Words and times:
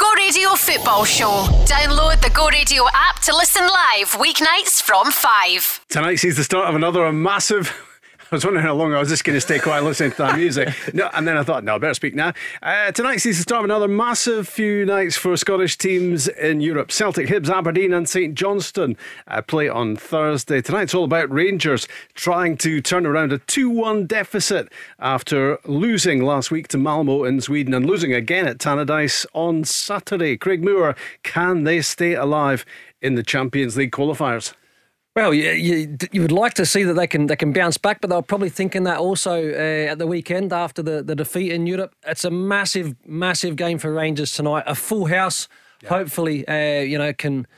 Go 0.00 0.14
Radio 0.14 0.54
Football 0.54 1.04
Show. 1.04 1.44
Download 1.66 2.18
the 2.22 2.30
Go 2.30 2.48
Radio 2.48 2.84
app 2.94 3.20
to 3.24 3.36
listen 3.36 3.60
live 3.60 4.12
weeknights 4.12 4.80
from 4.80 5.12
5. 5.12 5.84
Tonight 5.90 6.16
sees 6.16 6.38
the 6.38 6.42
start 6.42 6.70
of 6.70 6.74
another 6.74 7.12
massive 7.12 7.68
I 8.32 8.36
was 8.36 8.44
wondering 8.44 8.64
how 8.64 8.76
long 8.76 8.94
I 8.94 9.00
was 9.00 9.08
just 9.08 9.24
going 9.24 9.36
to 9.36 9.40
stay 9.40 9.58
quiet 9.58 9.82
listening 9.82 10.12
to 10.12 10.16
that 10.18 10.36
music. 10.36 10.68
No, 10.94 11.10
and 11.14 11.26
then 11.26 11.36
I 11.36 11.42
thought, 11.42 11.64
no, 11.64 11.74
I 11.74 11.78
better 11.78 11.94
speak 11.94 12.14
now. 12.14 12.32
Uh, 12.62 12.92
tonight 12.92 13.16
sees 13.16 13.38
the 13.38 13.42
start 13.42 13.60
of 13.60 13.64
another 13.64 13.88
massive 13.88 14.46
few 14.46 14.86
nights 14.86 15.16
for 15.16 15.36
Scottish 15.36 15.76
teams 15.76 16.28
in 16.28 16.60
Europe. 16.60 16.92
Celtic, 16.92 17.26
Hibs, 17.26 17.48
Aberdeen, 17.48 17.92
and 17.92 18.08
St 18.08 18.36
Johnstone 18.36 18.96
uh, 19.26 19.42
play 19.42 19.68
on 19.68 19.96
Thursday. 19.96 20.62
Tonight's 20.62 20.94
all 20.94 21.02
about 21.02 21.28
Rangers 21.28 21.88
trying 22.14 22.56
to 22.58 22.80
turn 22.80 23.04
around 23.04 23.32
a 23.32 23.38
2 23.38 23.68
1 23.68 24.06
deficit 24.06 24.70
after 25.00 25.58
losing 25.64 26.22
last 26.22 26.52
week 26.52 26.68
to 26.68 26.78
Malmo 26.78 27.24
in 27.24 27.40
Sweden 27.40 27.74
and 27.74 27.84
losing 27.84 28.14
again 28.14 28.46
at 28.46 28.58
Tannadice 28.58 29.26
on 29.32 29.64
Saturday. 29.64 30.36
Craig 30.36 30.62
Moore, 30.62 30.94
can 31.24 31.64
they 31.64 31.80
stay 31.80 32.14
alive 32.14 32.64
in 33.02 33.16
the 33.16 33.24
Champions 33.24 33.76
League 33.76 33.90
qualifiers? 33.90 34.54
Well, 35.16 35.34
you, 35.34 35.50
you, 35.50 35.96
you, 36.12 36.22
would 36.22 36.30
like 36.30 36.54
to 36.54 36.64
see 36.64 36.84
that 36.84 36.94
they 36.94 37.08
can 37.08 37.26
they 37.26 37.34
can 37.34 37.52
bounce 37.52 37.76
back, 37.76 38.00
but 38.00 38.10
they're 38.10 38.22
probably 38.22 38.48
thinking 38.48 38.84
that 38.84 38.98
also 38.98 39.50
uh, 39.50 39.90
at 39.90 39.98
the 39.98 40.06
weekend 40.06 40.52
after 40.52 40.82
the, 40.82 41.02
the 41.02 41.16
defeat 41.16 41.50
in 41.50 41.66
Europe. 41.66 41.96
It's 42.06 42.24
a 42.24 42.30
massive, 42.30 42.94
massive 43.04 43.56
game 43.56 43.78
for 43.78 43.92
Rangers 43.92 44.32
tonight. 44.32 44.62
A 44.68 44.76
full 44.76 45.06
house, 45.06 45.48
yeah. 45.82 45.88
hopefully, 45.88 46.46
uh, 46.46 46.82
you 46.82 46.96
know, 46.96 47.12
can 47.12 47.48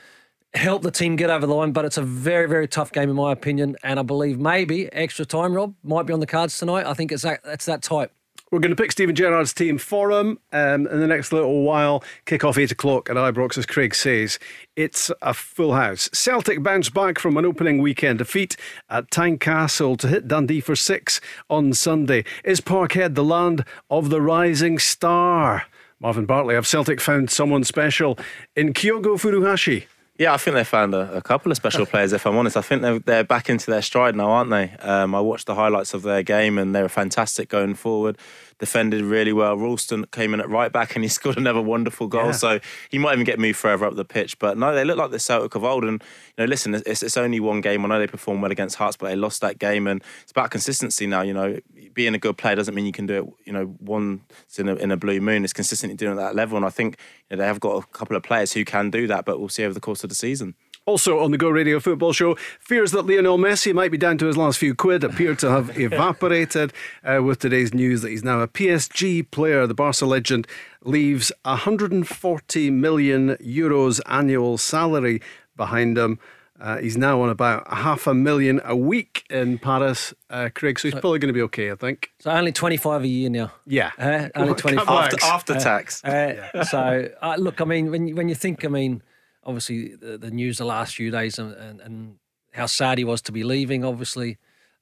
help 0.55 0.81
the 0.81 0.89
team 0.89 1.15
get 1.15 1.29
over 1.29 1.45
the 1.45 1.53
line. 1.53 1.73
But 1.73 1.85
it's 1.85 1.97
a 1.97 2.01
very, 2.01 2.49
very 2.49 2.67
tough 2.67 2.91
game 2.91 3.07
in 3.07 3.15
my 3.15 3.31
opinion, 3.31 3.75
and 3.83 3.99
I 3.99 4.03
believe 4.03 4.39
maybe 4.39 4.91
extra 4.91 5.23
time, 5.23 5.53
Rob, 5.53 5.75
might 5.83 6.07
be 6.07 6.13
on 6.13 6.21
the 6.21 6.25
cards 6.25 6.57
tonight. 6.57 6.87
I 6.87 6.95
think 6.95 7.11
it's 7.11 7.21
that 7.21 7.41
it's 7.45 7.65
that 7.65 7.83
type. 7.83 8.11
We're 8.53 8.59
going 8.59 8.69
to 8.69 8.79
pick 8.79 8.91
Steven 8.91 9.15
Gerrard's 9.15 9.51
team 9.51 9.79
for 9.79 10.11
him 10.11 10.37
um, 10.51 10.85
in 10.85 10.99
the 10.99 11.07
next 11.07 11.33
little 11.33 11.63
while. 11.63 12.03
Kick 12.25 12.43
off 12.43 12.55
8 12.55 12.69
o'clock 12.71 13.09
at 13.09 13.15
Ibrox, 13.15 13.57
as 13.57 13.65
Craig 13.65 13.95
says. 13.95 14.37
It's 14.75 15.09
a 15.23 15.33
full 15.33 15.73
house. 15.73 16.07
Celtic 16.13 16.61
bounce 16.61 16.91
back 16.91 17.17
from 17.17 17.35
an 17.37 17.45
opening 17.45 17.79
weekend 17.81 18.19
defeat 18.19 18.55
at 18.91 19.09
Tynecastle 19.09 19.97
to 19.97 20.07
hit 20.07 20.27
Dundee 20.27 20.61
for 20.61 20.75
six 20.75 21.19
on 21.49 21.73
Sunday. 21.73 22.25
Is 22.43 22.61
Parkhead 22.61 23.15
the 23.15 23.23
land 23.23 23.65
of 23.89 24.11
the 24.11 24.21
rising 24.21 24.77
star? 24.77 25.65
Marvin 25.99 26.27
Bartley, 26.27 26.53
have 26.53 26.67
Celtic 26.67 27.01
found 27.01 27.31
someone 27.31 27.63
special 27.63 28.19
in 28.55 28.73
Kyogo 28.73 29.19
Furuhashi? 29.19 29.87
Yeah, 30.19 30.31
I 30.31 30.37
think 30.37 30.53
they 30.53 30.63
found 30.63 30.93
a, 30.93 31.11
a, 31.11 31.21
couple 31.23 31.51
of 31.51 31.57
special 31.57 31.87
players. 31.87 32.13
If 32.13 32.27
I'm 32.27 32.37
honest, 32.37 32.55
I 32.55 32.61
think 32.61 32.83
they're, 32.83 32.99
they're 32.99 33.23
back 33.23 33.49
into 33.49 33.71
their 33.71 33.81
stride 33.81 34.15
now, 34.15 34.29
aren't 34.29 34.51
they? 34.51 34.69
Um, 34.79 35.15
I 35.15 35.21
watched 35.21 35.47
the 35.47 35.55
highlights 35.55 35.95
of 35.95 36.03
their 36.03 36.21
game, 36.21 36.59
and 36.59 36.75
they 36.75 36.83
were 36.83 36.89
fantastic 36.89 37.49
going 37.49 37.73
forward 37.73 38.19
defended 38.59 39.01
really 39.01 39.33
well. 39.33 39.55
Ralston 39.57 40.05
came 40.11 40.33
in 40.33 40.39
at 40.39 40.49
right 40.49 40.71
back 40.71 40.95
and 40.95 41.03
he 41.03 41.09
scored 41.09 41.37
another 41.37 41.61
wonderful 41.61 42.07
goal. 42.07 42.27
Yeah. 42.27 42.31
So 42.31 42.59
he 42.89 42.97
might 42.97 43.13
even 43.13 43.25
get 43.25 43.39
moved 43.39 43.57
further 43.57 43.85
up 43.85 43.95
the 43.95 44.05
pitch. 44.05 44.39
But 44.39 44.57
no, 44.57 44.73
they 44.73 44.83
look 44.83 44.97
like 44.97 45.11
the 45.11 45.19
Celtic 45.19 45.55
of 45.55 45.63
old. 45.63 45.83
And 45.83 46.01
you 46.37 46.43
know, 46.43 46.45
listen, 46.45 46.75
it's, 46.75 47.03
it's 47.03 47.17
only 47.17 47.39
one 47.39 47.61
game. 47.61 47.85
I 47.85 47.87
know 47.87 47.99
they 47.99 48.07
performed 48.07 48.41
well 48.41 48.51
against 48.51 48.75
Hearts, 48.75 48.97
but 48.97 49.07
they 49.07 49.15
lost 49.15 49.41
that 49.41 49.59
game. 49.59 49.87
And 49.87 50.03
it's 50.21 50.31
about 50.31 50.51
consistency 50.51 51.07
now. 51.07 51.21
You 51.21 51.33
know, 51.33 51.59
being 51.93 52.15
a 52.15 52.19
good 52.19 52.37
player 52.37 52.55
doesn't 52.55 52.73
mean 52.73 52.85
you 52.85 52.91
can 52.91 53.05
do 53.05 53.23
it. 53.23 53.47
You 53.47 53.53
know, 53.53 53.75
once 53.79 54.21
in 54.57 54.69
a, 54.69 54.75
in 54.75 54.91
a 54.91 54.97
blue 54.97 55.21
moon. 55.21 55.43
It's 55.43 55.53
consistently 55.53 55.95
doing 55.95 56.17
it 56.17 56.21
at 56.21 56.25
that 56.27 56.35
level. 56.35 56.57
And 56.57 56.65
I 56.65 56.69
think 56.69 56.97
you 57.29 57.35
know, 57.35 57.41
they 57.41 57.47
have 57.47 57.59
got 57.59 57.83
a 57.83 57.87
couple 57.87 58.15
of 58.15 58.23
players 58.23 58.53
who 58.53 58.65
can 58.65 58.89
do 58.89 59.07
that. 59.07 59.25
But 59.25 59.39
we'll 59.39 59.49
see 59.49 59.63
over 59.63 59.73
the 59.73 59.79
course 59.79 60.03
of 60.03 60.09
the 60.09 60.15
season. 60.15 60.55
Also 60.85 61.19
on 61.19 61.31
the 61.31 61.37
Go 61.37 61.49
Radio 61.49 61.79
Football 61.79 62.11
Show, 62.11 62.35
fears 62.59 62.91
that 62.91 63.05
Lionel 63.07 63.37
Messi 63.37 63.73
might 63.73 63.89
be 63.89 63.97
down 63.97 64.17
to 64.17 64.25
his 64.25 64.35
last 64.35 64.57
few 64.57 64.75
quid 64.75 65.05
appear 65.05 65.33
to 65.33 65.49
have 65.49 65.79
evaporated 65.79 66.73
uh, 67.05 67.23
with 67.23 67.39
today's 67.39 67.73
news 67.73 68.01
that 68.01 68.09
he's 68.09 68.23
now 68.23 68.41
a 68.41 68.49
PSG 68.49 69.31
player. 69.31 69.65
The 69.65 69.73
Barca 69.73 70.05
legend 70.05 70.45
leaves 70.83 71.31
140 71.43 72.69
million 72.71 73.29
euros 73.37 74.01
annual 74.07 74.57
salary 74.57 75.21
behind 75.55 75.97
him. 75.97 76.19
Uh, 76.59 76.77
he's 76.79 76.97
now 76.97 77.21
on 77.21 77.29
about 77.29 77.65
half 77.73 78.05
a 78.05 78.13
million 78.13 78.59
a 78.65 78.75
week 78.75 79.25
in 79.29 79.59
Paris, 79.59 80.13
uh, 80.29 80.49
Craig. 80.53 80.79
So 80.79 80.89
he's 80.89 80.95
so, 80.95 80.99
probably 80.99 81.19
going 81.19 81.29
to 81.29 81.33
be 81.33 81.41
okay, 81.43 81.71
I 81.71 81.75
think. 81.75 82.11
So 82.19 82.29
only 82.29 82.51
twenty 82.51 82.77
five 82.77 83.03
a 83.03 83.07
year 83.07 83.29
now. 83.29 83.53
Yeah, 83.65 83.91
uh, 83.97 84.27
only 84.35 84.53
twenty 84.57 84.77
five 84.77 85.13
after, 85.13 85.25
after, 85.25 85.59
tax. 85.59 86.03
Uh, 86.03 86.49
yeah. 86.53 86.63
So 86.63 87.09
uh, 87.21 87.35
look, 87.37 87.61
I 87.61 87.65
mean, 87.65 87.89
when 87.89 88.15
when 88.15 88.27
you 88.27 88.35
think, 88.35 88.63
I 88.65 88.67
mean 88.67 89.01
obviously 89.45 89.95
the, 89.95 90.17
the 90.17 90.31
news 90.31 90.57
the 90.57 90.65
last 90.65 90.95
few 90.95 91.11
days 91.11 91.39
and, 91.39 91.53
and, 91.53 91.81
and, 91.81 92.15
how 92.53 92.67
sad 92.67 92.99
he 92.99 93.03
was 93.03 93.19
to 93.19 93.31
be 93.31 93.43
leaving, 93.43 93.83
obviously, 93.83 94.37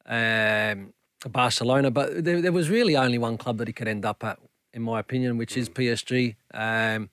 um, 0.05 0.91
Barcelona. 1.29 1.89
But 1.89 2.25
there, 2.25 2.41
there, 2.41 2.51
was 2.51 2.69
really 2.69 2.97
only 2.97 3.17
one 3.17 3.37
club 3.37 3.59
that 3.59 3.67
he 3.69 3.73
could 3.73 3.87
end 3.87 4.05
up 4.05 4.25
at, 4.25 4.39
in 4.73 4.81
my 4.81 4.99
opinion, 4.99 5.37
which 5.37 5.55
is 5.55 5.69
PSG. 5.69 6.35
Um, 6.53 7.09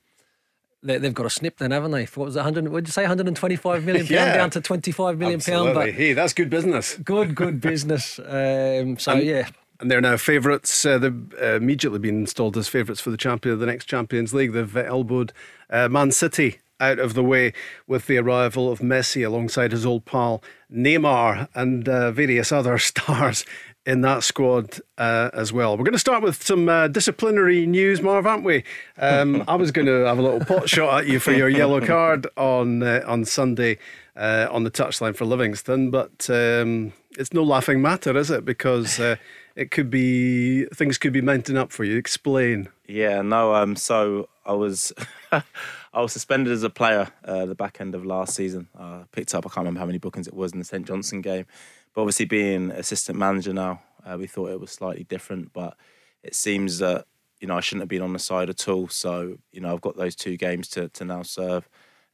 they, 0.83 0.95
have 0.95 1.15
got 1.15 1.27
a 1.27 1.31
snip 1.31 1.59
then, 1.59 1.71
haven't 1.71 1.93
they? 1.93 2.07
What 2.07 2.25
was 2.27 2.35
it, 2.35 2.41
100? 2.41 2.69
Would 2.69 2.89
you 2.89 2.93
say 2.93 3.03
125 3.03 3.85
million 3.85 4.07
pound 4.07 4.11
yeah, 4.11 4.37
down 4.37 4.51
to 4.51 4.61
25 4.61 5.19
million 5.19 5.41
pound? 5.41 5.75
But 5.75 5.93
hey, 5.93 6.13
that's 6.13 6.33
good 6.33 6.51
business. 6.51 6.97
Good, 6.97 7.35
good 7.35 7.61
business. 7.61 8.19
Um, 8.19 8.99
so 8.99 9.13
and, 9.13 9.23
yeah. 9.23 9.49
And 9.81 9.91
they're 9.91 10.01
now 10.01 10.17
favourites. 10.17 10.85
Uh, 10.85 10.99
they've 10.99 11.35
uh, 11.41 11.55
immediately 11.55 12.01
been 12.01 12.21
installed 12.21 12.57
as 12.57 12.67
favourites 12.67 13.01
for 13.01 13.11
the 13.11 13.17
champion 13.17 13.53
of 13.53 13.61
the 13.61 13.67
next 13.67 13.85
Champions 13.85 14.35
League. 14.35 14.53
They've 14.53 14.77
elbowed 14.77 15.33
uh, 15.71 15.89
Man 15.89 16.11
City 16.11 16.59
out 16.81 16.99
of 16.99 17.15
the 17.15 17.25
way 17.25 17.53
with 17.87 18.07
the 18.07 18.19
arrival 18.19 18.71
of 18.71 18.81
Messi 18.81 19.27
alongside 19.27 19.73
his 19.73 19.87
old 19.87 20.05
pal 20.05 20.43
Neymar 20.73 21.49
and 21.55 21.89
uh, 21.89 22.11
various 22.13 22.53
other 22.53 22.79
stars 22.79 23.45
in 23.87 24.03
that 24.03 24.23
squad 24.23 24.81
uh, 24.99 25.31
as 25.33 25.51
well. 25.51 25.77
We're 25.77 25.85
going 25.85 25.93
to 25.95 25.99
start 25.99 26.23
with 26.23 26.43
some 26.43 26.69
uh, 26.69 26.89
disciplinary 26.89 27.65
news, 27.65 28.03
Marv, 28.03 28.27
aren't 28.27 28.45
we? 28.45 28.65
Um, 28.99 29.43
I 29.49 29.55
was 29.55 29.71
going 29.71 29.87
to 29.87 30.05
have 30.05 30.19
a 30.19 30.23
little 30.23 30.45
pot 30.45 30.69
shot 30.69 31.01
at 31.01 31.07
you 31.09 31.19
for 31.19 31.33
your 31.33 31.49
yellow 31.49 31.81
card 31.81 32.27
on 32.37 32.83
uh, 32.83 33.03
on 33.07 33.25
Sunday 33.25 33.79
uh, 34.15 34.47
on 34.51 34.65
the 34.65 34.71
touchline 34.71 35.17
for 35.17 35.25
Livingston, 35.25 35.91
but 35.91 36.29
um, 36.29 36.93
it's 37.19 37.33
no 37.33 37.43
laughing 37.43 37.81
matter, 37.81 38.15
is 38.17 38.31
it? 38.31 38.45
Because 38.45 39.01
uh, 39.01 39.17
it 39.57 39.71
could 39.71 39.89
be 39.89 40.67
things 40.67 40.99
could 40.99 41.15
be 41.15 41.23
mounting 41.23 41.57
up 41.57 41.73
for 41.73 41.85
you. 41.85 41.97
Explain. 41.97 42.69
Yeah, 42.87 43.23
no. 43.23 43.55
Um, 43.55 43.75
so 43.75 44.29
I 44.45 44.53
was. 44.53 44.93
was 46.01 46.13
suspended 46.13 46.53
as 46.53 46.63
a 46.63 46.71
player 46.71 47.09
uh, 47.25 47.47
the 47.47 47.55
back 47.55 47.81
end 47.81 47.95
of 47.95 48.05
last 48.05 48.35
season. 48.35 48.69
I 48.79 49.05
picked 49.13 49.35
up, 49.35 49.47
I 49.47 49.49
can't 49.49 49.59
remember 49.59 49.81
how 49.81 49.87
many 49.87 49.99
bookings 49.99 50.29
it 50.29 50.35
was 50.35 50.53
in 50.53 50.59
the 50.59 50.65
St 50.65 50.87
Johnstone 50.87 51.23
game. 51.23 51.47
But 51.95 52.03
obviously, 52.03 52.27
being 52.27 52.71
assistant 52.71 53.19
manager 53.19 53.53
now, 53.53 53.83
uh, 54.05 54.17
we 54.19 54.27
thought 54.27 54.51
it 54.51 54.61
was 54.61 54.71
slightly 54.71 55.05
different. 55.05 55.53
But 55.53 55.77
it 56.23 56.35
seems 56.35 56.79
that, 56.79 57.07
you 57.41 57.49
know, 57.49 57.57
I 57.57 57.61
shouldn't 57.61 57.83
have 57.83 57.89
been 57.89 58.03
on 58.03 58.13
the 58.13 58.19
side 58.19 58.51
at 58.51 58.69
all. 58.69 58.89
So, 58.89 59.39
you 59.53 59.61
know, 59.61 59.73
I've 59.73 59.81
got 59.81 59.97
those 59.97 60.15
two 60.15 60.37
games 60.37 60.69
to, 60.71 60.89
to 60.91 61.05
now 61.05 61.23
serve. 61.23 61.69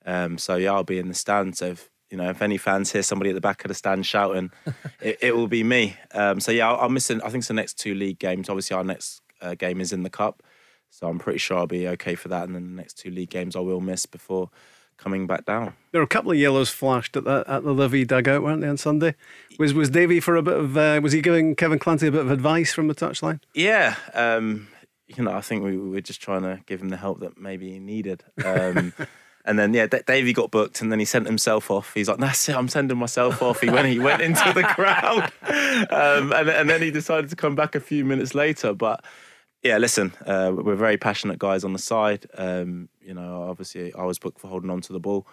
Um, 0.06 0.38
so, 0.38 0.56
yeah, 0.56 0.72
I'll 0.72 0.84
be 0.84 0.98
in 0.98 1.08
the 1.08 1.14
stands. 1.14 1.58
So, 1.58 1.66
if, 1.66 1.90
you 2.10 2.16
know, 2.16 2.30
if 2.30 2.42
any 2.42 2.56
fans 2.56 2.92
hear 2.92 3.02
somebody 3.02 3.30
at 3.30 3.34
the 3.34 3.40
back 3.40 3.64
of 3.64 3.68
the 3.68 3.74
stand 3.74 4.06
shouting, 4.06 4.52
it, 5.00 5.18
it, 5.20 5.36
will 5.36 5.48
be 5.48 5.64
me. 5.64 5.96
Um, 6.12 6.40
so, 6.40 6.52
yeah, 6.52 6.70
i 6.70 6.84
am 6.84 6.94
missing, 6.94 7.20
I 7.22 7.30
think 7.30 7.42
it's 7.42 7.48
the 7.48 7.54
next 7.54 7.74
two 7.74 7.94
league 7.94 8.18
games. 8.18 8.48
Obviously, 8.48 8.76
our 8.76 8.84
next 8.84 9.20
uh, 9.40 9.54
game 9.54 9.80
is 9.80 9.92
in 9.92 10.02
the 10.02 10.10
Cup. 10.10 10.42
So 10.94 11.08
I'm 11.08 11.18
pretty 11.18 11.40
sure 11.40 11.58
I'll 11.58 11.66
be 11.66 11.88
okay 11.88 12.14
for 12.14 12.28
that. 12.28 12.44
And 12.44 12.54
then 12.54 12.70
the 12.70 12.76
next 12.76 12.98
two 12.98 13.10
league 13.10 13.30
games 13.30 13.56
I 13.56 13.60
will 13.60 13.80
miss 13.80 14.06
before 14.06 14.50
coming 14.96 15.26
back 15.26 15.44
down. 15.44 15.74
There 15.90 16.00
were 16.00 16.04
a 16.04 16.08
couple 16.08 16.30
of 16.30 16.38
yellows 16.38 16.70
flashed 16.70 17.16
at 17.16 17.24
the 17.24 17.44
at 17.48 17.64
the 17.64 17.72
Livy 17.72 18.04
dugout, 18.04 18.44
weren't 18.44 18.60
they, 18.60 18.68
on 18.68 18.76
Sunday? 18.76 19.16
Was 19.58 19.74
was 19.74 19.90
Davy 19.90 20.20
for 20.20 20.36
a 20.36 20.42
bit 20.42 20.56
of 20.56 20.76
uh, 20.76 21.00
was 21.02 21.12
he 21.12 21.20
giving 21.20 21.56
Kevin 21.56 21.80
Clancy 21.80 22.06
a 22.06 22.12
bit 22.12 22.20
of 22.20 22.30
advice 22.30 22.72
from 22.72 22.86
the 22.86 22.94
touchline? 22.94 23.40
Yeah. 23.54 23.96
Um, 24.12 24.68
you 25.08 25.24
know, 25.24 25.32
I 25.32 25.40
think 25.40 25.64
we, 25.64 25.76
we 25.76 25.90
were 25.90 26.00
just 26.00 26.22
trying 26.22 26.42
to 26.42 26.60
give 26.66 26.80
him 26.80 26.90
the 26.90 26.96
help 26.96 27.18
that 27.20 27.36
maybe 27.36 27.72
he 27.72 27.80
needed. 27.80 28.22
Um, 28.44 28.92
and 29.44 29.58
then 29.58 29.74
yeah, 29.74 29.88
D- 29.88 29.98
Davy 30.06 30.32
got 30.32 30.52
booked, 30.52 30.80
and 30.80 30.92
then 30.92 31.00
he 31.00 31.04
sent 31.04 31.26
himself 31.26 31.72
off. 31.72 31.92
He's 31.92 32.08
like, 32.08 32.18
"That's 32.18 32.48
it, 32.48 32.54
I'm 32.54 32.68
sending 32.68 32.98
myself 32.98 33.42
off." 33.42 33.60
He 33.60 33.68
went, 33.68 33.88
he 33.88 33.98
went 33.98 34.22
into 34.22 34.52
the 34.52 34.62
crowd, 34.76 35.32
um, 35.90 36.32
and, 36.32 36.48
and 36.48 36.70
then 36.70 36.80
he 36.80 36.92
decided 36.92 37.30
to 37.30 37.36
come 37.36 37.56
back 37.56 37.74
a 37.74 37.80
few 37.80 38.04
minutes 38.04 38.32
later. 38.34 38.72
But 38.72 39.04
yeah, 39.64 39.78
listen, 39.78 40.12
uh, 40.26 40.52
we're 40.54 40.76
very 40.76 40.98
passionate 40.98 41.38
guys 41.38 41.64
on 41.64 41.72
the 41.72 41.78
side. 41.78 42.26
Um, 42.36 42.90
you 43.00 43.14
know, 43.14 43.46
obviously, 43.48 43.94
I 43.94 44.04
was 44.04 44.18
booked 44.18 44.38
for 44.38 44.48
holding 44.48 44.70
on 44.70 44.82
to 44.82 44.92
the 44.92 45.00
ball. 45.00 45.26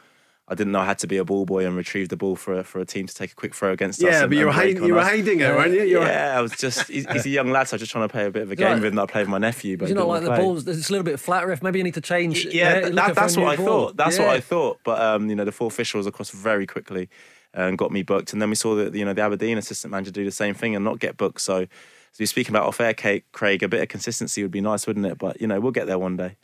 I 0.48 0.56
didn't 0.56 0.72
know 0.72 0.80
I 0.80 0.86
had 0.86 1.00
to 1.00 1.08
be 1.08 1.18
a 1.18 1.24
ball 1.24 1.46
boy 1.46 1.66
and 1.66 1.76
retrieve 1.78 2.10
the 2.10 2.18
ball 2.18 2.36
for 2.36 2.60
a, 2.60 2.64
for 2.64 2.80
a 2.80 2.86
team 2.86 3.08
to 3.08 3.14
take 3.14 3.32
a 3.32 3.36
quick 3.36 3.54
throw 3.54 3.72
against 3.72 4.02
yeah, 4.02 4.10
us. 4.10 4.14
Yeah, 4.14 4.28
but 4.28 4.38
you 4.38 4.46
were, 4.46 4.52
hiding, 4.52 4.84
you 4.84 4.94
were 4.96 5.02
hiding 5.02 5.40
it, 5.40 5.56
weren't 5.56 5.74
you? 5.74 5.84
you 5.84 6.02
yeah, 6.02 6.38
I 6.38 6.42
was 6.42 6.52
just, 6.54 6.88
he's, 6.90 7.10
he's, 7.12 7.26
a 7.26 7.30
young 7.30 7.52
lad, 7.52 7.68
so 7.68 7.74
I 7.74 7.76
was 7.76 7.82
just 7.82 7.92
trying 7.92 8.08
to 8.08 8.12
play 8.12 8.26
a 8.26 8.32
bit 8.32 8.44
of 8.44 8.52
a 8.52 8.56
game 8.56 8.76
with 8.76 8.86
him 8.86 8.96
that 8.96 9.04
I 9.04 9.06
played 9.06 9.22
with 9.22 9.30
my 9.30 9.38
nephew. 9.38 9.78
But 9.78 9.90
you 9.90 9.96
know, 9.96 10.08
like 10.08 10.24
the 10.24 10.32
balls, 10.32 10.68
it's 10.68 10.90
a 10.90 10.92
little 10.92 11.06
bit 11.06 11.20
flat, 11.20 11.46
ref. 11.46 11.62
Maybe 11.62 11.80
you 11.80 11.84
need 11.84 11.94
to 11.94 12.02
change. 12.02 12.46
Yeah, 12.46 12.90
that, 12.90 13.16
that's 13.16 13.38
what 13.38 13.48
I 13.48 13.56
ball. 13.58 13.66
thought. 13.66 13.98
That's 13.98 14.18
yeah. 14.18 14.28
what 14.28 14.36
I 14.36 14.40
thought. 14.40 14.80
But, 14.84 15.02
um, 15.02 15.30
you 15.30 15.36
know, 15.36 15.46
the 15.46 15.52
four 15.52 15.68
officials 15.68 16.08
across 16.08 16.32
very 16.32 16.68
quickly 16.68 17.10
and 17.54 17.78
got 17.78 17.92
me 17.92 18.04
booked. 18.04 18.34
And 18.34 18.42
then 18.42 18.50
we 18.50 18.56
saw 18.56 18.76
that, 18.76 18.96
you 18.96 19.06
know, 19.06 19.14
the 19.14 19.22
Aberdeen 19.22 19.58
assistant 19.58 19.92
manager 19.92 20.12
do 20.12 20.26
the 20.26 20.32
same 20.32 20.54
thing 20.54 20.76
and 20.76 20.84
not 20.84 21.00
get 21.00 21.18
booked. 21.18 21.42
So, 21.42 21.68
so 22.12 22.22
you're 22.22 22.28
speaking 22.28 22.54
about 22.54 22.68
off 22.68 22.82
air, 22.82 22.94
Craig. 22.94 23.64
A 23.64 23.68
bit 23.68 23.82
of 23.82 23.88
consistency 23.88 24.42
would 24.42 24.52
be 24.52 24.62
nice, 24.62 24.86
wouldn't 24.86 25.06
it? 25.06 25.18
But 25.18 25.40
you 25.40 25.48
know, 25.48 25.60
we'll 25.60 25.72
get 25.72 25.88
there 25.88 26.00
one 26.00 26.18
day. 26.18 26.36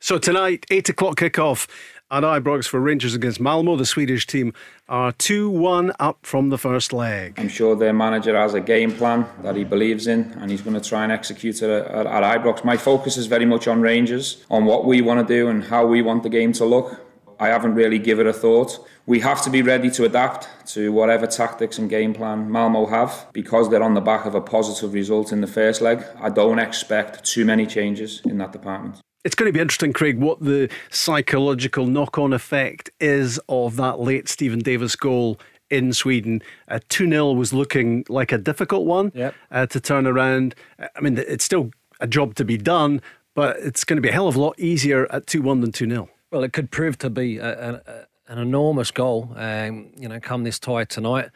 So 0.00 0.18
tonight, 0.18 0.66
8 0.70 0.90
o'clock 0.90 1.16
kickoff 1.16 1.66
at 2.10 2.22
Ibrox 2.22 2.68
for 2.68 2.78
Rangers 2.78 3.14
against 3.14 3.40
Malmo. 3.40 3.74
The 3.76 3.86
Swedish 3.86 4.26
team 4.26 4.52
are 4.86 5.12
2 5.12 5.48
1 5.48 5.92
up 5.98 6.18
from 6.26 6.50
the 6.50 6.58
first 6.58 6.92
leg. 6.92 7.34
I'm 7.38 7.48
sure 7.48 7.74
their 7.74 7.94
manager 7.94 8.36
has 8.36 8.52
a 8.52 8.60
game 8.60 8.92
plan 8.92 9.26
that 9.42 9.56
he 9.56 9.64
believes 9.64 10.06
in 10.06 10.32
and 10.32 10.50
he's 10.50 10.60
going 10.60 10.78
to 10.78 10.86
try 10.86 11.04
and 11.04 11.10
execute 11.10 11.62
it 11.62 11.70
at, 11.70 12.06
at 12.06 12.22
Ibrox. 12.22 12.64
My 12.64 12.76
focus 12.76 13.16
is 13.16 13.26
very 13.26 13.46
much 13.46 13.66
on 13.66 13.80
Rangers, 13.80 14.44
on 14.50 14.66
what 14.66 14.84
we 14.84 15.00
want 15.00 15.26
to 15.26 15.34
do 15.34 15.48
and 15.48 15.64
how 15.64 15.86
we 15.86 16.02
want 16.02 16.22
the 16.22 16.28
game 16.28 16.52
to 16.52 16.66
look. 16.66 17.00
I 17.38 17.48
haven't 17.48 17.74
really 17.74 17.98
given 17.98 18.26
it 18.26 18.30
a 18.30 18.32
thought. 18.32 18.86
We 19.06 19.20
have 19.20 19.42
to 19.42 19.50
be 19.50 19.62
ready 19.62 19.90
to 19.92 20.04
adapt 20.04 20.48
to 20.68 20.92
whatever 20.92 21.26
tactics 21.26 21.78
and 21.78 21.90
game 21.90 22.14
plan 22.14 22.50
Malmo 22.50 22.86
have 22.86 23.26
because 23.32 23.70
they're 23.70 23.82
on 23.82 23.94
the 23.94 24.00
back 24.00 24.24
of 24.24 24.34
a 24.34 24.40
positive 24.40 24.94
result 24.94 25.32
in 25.32 25.40
the 25.40 25.46
first 25.46 25.80
leg. 25.80 26.04
I 26.20 26.30
don't 26.30 26.58
expect 26.58 27.24
too 27.24 27.44
many 27.44 27.66
changes 27.66 28.22
in 28.24 28.38
that 28.38 28.52
department. 28.52 29.00
It's 29.24 29.34
going 29.34 29.48
to 29.48 29.52
be 29.52 29.60
interesting, 29.60 29.92
Craig, 29.94 30.18
what 30.18 30.40
the 30.40 30.70
psychological 30.90 31.86
knock 31.86 32.18
on 32.18 32.32
effect 32.32 32.90
is 33.00 33.40
of 33.48 33.76
that 33.76 33.98
late 33.98 34.28
Steven 34.28 34.58
Davis 34.58 34.96
goal 34.96 35.40
in 35.70 35.92
Sweden. 35.92 36.42
Uh, 36.68 36.78
2 36.88 37.06
uh, 37.06 37.10
0 37.10 37.32
was 37.32 37.52
looking 37.52 38.04
like 38.08 38.32
a 38.32 38.38
difficult 38.38 38.84
one 38.86 39.12
yep. 39.14 39.34
uh, 39.50 39.66
to 39.66 39.80
turn 39.80 40.06
around. 40.06 40.54
I 40.78 41.00
mean, 41.00 41.16
it's 41.16 41.44
still 41.44 41.70
a 42.00 42.06
job 42.06 42.34
to 42.34 42.44
be 42.44 42.58
done, 42.58 43.00
but 43.34 43.56
it's 43.58 43.84
going 43.84 43.96
to 43.96 44.02
be 44.02 44.10
a 44.10 44.12
hell 44.12 44.28
of 44.28 44.36
a 44.36 44.40
lot 44.40 44.58
easier 44.58 45.10
at 45.12 45.26
2 45.26 45.42
1 45.42 45.60
than 45.60 45.72
2 45.72 45.88
0. 45.88 46.08
Well, 46.34 46.42
it 46.42 46.52
could 46.52 46.72
prove 46.72 46.98
to 46.98 47.10
be 47.10 47.38
a, 47.38 47.74
a, 47.74 48.06
an 48.26 48.38
enormous 48.38 48.90
goal, 48.90 49.32
um, 49.36 49.92
you 49.96 50.08
know, 50.08 50.18
come 50.18 50.42
this 50.42 50.58
tie 50.58 50.82
tonight. 50.82 51.30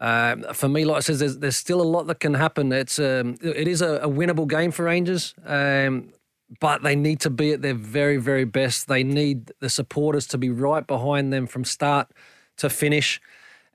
Um, 0.00 0.46
for 0.54 0.66
me, 0.66 0.86
like 0.86 0.96
I 0.96 1.00
said, 1.00 1.16
there's, 1.16 1.36
there's 1.40 1.58
still 1.58 1.82
a 1.82 1.84
lot 1.84 2.06
that 2.06 2.20
can 2.20 2.32
happen. 2.32 2.72
It's 2.72 2.98
um, 2.98 3.36
it 3.42 3.68
is 3.68 3.82
a, 3.82 3.96
a 3.96 4.08
winnable 4.08 4.48
game 4.48 4.70
for 4.70 4.86
Rangers. 4.86 5.34
Um, 5.44 6.14
but 6.58 6.82
they 6.82 6.96
need 6.96 7.20
to 7.20 7.28
be 7.28 7.52
at 7.52 7.60
their 7.60 7.74
very, 7.74 8.16
very 8.16 8.46
best. 8.46 8.88
They 8.88 9.04
need 9.04 9.52
the 9.60 9.68
supporters 9.68 10.26
to 10.28 10.38
be 10.38 10.48
right 10.48 10.86
behind 10.86 11.34
them 11.34 11.46
from 11.46 11.64
start 11.64 12.10
to 12.56 12.70
finish. 12.70 13.20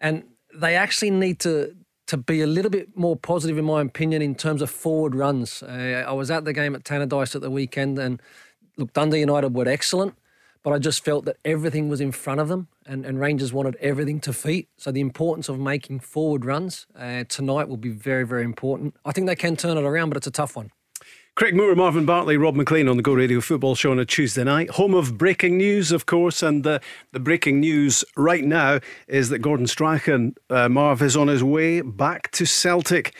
And 0.01 0.23
they 0.51 0.75
actually 0.75 1.11
need 1.11 1.37
to 1.41 1.75
to 2.07 2.17
be 2.17 2.41
a 2.41 2.47
little 2.47 2.71
bit 2.71 2.97
more 2.97 3.15
positive, 3.15 3.59
in 3.59 3.65
my 3.65 3.81
opinion, 3.81 4.23
in 4.23 4.33
terms 4.33 4.63
of 4.63 4.71
forward 4.71 5.13
runs. 5.13 5.61
Uh, 5.61 6.05
I 6.07 6.13
was 6.13 6.31
at 6.31 6.43
the 6.43 6.53
game 6.53 6.73
at 6.73 6.83
Tannadice 6.83 7.35
at 7.35 7.41
the 7.41 7.51
weekend, 7.51 7.99
and 7.99 8.19
look, 8.77 8.93
Dundee 8.93 9.19
United 9.19 9.53
were 9.53 9.67
excellent, 9.67 10.15
but 10.65 10.73
I 10.73 10.79
just 10.79 11.05
felt 11.05 11.25
that 11.25 11.37
everything 11.45 11.89
was 11.89 12.01
in 12.01 12.11
front 12.11 12.39
of 12.39 12.47
them, 12.47 12.69
and, 12.87 13.05
and 13.05 13.19
Rangers 13.19 13.53
wanted 13.53 13.75
everything 13.75 14.19
to 14.21 14.33
feet. 14.33 14.67
So 14.77 14.91
the 14.91 14.99
importance 14.99 15.47
of 15.47 15.59
making 15.59 15.99
forward 15.99 16.43
runs 16.43 16.87
uh, 16.97 17.25
tonight 17.29 17.69
will 17.69 17.77
be 17.77 17.91
very, 17.91 18.25
very 18.25 18.43
important. 18.43 18.95
I 19.05 19.11
think 19.11 19.27
they 19.27 19.35
can 19.35 19.55
turn 19.55 19.77
it 19.77 19.83
around, 19.83 20.09
but 20.09 20.17
it's 20.17 20.25
a 20.25 20.31
tough 20.31 20.55
one. 20.55 20.71
Craig 21.35 21.55
Moore, 21.55 21.75
Marvin 21.75 22.07
Bartley, 22.07 22.35
Rob 22.35 22.55
Maclean 22.55 22.87
on 22.87 22.97
the 22.97 23.03
Go 23.03 23.13
Radio 23.13 23.41
Football 23.41 23.75
Show 23.75 23.91
on 23.91 23.99
a 23.99 24.05
Tuesday 24.05 24.43
night. 24.43 24.71
Home 24.71 24.95
of 24.95 25.19
breaking 25.19 25.55
news, 25.55 25.91
of 25.91 26.07
course, 26.07 26.41
and 26.41 26.63
the, 26.63 26.81
the 27.11 27.19
breaking 27.19 27.59
news 27.59 28.03
right 28.17 28.43
now 28.43 28.79
is 29.07 29.29
that 29.29 29.39
Gordon 29.39 29.67
Strachan, 29.67 30.33
uh, 30.49 30.67
Marv, 30.67 31.03
is 31.03 31.15
on 31.15 31.27
his 31.27 31.43
way 31.43 31.81
back 31.81 32.31
to 32.31 32.45
Celtic. 32.47 33.13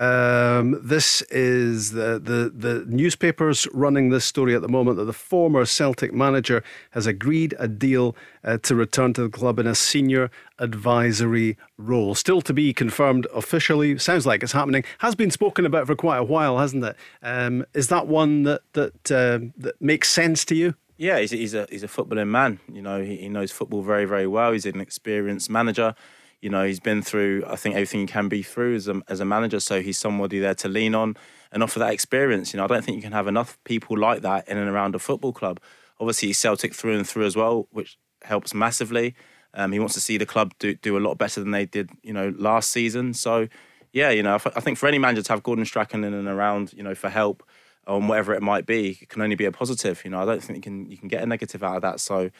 Um, 0.00 0.80
this 0.82 1.20
is 1.30 1.90
the, 1.90 2.18
the, 2.18 2.50
the 2.54 2.86
newspapers 2.88 3.68
running 3.74 4.08
this 4.08 4.24
story 4.24 4.54
at 4.54 4.62
the 4.62 4.68
moment 4.68 4.96
that 4.96 5.04
the 5.04 5.12
former 5.12 5.66
Celtic 5.66 6.14
manager 6.14 6.64
has 6.92 7.06
agreed 7.06 7.54
a 7.58 7.68
deal 7.68 8.16
uh, 8.42 8.56
to 8.62 8.74
return 8.74 9.12
to 9.12 9.22
the 9.22 9.28
club 9.28 9.58
in 9.58 9.66
a 9.66 9.74
senior 9.74 10.30
advisory 10.58 11.58
role. 11.76 12.14
Still 12.14 12.40
to 12.40 12.54
be 12.54 12.72
confirmed 12.72 13.26
officially. 13.34 13.98
Sounds 13.98 14.24
like 14.24 14.42
it's 14.42 14.52
happening. 14.52 14.84
Has 15.00 15.14
been 15.14 15.30
spoken 15.30 15.66
about 15.66 15.86
for 15.86 15.94
quite 15.94 16.16
a 16.16 16.24
while, 16.24 16.56
hasn't 16.56 16.82
it? 16.82 16.96
Um, 17.22 17.66
is 17.74 17.88
that 17.88 18.06
one 18.06 18.44
that 18.44 18.62
that 18.72 19.12
uh, 19.12 19.52
that 19.58 19.74
makes 19.82 20.08
sense 20.08 20.46
to 20.46 20.54
you? 20.54 20.76
Yeah, 20.96 21.18
he's, 21.18 21.30
he's 21.30 21.52
a 21.52 21.66
he's 21.70 21.82
a 21.82 21.88
footballing 21.88 22.28
man. 22.28 22.58
You 22.72 22.80
know, 22.80 23.02
he, 23.02 23.16
he 23.16 23.28
knows 23.28 23.52
football 23.52 23.82
very 23.82 24.06
very 24.06 24.26
well. 24.26 24.52
He's 24.52 24.64
an 24.64 24.80
experienced 24.80 25.50
manager 25.50 25.94
you 26.40 26.50
know, 26.50 26.64
he's 26.64 26.80
been 26.80 27.02
through, 27.02 27.44
I 27.46 27.56
think, 27.56 27.74
everything 27.74 28.00
he 28.00 28.06
can 28.06 28.28
be 28.28 28.42
through 28.42 28.74
as 28.76 28.88
a, 28.88 29.02
as 29.08 29.20
a 29.20 29.24
manager. 29.24 29.60
So 29.60 29.82
he's 29.82 29.98
somebody 29.98 30.38
there 30.38 30.54
to 30.56 30.68
lean 30.68 30.94
on 30.94 31.16
and 31.52 31.62
offer 31.62 31.78
that 31.80 31.92
experience. 31.92 32.52
You 32.52 32.58
know, 32.58 32.64
I 32.64 32.66
don't 32.66 32.84
think 32.84 32.96
you 32.96 33.02
can 33.02 33.12
have 33.12 33.26
enough 33.26 33.58
people 33.64 33.98
like 33.98 34.22
that 34.22 34.48
in 34.48 34.56
and 34.56 34.68
around 34.68 34.94
a 34.94 34.98
football 34.98 35.32
club. 35.32 35.60
Obviously, 35.98 36.32
Celtic 36.32 36.74
through 36.74 36.96
and 36.96 37.06
through 37.06 37.26
as 37.26 37.36
well, 37.36 37.68
which 37.70 37.98
helps 38.22 38.54
massively. 38.54 39.14
Um, 39.52 39.72
he 39.72 39.78
wants 39.78 39.94
to 39.94 40.00
see 40.00 40.16
the 40.16 40.26
club 40.26 40.52
do, 40.58 40.74
do 40.74 40.96
a 40.96 41.00
lot 41.00 41.18
better 41.18 41.40
than 41.40 41.50
they 41.50 41.66
did, 41.66 41.90
you 42.02 42.12
know, 42.12 42.32
last 42.38 42.70
season. 42.70 43.14
So, 43.14 43.48
yeah, 43.92 44.10
you 44.10 44.22
know, 44.22 44.34
I 44.34 44.60
think 44.60 44.78
for 44.78 44.86
any 44.86 44.98
manager 44.98 45.22
to 45.22 45.32
have 45.32 45.42
Gordon 45.42 45.64
Strachan 45.64 46.04
in 46.04 46.14
and 46.14 46.28
around, 46.28 46.72
you 46.72 46.82
know, 46.82 46.94
for 46.94 47.10
help 47.10 47.42
on 47.86 48.06
whatever 48.06 48.32
it 48.32 48.42
might 48.42 48.66
be, 48.66 48.98
it 49.02 49.08
can 49.08 49.20
only 49.20 49.34
be 49.34 49.44
a 49.44 49.52
positive. 49.52 50.02
You 50.04 50.10
know, 50.10 50.20
I 50.20 50.24
don't 50.24 50.42
think 50.42 50.58
you 50.58 50.62
can 50.62 50.90
you 50.90 50.96
can 50.96 51.08
get 51.08 51.22
a 51.22 51.26
negative 51.26 51.62
out 51.62 51.76
of 51.76 51.82
that. 51.82 52.00
So, 52.00 52.30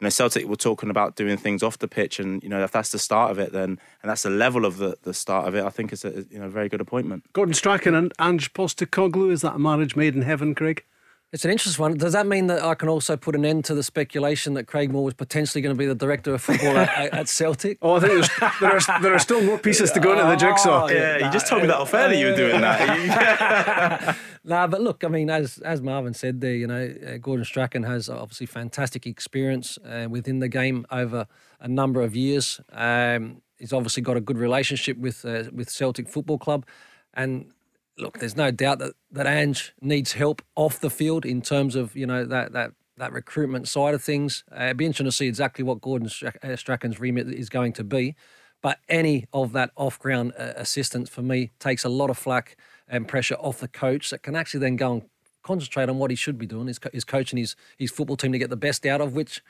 you 0.00 0.04
know, 0.04 0.10
Celtic 0.10 0.46
were 0.46 0.56
talking 0.56 0.90
about 0.90 1.16
doing 1.16 1.36
things 1.36 1.62
off 1.62 1.78
the 1.78 1.88
pitch, 1.88 2.20
and 2.20 2.42
you 2.42 2.48
know, 2.48 2.62
if 2.62 2.70
that's 2.70 2.90
the 2.90 2.98
start 2.98 3.30
of 3.30 3.38
it, 3.38 3.52
then 3.52 3.80
and 4.02 4.10
that's 4.10 4.22
the 4.22 4.30
level 4.30 4.64
of 4.64 4.78
the, 4.78 4.96
the 5.02 5.12
start 5.12 5.48
of 5.48 5.54
it, 5.54 5.64
I 5.64 5.70
think 5.70 5.92
it's 5.92 6.04
a 6.04 6.24
you 6.30 6.38
know 6.38 6.48
very 6.48 6.68
good 6.68 6.80
appointment. 6.80 7.24
Gordon 7.32 7.54
Strachan 7.54 7.94
and 7.94 8.12
Ange 8.20 8.52
Postecoglou 8.52 9.32
is 9.32 9.42
that 9.42 9.56
a 9.56 9.58
marriage 9.58 9.96
made 9.96 10.14
in 10.14 10.22
heaven, 10.22 10.54
Craig? 10.54 10.84
It's 11.30 11.44
an 11.44 11.50
interesting 11.50 11.82
one. 11.82 11.98
Does 11.98 12.14
that 12.14 12.26
mean 12.26 12.46
that 12.46 12.64
I 12.64 12.74
can 12.74 12.88
also 12.88 13.14
put 13.14 13.34
an 13.34 13.44
end 13.44 13.66
to 13.66 13.74
the 13.74 13.82
speculation 13.82 14.54
that 14.54 14.64
Craig 14.64 14.90
Moore 14.90 15.04
was 15.04 15.12
potentially 15.12 15.60
going 15.60 15.74
to 15.74 15.78
be 15.78 15.84
the 15.84 15.94
director 15.94 16.32
of 16.32 16.40
football 16.40 16.78
at, 16.78 17.12
at, 17.12 17.28
Celtic? 17.28 17.76
Oh, 17.82 17.96
I 17.96 18.00
think 18.00 18.26
there 18.60 18.74
are, 18.74 19.02
there 19.02 19.12
are 19.12 19.18
still 19.18 19.42
more 19.42 19.58
pieces 19.58 19.92
to 19.92 20.00
go 20.00 20.12
into 20.12 20.24
the 20.24 20.36
jigsaw. 20.36 20.86
Oh, 20.86 20.88
yeah, 20.88 21.26
you 21.26 21.30
just 21.30 21.46
told 21.46 21.60
me 21.60 21.68
that 21.68 21.76
off 21.76 21.92
air 21.92 22.08
that 22.08 22.16
you 22.16 22.28
were 22.28 22.36
doing 22.36 22.62
that. 22.62 24.16
nah, 24.44 24.66
but 24.66 24.80
look, 24.80 25.04
I 25.04 25.08
mean, 25.08 25.30
as 25.30 25.58
as 25.58 25.80
Marvin 25.82 26.14
said 26.14 26.40
there, 26.40 26.54
you 26.54 26.66
know, 26.66 26.94
uh, 27.06 27.18
Gordon 27.18 27.44
Strachan 27.44 27.82
has 27.84 28.08
obviously 28.08 28.46
fantastic 28.46 29.06
experience 29.06 29.78
uh, 29.78 30.06
within 30.08 30.38
the 30.38 30.48
game 30.48 30.86
over 30.90 31.26
a 31.60 31.68
number 31.68 32.02
of 32.02 32.16
years. 32.16 32.60
Um, 32.72 33.42
he's 33.58 33.72
obviously 33.72 34.02
got 34.02 34.16
a 34.16 34.20
good 34.20 34.38
relationship 34.38 34.96
with 34.98 35.24
uh, 35.24 35.44
with 35.52 35.70
Celtic 35.70 36.08
Football 36.08 36.38
Club, 36.38 36.66
and 37.14 37.52
look, 37.98 38.18
there's 38.18 38.36
no 38.36 38.50
doubt 38.50 38.78
that, 38.78 38.94
that 39.10 39.26
Ange 39.26 39.72
needs 39.80 40.12
help 40.12 40.42
off 40.56 40.80
the 40.80 40.90
field 40.90 41.24
in 41.24 41.42
terms 41.42 41.74
of, 41.74 41.96
you 41.96 42.06
know, 42.06 42.24
that 42.24 42.52
that 42.52 42.72
that 42.96 43.12
recruitment 43.12 43.68
side 43.68 43.94
of 43.94 44.02
things. 44.02 44.42
Uh, 44.50 44.64
it'd 44.64 44.76
be 44.76 44.84
interesting 44.84 45.06
to 45.06 45.12
see 45.12 45.28
exactly 45.28 45.62
what 45.62 45.80
Gordon 45.80 46.10
uh, 46.42 46.56
Strachan's 46.56 46.98
remit 46.98 47.28
is 47.28 47.48
going 47.48 47.72
to 47.74 47.84
be. 47.84 48.16
But 48.60 48.78
any 48.88 49.26
of 49.32 49.52
that 49.52 49.70
off 49.76 50.00
ground 50.00 50.32
uh, 50.36 50.54
assistance 50.56 51.08
for 51.08 51.22
me 51.22 51.52
takes 51.60 51.84
a 51.84 51.88
lot 51.88 52.10
of 52.10 52.18
flack 52.18 52.56
and 52.88 53.06
pressure 53.06 53.36
off 53.36 53.58
the 53.58 53.68
coach 53.68 54.10
that 54.10 54.22
can 54.22 54.34
actually 54.34 54.60
then 54.60 54.76
go 54.76 54.92
and 54.94 55.02
concentrate 55.42 55.88
on 55.88 55.98
what 55.98 56.10
he 56.10 56.16
should 56.16 56.38
be 56.38 56.46
doing, 56.46 56.68
is, 56.68 57.04
coaching 57.04 57.38
his, 57.38 57.56
his 57.76 57.90
football 57.90 58.16
team 58.16 58.32
to 58.32 58.38
get 58.38 58.50
the 58.50 58.56
best 58.56 58.84
out 58.86 59.00
of, 59.00 59.14
which 59.14 59.42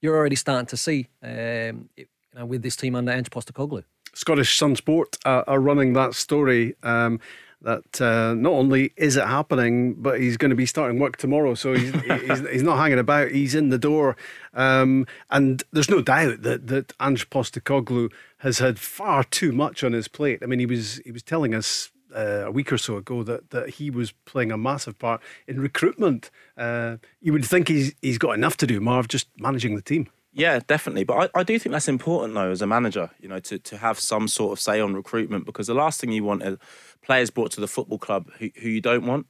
you're 0.00 0.16
already 0.16 0.36
starting 0.36 0.66
to 0.66 0.76
see 0.76 1.08
um, 1.22 1.88
you 1.96 2.06
know, 2.34 2.44
with 2.44 2.62
this 2.62 2.76
team 2.76 2.94
under 2.94 3.12
Ange 3.12 3.30
Postecoglou. 3.30 3.84
Scottish 4.14 4.56
Sun 4.56 4.76
Sport 4.76 5.16
uh, 5.24 5.42
are 5.46 5.60
running 5.60 5.92
that 5.94 6.14
story. 6.14 6.76
Um, 6.82 7.20
that 7.64 8.00
uh, 8.00 8.34
not 8.34 8.52
only 8.52 8.92
is 8.96 9.16
it 9.16 9.26
happening, 9.26 9.94
but 9.94 10.20
he's 10.20 10.36
going 10.36 10.50
to 10.50 10.56
be 10.56 10.66
starting 10.66 10.98
work 10.98 11.16
tomorrow. 11.16 11.54
So 11.54 11.72
he's, 11.72 11.92
he's, 12.26 12.48
he's, 12.50 12.62
not 12.62 12.76
hanging 12.76 12.98
about. 12.98 13.30
He's 13.30 13.54
in 13.54 13.70
the 13.70 13.78
door. 13.78 14.16
Um, 14.52 15.06
and 15.30 15.62
there's 15.72 15.88
no 15.88 16.02
doubt 16.02 16.42
that, 16.42 16.66
that 16.68 16.92
Ange 17.00 17.28
Postecoglou 17.30 18.12
has 18.38 18.58
had 18.58 18.78
far 18.78 19.24
too 19.24 19.50
much 19.50 19.82
on 19.82 19.92
his 19.92 20.08
plate. 20.08 20.40
I 20.42 20.46
mean, 20.46 20.58
he 20.58 20.66
was 20.66 21.00
he 21.04 21.10
was 21.10 21.22
telling 21.22 21.54
us 21.54 21.90
uh, 22.14 22.44
a 22.46 22.50
week 22.50 22.72
or 22.72 22.78
so 22.78 22.96
ago 22.96 23.22
that, 23.22 23.50
that 23.50 23.70
he 23.70 23.90
was 23.90 24.12
playing 24.24 24.52
a 24.52 24.56
massive 24.56 24.98
part 24.98 25.20
in 25.46 25.60
recruitment. 25.60 26.30
Uh, 26.56 26.96
you 27.20 27.32
would 27.32 27.44
think 27.44 27.68
he's 27.68 27.94
he's 28.00 28.18
got 28.18 28.32
enough 28.32 28.56
to 28.58 28.66
do, 28.66 28.80
Marv, 28.80 29.08
just 29.08 29.28
managing 29.38 29.76
the 29.76 29.82
team. 29.82 30.08
Yeah, 30.32 30.58
definitely. 30.66 31.04
But 31.04 31.30
I, 31.34 31.40
I 31.40 31.42
do 31.44 31.58
think 31.58 31.72
that's 31.72 31.88
important 31.88 32.34
though 32.34 32.50
as 32.50 32.60
a 32.60 32.66
manager, 32.66 33.10
you 33.20 33.28
know, 33.28 33.38
to, 33.40 33.58
to 33.58 33.76
have 33.78 34.00
some 34.00 34.26
sort 34.26 34.52
of 34.52 34.60
say 34.60 34.80
on 34.80 34.94
recruitment 34.94 35.46
because 35.46 35.68
the 35.68 35.74
last 35.74 36.00
thing 36.00 36.10
you 36.10 36.24
want 36.24 36.42
is 36.42 36.58
players 37.02 37.30
brought 37.30 37.52
to 37.52 37.60
the 37.60 37.68
football 37.68 37.98
club 37.98 38.28
who, 38.38 38.50
who 38.60 38.68
you 38.68 38.80
don't 38.80 39.06
want. 39.06 39.26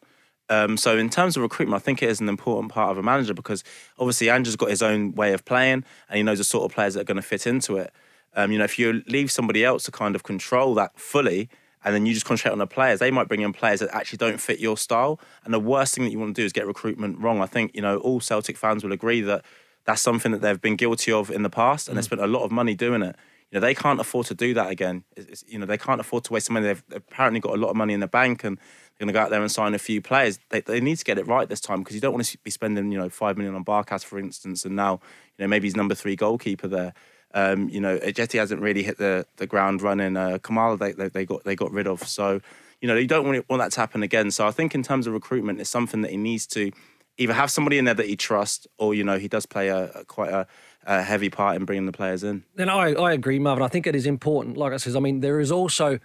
Um, 0.48 0.76
so 0.76 0.96
in 0.96 1.10
terms 1.10 1.36
of 1.36 1.42
recruitment, 1.42 1.80
I 1.80 1.84
think 1.84 2.02
it 2.02 2.08
is 2.08 2.20
an 2.20 2.28
important 2.28 2.72
part 2.72 2.90
of 2.90 2.98
a 2.98 3.02
manager 3.02 3.34
because 3.34 3.64
obviously 3.98 4.30
Andrew's 4.30 4.56
got 4.56 4.70
his 4.70 4.82
own 4.82 5.14
way 5.14 5.32
of 5.34 5.44
playing 5.44 5.84
and 6.08 6.16
he 6.16 6.22
knows 6.22 6.38
the 6.38 6.44
sort 6.44 6.64
of 6.64 6.74
players 6.74 6.94
that 6.94 7.00
are 7.00 7.04
going 7.04 7.16
to 7.16 7.22
fit 7.22 7.46
into 7.46 7.76
it. 7.76 7.92
Um, 8.34 8.50
you 8.50 8.58
know, 8.58 8.64
if 8.64 8.78
you 8.78 9.02
leave 9.06 9.30
somebody 9.30 9.64
else 9.64 9.84
to 9.84 9.92
kind 9.92 10.14
of 10.14 10.22
control 10.22 10.74
that 10.74 10.98
fully, 10.98 11.48
and 11.84 11.94
then 11.94 12.06
you 12.06 12.14
just 12.14 12.26
concentrate 12.26 12.52
on 12.52 12.58
the 12.58 12.66
players, 12.66 12.98
they 12.98 13.10
might 13.10 13.28
bring 13.28 13.42
in 13.42 13.52
players 13.52 13.80
that 13.80 13.94
actually 13.94 14.16
don't 14.18 14.40
fit 14.40 14.58
your 14.58 14.76
style. 14.76 15.20
And 15.44 15.52
the 15.52 15.60
worst 15.60 15.94
thing 15.94 16.04
that 16.04 16.10
you 16.10 16.18
want 16.18 16.34
to 16.34 16.42
do 16.42 16.44
is 16.44 16.52
get 16.52 16.66
recruitment 16.66 17.18
wrong. 17.18 17.42
I 17.42 17.46
think 17.46 17.72
you 17.74 17.82
know 17.82 17.98
all 17.98 18.20
Celtic 18.20 18.56
fans 18.56 18.82
will 18.82 18.92
agree 18.92 19.20
that 19.20 19.44
that's 19.84 20.00
something 20.00 20.32
that 20.32 20.40
they've 20.40 20.60
been 20.60 20.76
guilty 20.76 21.12
of 21.12 21.30
in 21.30 21.42
the 21.42 21.50
past, 21.50 21.88
and 21.88 21.94
mm. 21.94 21.98
they 21.98 22.02
spent 22.02 22.22
a 22.22 22.26
lot 22.26 22.42
of 22.42 22.50
money 22.50 22.74
doing 22.74 23.02
it. 23.02 23.16
You 23.50 23.60
know, 23.60 23.66
they 23.66 23.74
can't 23.74 24.00
afford 24.00 24.26
to 24.26 24.34
do 24.34 24.54
that 24.54 24.70
again. 24.70 25.04
It's, 25.16 25.44
you 25.46 25.58
know, 25.58 25.66
they 25.66 25.78
can't 25.78 26.00
afford 26.00 26.24
to 26.24 26.32
waste 26.32 26.50
money. 26.50 26.66
They've 26.66 26.82
apparently 26.92 27.38
got 27.38 27.54
a 27.54 27.60
lot 27.60 27.68
of 27.68 27.76
money 27.76 27.94
in 27.94 28.00
the 28.00 28.08
bank, 28.08 28.42
and 28.42 28.56
they're 28.56 29.06
going 29.06 29.08
to 29.08 29.12
go 29.12 29.20
out 29.20 29.30
there 29.30 29.42
and 29.42 29.52
sign 29.52 29.74
a 29.74 29.78
few 29.78 30.00
players. 30.00 30.38
They, 30.48 30.60
they 30.60 30.80
need 30.80 30.96
to 30.96 31.04
get 31.04 31.18
it 31.18 31.26
right 31.26 31.48
this 31.48 31.60
time 31.60 31.80
because 31.80 31.94
you 31.94 32.00
don't 32.00 32.12
want 32.12 32.24
to 32.24 32.38
be 32.38 32.50
spending, 32.50 32.90
you 32.90 32.98
know, 32.98 33.08
five 33.08 33.36
million 33.36 33.54
on 33.54 33.64
Barkas, 33.64 34.04
for 34.04 34.18
instance, 34.18 34.64
and 34.64 34.74
now, 34.74 35.00
you 35.38 35.44
know, 35.44 35.48
maybe 35.48 35.66
he's 35.66 35.76
number 35.76 35.94
three 35.94 36.16
goalkeeper 36.16 36.66
there. 36.66 36.94
Um, 37.34 37.68
you 37.68 37.80
know, 37.80 37.98
Ajeti 37.98 38.38
hasn't 38.38 38.62
really 38.62 38.84
hit 38.84 38.96
the, 38.96 39.26
the 39.36 39.46
ground 39.46 39.82
running. 39.82 40.16
Uh, 40.16 40.38
Klimala, 40.38 40.78
they, 40.78 40.92
they, 40.92 41.08
they 41.08 41.26
got 41.26 41.44
they 41.44 41.56
got 41.56 41.72
rid 41.72 41.88
of. 41.88 42.06
So, 42.06 42.40
you 42.80 42.86
know, 42.88 42.94
you 42.94 43.08
don't 43.08 43.26
want, 43.26 43.48
want 43.50 43.60
that 43.60 43.72
to 43.72 43.80
happen 43.80 44.04
again. 44.04 44.30
So 44.30 44.46
I 44.46 44.52
think 44.52 44.74
in 44.74 44.84
terms 44.84 45.06
of 45.06 45.12
recruitment, 45.12 45.60
it's 45.60 45.68
something 45.68 46.02
that 46.02 46.12
he 46.12 46.16
needs 46.16 46.46
to 46.48 46.70
either 47.18 47.32
have 47.32 47.50
somebody 47.50 47.78
in 47.78 47.84
there 47.84 47.94
that 47.94 48.06
he 48.06 48.16
trusts, 48.16 48.66
or 48.78 48.94
you 48.94 49.04
know 49.04 49.18
he 49.18 49.28
does 49.28 49.46
play 49.46 49.68
a, 49.68 49.90
a 49.90 50.04
quite 50.04 50.30
a, 50.30 50.46
a, 50.84 51.02
heavy 51.02 51.30
part 51.30 51.56
in 51.56 51.64
bringing 51.64 51.86
the 51.86 51.92
players 51.92 52.22
in. 52.24 52.44
And 52.56 52.70
I, 52.70 52.92
I 52.92 53.12
agree, 53.12 53.38
Marvin. 53.38 53.64
I 53.64 53.68
think 53.68 53.86
it 53.86 53.96
is 53.96 54.06
important. 54.06 54.56
Like 54.56 54.72
I 54.72 54.76
says, 54.76 54.96
I 54.96 55.00
mean 55.00 55.20
there 55.20 55.40
is 55.40 55.52
also. 55.52 55.98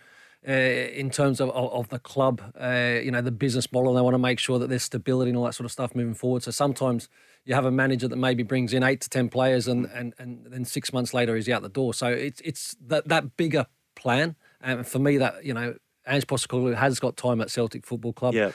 Uh, 0.48 0.53
in 0.53 1.09
terms 1.09 1.41
of, 1.41 1.50
of, 1.50 1.69
of 1.74 1.89
the 1.89 2.00
club, 2.00 2.41
uh, 2.57 2.98
you 3.03 3.12
know, 3.12 3.19
the 3.19 3.29
business 3.29 3.74
model, 3.74 3.93
they 3.93 4.00
want 4.00 4.13
to 4.13 4.17
make 4.17 4.39
sure 4.39 4.57
that 4.57 4.69
there's 4.69 4.83
stability 4.83 5.27
and 5.27 5.38
all 5.38 5.43
that 5.43 5.53
sort 5.53 5.65
of 5.65 5.71
stuff 5.71 5.93
moving 5.93 6.13
forward. 6.13 6.41
So 6.41 6.51
sometimes 6.51 7.09
you 7.46 7.55
have 7.55 7.65
a 7.65 7.72
manager 7.72 8.08
that 8.08 8.15
maybe 8.15 8.43
brings 8.43 8.74
in 8.74 8.84
eight 8.84 9.01
to 9.01 9.10
ten 9.10 9.29
players, 9.29 9.67
and 9.67 9.86
and, 9.93 10.13
and 10.19 10.46
then 10.50 10.65
six 10.65 10.93
months 10.93 11.13
later 11.13 11.36
he's 11.36 11.50
out 11.50 11.62
the 11.62 11.69
door. 11.69 11.93
So 11.93 12.08
it's 12.08 12.41
it's 12.41 12.75
that 12.88 13.08
that 13.08 13.38
bigger 13.38 13.65
plan, 13.96 14.36
and 14.62 14.88
for 14.88 15.00
me, 15.00 15.17
that 15.17 15.43
you 15.43 15.53
know, 15.53 15.75
Ange 16.08 16.27
Postecoglou 16.27 16.75
has 16.75 17.00
got 17.00 17.17
time 17.17 17.41
at 17.41 17.50
Celtic 17.50 17.86
Football 17.86 18.13
Club. 18.13 18.34
Yeah. 18.34 18.51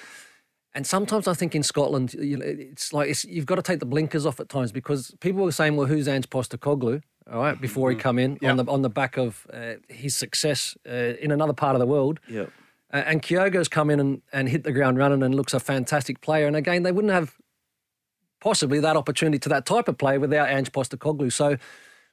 And 0.77 0.85
sometimes 0.85 1.29
I 1.29 1.35
think 1.35 1.55
in 1.55 1.63
Scotland, 1.63 2.15
you 2.15 2.37
know, 2.37 2.45
it's 2.45 2.93
like 2.93 3.09
it's, 3.09 3.25
you've 3.25 3.47
got 3.47 3.57
to 3.57 3.63
take 3.63 3.79
the 3.79 3.87
blinkers 3.87 4.27
off 4.27 4.41
at 4.41 4.49
times 4.49 4.73
because 4.73 5.15
people 5.21 5.45
were 5.45 5.53
saying, 5.53 5.77
"Well, 5.77 5.87
who's 5.87 6.09
Ange 6.09 6.29
Postecoglou?" 6.31 7.03
All 7.31 7.41
right, 7.41 7.59
before 7.59 7.91
he 7.91 7.97
mm-hmm. 7.97 8.03
come 8.03 8.19
in 8.19 8.39
yep. 8.43 8.51
on 8.51 8.57
the 8.57 8.65
on 8.65 8.83
the 8.83 8.91
back 8.91 9.17
of 9.17 9.47
uh, 9.53 9.75
his 9.89 10.17
success 10.17 10.77
uh, 10.89 11.15
in 11.21 11.31
another 11.31 11.53
part 11.53 11.77
of 11.77 11.81
the 11.81 11.87
world. 11.87 12.19
Yeah. 12.29 12.47
Uh, 12.93 12.99
and 13.07 13.23
Kyogo's 13.23 13.69
come 13.69 13.91
in 13.91 13.99
and, 13.99 14.23
and 14.33 14.49
hit 14.49 14.63
the 14.63 14.73
ground 14.73 14.99
running 14.99 15.23
and 15.23 15.35
looks 15.35 15.53
a 15.53 15.59
fantastic 15.59 16.21
player. 16.21 16.47
And 16.47 16.55
again, 16.55 16.85
they 16.85 16.93
wouldn't 16.93 17.13
have 17.13 17.37
possibly 18.45 18.79
that 18.79 18.95
opportunity 18.95 19.39
to 19.39 19.49
that 19.49 19.65
type 19.65 19.89
of 19.89 19.97
play 19.97 20.19
without 20.19 20.51
Ange 20.51 20.71
Postecoglou. 20.71 21.33
So, 21.33 21.57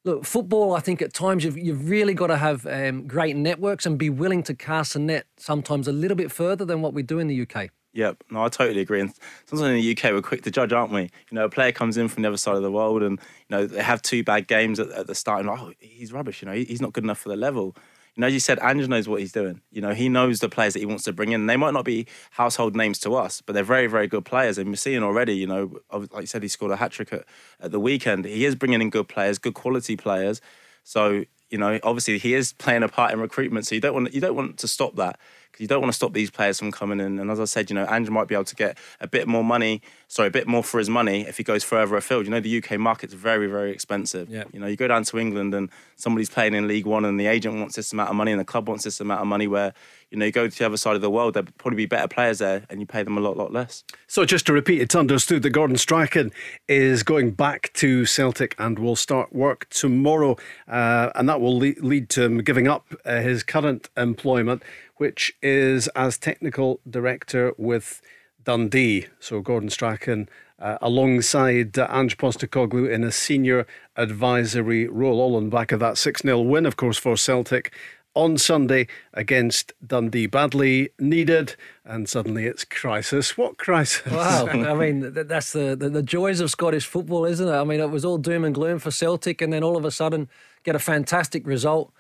look, 0.06 0.24
football, 0.24 0.74
I 0.74 0.80
think 0.80 1.02
at 1.02 1.14
times 1.14 1.44
you've, 1.44 1.58
you've 1.58 1.90
really 1.90 2.14
got 2.14 2.28
to 2.28 2.38
have 2.38 2.66
um, 2.66 3.06
great 3.06 3.36
networks 3.36 3.86
and 3.86 4.00
be 4.00 4.10
willing 4.10 4.42
to 4.44 4.54
cast 4.54 4.96
a 4.96 5.00
net 5.00 5.26
sometimes 5.36 5.90
a 5.90 5.92
little 5.92 6.16
bit 6.16 6.32
further 6.32 6.64
than 6.64 6.82
what 6.82 6.94
we 6.94 7.04
do 7.04 7.20
in 7.20 7.28
the 7.28 7.42
UK. 7.42 7.70
Yep, 7.94 8.24
no, 8.32 8.46
I 8.46 8.48
totally 8.48 8.80
agree. 8.80 9.02
And 9.02 9.14
sometimes 9.46 9.68
in 9.68 9.76
the 9.76 9.92
UK, 9.92 10.14
we're 10.14 10.22
quick 10.22 10.44
to 10.44 10.52
judge, 10.52 10.72
aren't 10.72 10.94
we? 10.94 11.02
You 11.02 11.34
know, 11.34 11.44
a 11.44 11.50
player 11.50 11.74
comes 11.74 11.98
in 11.98 12.08
from 12.08 12.24
the 12.24 12.30
other 12.30 12.38
side 12.38 12.56
of 12.56 12.62
the 12.62 12.72
world, 12.72 13.04
and 13.04 13.20
you 13.50 13.58
know 13.58 13.68
they 13.68 13.84
have 13.84 14.02
two 14.02 14.24
bad 14.24 14.48
games 14.48 14.80
at, 14.80 14.90
at 14.92 15.08
the 15.08 15.16
start, 15.16 15.42
and 15.42 15.50
oh, 15.50 15.74
he's 15.80 16.14
rubbish. 16.14 16.42
You 16.42 16.48
know, 16.48 16.54
he's 16.54 16.82
not 16.82 16.94
good 16.94 17.04
enough 17.04 17.20
for 17.20 17.28
the 17.28 17.36
level. 17.36 17.76
You 18.16 18.22
know, 18.22 18.28
as 18.28 18.34
you 18.34 18.40
said, 18.40 18.60
Ange 18.62 18.88
knows 18.90 19.08
what 19.08 19.22
he's 19.22 19.32
doing. 19.32 19.62
You 19.72 19.82
know, 19.82 19.94
he 19.94 20.10
knows 20.10 20.40
the 20.40 20.50
players 20.50 20.74
that 20.74 20.80
he 20.80 20.86
wants 20.86 21.04
to 21.06 21.14
bring 21.14 21.32
in. 21.32 21.46
They 21.46 21.56
might 21.56 21.74
not 21.74 21.86
be 21.86 22.08
household 22.32 22.76
names 22.76 23.00
to 23.00 23.16
us, 23.16 23.42
but 23.42 23.54
they're 23.54 23.64
very, 23.64 23.88
very 23.88 24.08
good 24.08 24.26
players. 24.26 24.58
And 24.58 24.70
we're 24.70 24.76
seeing 24.76 25.02
already, 25.02 25.34
you 25.36 25.48
know, 25.48 25.80
like 25.92 26.22
you 26.22 26.26
said, 26.28 26.44
he 26.44 26.50
scored 26.50 26.72
a 26.72 26.76
hat 26.76 26.92
trick 26.92 27.14
at, 27.14 27.26
at 27.62 27.72
the 27.72 27.80
weekend. 27.80 28.26
He 28.26 28.44
is 28.44 28.56
bringing 28.56 28.82
in 28.82 28.90
good 28.90 29.08
players, 29.08 29.38
good 29.38 29.54
quality 29.54 29.96
players. 29.96 30.42
So, 30.84 31.24
you 31.50 31.58
know, 31.58 31.80
obviously 31.84 32.18
he 32.18 32.34
is 32.34 32.52
playing 32.54 32.84
a 32.84 32.90
part 32.90 33.14
in 33.14 33.20
recruitment. 33.20 33.66
So 33.68 33.76
you 33.76 33.82
don't 33.82 33.94
want 33.94 34.14
you 34.14 34.20
don't 34.20 34.36
want 34.36 34.58
to 34.60 34.68
stop 34.68 34.98
that 34.98 35.18
because 35.52 35.62
you 35.62 35.68
don't 35.68 35.82
want 35.82 35.92
to 35.92 35.96
stop 35.96 36.14
these 36.14 36.32
players 36.32 36.60
from 36.60 36.72
coming 36.72 37.00
in. 37.00 37.20
And 37.20 37.30
as 37.30 37.40
I 37.40 37.46
said, 37.46 37.70
you 37.70 37.76
know, 37.76 37.86
Andrew 37.86 38.14
might 38.14 38.28
be 38.28 38.36
able 38.36 38.46
to 38.46 38.56
get 38.56 38.78
a 39.00 39.08
bit 39.08 39.28
more 39.28 39.44
money, 39.44 39.82
sorry, 40.08 40.28
a 40.30 40.32
bit 40.32 40.48
more 40.48 40.64
for 40.64 40.80
his 40.80 40.90
money 40.90 41.22
if 41.28 41.38
he 41.38 41.44
goes 41.44 41.64
further 41.64 41.96
afield. 41.96 42.26
You 42.26 42.32
know, 42.32 42.40
the 42.40 42.64
UK 42.64 42.80
market's 42.80 43.14
very, 43.14 43.48
very 43.48 43.72
expensive. 43.72 44.30
Yeah. 44.30 44.46
You 44.54 44.60
know, 44.60 44.68
you 44.68 44.78
go 44.78 44.88
down 44.88 45.04
to 45.04 45.20
England 45.20 45.54
and 45.54 45.70
somebody's 45.96 46.30
playing 46.30 46.54
in 46.54 46.68
League 46.68 46.86
One 46.86 47.06
and 47.06 47.20
the 47.20 47.28
agent 47.28 47.60
wants 47.60 47.76
this 47.76 47.92
amount 47.92 48.10
of 48.10 48.16
money 48.16 48.32
and 48.32 48.40
the 48.40 48.46
club 48.46 48.68
wants 48.68 48.84
this 48.84 49.00
amount 49.00 49.22
of 49.22 49.28
money 49.28 49.48
where 49.48 49.74
you 50.12 50.18
know, 50.18 50.26
you 50.26 50.32
go 50.34 50.48
to 50.48 50.58
the 50.58 50.66
other 50.66 50.78
side 50.78 50.96
of 50.96 51.02
the 51.02 51.10
world, 51.10 51.34
there'd 51.34 51.58
probably 51.58 51.78
be 51.78 51.86
better 51.86 52.08
players 52.08 52.40
there 52.40 52.66
and 52.70 52.82
you 52.82 52.86
pay 52.86 53.02
them 53.02 53.18
a 53.18 53.22
lot, 53.22 53.38
lot 53.38 53.54
less. 53.54 53.86
So, 54.08 54.26
just 54.26 54.46
to 54.48 54.54
repeat, 54.54 54.82
it's 54.82 54.94
understood 54.94 55.42
that 55.44 55.52
Gordon 55.52 55.78
Strachan 55.78 56.34
is 56.68 57.02
going 57.02 57.32
back 57.32 57.72
to 57.76 58.06
Celtic 58.06 58.54
and 58.60 58.78
will 58.78 58.98
start 58.98 59.34
work 59.34 59.70
tomorrow. 59.70 60.36
Uh, 60.68 61.12
and 61.16 61.30
that 61.30 61.40
will 61.40 61.56
lead 61.58 62.10
to 62.10 62.24
him 62.24 62.40
giving 62.40 62.68
up 62.68 62.94
uh, 63.06 63.22
his 63.22 63.42
current 63.42 63.90
employment 63.96 64.64
which 65.02 65.36
is 65.42 65.88
as 65.96 66.16
technical 66.16 66.80
director 66.88 67.54
with 67.58 68.04
Dundee. 68.44 69.08
So 69.20 69.42
Gordon 69.42 69.72
Strachan 69.72 70.30
uh, 70.60 70.78
alongside 70.80 71.76
uh, 71.80 71.88
Ange 71.90 72.20
Postecoglou 72.20 72.88
in 72.88 73.04
a 73.04 73.12
senior 73.12 73.66
advisory 73.98 74.88
role, 74.88 75.20
all 75.20 75.36
on 75.36 75.46
the 75.46 75.50
back 75.50 75.72
of 75.72 75.80
that 75.80 75.98
6 75.98 76.22
0 76.22 76.42
win, 76.42 76.68
of 76.68 76.76
course, 76.76 77.00
for 77.00 77.18
Celtic 77.18 77.74
on 78.14 78.38
Sunday 78.38 78.86
against 79.12 79.74
Dundee. 79.84 80.28
Badly 80.28 80.92
needed, 81.00 81.56
and 81.84 82.08
suddenly 82.08 82.46
it's 82.46 82.64
crisis. 82.64 83.36
What 83.36 83.58
crisis? 83.58 84.06
Wow. 84.06 84.46
I 84.52 84.76
mean, 84.76 85.14
that's 85.14 85.52
the, 85.52 85.76
the, 85.76 85.90
the, 85.90 86.04
joys 86.04 86.42
of 86.42 86.52
Scottish 86.52 86.86
football, 86.86 87.26
isn't 87.26 87.48
it? 87.48 87.52
I 87.52 87.64
mean, 87.64 87.80
it 87.80 87.90
was 87.90 88.06
all 88.06 88.20
doom 88.20 88.46
and 88.46 88.54
gloom 88.54 88.78
for 88.78 88.92
Celtic, 88.92 89.42
and 89.42 89.52
then 89.52 89.64
all 89.64 89.78
of 89.78 89.84
a 89.84 89.90
sudden 89.90 90.30
get 90.64 90.76
a 90.76 90.80
fantastic 90.80 91.48
result 91.48 91.92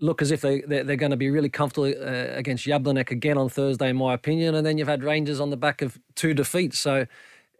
look 0.00 0.20
as 0.20 0.30
if 0.30 0.40
they, 0.40 0.60
they're, 0.62 0.84
they're 0.84 0.96
going 0.96 1.10
to 1.10 1.16
be 1.16 1.30
really 1.30 1.48
comfortable 1.48 1.86
uh, 1.86 2.36
against 2.36 2.66
Jablonec 2.66 3.10
again 3.10 3.38
on 3.38 3.48
Thursday, 3.48 3.88
in 3.88 3.96
my 3.96 4.14
opinion. 4.14 4.54
And 4.54 4.66
then 4.66 4.78
you've 4.78 4.88
had 4.88 5.02
Rangers 5.02 5.40
on 5.40 5.50
the 5.50 5.56
back 5.56 5.82
of 5.82 5.98
two 6.14 6.34
defeats. 6.34 6.78
So 6.78 7.06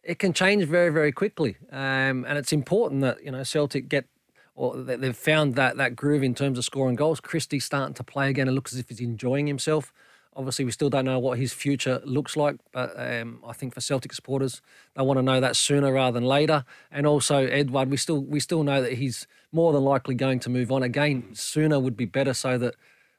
it 0.02 0.18
can 0.18 0.32
change 0.32 0.64
very, 0.64 0.90
very 0.90 1.12
quickly. 1.12 1.56
Um, 1.72 2.24
and 2.28 2.38
it's 2.38 2.52
important 2.52 3.00
that, 3.02 3.22
you 3.24 3.30
know, 3.30 3.42
Celtic 3.42 3.88
get, 3.88 4.06
or 4.54 4.76
they've 4.76 5.16
found 5.16 5.54
that, 5.56 5.76
that 5.76 5.96
groove 5.96 6.22
in 6.22 6.34
terms 6.34 6.58
of 6.58 6.64
scoring 6.64 6.96
goals. 6.96 7.20
Christie's 7.20 7.64
starting 7.64 7.94
to 7.94 8.04
play 8.04 8.30
again 8.30 8.48
and 8.48 8.54
looks 8.54 8.72
as 8.72 8.78
if 8.78 8.88
he's 8.88 9.00
enjoying 9.00 9.46
himself. 9.46 9.92
Obviously, 10.36 10.64
we 10.64 10.70
still 10.70 10.90
don't 10.90 11.06
know 11.06 11.18
what 11.18 11.38
his 11.38 11.52
future 11.52 12.00
looks 12.04 12.36
like, 12.36 12.56
but 12.70 12.92
um, 12.96 13.42
I 13.46 13.54
think 13.54 13.74
for 13.74 13.80
Celtic 13.80 14.12
supporters, 14.12 14.60
they 14.94 15.02
want 15.02 15.18
to 15.18 15.22
know 15.22 15.40
that 15.40 15.56
sooner 15.56 15.92
rather 15.92 16.12
than 16.12 16.28
later. 16.28 16.64
And 16.92 17.06
also, 17.06 17.46
Edouard, 17.46 17.90
we 17.90 17.96
still 17.96 18.22
we 18.22 18.38
still 18.38 18.62
know 18.62 18.82
that 18.82 18.92
he's 18.92 19.26
more 19.50 19.72
than 19.72 19.82
likely 19.82 20.14
going 20.14 20.38
to 20.40 20.50
move 20.50 20.70
on 20.70 20.82
again. 20.82 21.34
Sooner 21.34 21.80
would 21.80 21.96
be 21.96 22.04
better, 22.04 22.34
so 22.34 22.58
that 22.58 22.74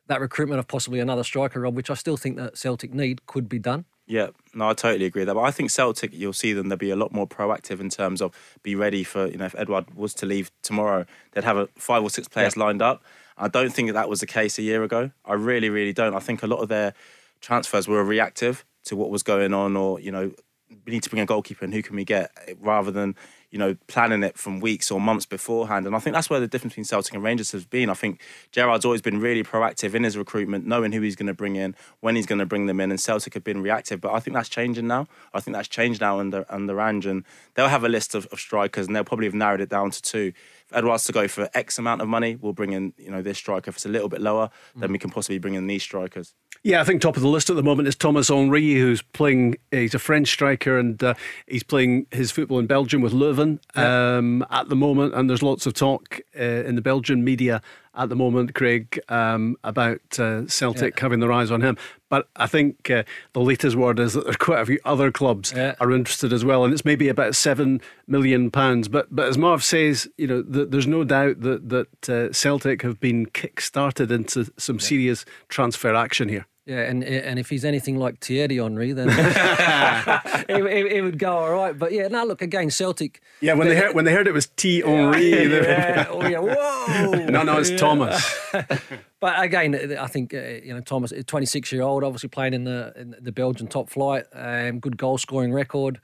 that 0.07 0.21
recruitment 0.21 0.59
of 0.59 0.67
possibly 0.67 0.99
another 0.99 1.23
striker, 1.23 1.59
Rob, 1.59 1.75
which 1.75 1.89
I 1.89 1.95
still 1.95 2.17
think 2.17 2.37
that 2.37 2.57
Celtic 2.57 2.93
need, 2.93 3.25
could 3.25 3.49
be 3.49 3.59
done. 3.59 3.85
Yeah, 4.07 4.27
no, 4.53 4.69
I 4.69 4.73
totally 4.73 5.05
agree 5.05 5.21
with 5.21 5.27
that. 5.27 5.33
But 5.33 5.41
I 5.41 5.51
think 5.51 5.69
Celtic, 5.69 6.13
you'll 6.13 6.31
see 6.31 6.53
them, 6.53 6.69
they'll 6.69 6.77
be 6.77 6.91
a 6.91 6.95
lot 6.95 7.11
more 7.11 7.27
proactive 7.27 7.81
in 7.81 7.89
terms 7.89 8.21
of 8.21 8.33
be 8.63 8.73
ready 8.73 9.03
for, 9.03 9.27
you 9.27 9.37
know, 9.37 9.45
if 9.45 9.55
Edouard 9.55 9.93
was 9.95 10.13
to 10.15 10.25
leave 10.25 10.49
tomorrow, 10.61 11.05
they'd 11.33 11.43
have 11.43 11.57
a 11.57 11.67
five 11.75 12.03
or 12.03 12.09
six 12.09 12.27
players 12.27 12.55
yeah. 12.55 12.63
lined 12.63 12.81
up. 12.81 13.03
I 13.37 13.47
don't 13.47 13.71
think 13.71 13.93
that 13.93 14.09
was 14.09 14.19
the 14.19 14.27
case 14.27 14.57
a 14.57 14.63
year 14.63 14.83
ago. 14.83 15.11
I 15.25 15.33
really, 15.33 15.69
really 15.69 15.93
don't. 15.93 16.15
I 16.15 16.19
think 16.19 16.43
a 16.43 16.47
lot 16.47 16.57
of 16.57 16.69
their 16.69 16.93
transfers 17.39 17.87
were 17.87 18.03
reactive 18.03 18.65
to 18.85 18.95
what 18.95 19.09
was 19.09 19.23
going 19.23 19.53
on, 19.53 19.75
or 19.75 19.99
you 19.99 20.11
know, 20.11 20.31
we 20.85 20.93
need 20.93 21.03
to 21.03 21.09
bring 21.09 21.21
a 21.21 21.25
goalkeeper 21.25 21.63
and 21.63 21.73
who 21.73 21.81
can 21.81 21.95
we 21.95 22.03
get, 22.03 22.31
rather 22.59 22.91
than 22.91 23.15
you 23.51 23.59
know 23.59 23.77
planning 23.87 24.23
it 24.23 24.37
from 24.37 24.59
weeks 24.59 24.91
or 24.91 24.99
months 24.99 25.25
beforehand. 25.25 25.85
And 25.85 25.95
I 25.95 25.99
think 25.99 26.13
that's 26.13 26.29
where 26.29 26.39
the 26.39 26.47
difference 26.47 26.73
between 26.73 26.85
Celtic 26.85 27.13
and 27.13 27.23
Rangers 27.23 27.51
has 27.51 27.65
been. 27.65 27.89
I 27.89 27.93
think 27.93 28.21
Gerrard's 28.51 28.85
always 28.85 29.01
been 29.01 29.19
really 29.19 29.43
proactive 29.43 29.93
in 29.93 30.03
his 30.03 30.17
recruitment, 30.17 30.65
knowing 30.65 30.91
who 30.91 31.01
he's 31.01 31.15
going 31.15 31.27
to 31.27 31.33
bring 31.33 31.55
in, 31.55 31.75
when 31.99 32.15
he's 32.15 32.25
going 32.25 32.39
to 32.39 32.45
bring 32.45 32.65
them 32.65 32.79
in, 32.79 32.91
and 32.91 32.99
Celtic 32.99 33.33
have 33.35 33.43
been 33.43 33.61
reactive. 33.61 34.01
But 34.01 34.13
I 34.13 34.19
think 34.19 34.35
that's 34.35 34.49
changing 34.49 34.87
now. 34.87 35.07
I 35.33 35.39
think 35.39 35.55
that's 35.55 35.67
changed 35.67 36.01
now 36.01 36.19
under 36.19 36.45
under 36.49 36.79
Ange, 36.81 37.05
and 37.05 37.23
they'll 37.53 37.67
have 37.67 37.83
a 37.83 37.89
list 37.89 38.15
of, 38.15 38.25
of 38.27 38.39
strikers, 38.39 38.87
and 38.87 38.95
they'll 38.95 39.03
probably 39.03 39.27
have 39.27 39.35
narrowed 39.35 39.61
it 39.61 39.69
down 39.69 39.91
to 39.91 40.01
two 40.01 40.33
Edouard's 40.73 41.05
to 41.05 41.13
go 41.13 41.27
for 41.27 41.49
X 41.53 41.77
amount 41.77 42.01
of 42.01 42.07
money, 42.07 42.35
we'll 42.35 42.53
bring 42.53 42.73
in, 42.73 42.93
you 42.97 43.11
know, 43.11 43.21
this 43.21 43.37
striker. 43.37 43.69
If 43.69 43.77
it's 43.77 43.85
a 43.85 43.89
little 43.89 44.09
bit 44.09 44.21
lower, 44.21 44.49
mm. 44.75 44.81
then 44.81 44.91
we 44.91 44.99
can 44.99 45.09
possibly 45.09 45.39
bring 45.39 45.53
in 45.53 45.67
these 45.67 45.83
strikers. 45.83 46.33
Yeah, 46.63 46.81
I 46.81 46.83
think 46.83 47.01
top 47.01 47.15
of 47.15 47.21
the 47.21 47.29
list 47.29 47.49
at 47.49 47.55
the 47.55 47.63
moment 47.63 47.87
is 47.87 47.95
Thomas 47.95 48.29
Henry, 48.29 48.73
who's 48.73 49.01
playing. 49.01 49.55
He's 49.71 49.93
a 49.93 49.99
French 49.99 50.27
striker, 50.27 50.77
and 50.77 51.01
uh, 51.01 51.13
he's 51.47 51.63
playing 51.63 52.07
his 52.11 52.31
football 52.31 52.59
in 52.59 52.67
Belgium 52.67 53.01
with 53.01 53.13
Leuven 53.13 53.59
yeah. 53.75 54.17
um, 54.17 54.45
at 54.49 54.67
the 54.67 54.75
moment. 54.75 55.13
And 55.13 55.29
there's 55.29 55.43
lots 55.43 55.65
of 55.65 55.73
talk 55.73 56.19
uh, 56.37 56.43
in 56.43 56.75
the 56.75 56.81
Belgian 56.81 57.23
media 57.23 57.61
at 57.97 58.09
the 58.09 58.15
moment, 58.15 58.53
Craig, 58.53 58.99
um, 59.09 59.57
about 59.63 60.19
uh, 60.19 60.47
Celtic 60.47 60.95
yeah. 60.95 61.01
having 61.01 61.19
their 61.19 61.31
eyes 61.31 61.51
on 61.51 61.61
him. 61.61 61.77
But 62.09 62.29
I 62.35 62.47
think 62.47 62.89
uh, 62.89 63.03
the 63.33 63.41
latest 63.41 63.75
word 63.75 63.99
is 63.99 64.13
that 64.13 64.25
there 64.25 64.33
are 64.33 64.37
quite 64.37 64.61
a 64.61 64.65
few 64.65 64.79
other 64.85 65.11
clubs 65.11 65.51
yeah. 65.53 65.75
are 65.81 65.91
interested 65.91 66.31
as 66.31 66.45
well, 66.45 66.63
and 66.63 66.73
it's 66.73 66.85
maybe 66.85 67.09
about 67.09 67.35
seven 67.35 67.81
million 68.07 68.51
pounds. 68.51 68.87
But 68.87 69.07
but 69.13 69.27
as 69.27 69.37
Marv 69.37 69.63
says, 69.63 70.07
you 70.17 70.27
know, 70.27 70.41
the, 70.41 70.65
there's 70.65 70.87
no 70.87 71.03
doubt 71.03 71.41
that 71.41 71.67
that 71.69 72.09
uh, 72.09 72.31
Celtic 72.31 72.83
have 72.83 72.99
been 72.99 73.25
kick-started 73.25 74.11
into 74.11 74.51
some 74.57 74.77
yeah. 74.77 74.85
serious 74.85 75.25
transfer 75.49 75.95
action 75.95 76.29
here. 76.29 76.45
Yeah, 76.67 76.81
and 76.81 77.01
and 77.01 77.39
if 77.39 77.49
he's 77.49 77.63
anything 77.63 77.95
like 77.95 78.19
Thierry 78.19 78.57
Henry, 78.57 78.91
then 78.91 79.07
it, 80.49 80.49
it, 80.49 80.91
it, 80.91 81.01
would 81.01 81.17
go 81.17 81.31
all 81.31 81.53
right. 81.53 81.77
But 81.77 81.93
yeah, 81.93 82.09
now 82.09 82.25
look 82.25 82.41
again, 82.41 82.69
Celtic. 82.71 83.21
Yeah, 83.39 83.53
when 83.53 83.69
they, 83.69 83.73
they 83.73 83.79
heard 83.79 83.95
when 83.95 84.03
they 84.03 84.11
heard 84.11 84.27
it 84.27 84.33
was 84.33 84.47
T 84.47 84.81
Henry. 84.81 85.29
Yeah, 85.49 86.07
oh 86.09 86.27
yeah, 86.27 86.39
whoa. 86.41 87.25
no, 87.29 87.43
no, 87.43 87.57
it's 87.57 87.69
yeah. 87.69 87.77
Thomas. 87.77 88.35
but 89.21 89.41
again, 89.41 89.95
I 89.97 90.07
think 90.07 90.33
uh, 90.33 90.41
you 90.61 90.73
know 90.73 90.81
Thomas, 90.81 91.13
26 91.25 91.71
year 91.71 91.83
old, 91.83 92.03
obviously 92.03 92.27
playing 92.27 92.53
in 92.53 92.65
the 92.65 92.91
in 92.97 93.15
the 93.17 93.31
Belgian 93.31 93.67
top 93.67 93.89
flight, 93.89 94.25
um, 94.33 94.79
good 94.79 94.97
goal 94.97 95.17
scoring 95.17 95.53
record. 95.53 96.01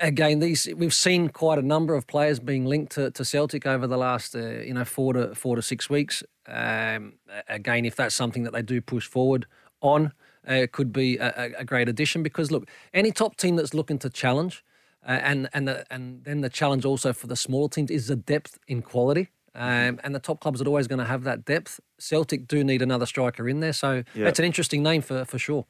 Again, 0.00 0.40
these 0.40 0.68
we've 0.76 0.94
seen 0.94 1.28
quite 1.28 1.60
a 1.60 1.62
number 1.62 1.94
of 1.94 2.08
players 2.08 2.40
being 2.40 2.64
linked 2.64 2.90
to, 2.94 3.12
to 3.12 3.24
Celtic 3.24 3.64
over 3.64 3.86
the 3.86 3.96
last 3.96 4.34
uh, 4.34 4.40
you 4.40 4.74
know 4.74 4.84
four 4.84 5.12
to 5.12 5.36
four 5.36 5.54
to 5.54 5.62
six 5.62 5.88
weeks. 5.88 6.24
Um, 6.48 7.14
again, 7.48 7.84
if 7.84 7.94
that's 7.94 8.16
something 8.16 8.42
that 8.42 8.52
they 8.52 8.62
do 8.62 8.80
push 8.80 9.06
forward 9.06 9.46
on 9.84 10.12
uh, 10.46 10.66
could 10.72 10.92
be 10.92 11.18
a, 11.18 11.52
a, 11.58 11.64
great 11.64 11.88
addition 11.88 12.22
because 12.22 12.50
look, 12.50 12.68
any 12.92 13.10
top 13.10 13.36
team 13.36 13.56
that's 13.56 13.74
looking 13.74 13.98
to 13.98 14.10
challenge, 14.10 14.64
uh, 15.06 15.20
and 15.22 15.48
and 15.52 15.68
the, 15.68 15.86
and 15.90 16.24
then 16.24 16.40
the 16.40 16.50
challenge 16.50 16.84
also 16.84 17.12
for 17.12 17.26
the 17.26 17.36
smaller 17.36 17.68
teams 17.68 17.90
is 17.90 18.08
the 18.08 18.16
depth 18.16 18.58
in 18.66 18.82
quality. 18.82 19.28
Um, 19.56 20.00
and 20.02 20.12
the 20.12 20.18
top 20.18 20.40
clubs 20.40 20.60
are 20.60 20.66
always 20.66 20.88
going 20.88 20.98
to 20.98 21.04
have 21.04 21.22
that 21.24 21.44
depth. 21.44 21.78
Celtic 21.98 22.48
do 22.48 22.64
need 22.64 22.82
another 22.82 23.06
striker 23.06 23.48
in 23.48 23.60
there, 23.60 23.72
so 23.72 24.02
yeah. 24.12 24.24
that's 24.24 24.40
an 24.40 24.44
interesting 24.44 24.82
name 24.82 25.00
for 25.00 25.24
for 25.24 25.38
sure. 25.38 25.66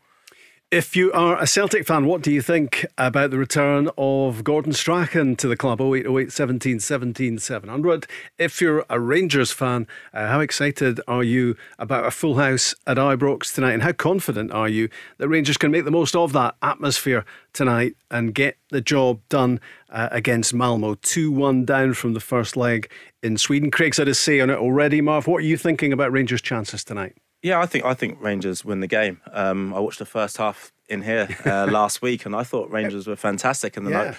If 0.74 0.96
you 0.96 1.12
are 1.12 1.40
a 1.40 1.46
Celtic 1.46 1.86
fan, 1.86 2.04
what 2.04 2.20
do 2.20 2.32
you 2.32 2.42
think 2.42 2.84
about 2.98 3.30
the 3.30 3.38
return 3.38 3.90
of 3.96 4.42
Gordon 4.42 4.72
Strachan 4.72 5.36
to 5.36 5.46
the 5.46 5.56
club 5.56 5.80
0808 5.80 6.32
17 6.32 6.80
17 6.80 7.38
700? 7.38 8.08
If 8.40 8.60
you're 8.60 8.84
a 8.90 8.98
Rangers 8.98 9.52
fan, 9.52 9.86
uh, 10.12 10.26
how 10.26 10.40
excited 10.40 11.00
are 11.06 11.22
you 11.22 11.54
about 11.78 12.06
a 12.06 12.10
full 12.10 12.38
house 12.38 12.74
at 12.88 12.96
Ibrox 12.96 13.54
tonight? 13.54 13.74
And 13.74 13.84
how 13.84 13.92
confident 13.92 14.50
are 14.50 14.68
you 14.68 14.88
that 15.18 15.28
Rangers 15.28 15.56
can 15.58 15.70
make 15.70 15.84
the 15.84 15.92
most 15.92 16.16
of 16.16 16.32
that 16.32 16.56
atmosphere 16.60 17.24
tonight 17.52 17.94
and 18.10 18.34
get 18.34 18.56
the 18.70 18.80
job 18.80 19.20
done 19.28 19.60
uh, 19.90 20.08
against 20.10 20.54
Malmo? 20.54 20.96
2 20.96 21.30
1 21.30 21.64
down 21.64 21.94
from 21.94 22.14
the 22.14 22.20
first 22.20 22.56
leg 22.56 22.90
in 23.22 23.36
Sweden. 23.36 23.70
Craig's 23.70 23.98
had 23.98 24.08
a 24.08 24.14
say 24.14 24.40
on 24.40 24.50
it 24.50 24.58
already. 24.58 25.00
Marv, 25.00 25.28
what 25.28 25.44
are 25.44 25.46
you 25.46 25.56
thinking 25.56 25.92
about 25.92 26.10
Rangers' 26.10 26.42
chances 26.42 26.82
tonight? 26.82 27.14
Yeah, 27.44 27.60
I 27.60 27.66
think 27.66 27.84
I 27.84 27.92
think 27.92 28.22
Rangers 28.22 28.64
win 28.64 28.80
the 28.80 28.86
game. 28.86 29.20
Um, 29.30 29.74
I 29.74 29.78
watched 29.78 29.98
the 29.98 30.06
first 30.06 30.38
half 30.38 30.72
in 30.88 31.02
here 31.02 31.28
uh, 31.44 31.66
last 31.70 32.00
week, 32.00 32.24
and 32.24 32.34
I 32.34 32.42
thought 32.42 32.70
Rangers 32.70 33.06
were 33.06 33.16
fantastic. 33.16 33.76
And 33.76 33.86
then 33.86 33.92
yeah. 33.92 34.14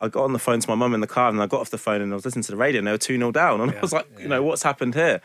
I, 0.00 0.06
I 0.06 0.08
got 0.08 0.22
on 0.22 0.32
the 0.32 0.38
phone 0.38 0.60
to 0.60 0.68
my 0.70 0.76
mum 0.76 0.94
in 0.94 1.00
the 1.00 1.08
car, 1.08 1.28
and 1.28 1.42
I 1.42 1.48
got 1.48 1.60
off 1.60 1.70
the 1.70 1.76
phone 1.76 2.00
and 2.00 2.12
I 2.12 2.14
was 2.14 2.24
listening 2.24 2.44
to 2.44 2.52
the 2.52 2.56
radio, 2.56 2.78
and 2.78 2.86
they 2.86 2.92
were 2.92 2.98
two 2.98 3.18
0 3.18 3.32
down, 3.32 3.60
and 3.60 3.72
yeah. 3.72 3.78
I 3.78 3.80
was 3.80 3.92
like, 3.92 4.06
yeah. 4.14 4.22
you 4.22 4.28
know, 4.28 4.44
what's 4.44 4.62
happened 4.62 4.94
here? 4.94 5.20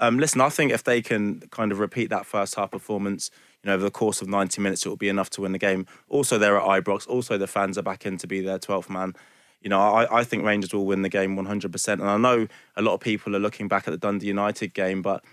Um, 0.00 0.18
listen, 0.18 0.40
I 0.40 0.48
think 0.48 0.72
if 0.72 0.82
they 0.82 1.00
can 1.00 1.42
kind 1.52 1.70
of 1.70 1.78
repeat 1.78 2.10
that 2.10 2.26
first 2.26 2.56
half 2.56 2.72
performance, 2.72 3.30
you 3.62 3.68
know, 3.68 3.74
over 3.74 3.84
the 3.84 3.90
course 3.92 4.20
of 4.20 4.26
90 4.26 4.60
minutes, 4.60 4.84
it 4.84 4.88
will 4.88 4.96
be 4.96 5.08
enough 5.08 5.30
to 5.30 5.42
win 5.42 5.52
the 5.52 5.58
game. 5.58 5.86
Also, 6.08 6.38
they're 6.38 6.58
at 6.58 6.66
Ibrox. 6.66 7.06
Also, 7.06 7.38
the 7.38 7.46
fans 7.46 7.78
are 7.78 7.82
back 7.82 8.04
in 8.04 8.18
to 8.18 8.26
be 8.26 8.40
their 8.40 8.58
12th 8.58 8.90
man. 8.90 9.14
You 9.60 9.70
know, 9.70 9.80
I, 9.80 10.18
I 10.18 10.24
think 10.24 10.44
Rangers 10.44 10.74
will 10.74 10.86
win 10.86 11.02
the 11.02 11.08
game 11.08 11.36
100%. 11.36 11.88
And 11.92 12.02
I 12.02 12.16
know 12.16 12.48
a 12.74 12.82
lot 12.82 12.94
of 12.94 13.00
people 13.00 13.36
are 13.36 13.38
looking 13.38 13.68
back 13.68 13.86
at 13.86 13.92
the 13.92 13.96
Dundee 13.96 14.26
United 14.26 14.74
game, 14.74 15.02
but 15.02 15.24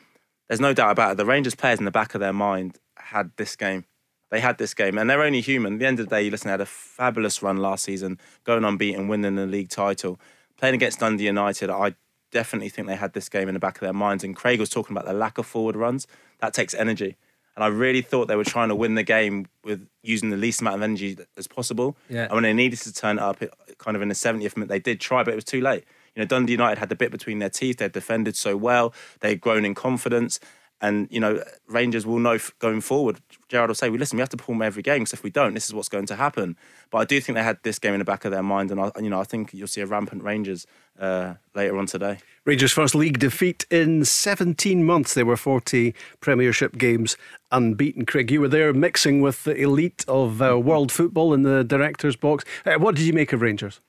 there's 0.48 0.60
no 0.60 0.74
doubt 0.74 0.92
about 0.92 1.14
it. 1.14 1.18
The 1.18 1.26
Rangers 1.26 1.56
players 1.56 1.80
in 1.80 1.86
the 1.86 1.92
back 1.92 2.16
of 2.16 2.22
their 2.22 2.34
mind 2.34 2.80
had 2.98 3.32
this 3.38 3.56
game. 3.56 3.86
They 4.30 4.40
had 4.40 4.58
this 4.58 4.74
game, 4.74 4.98
and 4.98 5.10
they're 5.10 5.22
only 5.22 5.42
human. 5.42 5.74
At 5.74 5.80
the 5.80 5.86
end 5.86 6.00
of 6.00 6.10
the 6.10 6.16
day, 6.16 6.30
listen, 6.30 6.48
they 6.48 6.54
had 6.54 6.62
a 6.62 6.66
fabulous 6.66 7.44
run 7.44 7.58
last 7.58 7.84
season, 7.84 8.20
going 8.44 8.64
unbeaten, 8.64 9.08
winning 9.08 9.36
the 9.36 9.46
league 9.46 9.70
title. 9.70 10.20
Playing 10.58 10.76
against 10.76 11.00
Dundee 11.00 11.26
United, 11.26 11.70
I 11.70 11.94
definitely 12.32 12.70
think 12.70 12.88
they 12.88 12.96
had 12.96 13.14
this 13.14 13.30
game 13.30 13.48
in 13.48 13.54
the 13.54 13.60
back 13.60 13.76
of 13.76 13.82
their 13.82 13.94
minds. 13.94 14.24
And 14.24 14.36
Craig 14.36 14.60
was 14.60 14.70
talking 14.70 14.96
about 14.96 15.06
the 15.06 15.14
lack 15.14 15.38
of 15.38 15.46
forward 15.46 15.76
runs. 15.76 16.08
That 16.40 16.54
takes 16.54 16.74
energy. 16.74 17.16
And 17.56 17.64
I 17.64 17.68
really 17.68 18.02
thought 18.02 18.28
they 18.28 18.36
were 18.36 18.44
trying 18.44 18.70
to 18.70 18.76
win 18.76 18.96
the 18.96 19.04
game 19.04 19.46
with 19.64 19.88
using 20.02 20.32
the 20.32 20.38
least 20.38 20.62
amount 20.62 20.78
of 20.78 20.82
energy 20.82 21.16
as 21.38 21.46
possible. 21.46 21.96
Yeah. 22.10 22.24
And 22.24 22.34
when 22.34 22.44
they 22.44 22.54
needed 22.54 22.80
to 22.80 22.92
turn 22.94 23.20
it 23.20 23.22
up, 23.22 23.42
it, 23.44 23.54
kind 23.78 23.96
of 23.96 24.02
in 24.02 24.08
the 24.08 24.16
70th 24.16 24.58
minute, 24.58 24.70
they 24.70 24.80
did 24.80 25.00
try, 25.00 25.24
but 25.24 25.32
it 25.32 25.36
was 25.36 25.44
too 25.44 25.62
late. 25.62 25.84
You 26.16 26.22
know, 26.22 26.28
Dundee 26.28 26.54
United 26.54 26.78
had 26.78 26.90
the 26.90 26.96
bit 26.96 27.12
between 27.12 27.40
their 27.40 27.50
teeth. 27.50 27.78
They'd 27.78 27.92
defended 27.92 28.36
so 28.36 28.56
well. 28.56 28.94
They'd 29.22 29.42
grown 29.42 29.66
in 29.66 29.76
confidence. 29.76 30.40
And, 30.84 31.08
you 31.10 31.22
know, 31.22 31.42
Rangers 31.70 32.06
will 32.06 32.20
know 32.20 32.38
going 32.60 32.82
forward. 32.82 33.22
Gerrard 33.48 33.70
will 33.70 33.76
say, 33.76 33.90
well, 33.90 34.00
listen, 34.00 34.18
we 34.18 34.20
have 34.20 34.28
to 34.30 34.38
perform 34.38 34.62
every 34.62 34.84
game 34.84 35.00
because 35.00 35.14
if 35.14 35.24
we 35.24 35.30
don't, 35.30 35.54
this 35.54 35.66
is 35.66 35.74
what's 35.74 35.88
going 35.88 36.08
to 36.08 36.18
happen. 36.18 36.58
But 36.92 36.98
I 36.98 37.06
do 37.06 37.22
think 37.22 37.38
they 37.38 37.44
had 37.44 37.58
this 37.64 37.80
game 37.80 37.94
in 37.94 38.00
the 38.00 38.06
back 38.06 38.26
of 38.26 38.32
their 38.32 38.44
mind. 38.44 38.70
And, 38.70 38.82
I, 38.82 38.92
you 39.00 39.10
know, 39.10 39.22
I 39.22 39.24
think 39.24 39.54
you'll 39.54 39.68
see 39.68 39.80
a 39.80 39.86
rampant 39.86 40.24
Rangers 40.24 40.68
uh, 41.00 41.36
later 41.56 41.78
on 41.78 41.86
today. 41.86 42.18
Rangers' 42.44 42.74
first 42.74 42.96
league 42.96 43.18
defeat 43.18 43.66
in 43.72 44.04
17 44.04 44.84
months. 44.84 45.14
There 45.14 45.26
were 45.26 45.38
40 45.38 45.96
Premiership 46.20 46.78
games 46.78 47.16
unbeaten. 47.50 48.06
Craig, 48.06 48.30
you 48.30 48.42
were 48.42 48.50
there 48.50 48.74
mixing 48.74 49.22
with 49.22 49.46
the 49.46 49.56
elite 49.56 50.04
of 50.10 50.42
uh, 50.42 50.60
world 50.60 50.92
football 50.92 51.34
in 51.34 51.44
the 51.44 51.64
director's 51.64 52.18
box. 52.18 52.44
Uh, 52.66 52.74
what 52.74 52.96
did 52.96 53.06
you 53.06 53.14
make 53.14 53.32
of 53.32 53.42
Rangers? 53.42 53.80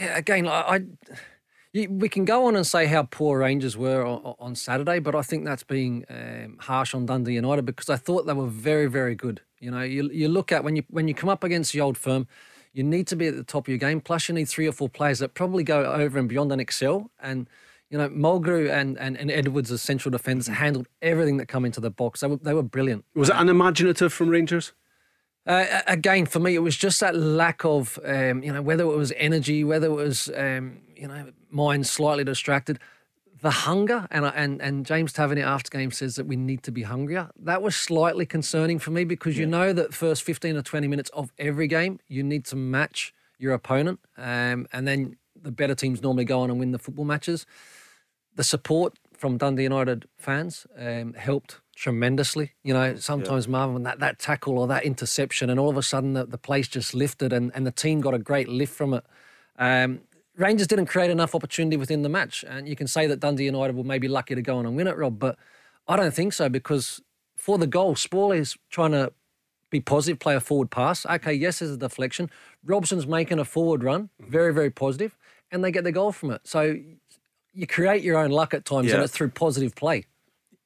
Yeah, 0.00 0.16
again, 0.16 0.48
I, 0.48 0.60
I 0.62 0.80
we 1.72 2.08
can 2.08 2.24
go 2.24 2.46
on 2.46 2.56
and 2.56 2.66
say 2.66 2.86
how 2.86 3.04
poor 3.04 3.38
Rangers 3.38 3.76
were 3.76 4.04
on, 4.04 4.54
Saturday, 4.54 4.98
but 4.98 5.14
I 5.14 5.22
think 5.22 5.44
that's 5.44 5.62
being 5.62 6.04
um, 6.10 6.56
harsh 6.60 6.94
on 6.94 7.06
Dundee 7.06 7.34
United 7.34 7.64
because 7.64 7.88
I 7.88 7.96
thought 7.96 8.26
they 8.26 8.32
were 8.32 8.48
very, 8.48 8.86
very 8.86 9.14
good. 9.14 9.40
You 9.60 9.70
know, 9.70 9.82
you, 9.82 10.10
you 10.10 10.28
look 10.28 10.50
at 10.50 10.64
when 10.64 10.74
you 10.74 10.82
when 10.88 11.06
you 11.06 11.14
come 11.14 11.28
up 11.28 11.44
against 11.44 11.72
the 11.72 11.80
old 11.80 11.96
firm, 11.96 12.26
you 12.72 12.82
need 12.82 13.06
to 13.08 13.16
be 13.16 13.28
at 13.28 13.36
the 13.36 13.44
top 13.44 13.64
of 13.64 13.68
your 13.68 13.78
game. 13.78 14.00
Plus, 14.00 14.28
you 14.28 14.34
need 14.34 14.48
three 14.48 14.66
or 14.66 14.72
four 14.72 14.88
players 14.88 15.20
that 15.20 15.34
probably 15.34 15.62
go 15.62 15.84
over 15.84 16.18
and 16.18 16.28
beyond 16.28 16.50
and 16.50 16.60
excel. 16.60 17.10
And 17.20 17.48
you 17.90 17.98
know, 17.98 18.08
Mulgrew 18.08 18.70
and, 18.70 18.96
and, 18.98 19.16
and 19.16 19.30
Edwards 19.30 19.70
as 19.72 19.82
central 19.82 20.10
defenders 20.10 20.46
handled 20.46 20.88
everything 21.02 21.38
that 21.38 21.46
come 21.46 21.64
into 21.64 21.80
the 21.80 21.90
box. 21.90 22.20
They 22.20 22.28
were, 22.28 22.36
they 22.36 22.54
were 22.54 22.62
brilliant. 22.62 23.04
Was 23.14 23.28
it 23.28 23.36
unimaginative 23.36 24.12
from 24.12 24.28
Rangers? 24.28 24.72
Uh, 25.46 25.80
again, 25.86 26.26
for 26.26 26.38
me, 26.38 26.54
it 26.54 26.60
was 26.60 26.76
just 26.76 27.00
that 27.00 27.16
lack 27.16 27.64
of, 27.64 27.98
um, 28.04 28.42
you 28.42 28.52
know, 28.52 28.62
whether 28.62 28.84
it 28.84 28.96
was 28.96 29.12
energy, 29.16 29.64
whether 29.64 29.86
it 29.86 29.94
was, 29.94 30.30
um, 30.36 30.78
you 30.94 31.08
know, 31.08 31.32
mind 31.50 31.86
slightly 31.86 32.24
distracted, 32.24 32.78
the 33.40 33.50
hunger, 33.50 34.06
and 34.10 34.26
and 34.26 34.60
and 34.60 34.84
James 34.84 35.12
Tavernier 35.12 35.46
after 35.46 35.70
game 35.70 35.90
says 35.90 36.16
that 36.16 36.26
we 36.26 36.36
need 36.36 36.62
to 36.64 36.70
be 36.70 36.82
hungrier. 36.82 37.30
That 37.38 37.62
was 37.62 37.74
slightly 37.74 38.26
concerning 38.26 38.78
for 38.78 38.90
me 38.90 39.04
because 39.04 39.36
yeah. 39.36 39.40
you 39.40 39.46
know 39.46 39.72
that 39.72 39.94
first 39.94 40.22
fifteen 40.22 40.56
or 40.56 40.62
twenty 40.62 40.88
minutes 40.88 41.10
of 41.10 41.32
every 41.38 41.66
game, 41.66 42.00
you 42.06 42.22
need 42.22 42.44
to 42.46 42.56
match 42.56 43.14
your 43.38 43.54
opponent, 43.54 44.00
um, 44.18 44.66
and 44.72 44.86
then 44.86 45.16
the 45.40 45.50
better 45.50 45.74
teams 45.74 46.02
normally 46.02 46.26
go 46.26 46.40
on 46.40 46.50
and 46.50 46.60
win 46.60 46.72
the 46.72 46.78
football 46.78 47.06
matches. 47.06 47.46
The 48.36 48.44
support 48.44 48.98
from 49.16 49.38
Dundee 49.38 49.62
United 49.62 50.06
fans 50.18 50.66
um, 50.78 51.14
helped 51.14 51.59
tremendously. 51.80 52.52
You 52.62 52.74
know, 52.74 52.96
sometimes 52.96 53.46
yeah. 53.46 53.52
Marvin, 53.52 53.84
that, 53.84 54.00
that 54.00 54.18
tackle 54.18 54.58
or 54.58 54.66
that 54.66 54.84
interception, 54.84 55.48
and 55.48 55.58
all 55.58 55.70
of 55.70 55.78
a 55.78 55.82
sudden 55.82 56.12
the, 56.12 56.26
the 56.26 56.36
place 56.36 56.68
just 56.68 56.94
lifted 56.94 57.32
and, 57.32 57.50
and 57.54 57.66
the 57.66 57.72
team 57.72 58.02
got 58.02 58.12
a 58.12 58.18
great 58.18 58.48
lift 58.48 58.74
from 58.74 58.92
it. 58.94 59.04
Um, 59.58 60.02
Rangers 60.36 60.66
didn't 60.66 60.86
create 60.86 61.10
enough 61.10 61.34
opportunity 61.34 61.76
within 61.76 62.02
the 62.02 62.08
match. 62.08 62.44
And 62.46 62.68
you 62.68 62.76
can 62.76 62.86
say 62.86 63.06
that 63.06 63.20
Dundee 63.20 63.44
United 63.44 63.74
were 63.76 63.84
maybe 63.84 64.08
lucky 64.08 64.34
to 64.34 64.42
go 64.42 64.58
on 64.58 64.66
and 64.66 64.76
win 64.76 64.86
it, 64.86 64.96
Rob, 64.96 65.18
but 65.18 65.38
I 65.88 65.96
don't 65.96 66.14
think 66.14 66.34
so 66.34 66.48
because 66.48 67.00
for 67.36 67.56
the 67.56 67.66
goal, 67.66 67.96
Spall 67.96 68.30
is 68.30 68.56
trying 68.70 68.92
to 68.92 69.12
be 69.70 69.80
positive, 69.80 70.18
play 70.18 70.34
a 70.34 70.40
forward 70.40 70.70
pass. 70.70 71.06
Okay, 71.06 71.32
yes, 71.32 71.60
there's 71.60 71.70
a 71.70 71.76
deflection. 71.76 72.30
Robson's 72.64 73.06
making 73.06 73.38
a 73.38 73.44
forward 73.44 73.82
run, 73.82 74.10
very, 74.20 74.52
very 74.52 74.70
positive, 74.70 75.16
and 75.50 75.64
they 75.64 75.70
get 75.70 75.84
the 75.84 75.92
goal 75.92 76.12
from 76.12 76.30
it. 76.30 76.42
So 76.44 76.76
you 77.54 77.66
create 77.66 78.02
your 78.02 78.18
own 78.18 78.30
luck 78.30 78.52
at 78.52 78.64
times, 78.64 78.88
yeah. 78.88 78.96
and 78.96 79.04
it's 79.04 79.12
through 79.12 79.30
positive 79.30 79.74
play. 79.74 80.04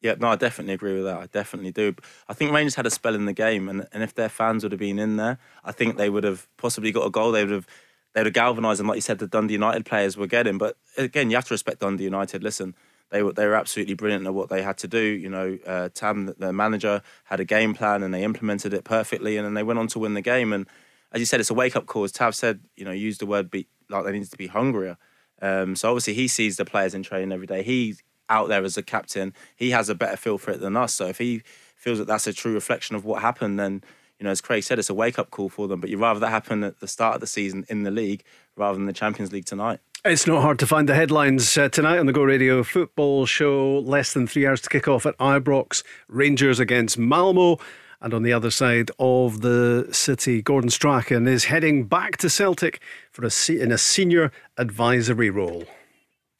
Yeah, 0.04 0.16
no, 0.18 0.28
I 0.28 0.36
definitely 0.36 0.74
agree 0.74 0.96
with 0.96 1.04
that. 1.04 1.16
I 1.16 1.26
definitely 1.28 1.72
do. 1.72 1.94
I 2.28 2.34
think 2.34 2.52
Rangers 2.52 2.74
had 2.74 2.84
a 2.84 2.90
spell 2.90 3.14
in 3.14 3.24
the 3.24 3.32
game, 3.32 3.70
and, 3.70 3.86
and 3.90 4.02
if 4.02 4.14
their 4.14 4.28
fans 4.28 4.62
would 4.62 4.70
have 4.70 4.78
been 4.78 4.98
in 4.98 5.16
there, 5.16 5.38
I 5.64 5.72
think 5.72 5.96
they 5.96 6.10
would 6.10 6.24
have 6.24 6.46
possibly 6.58 6.92
got 6.92 7.06
a 7.06 7.10
goal. 7.10 7.32
They 7.32 7.42
would 7.42 7.54
have 7.54 7.66
they 8.12 8.20
would 8.20 8.26
have 8.26 8.34
galvanised 8.34 8.80
them, 8.80 8.86
like 8.86 8.96
you 8.96 9.00
said, 9.00 9.18
the 9.18 9.26
Dundee 9.26 9.54
United 9.54 9.86
players 9.86 10.18
were 10.18 10.26
getting. 10.26 10.58
But 10.58 10.76
again, 10.98 11.30
you 11.30 11.36
have 11.36 11.46
to 11.46 11.54
respect 11.54 11.80
Dundee 11.80 12.04
United. 12.04 12.44
Listen, 12.44 12.74
they 13.08 13.22
were 13.22 13.32
they 13.32 13.46
were 13.46 13.54
absolutely 13.54 13.94
brilliant 13.94 14.26
at 14.26 14.34
what 14.34 14.50
they 14.50 14.60
had 14.60 14.76
to 14.78 14.88
do. 14.88 15.00
You 15.00 15.30
know, 15.30 15.58
uh, 15.66 15.88
Tam, 15.94 16.34
the 16.36 16.52
manager, 16.52 17.00
had 17.24 17.40
a 17.40 17.46
game 17.46 17.72
plan 17.72 18.02
and 18.02 18.12
they 18.12 18.24
implemented 18.24 18.74
it 18.74 18.84
perfectly, 18.84 19.38
and 19.38 19.46
then 19.46 19.54
they 19.54 19.62
went 19.62 19.78
on 19.78 19.86
to 19.88 19.98
win 19.98 20.12
the 20.12 20.20
game. 20.20 20.52
And 20.52 20.66
as 21.12 21.20
you 21.20 21.24
said, 21.24 21.40
it's 21.40 21.48
a 21.48 21.54
wake 21.54 21.76
up 21.76 21.86
call. 21.86 22.04
As 22.04 22.12
Tav 22.12 22.34
said, 22.34 22.60
you 22.76 22.84
know, 22.84 22.92
use 22.92 23.16
the 23.16 23.26
word 23.26 23.50
be 23.50 23.68
like 23.88 24.04
they 24.04 24.12
needed 24.12 24.30
to 24.32 24.36
be 24.36 24.48
hungrier. 24.48 24.98
Um, 25.40 25.76
so 25.76 25.88
obviously 25.88 26.12
he 26.12 26.28
sees 26.28 26.58
the 26.58 26.66
players 26.66 26.94
in 26.94 27.02
training 27.02 27.32
every 27.32 27.46
day. 27.46 27.62
He 27.62 27.94
out 28.28 28.48
there 28.48 28.64
as 28.64 28.76
a 28.76 28.82
captain, 28.82 29.34
he 29.54 29.70
has 29.70 29.88
a 29.88 29.94
better 29.94 30.16
feel 30.16 30.38
for 30.38 30.52
it 30.52 30.60
than 30.60 30.76
us. 30.76 30.94
So 30.94 31.06
if 31.06 31.18
he 31.18 31.42
feels 31.76 31.98
that 31.98 32.06
that's 32.06 32.26
a 32.26 32.32
true 32.32 32.54
reflection 32.54 32.96
of 32.96 33.04
what 33.04 33.22
happened, 33.22 33.58
then 33.58 33.82
you 34.18 34.24
know, 34.24 34.30
as 34.30 34.40
Craig 34.40 34.62
said, 34.62 34.78
it's 34.78 34.90
a 34.90 34.94
wake 34.94 35.18
up 35.18 35.30
call 35.30 35.48
for 35.48 35.66
them. 35.68 35.80
But 35.80 35.90
you'd 35.90 36.00
rather 36.00 36.20
that 36.20 36.30
happen 36.30 36.62
at 36.62 36.80
the 36.80 36.88
start 36.88 37.16
of 37.16 37.20
the 37.20 37.26
season 37.26 37.66
in 37.68 37.82
the 37.82 37.90
league 37.90 38.22
rather 38.56 38.76
than 38.76 38.86
the 38.86 38.92
Champions 38.92 39.32
League 39.32 39.44
tonight. 39.44 39.80
It's 40.04 40.26
not 40.26 40.42
hard 40.42 40.58
to 40.58 40.66
find 40.66 40.88
the 40.88 40.94
headlines 40.94 41.56
uh, 41.56 41.68
tonight 41.68 41.98
on 41.98 42.06
the 42.06 42.12
Go 42.12 42.22
Radio 42.22 42.62
football 42.62 43.26
show. 43.26 43.78
Less 43.78 44.12
than 44.12 44.26
three 44.26 44.46
hours 44.46 44.60
to 44.62 44.68
kick 44.68 44.86
off 44.86 45.06
at 45.06 45.16
Ibrox. 45.18 45.82
Rangers 46.08 46.60
against 46.60 46.98
Malmo. 46.98 47.58
And 48.00 48.12
on 48.12 48.22
the 48.22 48.32
other 48.32 48.50
side 48.50 48.90
of 48.98 49.40
the 49.40 49.88
city, 49.92 50.42
Gordon 50.42 50.68
Strachan 50.68 51.26
is 51.26 51.44
heading 51.44 51.84
back 51.84 52.18
to 52.18 52.28
Celtic 52.28 52.82
for 53.10 53.24
a 53.24 53.30
in 53.48 53.72
a 53.72 53.78
senior 53.78 54.30
advisory 54.58 55.30
role. 55.30 55.64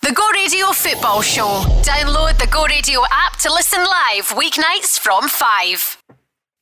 The 0.04 0.12
Go 0.12 0.28
Radio 0.32 0.66
Football 0.66 1.22
Show. 1.22 1.62
Download 1.80 2.38
the 2.38 2.46
Go 2.48 2.66
Radio 2.66 3.00
app 3.10 3.38
to 3.38 3.50
listen 3.50 3.78
live 3.78 4.28
weeknights 4.36 4.98
from 4.98 5.30
5. 5.30 6.02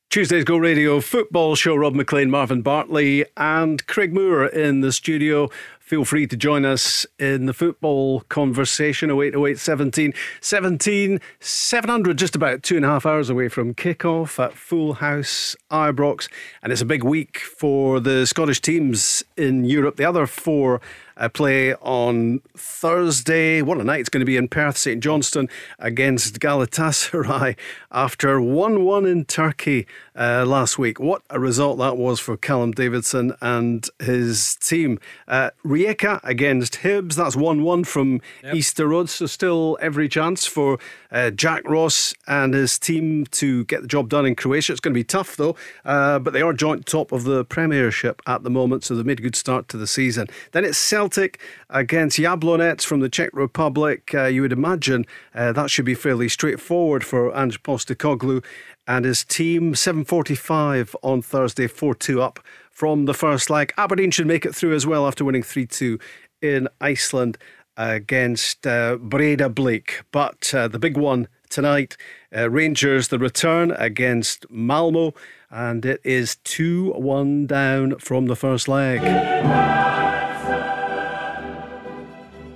Tuesday's 0.09 0.45
Go 0.45 0.55
Radio 0.55 1.01
football 1.01 1.53
show. 1.55 1.75
Rob 1.75 1.93
Maclean, 1.93 2.31
Marvin 2.31 2.61
Bartley, 2.61 3.25
and 3.35 3.85
Craig 3.85 4.13
Moore 4.13 4.45
in 4.45 4.79
the 4.79 4.93
studio. 4.93 5.49
Feel 5.77 6.05
free 6.05 6.25
to 6.27 6.37
join 6.37 6.63
us 6.63 7.05
in 7.19 7.45
the 7.45 7.53
football 7.53 8.21
conversation 8.29 9.11
0808 9.11 9.59
17 9.59 10.13
17 10.39 11.19
700, 11.41 12.17
just 12.17 12.35
about 12.35 12.63
two 12.63 12.77
and 12.77 12.85
a 12.85 12.87
half 12.87 13.05
hours 13.05 13.29
away 13.29 13.49
from 13.49 13.73
kickoff 13.73 14.41
at 14.41 14.53
Full 14.53 14.93
House 14.93 15.57
Ibrox. 15.69 16.29
And 16.61 16.71
it's 16.71 16.81
a 16.81 16.85
big 16.85 17.03
week 17.03 17.39
for 17.39 17.99
the 17.99 18.25
Scottish 18.25 18.61
teams 18.61 19.21
in 19.35 19.65
Europe. 19.65 19.97
The 19.97 20.05
other 20.05 20.27
four 20.27 20.79
uh, 21.17 21.29
play 21.29 21.73
on 21.75 22.41
Thursday. 22.55 23.61
What 23.61 23.79
a 23.79 23.83
night 23.83 24.01
it's 24.01 24.09
going 24.09 24.21
to 24.21 24.25
be 24.25 24.37
in 24.37 24.47
Perth, 24.47 24.77
St 24.77 25.01
Johnstone 25.01 25.49
against 25.79 26.39
Galatasaray 26.39 27.57
after 27.91 28.41
1 28.41 28.83
1 28.83 29.05
in 29.05 29.25
Turkey 29.25 29.87
uh, 30.15 30.45
last 30.45 30.77
week. 30.77 30.99
What 30.99 31.21
a 31.29 31.39
result 31.39 31.77
that 31.79 31.97
was 31.97 32.19
for 32.19 32.37
Callum 32.37 32.71
Davidson 32.71 33.33
and 33.41 33.87
his 33.99 34.55
team. 34.55 34.99
Uh, 35.27 35.49
Rijeka 35.65 36.19
against 36.23 36.75
Hibs, 36.81 37.15
that's 37.15 37.35
1 37.35 37.63
1 37.63 37.83
from 37.83 38.21
yep. 38.43 38.55
Easter 38.55 38.87
Road, 38.87 39.09
so 39.09 39.25
still 39.25 39.77
every 39.81 40.07
chance 40.07 40.45
for 40.45 40.77
uh, 41.11 41.31
Jack 41.31 41.67
Ross 41.67 42.13
and 42.27 42.53
his 42.53 42.77
team 42.77 43.25
to 43.27 43.65
get 43.65 43.81
the 43.81 43.87
job 43.87 44.09
done 44.09 44.25
in 44.25 44.35
Croatia. 44.35 44.73
It's 44.73 44.79
going 44.79 44.93
to 44.93 44.99
be 44.99 45.03
tough 45.03 45.35
though, 45.35 45.55
uh, 45.85 46.19
but 46.19 46.33
they 46.33 46.41
are 46.41 46.53
joint 46.53 46.85
top 46.85 47.11
of 47.11 47.23
the 47.23 47.45
Premiership 47.45 48.21
at 48.27 48.43
the 48.43 48.49
moment, 48.49 48.83
so 48.83 48.95
they've 48.95 49.05
made 49.05 49.19
a 49.19 49.23
good 49.23 49.35
start 49.35 49.67
to 49.69 49.77
the 49.77 49.87
season. 49.87 50.27
Then 50.51 50.65
it's 50.65 50.77
Celtic 50.77 51.39
against 51.69 52.17
Jablonec 52.17 52.83
from 52.83 52.99
the 52.99 53.09
Czech 53.09 53.31
Republic. 53.33 54.11
Uh, 54.13 54.25
you 54.25 54.41
would 54.41 54.53
imagine 54.53 55.05
uh, 55.35 55.51
that 55.53 55.69
should 55.69 55.85
be 55.85 55.95
fairly 55.95 56.29
straightforward 56.29 57.03
for 57.03 57.35
Ange 57.35 57.61
Postecoglou 57.63 58.43
and 58.87 59.05
his 59.05 59.23
team. 59.23 59.73
7.45 59.73 60.95
on 61.01 61.21
Thursday, 61.21 61.67
4-2 61.67 62.21
up 62.21 62.39
from 62.71 63.05
the 63.05 63.13
first 63.13 63.49
leg. 63.49 63.73
Aberdeen 63.77 64.11
should 64.11 64.27
make 64.27 64.45
it 64.45 64.55
through 64.55 64.73
as 64.73 64.85
well 64.85 65.07
after 65.07 65.23
winning 65.23 65.43
3-2 65.43 66.01
in 66.41 66.67
Iceland 66.81 67.37
against 67.77 68.65
uh, 68.67 68.97
Breiðablik. 68.97 70.03
But 70.11 70.53
uh, 70.53 70.67
the 70.67 70.79
big 70.79 70.97
one 70.97 71.27
tonight, 71.49 71.97
uh, 72.35 72.49
Rangers, 72.49 73.07
the 73.07 73.19
return 73.19 73.71
against 73.71 74.45
Malmo, 74.49 75.13
and 75.49 75.85
it 75.85 76.01
is 76.03 76.37
2 76.43 76.93
1 76.93 77.47
down 77.47 77.97
from 77.99 78.25
the 78.25 78.35
first 78.35 78.67
leg. 78.67 79.01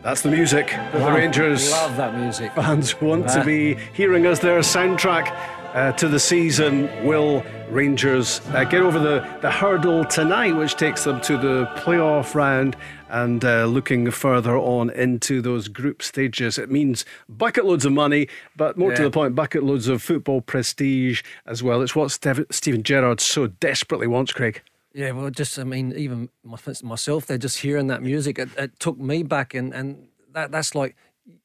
That's 0.07 0.21
the 0.21 0.31
music 0.31 0.67
that 0.67 0.93
wow. 1.01 1.07
the 1.07 1.17
Rangers 1.17 1.69
love 1.69 1.97
that 1.97 2.15
music. 2.15 2.53
fans 2.53 2.99
want 3.01 3.27
to 3.27 3.43
be 3.43 3.75
hearing 3.93 4.25
as 4.25 4.39
their 4.39 4.59
soundtrack 4.59 5.35
uh, 5.73 5.91
to 5.93 6.07
the 6.07 6.19
season. 6.19 6.89
Will 7.05 7.43
Rangers 7.69 8.41
uh, 8.49 8.63
get 8.63 8.81
over 8.81 8.99
the, 8.99 9.27
the 9.41 9.51
hurdle 9.51 10.05
tonight, 10.05 10.53
which 10.53 10.75
takes 10.75 11.03
them 11.03 11.19
to 11.21 11.37
the 11.37 11.65
playoff 11.77 12.33
round 12.33 12.75
and 13.09 13.43
uh, 13.43 13.65
looking 13.65 14.09
further 14.11 14.57
on 14.57 14.89
into 14.91 15.41
those 15.41 15.67
group 15.67 16.01
stages? 16.01 16.57
It 16.57 16.71
means 16.71 17.05
bucket 17.27 17.65
loads 17.65 17.85
of 17.85 17.91
money, 17.91 18.27
but 18.55 18.77
more 18.77 18.91
yeah. 18.91 18.97
to 18.97 19.03
the 19.03 19.11
point, 19.11 19.35
bucket 19.35 19.63
loads 19.63 19.87
of 19.87 20.01
football 20.01 20.41
prestige 20.41 21.23
as 21.45 21.61
well. 21.61 21.81
It's 21.81 21.95
what 21.95 22.11
Steven 22.11 22.83
Gerrard 22.83 23.19
so 23.19 23.47
desperately 23.47 24.07
wants, 24.07 24.31
Craig. 24.31 24.61
Yeah, 24.93 25.11
well, 25.11 25.29
just 25.29 25.59
I 25.59 25.63
mean, 25.63 25.93
even 25.95 26.29
myself, 26.43 27.25
they're 27.25 27.37
just 27.37 27.59
hearing 27.59 27.87
that 27.87 28.01
music. 28.01 28.39
It, 28.39 28.49
it 28.57 28.79
took 28.79 28.97
me 28.97 29.21
back, 29.21 29.53
and 29.53 29.73
and 29.73 30.07
that 30.31 30.51
that's 30.51 30.73
like 30.73 30.95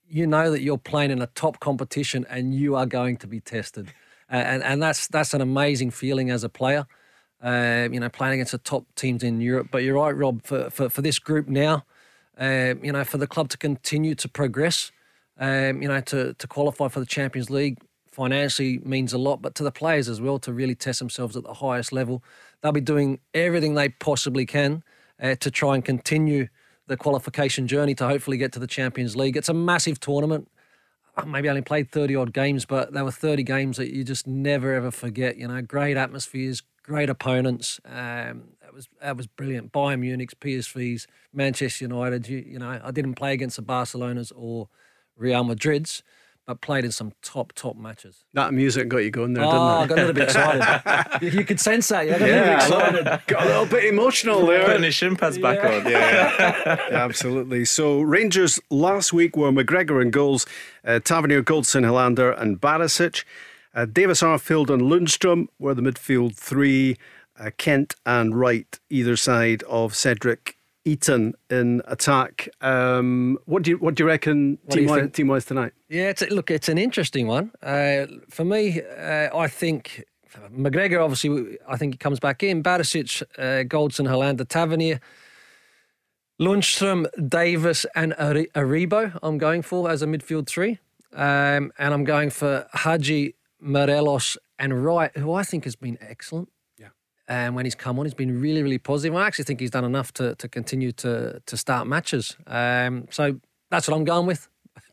you 0.09 0.27
know 0.27 0.51
that 0.51 0.61
you're 0.61 0.79
playing 0.79 1.11
in 1.11 1.21
a 1.23 1.27
top 1.29 1.59
competition 1.59 2.27
and 2.29 2.55
you 2.55 2.77
are 2.77 2.85
going 2.85 3.17
to 3.17 3.27
be 3.27 3.41
tested 3.41 3.93
and 4.33 4.63
and 4.63 4.83
that's 4.83 5.09
that's 5.09 5.35
an 5.35 5.41
amazing 5.41 5.91
feeling 5.91 6.31
as 6.31 6.45
a 6.45 6.49
player. 6.49 6.87
Uh, 7.43 7.89
you 7.91 7.99
know, 7.99 8.09
playing 8.09 8.35
against 8.35 8.53
the 8.53 8.59
top 8.59 8.85
teams 8.95 9.25
in 9.25 9.41
Europe. 9.41 9.67
But 9.73 9.83
you're 9.83 9.97
right, 9.97 10.17
Rob. 10.17 10.43
For 10.45 10.71
for, 10.71 10.89
for 10.89 11.03
this 11.03 11.19
group 11.19 11.49
now, 11.49 11.85
uh, 12.41 12.75
you 12.83 12.93
know, 12.93 13.05
for 13.05 13.19
the 13.19 13.27
club 13.27 13.49
to 13.51 13.59
continue 13.59 14.15
to 14.15 14.29
progress, 14.29 14.93
um, 15.39 15.83
you 15.83 15.89
know, 15.89 16.01
to 16.01 16.35
to 16.35 16.47
qualify 16.47 16.89
for 16.89 17.01
the 17.01 17.07
Champions 17.07 17.51
League 17.51 17.79
financially 18.13 18.79
means 18.85 19.13
a 19.13 19.19
lot, 19.19 19.41
but 19.41 19.55
to 19.55 19.63
the 19.63 19.73
players 19.73 20.09
as 20.09 20.21
well 20.21 20.39
to 20.39 20.53
really 20.53 20.75
test 20.75 20.99
themselves 20.99 21.37
at 21.37 21.45
the 21.45 21.55
highest 21.55 21.93
level. 21.93 22.23
They'll 22.61 22.73
be 22.73 22.81
doing 22.81 23.19
everything 23.33 23.75
they 23.75 23.89
possibly 23.89 24.45
can 24.45 24.83
uh, 25.21 25.35
to 25.37 25.51
try 25.51 25.75
and 25.75 25.85
continue 25.85 26.49
the 26.89 26.97
qualification 26.97 27.67
journey 27.67 27.95
to 27.95 28.07
hopefully 28.07 28.37
get 28.37 28.53
to 28.53 28.59
the 28.59 28.67
Champions 28.67 29.17
League. 29.17 29.37
It's 29.37 29.49
a 29.49 29.55
massive 29.55 29.99
tournament 29.99 30.49
maybe 31.27 31.49
only 31.49 31.63
played 31.63 31.91
30 31.91 32.17
odd 32.17 32.33
games, 32.33 32.65
but 32.65 32.93
there 32.93 33.05
were 33.05 33.11
30 33.11 33.43
games 33.43 33.77
that 33.77 33.93
you 33.93 34.05
just 34.05 34.27
never 34.27 34.75
ever 34.75 34.91
forget. 34.91 35.37
You 35.37 35.49
know, 35.49 35.61
great 35.63 35.97
atmospheres, 35.97 36.63
great 36.83 37.11
opponents. 37.11 37.81
Um, 37.85 38.55
that 38.61 38.73
was 38.73 38.89
that 39.01 39.17
was 39.17 39.27
brilliant. 39.27 39.73
Bayern 39.73 40.01
Munich, 40.01 40.39
PSVs, 40.41 41.07
Manchester 41.33 41.85
United. 41.85 42.29
You, 42.29 42.39
you 42.39 42.59
know, 42.59 42.81
I 42.83 42.91
didn't 42.91 43.15
play 43.15 43.33
against 43.33 43.57
the 43.57 43.63
Barcelonas 43.63 44.33
or 44.35 44.69
Real 45.17 45.45
Madrids, 45.45 46.03
but 46.47 46.61
played 46.61 46.85
in 46.85 46.91
some 46.91 47.13
top, 47.23 47.53
top 47.53 47.77
matches. 47.77 48.25
That 48.35 48.53
music 48.53 48.89
got 48.89 48.99
you 48.99 49.11
going 49.11 49.35
there, 49.35 49.45
oh, 49.45 49.51
didn't 49.51 49.63
it? 49.63 49.69
I 49.69 49.87
got 49.87 49.93
a 49.93 50.01
little 50.01 50.13
bit 50.13 50.25
excited. 50.25 51.23
you, 51.35 51.45
could 51.45 51.61
sense 51.61 51.89
that. 51.89 52.07
Yeah, 52.07 52.17
I 52.17 52.19
got 52.19 52.29
yeah, 52.29 52.35
a 52.35 52.41
little 52.41 52.55
excited. 52.55 53.27
Got 53.27 53.43
a 53.43 53.47
little 53.47 53.67
bit 53.67 53.85
emotional 53.85 54.47
there. 54.47 54.65
Putting 54.65 54.83
his 54.83 54.95
shin 54.95 55.17
pads 55.17 55.39
back 55.39 55.59
yeah. 55.63 55.69
on. 55.69 55.91
Yeah. 55.91 56.39
yeah. 56.91 57.05
absolutely. 57.05 57.65
So 57.65 58.01
Rangers 58.01 58.59
last 58.71 59.13
week 59.13 59.37
were 59.37 59.53
McGregor 59.53 60.03
in 60.03 60.11
goals, 60.11 60.47
uh, 60.85 60.99
Tavernier, 60.99 61.43
Goldson, 61.43 61.85
Helander 61.85 62.39
and 62.41 62.61
Barisic. 62.61 63.25
Uh, 63.75 63.87
Davis, 63.87 64.21
Arfield 64.21 64.69
and 64.69 64.83
Lundstrom 64.83 65.47
were 65.59 65.75
the 65.75 65.83
midfield 65.83 66.37
three. 66.37 66.97
Uh, 67.39 67.51
Kent 67.57 67.95
and 68.05 68.39
Wright 68.39 68.79
either 68.91 69.17
side 69.17 69.63
of 69.63 69.95
Cedric 69.95 70.57
Itten 70.85 71.33
in 71.49 71.81
attack. 71.87 72.49
Um, 72.61 73.39
what 73.45 73.63
do 73.63 73.71
you 73.71 73.79
what 73.79 73.95
do 73.95 74.03
you 74.03 74.09
reckon 74.09 74.59
team 74.69 74.87
wise, 74.87 75.11
team 75.13 75.29
wise 75.29 75.45
tonight? 75.45 75.73
Yeah, 75.89 76.09
it's, 76.09 76.23
look, 76.31 76.51
it's 76.51 76.69
an 76.69 76.79
interesting 76.79 77.27
one. 77.29 77.53
Uh, 77.63 78.07
for 78.29 78.45
me, 78.45 78.83
uh, 78.83 79.37
I 79.37 79.47
think 79.47 80.05
McGregor 80.51 81.03
obviously 81.03 81.59
I 81.69 81.77
think 81.77 81.95
he 81.95 81.99
comes 81.99 82.19
back 82.19 82.43
in. 82.43 82.63
Barisic, 82.63 83.23
uh, 83.39 83.65
Goldson, 83.65 84.09
Helander, 84.09 84.47
Tavernier. 84.47 85.01
Lundstrom, 86.41 87.07
Davis, 87.29 87.87
and 87.95 88.15
Aribo. 88.15 89.17
I'm 89.23 89.39
going 89.39 89.63
for 89.63 89.89
as 89.89 90.03
a 90.03 90.07
midfield 90.07 90.49
three, 90.49 90.81
um, 91.13 91.73
and 91.79 91.95
I'm 91.95 92.03
going 92.03 92.31
for 92.31 92.67
Hagi, 92.73 93.37
Morelos, 93.61 94.37
and 94.59 94.85
Wright, 94.85 95.17
who 95.17 95.33
I 95.33 95.45
think 95.45 95.63
has 95.65 95.77
been 95.77 95.99
excellent 96.01 96.49
um, 97.29 97.55
when 97.55 97.65
he's 97.65 97.75
come 97.75 97.99
on. 97.99 98.07
He's 98.07 98.15
been 98.15 98.41
really, 98.41 98.63
really 98.63 98.79
positive. 98.79 99.17
I 99.17 99.27
actually 99.27 99.45
think 99.45 99.61
he's 99.61 99.71
done 99.71 99.85
enough 99.85 100.13
to 100.15 100.35
to 100.37 100.49
continue 100.49 100.93
to 100.93 101.41
to 101.45 101.57
start 101.57 101.87
matches. 101.87 102.37
Um, 102.47 103.09
so 103.11 103.41
that's 103.71 103.89
what 103.89 103.97
I'm 103.97 104.05
going 104.05 104.27
with. 104.27 104.49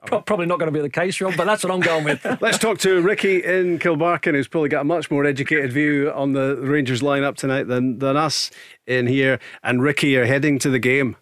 Probably 0.06 0.46
not 0.46 0.60
going 0.60 0.72
to 0.72 0.78
be 0.78 0.82
the 0.82 0.90
case, 0.90 1.20
Rob, 1.20 1.36
but 1.36 1.46
that's 1.46 1.64
what 1.64 1.72
I'm 1.72 1.82
going 1.82 2.06
with. 2.06 2.26
Let's 2.42 2.58
talk 2.58 2.80
to 2.80 3.02
Ricky 3.02 3.44
in 3.44 3.80
Kilbarchan, 3.80 4.34
who's 4.34 4.48
probably 4.48 4.70
got 4.70 4.82
a 4.82 4.86
much 4.86 5.12
more 5.12 5.26
educated 5.26 5.74
view 5.74 6.12
on 6.16 6.32
the 6.32 6.56
Rangers 6.56 7.02
lineup 7.02 7.36
tonight 7.36 7.68
than, 7.68 8.00
than 8.00 8.16
us 8.16 8.50
in 8.88 9.08
here. 9.08 9.40
And 9.62 9.82
Ricky, 9.82 10.10
you're 10.10 10.26
heading 10.26 10.58
to 10.60 10.70
the 10.70 10.80
game. 10.80 11.18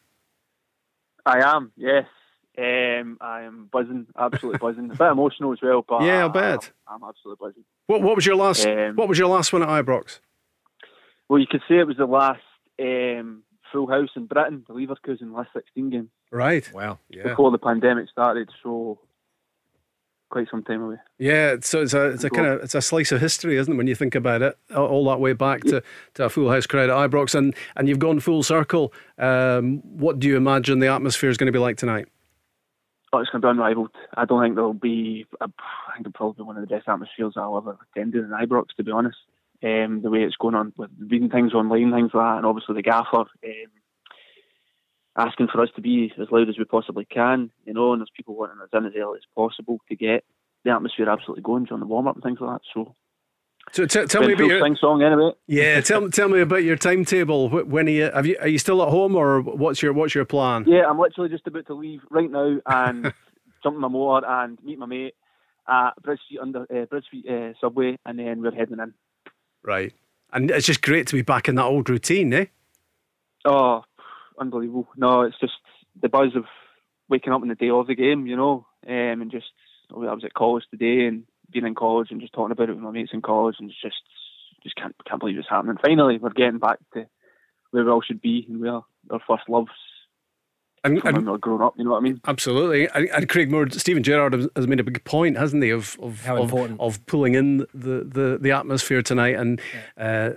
I 1.26 1.40
am, 1.40 1.72
yes. 1.76 2.06
Um, 2.58 3.18
I 3.20 3.42
am 3.42 3.68
buzzing, 3.72 4.08
absolutely 4.18 4.60
buzzing. 4.60 4.92
A 4.92 4.96
bit 4.96 5.12
emotional 5.12 5.54
as 5.54 5.60
well, 5.62 5.84
but 5.88 6.02
yeah, 6.04 6.26
I 6.26 6.28
bet. 6.28 6.72
I'm, 6.88 7.04
I'm 7.04 7.10
absolutely 7.10 7.48
buzzing. 7.48 7.64
What, 7.88 8.02
what 8.04 8.16
was 8.16 8.26
your 8.26 8.36
last? 8.36 8.66
Um, 8.66 8.96
what 8.96 9.08
was 9.08 9.18
your 9.18 9.28
last 9.28 9.54
one 9.54 9.64
at 9.64 9.70
Ibrox? 9.70 10.20
Well, 11.30 11.40
you 11.40 11.48
could 11.50 11.62
say 11.68 11.80
it 11.80 11.88
was 11.88 11.98
the 11.98 12.06
last 12.06 12.42
um, 12.80 13.44
full 13.72 13.88
house 13.88 14.10
in 14.16 14.26
Britain, 14.26 14.64
the 14.68 14.74
Leverkusen 14.74 15.32
the 15.32 15.38
last 15.38 15.50
16 15.54 15.90
game. 15.90 16.10
Right. 16.32 16.72
Wow. 16.74 17.00
Yeah. 17.10 17.24
Before 17.24 17.52
the 17.52 17.58
pandemic 17.58 18.10
started, 18.10 18.50
so 18.64 19.00
quite 20.30 20.48
some 20.50 20.64
time 20.64 20.84
away. 20.84 20.98
Yeah, 21.18 21.56
so 21.62 21.82
it's 21.82 21.94
a 21.94 22.10
it's 22.10 22.24
a 22.24 22.30
kind 22.30 22.48
of 22.48 22.62
it's 22.62 22.76
a 22.76 22.82
slice 22.82 23.12
of 23.12 23.22
history, 23.22 23.58
isn't 23.58 23.74
it? 23.74 23.78
When 23.78 23.88
you 23.88 23.96
think 23.96 24.16
about 24.16 24.42
it, 24.42 24.58
all 24.76 25.06
that 25.06 25.20
way 25.20 25.34
back 25.34 25.64
to, 25.66 25.82
to 26.16 26.26
a 26.26 26.30
full 26.30 26.52
house 26.52 26.66
crowd 26.66 26.90
at 26.90 27.12
Ibrox, 27.12 27.34
and 27.36 27.56
and 27.76 27.88
you've 27.88 28.00
gone 28.00 28.20
full 28.20 28.44
circle. 28.44 28.94
Um, 29.18 29.78
what 29.84 30.20
do 30.20 30.28
you 30.28 30.36
imagine 30.36 30.80
the 30.80 30.88
atmosphere 30.88 31.30
is 31.30 31.38
going 31.38 31.48
to 31.48 31.54
be 31.54 31.60
like 31.60 31.78
tonight? 31.78 32.08
Oh, 33.14 33.20
it's 33.20 33.30
going 33.30 33.42
to 33.42 33.48
be 33.48 33.52
unrivaled. 33.52 33.92
I 34.16 34.26
don't 34.26 34.44
think 34.44 34.56
there'll 34.56 34.74
be. 34.74 35.26
I 35.40 35.46
think 35.46 36.02
it'll 36.02 36.12
probably 36.12 36.44
be 36.44 36.48
one 36.48 36.58
of 36.58 36.68
the 36.68 36.76
best 36.76 36.90
atmospheres 36.90 37.34
I'll 37.38 37.58
ever 37.58 37.78
attended 37.96 38.26
in 38.26 38.32
Ibrox, 38.32 38.68
to 38.76 38.84
be 38.84 38.92
honest 38.92 39.18
um, 39.64 40.02
the 40.02 40.10
way 40.10 40.20
it's 40.20 40.36
going 40.36 40.56
on 40.56 40.74
with 40.78 40.92
reading 41.00 41.30
things 41.30 41.54
online, 41.54 41.92
things 41.92 42.12
like 42.14 42.24
that, 42.26 42.38
and 42.38 42.46
obviously 42.46 42.76
the 42.76 42.82
gaffer 42.82 43.18
um, 43.18 43.26
asking 45.18 45.48
for 45.52 45.62
us 45.62 45.70
to 45.76 45.82
be 45.82 46.12
as 46.20 46.28
loud 46.32 46.50
as 46.50 46.58
we 46.58 46.66
possibly 46.66 47.06
can, 47.06 47.52
you 47.66 47.74
know, 47.74 47.92
and 47.92 48.02
there's 48.02 48.12
people 48.16 48.36
wanting 48.36 48.62
us 48.62 48.70
in 48.74 48.86
as 48.86 48.94
early 48.96 49.18
as 49.18 49.26
possible 49.36 49.80
to 49.90 49.96
get 49.96 50.24
the 50.64 50.72
atmosphere 50.72 51.10
absolutely 51.10 51.42
going 51.42 51.66
during 51.66 51.80
the 51.80 51.88
warm 51.88 52.08
up 52.08 52.16
and 52.16 52.24
things 52.24 52.40
like 52.40 52.60
that. 52.60 52.62
So. 52.74 52.96
So 53.74 53.86
t- 53.86 54.06
tell 54.06 54.22
me 54.22 54.32
about 54.32 54.48
your 54.48 54.62
sing 54.62 54.78
song 54.80 55.02
anyway. 55.02 55.32
Yeah, 55.46 55.82
tell 55.82 56.10
tell 56.10 56.30
me 56.30 56.40
about 56.40 56.64
your 56.64 56.78
timetable. 56.78 57.50
When 57.50 57.88
are 57.88 57.92
you? 57.92 58.10
Have 58.14 58.26
you? 58.26 58.38
Are 58.40 58.48
you 58.48 58.60
still 58.60 58.82
at 58.82 58.88
home, 58.88 59.14
or 59.14 59.42
what's 59.42 59.82
your 59.82 59.92
what's 59.92 60.16
your 60.16 60.24
plan? 60.24 60.64
Yeah, 60.66 60.86
I'm 60.90 60.98
literally 60.98 61.30
just 61.30 61.48
about 61.48 61.68
to 61.68 61.74
leave 61.74 62.00
right 62.10 62.32
now 62.32 62.62
and 62.66 63.14
jump 63.64 63.76
in 63.76 63.82
my 63.82 63.90
motor 63.90 64.26
and 64.26 64.58
meet 64.64 64.80
my 64.80 64.86
mate 64.86 65.16
at 65.68 66.02
Bridge 66.02 66.22
Street 66.26 66.40
under 66.40 66.62
uh, 66.62 66.86
Bridge 66.86 67.04
Street 67.06 67.26
uh, 67.30 67.54
subway, 67.60 67.98
and 68.06 68.20
then 68.20 68.42
we're 68.42 68.52
heading 68.52 68.80
in. 68.80 68.94
Right. 69.68 69.94
And 70.32 70.50
it's 70.50 70.66
just 70.66 70.82
great 70.82 71.08
to 71.08 71.16
be 71.16 71.22
back 71.22 71.50
in 71.50 71.56
that 71.56 71.66
old 71.66 71.90
routine, 71.90 72.34
eh? 72.34 72.46
Oh, 73.44 73.84
unbelievable. 74.40 74.88
No, 74.96 75.22
it's 75.22 75.40
just 75.40 75.54
the 76.02 76.08
buzz 76.08 76.36
of 76.36 76.46
waking 77.10 77.34
up 77.34 77.42
on 77.42 77.50
the 77.50 77.56
day 77.56 77.70
of 77.70 77.88
the 77.88 77.96
game, 77.96 78.28
you 78.28 78.38
know, 78.38 78.66
um, 78.88 79.22
and 79.22 79.30
just, 79.30 79.48
I 79.92 79.98
was 79.98 80.24
at 80.24 80.34
college 80.34 80.64
today 80.72 81.06
and 81.06 81.24
being 81.52 81.66
in 81.66 81.76
college 81.76 82.12
and 82.12 82.22
just 82.22 82.34
talking 82.34 82.54
about 82.54 82.70
it 82.70 82.76
with 82.76 82.82
my 82.82 82.92
mates 82.92 83.12
in 83.14 83.22
college 83.22 83.56
and 83.60 83.70
just, 83.70 84.02
just 84.64 84.76
can't, 84.78 84.96
can't 85.06 85.20
believe 85.20 85.38
it's 85.38 85.50
happening. 85.50 85.78
Finally, 85.84 86.18
we're 86.18 86.30
getting 86.30 86.60
back 86.60 86.80
to 86.94 87.06
where 87.72 87.84
we 87.84 87.92
all 87.92 88.02
should 88.02 88.22
be 88.22 88.46
and 88.48 88.62
where 88.62 88.82
our 89.10 89.22
first 89.28 89.50
loves 89.50 89.72
and, 90.84 91.04
and 91.04 91.28
when 91.28 91.40
grown 91.40 91.62
up. 91.62 91.76
You 91.78 91.84
know 91.84 91.92
what 91.92 91.98
I 91.98 92.02
mean? 92.02 92.22
Absolutely. 92.28 92.88
And, 92.94 93.10
and 93.10 93.30
Craig 93.30 93.52
Moore, 93.52 93.70
Steven 93.70 94.04
Gerrard 94.04 94.50
has 94.56 94.68
made 94.68 94.80
a 94.80 94.84
big 94.84 95.04
point, 95.04 95.38
hasn't 95.38 95.64
he, 95.64 95.70
of 95.70 95.98
of 96.02 96.22
How 96.22 96.38
of, 96.38 96.80
of 96.80 97.06
pulling 97.06 97.36
in 97.36 97.60
the, 97.74 98.04
the, 98.04 98.38
the 98.40 98.52
atmosphere 98.52 99.02
tonight 99.02 99.36
and 99.36 99.60
uh, 99.98 100.32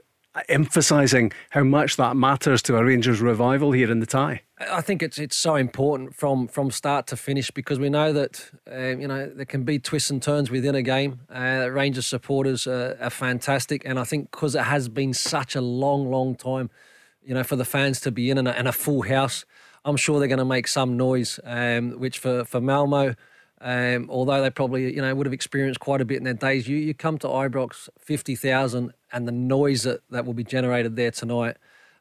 emphasising 0.49 1.33
how 1.51 1.65
much 1.65 1.97
that 1.97 2.17
matters 2.17 2.63
to 2.63 2.77
a 2.77 2.85
Rangers 2.85 3.21
revival 3.21 3.73
here 3.73 3.91
in 3.91 4.01
the 4.01 4.07
tie. 4.07 4.43
I 4.71 4.81
think 4.81 5.03
it's 5.03 5.19
it's 5.19 5.37
so 5.37 5.57
important 5.57 6.15
from 6.15 6.47
from 6.47 6.71
start 6.71 7.07
to 7.09 7.17
finish 7.17 7.51
because 7.51 7.79
we 7.79 7.89
know 7.89 8.13
that 8.13 8.51
uh, 8.71 8.97
you 8.97 9.09
know 9.09 9.27
there 9.27 9.47
can 9.47 9.65
be 9.65 9.79
twists 9.79 10.11
and 10.11 10.23
turns 10.23 10.51
within 10.51 10.75
a 10.75 10.83
game. 10.83 11.21
Uh, 11.35 11.69
Rangers 11.71 12.07
supporters 12.07 12.67
uh, 12.67 12.97
are 13.01 13.11
fantastic, 13.11 13.83
and 13.85 13.99
I 13.99 14.05
think 14.05 14.31
because 14.31 14.55
it 14.55 14.65
has 14.65 14.89
been 14.89 15.15
such 15.15 15.55
a 15.57 15.61
long, 15.61 16.11
long 16.11 16.35
time, 16.37 16.71
you 17.23 17.35
know, 17.35 17.43
for 17.43 17.57
the 17.57 17.65
fans 17.65 18.01
to 18.01 18.11
be 18.11 18.31
in 18.31 18.39
and 18.39 18.49
a, 18.49 18.57
and 18.57 18.69
a 18.69 18.73
full 18.73 19.03
house, 19.03 19.45
I'm 19.85 19.97
sure 19.97 20.19
they're 20.19 20.29
going 20.29 20.39
to 20.39 20.45
make 20.45 20.69
some 20.69 20.97
noise. 20.97 21.41
Um, 21.45 21.93
which 21.93 22.19
for 22.19 22.45
for 22.45 22.61
Malmo. 22.61 23.15
Um, 23.63 24.09
although 24.09 24.41
they 24.41 24.49
probably, 24.49 24.95
you 24.95 25.03
know, 25.03 25.15
would 25.15 25.27
have 25.27 25.35
experienced 25.35 25.81
quite 25.81 26.01
a 26.01 26.07
bit 26.07 26.17
in 26.17 26.25
their 26.25 26.33
days, 26.33 26.67
you 26.67 26.79
you 26.79 26.95
come 26.95 27.19
to 27.19 27.27
Ibrox, 27.27 27.91
fifty 27.99 28.35
thousand, 28.35 28.93
and 29.13 29.29
the 29.29 29.33
noise 29.33 29.83
that, 29.83 30.01
that 30.11 30.25
will 30.25 30.33
be 30.33 30.45
generated 30.45 30.97
there 30.97 31.11
tonight, 31.11 31.57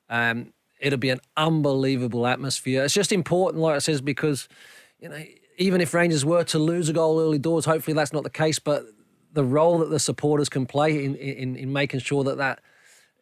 um, 0.10 0.54
it'll 0.80 1.00
be 1.00 1.10
an 1.10 1.20
unbelievable 1.36 2.26
atmosphere. 2.28 2.86
It's 2.86 2.94
just 2.94 3.12
important, 3.12 3.62
like 3.62 3.76
I 3.76 3.80
says, 3.80 4.00
because 4.00 4.48
you 5.02 5.10
know 5.10 5.22
even 5.58 5.82
if 5.82 5.94
Rangers 5.94 6.24
were 6.24 6.46
to 6.46 6.60
lose 6.60 6.88
a 6.88 6.94
goal 6.94 7.20
early 7.20 7.39
doors, 7.39 7.65
hopefully 7.65 7.94
that's 7.94 8.13
not 8.13 8.24
the 8.24 8.30
case. 8.30 8.60
But 8.60 8.86
the 9.34 9.44
role 9.44 9.80
that 9.80 9.89
the 9.89 10.00
supporters 10.00 10.48
can 10.48 10.65
play 10.65 11.04
in 11.04 11.15
in, 11.15 11.58
in 11.58 11.74
making 11.74 12.00
sure 12.00 12.24
that 12.24 12.38
that 12.38 12.62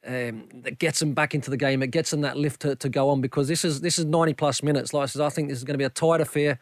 um, 0.08 0.48
that 0.62 0.80
gets 0.80 1.00
them 1.00 1.13
back 1.13 1.36
into 1.36 1.50
the 1.50 1.58
game, 1.58 1.84
it 1.84 1.91
gets 1.91 2.12
them 2.12 2.22
that 2.22 2.38
lift 2.38 2.62
to, 2.62 2.76
to 2.78 2.89
go 2.89 3.10
on 3.10 3.22
because 3.22 3.48
this 3.48 3.65
is 3.65 3.82
this 3.82 4.00
is 4.00 4.06
ninety 4.06 4.34
plus 4.34 4.63
minutes. 4.63 4.93
Like 4.93 5.04
I 5.04 5.06
says, 5.08 5.22
I 5.22 5.30
think 5.30 5.50
this 5.50 5.58
is 5.58 5.63
going 5.63 5.74
to 5.74 5.78
be 5.78 5.84
a 5.84 5.89
tight 5.89 6.22
affair. 6.22 6.60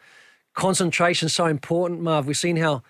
Concentration 0.54 1.28
so 1.28 1.46
important, 1.46 2.00
Marv. 2.00 2.26
We've 2.26 2.36
seen 2.36 2.56
how. 2.56 2.82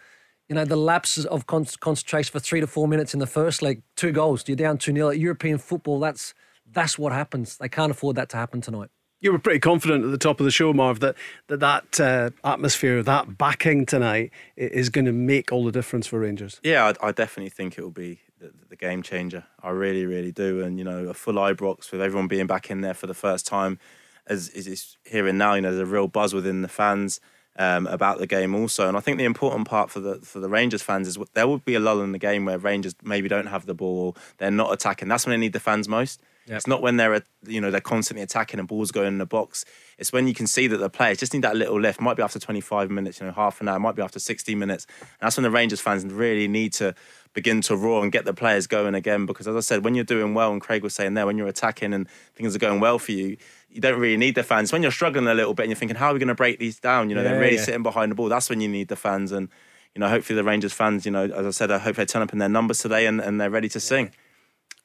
You 0.48 0.54
know, 0.54 0.64
the 0.64 0.76
lapses 0.76 1.26
of 1.26 1.48
con- 1.48 1.66
concentration 1.80 2.30
for 2.30 2.38
three 2.38 2.60
to 2.60 2.68
four 2.68 2.86
minutes 2.86 3.12
in 3.12 3.18
the 3.18 3.26
first 3.26 3.62
leg, 3.62 3.82
two 3.96 4.12
goals, 4.12 4.44
you're 4.46 4.54
down 4.54 4.78
2 4.78 4.92
0. 4.94 5.10
European 5.10 5.58
football, 5.58 5.98
that's 5.98 6.34
that's 6.72 6.96
what 6.96 7.12
happens. 7.12 7.56
They 7.56 7.68
can't 7.68 7.90
afford 7.90 8.14
that 8.14 8.28
to 8.28 8.36
happen 8.36 8.60
tonight. 8.60 8.90
You 9.20 9.32
were 9.32 9.38
pretty 9.38 9.58
confident 9.58 10.04
at 10.04 10.10
the 10.12 10.18
top 10.18 10.38
of 10.40 10.44
the 10.44 10.50
show, 10.50 10.72
Marv, 10.72 11.00
that 11.00 11.16
that, 11.48 11.58
that 11.58 12.00
uh, 12.00 12.30
atmosphere, 12.48 13.02
that 13.02 13.38
backing 13.38 13.86
tonight 13.86 14.30
is 14.56 14.88
going 14.88 15.06
to 15.06 15.12
make 15.12 15.50
all 15.50 15.64
the 15.64 15.72
difference 15.72 16.06
for 16.06 16.20
Rangers. 16.20 16.60
Yeah, 16.62 16.92
I, 17.00 17.08
I 17.08 17.12
definitely 17.12 17.50
think 17.50 17.76
it 17.76 17.82
will 17.82 17.90
be 17.90 18.20
the, 18.40 18.52
the, 18.68 18.76
game 18.76 19.02
changer. 19.02 19.44
I 19.62 19.70
really, 19.70 20.06
really 20.06 20.32
do. 20.32 20.62
And, 20.62 20.78
you 20.78 20.84
know, 20.84 21.08
a 21.08 21.14
full 21.14 21.34
Ibrox 21.34 21.90
with 21.90 22.00
everyone 22.00 22.28
being 22.28 22.46
back 22.46 22.70
in 22.70 22.80
there 22.80 22.94
for 22.94 23.06
the 23.06 23.14
first 23.14 23.46
time, 23.46 23.78
as 24.26 24.48
is 24.50 24.96
here 25.04 25.26
and 25.26 25.38
now, 25.38 25.54
you 25.54 25.60
know, 25.60 25.74
there's 25.74 25.88
a 25.88 25.92
real 25.92 26.08
buzz 26.08 26.34
within 26.34 26.62
the 26.62 26.68
fans 26.68 27.20
um, 27.58 27.86
about 27.86 28.18
the 28.18 28.26
game 28.26 28.54
also. 28.54 28.88
And 28.88 28.96
I 28.96 29.00
think 29.00 29.18
the 29.18 29.24
important 29.24 29.66
part 29.66 29.90
for 29.90 30.00
the 30.00 30.16
for 30.16 30.40
the 30.40 30.48
Rangers 30.48 30.82
fans 30.82 31.08
is 31.08 31.18
there 31.34 31.46
will 31.46 31.58
be 31.58 31.74
a 31.74 31.80
lull 31.80 32.02
in 32.02 32.12
the 32.12 32.18
game 32.18 32.44
where 32.44 32.58
Rangers 32.58 32.94
maybe 33.02 33.28
don't 33.28 33.46
have 33.46 33.66
the 33.66 33.74
ball, 33.74 33.98
or 33.98 34.14
they're 34.38 34.50
not 34.50 34.72
attacking. 34.72 35.08
That's 35.08 35.26
when 35.26 35.32
they 35.32 35.44
need 35.44 35.52
the 35.52 35.60
fans 35.60 35.88
most. 35.88 36.20
Yep. 36.46 36.56
It's 36.56 36.66
not 36.68 36.80
when 36.80 36.96
they're 36.96 37.22
you 37.46 37.60
know 37.60 37.70
they're 37.70 37.80
constantly 37.80 38.22
attacking 38.22 38.60
and 38.60 38.68
balls 38.68 38.92
going 38.92 39.08
in 39.08 39.18
the 39.18 39.26
box. 39.26 39.64
It's 39.98 40.12
when 40.12 40.28
you 40.28 40.34
can 40.34 40.46
see 40.46 40.66
that 40.68 40.76
the 40.76 40.90
players 40.90 41.18
just 41.18 41.32
need 41.32 41.42
that 41.42 41.56
little 41.56 41.80
lift. 41.80 42.00
Might 42.00 42.16
be 42.16 42.22
after 42.22 42.38
25 42.38 42.90
minutes, 42.90 43.20
you 43.20 43.26
know, 43.26 43.32
half 43.32 43.60
an 43.60 43.68
hour. 43.68 43.80
Might 43.80 43.96
be 43.96 44.02
after 44.02 44.18
60 44.18 44.54
minutes. 44.54 44.86
And 45.00 45.08
that's 45.20 45.36
when 45.36 45.42
the 45.42 45.50
Rangers 45.50 45.80
fans 45.80 46.04
really 46.04 46.46
need 46.46 46.72
to 46.74 46.94
begin 47.36 47.60
to 47.60 47.76
roar 47.76 48.02
and 48.02 48.10
get 48.10 48.24
the 48.24 48.32
players 48.32 48.66
going 48.66 48.94
again. 48.94 49.26
Because 49.26 49.46
as 49.46 49.54
I 49.54 49.60
said, 49.60 49.84
when 49.84 49.94
you're 49.94 50.04
doing 50.04 50.32
well, 50.32 50.50
and 50.52 50.60
Craig 50.60 50.82
was 50.82 50.94
saying 50.94 51.14
there, 51.14 51.26
when 51.26 51.36
you're 51.36 51.46
attacking 51.46 51.92
and 51.92 52.08
things 52.34 52.56
are 52.56 52.58
going 52.58 52.80
well 52.80 52.98
for 52.98 53.12
you, 53.12 53.36
you 53.70 53.80
don't 53.80 54.00
really 54.00 54.16
need 54.16 54.34
the 54.34 54.42
fans. 54.42 54.72
When 54.72 54.82
you're 54.82 54.90
struggling 54.90 55.28
a 55.28 55.34
little 55.34 55.52
bit 55.52 55.64
and 55.64 55.70
you're 55.70 55.76
thinking, 55.76 55.98
how 55.98 56.08
are 56.08 56.12
we 56.14 56.18
going 56.18 56.28
to 56.28 56.34
break 56.34 56.58
these 56.58 56.80
down? 56.80 57.10
You 57.10 57.14
know, 57.14 57.22
yeah, 57.22 57.32
they're 57.32 57.40
really 57.40 57.56
yeah. 57.56 57.62
sitting 57.62 57.82
behind 57.82 58.10
the 58.10 58.16
ball. 58.16 58.30
That's 58.30 58.48
when 58.48 58.62
you 58.62 58.68
need 58.68 58.88
the 58.88 58.96
fans. 58.96 59.32
And, 59.32 59.50
you 59.94 60.00
know, 60.00 60.08
hopefully 60.08 60.34
the 60.34 60.44
Rangers 60.44 60.72
fans, 60.72 61.04
you 61.04 61.12
know, 61.12 61.24
as 61.24 61.46
I 61.46 61.50
said, 61.50 61.70
I 61.70 61.76
hope 61.76 61.96
they 61.96 62.06
turn 62.06 62.22
up 62.22 62.32
in 62.32 62.38
their 62.38 62.48
numbers 62.48 62.78
today 62.78 63.06
and, 63.06 63.20
and 63.20 63.38
they're 63.38 63.50
ready 63.50 63.68
to 63.68 63.80
sing. 63.80 64.12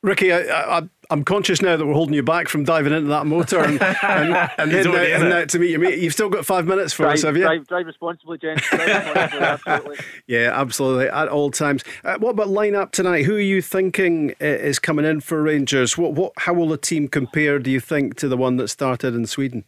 Ricky, 0.04 0.34
I, 0.34 0.82
am 1.12 1.24
conscious 1.24 1.62
now 1.62 1.78
that 1.78 1.86
we're 1.86 1.94
holding 1.94 2.16
you 2.16 2.24
back 2.24 2.48
from 2.48 2.64
diving 2.64 2.92
into 2.92 3.10
that 3.10 3.28
motor 3.28 3.60
and, 3.60 3.80
and, 4.04 4.34
and 4.58 4.72
heading, 4.72 4.96
out, 4.96 5.08
heading 5.08 5.32
out 5.32 5.50
to 5.50 5.60
meet 5.60 5.70
your 5.70 5.80
mate. 5.80 6.00
You've 6.00 6.14
still 6.14 6.30
got 6.30 6.44
five 6.44 6.66
minutes 6.66 6.92
for 6.92 7.04
drive, 7.04 7.14
us, 7.14 7.22
have 7.22 7.38
you? 7.38 7.44
Drive, 7.44 7.68
drive 7.68 7.86
responsibly, 7.86 8.40
James. 8.40 8.62
absolutely. 8.72 9.98
Yeah, 10.26 10.60
absolutely, 10.60 11.08
at 11.08 11.28
all 11.28 11.52
times. 11.52 11.84
Uh, 12.04 12.18
what 12.18 12.32
about 12.32 12.48
line-up 12.48 12.94
tonight? 12.94 13.26
Who 13.26 13.36
are 13.36 13.40
you 13.40 13.62
thinking 13.62 14.32
uh, 14.42 14.46
is 14.46 14.80
coming 14.80 15.06
in 15.06 15.22
for 15.22 15.44
Rangers? 15.44 16.00
What, 16.00 16.14
what, 16.14 16.34
how 16.38 16.54
will 16.54 16.70
the 16.70 16.78
team 16.78 17.08
compare, 17.08 17.60
do 17.60 17.70
you 17.70 17.80
think, 17.80 18.16
to 18.18 18.28
the 18.28 18.38
one 18.38 18.58
that 18.58 18.70
started 18.70 19.14
in 19.14 19.28
Sweden? 19.28 19.66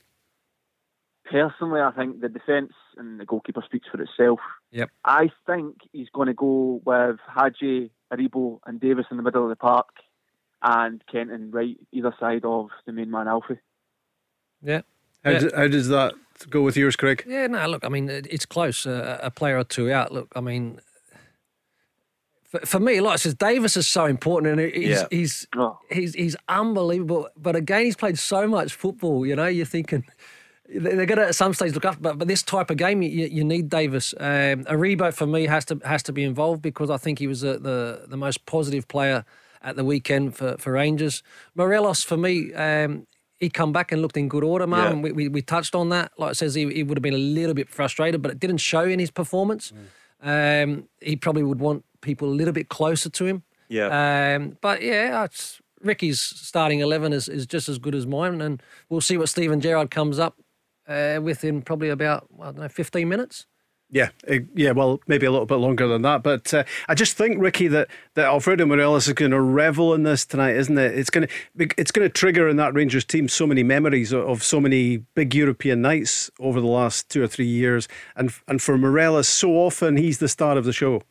Personally, 1.29 1.81
I 1.81 1.91
think 1.91 2.21
the 2.21 2.29
defence 2.29 2.73
and 2.97 3.19
the 3.19 3.25
goalkeeper 3.25 3.61
speaks 3.63 3.87
for 3.91 4.01
itself. 4.01 4.39
Yep. 4.71 4.89
I 5.05 5.29
think 5.45 5.75
he's 5.91 6.09
going 6.09 6.27
to 6.27 6.33
go 6.33 6.81
with 6.83 7.17
Hagi, 7.27 7.91
Aribo, 8.11 8.59
and 8.65 8.79
Davis 8.79 9.05
in 9.11 9.17
the 9.17 9.23
middle 9.23 9.43
of 9.43 9.49
the 9.49 9.55
park 9.55 9.89
and 10.63 11.03
Kent 11.11 11.31
and 11.31 11.53
Wright 11.53 11.77
either 11.91 12.15
side 12.19 12.45
of 12.45 12.69
the 12.85 12.93
main 12.93 13.11
man 13.11 13.27
Alfie. 13.27 13.59
Yeah. 14.61 14.81
How, 15.23 15.31
yeah. 15.31 15.39
Do, 15.39 15.51
how 15.55 15.67
does 15.67 15.89
that 15.89 16.13
go 16.49 16.61
with 16.61 16.77
yours, 16.77 16.95
Craig? 16.95 17.23
Yeah, 17.27 17.47
no, 17.47 17.67
look, 17.67 17.85
I 17.85 17.89
mean, 17.89 18.09
it's 18.09 18.45
close. 18.45 18.85
Uh, 18.85 19.19
a 19.21 19.29
player 19.29 19.57
or 19.57 19.63
two 19.63 19.91
out. 19.91 20.11
Look, 20.11 20.31
I 20.35 20.41
mean, 20.41 20.79
for, 22.45 22.59
for 22.65 22.79
me, 22.79 22.99
like 23.01 23.13
I 23.13 23.15
says, 23.17 23.33
Davis 23.33 23.77
is 23.77 23.87
so 23.87 24.05
important, 24.05 24.59
and 24.59 24.73
he's 24.73 24.89
yeah. 24.89 25.05
he's, 25.09 25.47
oh. 25.55 25.79
he's 25.89 26.13
he's 26.13 26.35
unbelievable. 26.47 27.29
But 27.37 27.55
again, 27.55 27.85
he's 27.85 27.95
played 27.95 28.17
so 28.17 28.47
much 28.47 28.73
football. 28.73 29.25
You 29.25 29.35
know, 29.35 29.47
you're 29.47 29.65
thinking 29.65 30.05
they're 30.67 31.05
going 31.05 31.19
to 31.19 31.27
at 31.27 31.35
some 31.35 31.53
stage 31.53 31.73
look 31.73 31.85
up, 31.85 32.01
but 32.01 32.17
but 32.17 32.27
this 32.27 32.41
type 32.41 32.69
of 32.69 32.77
game, 32.77 33.01
you, 33.01 33.27
you 33.27 33.43
need 33.43 33.69
Davis. 33.69 34.13
Um, 34.19 34.65
Aribo 34.65 35.13
for 35.13 35.27
me 35.27 35.45
has 35.45 35.65
to 35.65 35.79
has 35.85 36.03
to 36.03 36.13
be 36.13 36.23
involved 36.23 36.61
because 36.61 36.89
I 36.89 36.97
think 36.97 37.19
he 37.19 37.27
was 37.27 37.43
a, 37.43 37.59
the 37.59 38.05
the 38.07 38.17
most 38.17 38.45
positive 38.45 38.87
player 38.87 39.25
at 39.63 39.75
the 39.75 39.83
weekend 39.83 40.35
for, 40.35 40.57
for 40.57 40.73
Rangers. 40.73 41.23
Morelos, 41.55 42.03
for 42.03 42.17
me, 42.17 42.53
um, 42.53 43.07
he 43.39 43.49
come 43.49 43.71
back 43.71 43.91
and 43.91 44.01
looked 44.01 44.17
in 44.17 44.27
good 44.27 44.43
order, 44.43 44.67
man. 44.67 44.97
Yeah. 44.97 45.01
We, 45.01 45.11
we, 45.11 45.27
we, 45.27 45.41
touched 45.41 45.75
on 45.75 45.89
that. 45.89 46.11
Like 46.17 46.31
I 46.31 46.33
says, 46.33 46.53
he, 46.53 46.71
he, 46.71 46.83
would 46.83 46.97
have 46.97 47.03
been 47.03 47.13
a 47.13 47.17
little 47.17 47.53
bit 47.53 47.69
frustrated, 47.69 48.21
but 48.21 48.31
it 48.31 48.39
didn't 48.39 48.57
show 48.57 48.83
in 48.83 48.99
his 48.99 49.11
performance. 49.11 49.73
Mm. 50.23 50.63
Um, 50.63 50.89
he 51.01 51.15
probably 51.15 51.43
would 51.43 51.59
want 51.59 51.83
people 52.01 52.29
a 52.29 52.35
little 52.35 52.53
bit 52.53 52.69
closer 52.69 53.09
to 53.09 53.25
him. 53.25 53.43
Yeah. 53.67 54.35
Um, 54.35 54.57
but 54.61 54.81
yeah, 54.81 55.27
Ricky's 55.81 56.21
starting 56.21 56.79
11 56.79 57.11
is, 57.13 57.27
is 57.27 57.45
just 57.45 57.67
as 57.67 57.79
good 57.79 57.95
as 57.95 58.07
mine, 58.07 58.41
and 58.41 58.61
we'll 58.89 59.01
see 59.01 59.17
what 59.17 59.29
Steven 59.29 59.59
Gerrard 59.59 59.91
comes 59.91 60.19
up 60.19 60.37
uh, 60.87 61.19
with 61.21 61.43
in 61.43 61.61
probably 61.61 61.89
about, 61.89 62.27
I 62.39 62.45
don't 62.45 62.59
know, 62.59 62.69
15 62.69 63.07
minutes. 63.07 63.45
Yeah, 63.89 64.09
eh, 64.27 64.39
yeah. 64.55 64.71
Well, 64.71 64.99
maybe 65.07 65.27
a 65.27 65.31
little 65.31 65.45
bit 65.45 65.55
longer 65.57 65.87
than 65.87 66.01
that, 66.01 66.23
but 66.23 66.51
uh, 66.51 66.63
I 66.87 66.95
just 66.95 67.15
think 67.15 67.39
Ricky 67.39 67.67
that, 67.67 67.89
that 68.15 68.25
Alfredo 68.25 68.65
Morelos 68.65 69.07
is 69.07 69.13
going 69.13 69.31
to 69.31 69.39
revel 69.39 69.93
in 69.93 70.01
this 70.01 70.25
tonight, 70.25 70.55
isn't 70.55 70.77
it? 70.77 70.97
It's 70.97 71.11
going 71.11 71.27
to 71.27 71.73
it's 71.77 71.91
going 71.91 72.07
to 72.07 72.11
trigger 72.11 72.49
in 72.49 72.57
that 72.57 72.73
Rangers 72.73 73.05
team 73.05 73.27
so 73.27 73.45
many 73.45 73.61
memories 73.61 74.11
of, 74.11 74.43
so 74.43 74.59
many 74.59 74.97
big 74.97 75.35
European 75.35 75.81
nights 75.83 76.31
over 76.39 76.59
the 76.59 76.67
last 76.67 77.09
two 77.09 77.21
or 77.21 77.27
three 77.27 77.45
years, 77.45 77.87
and 78.15 78.33
and 78.47 78.61
for 78.61 78.79
Morelos, 78.79 79.27
so 79.27 79.51
often 79.51 79.97
he's 79.97 80.17
the 80.17 80.27
star 80.27 80.57
of 80.57 80.65
the 80.65 80.73
show. 80.73 81.03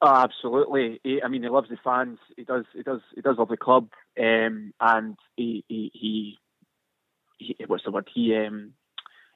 Oh, 0.00 0.08
absolutely. 0.08 1.00
He, 1.04 1.22
I 1.22 1.28
mean, 1.28 1.42
he 1.42 1.48
loves 1.48 1.68
the 1.68 1.76
fans. 1.84 2.18
He 2.36 2.44
does. 2.44 2.64
He 2.74 2.82
does. 2.82 3.00
He 3.14 3.20
does 3.20 3.36
love 3.38 3.48
the 3.48 3.56
club, 3.56 3.90
um, 4.18 4.72
and 4.80 5.16
he, 5.36 5.64
he 5.68 5.90
he 5.94 6.38
he 7.38 7.56
what's 7.66 7.84
the 7.84 7.90
word? 7.90 8.08
He 8.12 8.34
um 8.34 8.72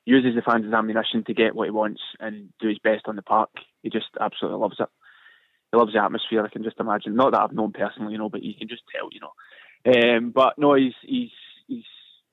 uses 0.07 0.35
the 0.35 0.43
fans 0.43 0.65
as 0.67 0.73
ammunition 0.73 1.25
to 1.25 1.35
get 1.35 1.55
what 1.55 1.67
he 1.67 1.71
wants 1.71 2.01
and 2.21 2.49
do 2.61 2.69
his 2.69 2.79
best 2.79 3.07
on 3.07 3.17
the 3.17 3.23
park. 3.23 3.51
He 3.83 3.91
just 3.91 4.07
absolutely 4.21 4.61
loves 4.61 4.77
it. 4.79 4.89
He 5.73 5.77
loves 5.77 5.93
the 5.93 6.03
atmosphere. 6.03 6.45
I 6.45 6.49
can 6.49 6.63
just 6.63 6.81
imagine. 6.81 7.17
Not 7.17 7.33
that 7.33 7.41
I've 7.41 7.53
known 7.53 7.73
personally, 7.73 8.13
you 8.13 8.19
know, 8.19 8.29
but 8.29 8.43
you 8.43 8.55
can 8.55 8.69
just 8.69 8.83
tell, 8.95 9.09
you 9.11 9.21
know. 9.21 9.33
Um, 9.87 10.31
but 10.31 10.55
no, 10.59 10.75
he's 10.75 10.95
he's 11.03 11.31
he's 11.67 11.85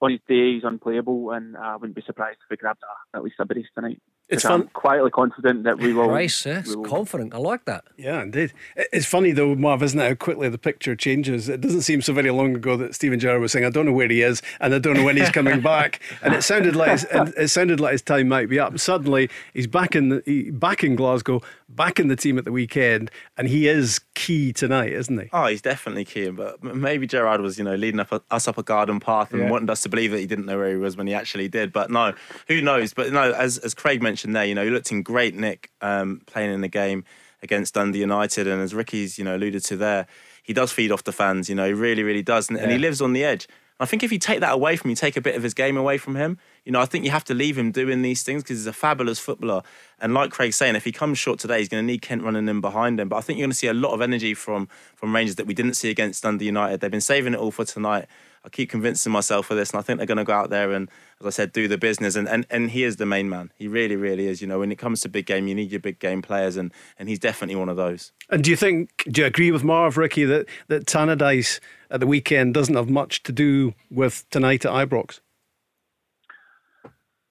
on 0.01 0.11
his 0.11 0.19
day 0.27 0.53
he's 0.53 0.63
unplayable, 0.63 1.31
and 1.31 1.57
I 1.57 1.75
wouldn't 1.75 1.95
be 1.95 2.03
surprised 2.05 2.39
if 2.43 2.49
we 2.49 2.57
grabbed 2.57 2.83
a, 2.83 3.17
at 3.17 3.23
least 3.23 3.35
a 3.39 3.45
brace 3.45 3.65
tonight. 3.73 4.01
It's 4.29 4.43
fun. 4.43 4.61
I'm 4.61 4.67
quietly 4.69 5.11
confident 5.11 5.63
that 5.63 5.77
we 5.77 5.93
will. 5.93 6.07
Brace, 6.07 6.45
yes, 6.45 6.67
we 6.67 6.77
will. 6.77 6.85
confident. 6.85 7.33
I 7.33 7.37
like 7.37 7.65
that. 7.65 7.83
Yeah, 7.97 8.23
indeed. 8.23 8.53
It's 8.75 9.05
funny 9.05 9.31
though, 9.31 9.53
Marv, 9.53 9.83
isn't 9.83 9.99
it? 9.99 10.07
How 10.07 10.15
quickly 10.15 10.49
the 10.49 10.57
picture 10.57 10.95
changes. 10.95 11.49
It 11.49 11.61
doesn't 11.61 11.81
seem 11.81 12.01
so 12.01 12.13
very 12.13 12.31
long 12.31 12.55
ago 12.55 12.77
that 12.77 12.95
Steven 12.95 13.19
Gerrard 13.19 13.41
was 13.41 13.51
saying, 13.51 13.65
"I 13.65 13.69
don't 13.69 13.85
know 13.85 13.91
where 13.91 14.07
he 14.07 14.21
is, 14.21 14.41
and 14.59 14.73
I 14.73 14.79
don't 14.79 14.95
know 14.95 15.03
when 15.03 15.17
he's 15.17 15.29
coming 15.29 15.61
back," 15.73 15.99
and 16.21 16.33
it 16.33 16.41
sounded 16.43 16.75
like 16.75 16.91
his, 16.91 17.05
it 17.11 17.49
sounded 17.49 17.79
like 17.79 17.91
his 17.91 18.01
time 18.01 18.27
might 18.29 18.49
be 18.49 18.59
up. 18.59 18.79
Suddenly, 18.79 19.29
he's 19.53 19.67
back 19.67 19.95
in 19.95 20.09
the, 20.09 20.23
he, 20.25 20.49
back 20.51 20.83
in 20.83 20.95
Glasgow, 20.95 21.41
back 21.75 21.99
in 21.99 22.07
the 22.07 22.15
team 22.15 22.37
at 22.37 22.45
the 22.45 22.51
weekend, 22.51 23.11
and 23.37 23.47
he 23.47 23.67
is 23.67 23.99
key 24.15 24.53
tonight, 24.53 24.91
isn't 24.91 25.17
he? 25.17 25.29
Oh, 25.33 25.47
he's 25.47 25.61
definitely 25.61 26.05
key. 26.05 26.29
But 26.29 26.63
maybe 26.63 27.07
Gerrard 27.07 27.41
was, 27.41 27.57
you 27.57 27.63
know, 27.63 27.75
leading 27.75 27.99
up 27.99 28.11
a, 28.11 28.21
us 28.31 28.47
up 28.47 28.57
a 28.57 28.63
garden 28.63 28.99
path 28.99 29.31
and 29.31 29.43
yeah. 29.43 29.49
wanted 29.49 29.69
us 29.69 29.81
to 29.81 29.89
believe 29.89 30.11
that 30.11 30.19
he 30.19 30.27
didn't 30.27 30.45
know 30.45 30.57
where 30.57 30.69
he 30.69 30.77
was 30.77 30.97
when 30.97 31.07
he 31.07 31.13
actually 31.13 31.47
did. 31.47 31.73
But 31.73 31.91
no, 31.91 32.13
who 32.47 32.61
knows? 32.61 32.93
But 32.93 33.11
no, 33.11 33.31
as 33.31 33.57
as 33.57 33.73
Craig 33.73 34.01
mentioned 34.01 34.35
there, 34.35 34.45
you 34.45 34.55
know, 34.55 34.63
he 34.63 34.69
looked 34.69 34.91
in 34.91 35.01
great 35.03 35.35
nick 35.35 35.69
um, 35.81 36.21
playing 36.25 36.53
in 36.53 36.61
the 36.61 36.67
game 36.67 37.03
against 37.41 37.73
Dundee 37.73 37.99
United, 37.99 38.47
and 38.47 38.61
as 38.61 38.73
Ricky's, 38.73 39.17
you 39.17 39.25
know, 39.25 39.35
alluded 39.35 39.63
to 39.65 39.75
there, 39.75 40.07
he 40.43 40.53
does 40.53 40.71
feed 40.71 40.91
off 40.91 41.03
the 41.03 41.11
fans. 41.11 41.49
You 41.49 41.55
know, 41.55 41.65
he 41.65 41.73
really, 41.73 42.03
really 42.03 42.23
does, 42.23 42.49
and, 42.49 42.57
yeah. 42.57 42.63
and 42.63 42.71
he 42.71 42.77
lives 42.77 43.01
on 43.01 43.13
the 43.13 43.23
edge. 43.23 43.47
I 43.79 43.85
think 43.85 44.03
if 44.03 44.11
you 44.11 44.19
take 44.19 44.39
that 44.39 44.53
away 44.53 44.75
from 44.75 44.89
you, 44.89 44.95
take 44.95 45.17
a 45.17 45.21
bit 45.21 45.35
of 45.35 45.43
his 45.43 45.53
game 45.53 45.77
away 45.77 45.97
from 45.97 46.15
him, 46.15 46.37
you 46.63 46.71
know, 46.71 46.79
I 46.79 46.85
think 46.85 47.05
you 47.05 47.11
have 47.11 47.23
to 47.25 47.33
leave 47.33 47.57
him 47.57 47.71
doing 47.71 48.01
these 48.01 48.23
things 48.23 48.43
because 48.43 48.59
he's 48.59 48.67
a 48.67 48.73
fabulous 48.73 49.19
footballer. 49.19 49.63
And 49.99 50.13
like 50.13 50.31
Craig's 50.31 50.55
saying, 50.55 50.75
if 50.75 50.83
he 50.83 50.91
comes 50.91 51.17
short 51.17 51.39
today, 51.39 51.59
he's 51.59 51.69
going 51.69 51.81
to 51.81 51.85
need 51.85 52.01
Kent 52.01 52.23
running 52.23 52.47
in 52.47 52.61
behind 52.61 52.99
him. 52.99 53.09
But 53.09 53.17
I 53.17 53.21
think 53.21 53.39
you're 53.39 53.45
going 53.45 53.51
to 53.51 53.57
see 53.57 53.67
a 53.67 53.73
lot 53.73 53.93
of 53.93 54.01
energy 54.01 54.33
from 54.33 54.67
from 54.95 55.13
Rangers 55.13 55.35
that 55.35 55.47
we 55.47 55.53
didn't 55.53 55.73
see 55.73 55.89
against 55.89 56.23
Dundee 56.23 56.45
United. 56.45 56.79
They've 56.79 56.91
been 56.91 57.01
saving 57.01 57.33
it 57.33 57.39
all 57.39 57.51
for 57.51 57.65
tonight. 57.65 58.07
I 58.45 58.49
keep 58.49 58.69
convincing 58.69 59.11
myself 59.11 59.49
of 59.51 59.57
this, 59.57 59.71
and 59.71 59.79
I 59.79 59.81
think 59.81 59.97
they're 59.97 60.05
going 60.05 60.17
to 60.17 60.25
go 60.25 60.33
out 60.33 60.49
there 60.49 60.71
and, 60.71 60.89
as 61.21 61.25
I 61.25 61.29
said, 61.29 61.53
do 61.53 61.67
the 61.67 61.77
business. 61.77 62.15
And, 62.15 62.27
and 62.27 62.45
and 62.49 62.71
he 62.71 62.83
is 62.83 62.97
the 62.97 63.05
main 63.05 63.29
man. 63.29 63.51
He 63.55 63.67
really, 63.67 63.95
really 63.95 64.27
is. 64.27 64.41
You 64.41 64.47
know, 64.47 64.59
when 64.59 64.71
it 64.71 64.77
comes 64.77 65.01
to 65.01 65.09
big 65.09 65.25
game, 65.25 65.47
you 65.47 65.55
need 65.55 65.71
your 65.71 65.79
big 65.79 65.99
game 65.99 66.21
players, 66.21 66.57
and 66.57 66.73
and 66.99 67.07
he's 67.07 67.19
definitely 67.19 67.55
one 67.55 67.69
of 67.69 67.77
those. 67.77 68.11
And 68.29 68.43
do 68.43 68.51
you 68.51 68.57
think? 68.57 69.03
Do 69.09 69.21
you 69.21 69.27
agree 69.27 69.51
with 69.51 69.63
Marv, 69.63 69.97
Ricky, 69.97 70.25
that 70.25 70.47
that 70.67 70.85
Tannadice 70.85 71.59
at 71.89 71.99
the 71.99 72.07
weekend 72.07 72.53
doesn't 72.53 72.75
have 72.75 72.89
much 72.89 73.23
to 73.23 73.31
do 73.31 73.73
with 73.89 74.29
tonight 74.29 74.65
at 74.65 74.71
Ibrox? 74.71 75.21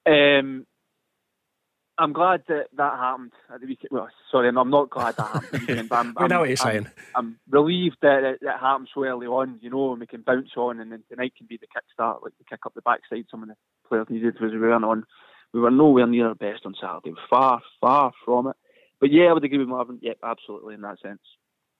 Um, 0.05 0.65
I'm 1.97 2.11
glad 2.11 2.43
that 2.47 2.67
that 2.75 2.93
happened 2.93 3.33
at 3.53 3.61
the 3.61 3.67
weekend. 3.67 3.89
Well, 3.91 4.09
sorry, 4.31 4.49
I'm 4.49 4.69
not 4.69 4.89
glad 4.89 5.15
that 5.17 5.27
happened. 5.27 5.45
At 5.45 5.51
the 5.51 5.59
weekend, 5.59 5.89
but 5.89 5.95
I'm, 5.97 6.15
we 6.19 6.27
know 6.27 6.35
I'm, 6.35 6.39
what 6.41 6.49
you're 6.49 6.57
saying. 6.57 6.87
I'm, 7.15 7.15
I'm 7.15 7.39
relieved 7.49 7.97
that 8.01 8.23
it, 8.23 8.39
it 8.41 8.59
happened 8.59 8.89
so 8.93 9.03
early 9.03 9.27
on, 9.27 9.59
you 9.61 9.69
know, 9.69 9.91
and 9.91 9.99
we 9.99 10.07
can 10.07 10.21
bounce 10.21 10.49
on, 10.57 10.79
and 10.79 10.91
then 10.91 11.03
tonight 11.09 11.33
can 11.37 11.45
be 11.47 11.57
the 11.57 11.67
kickstart, 11.67 12.23
like 12.23 12.33
the 12.37 12.45
kick 12.49 12.65
up 12.65 12.73
the 12.73 12.81
backside. 12.81 13.25
Some 13.29 13.43
of 13.43 13.49
the 13.49 13.55
players 13.87 14.07
needed 14.09 14.39
was 14.41 14.51
we 14.51 14.59
went 14.59 14.83
on. 14.83 15.05
We 15.53 15.59
were 15.59 15.71
nowhere 15.71 16.07
near 16.07 16.29
our 16.29 16.35
best 16.35 16.65
on 16.65 16.73
Saturday. 16.79 17.13
Far, 17.29 17.61
far 17.79 18.11
from 18.25 18.47
it. 18.47 18.55
But 18.99 19.11
yeah, 19.11 19.25
I 19.25 19.33
would 19.33 19.43
agree 19.43 19.59
with 19.59 19.67
Marvin. 19.67 19.99
Yep, 20.01 20.17
absolutely 20.23 20.73
in 20.73 20.81
that 20.81 20.99
sense. 20.99 21.21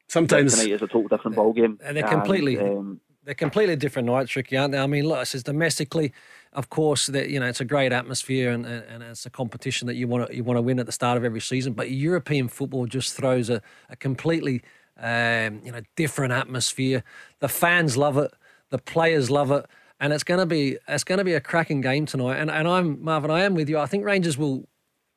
Sometimes 0.09 0.53
tonight 0.53 0.73
is 0.73 0.81
a 0.81 0.87
total 0.87 1.07
different 1.07 1.35
ball 1.35 1.53
game. 1.53 1.79
And 1.83 1.97
they're 1.97 2.07
completely, 2.07 2.57
and, 2.57 2.77
um, 2.77 3.01
they're 3.25 3.33
completely 3.33 3.75
different 3.75 4.07
nights, 4.07 4.35
Ricky, 4.35 4.57
aren't 4.57 4.73
they? 4.73 4.79
I 4.79 4.87
mean, 4.87 5.05
look, 5.05 5.21
it 5.21 5.25
says 5.27 5.43
domestically, 5.43 6.13
of 6.51 6.69
course, 6.69 7.07
that 7.07 7.29
you 7.29 7.39
know 7.39 7.47
it's 7.47 7.61
a 7.61 7.65
great 7.65 7.91
atmosphere 7.91 8.51
and, 8.51 8.65
and 8.65 9.03
it's 9.03 9.25
a 9.25 9.29
competition 9.29 9.87
that 9.87 9.95
you 9.95 10.07
want 10.07 10.27
to 10.27 10.35
you 10.35 10.43
want 10.43 10.57
to 10.57 10.61
win 10.61 10.79
at 10.79 10.85
the 10.85 10.91
start 10.91 11.17
of 11.17 11.23
every 11.23 11.41
season. 11.41 11.73
But 11.73 11.91
European 11.91 12.47
football 12.47 12.85
just 12.85 13.15
throws 13.15 13.49
a, 13.49 13.61
a 13.89 13.95
completely 13.95 14.61
um, 14.99 15.61
you 15.63 15.71
know 15.71 15.81
different 15.95 16.33
atmosphere. 16.33 17.03
The 17.39 17.49
fans 17.49 17.97
love 17.97 18.17
it, 18.17 18.33
the 18.69 18.77
players 18.77 19.31
love 19.31 19.51
it, 19.51 19.65
and 19.99 20.13
it's 20.13 20.23
going 20.23 20.39
to 20.39 20.45
be 20.45 20.77
it's 20.87 21.03
going 21.03 21.19
to 21.19 21.23
be 21.23 21.33
a 21.33 21.41
cracking 21.41 21.81
game 21.81 22.05
tonight. 22.05 22.37
And 22.37 22.51
and 22.51 22.67
I'm 22.67 23.03
Marvin, 23.03 23.31
I 23.31 23.43
am 23.43 23.55
with 23.55 23.69
you. 23.69 23.79
I 23.79 23.85
think 23.85 24.05
Rangers 24.05 24.37
will 24.37 24.67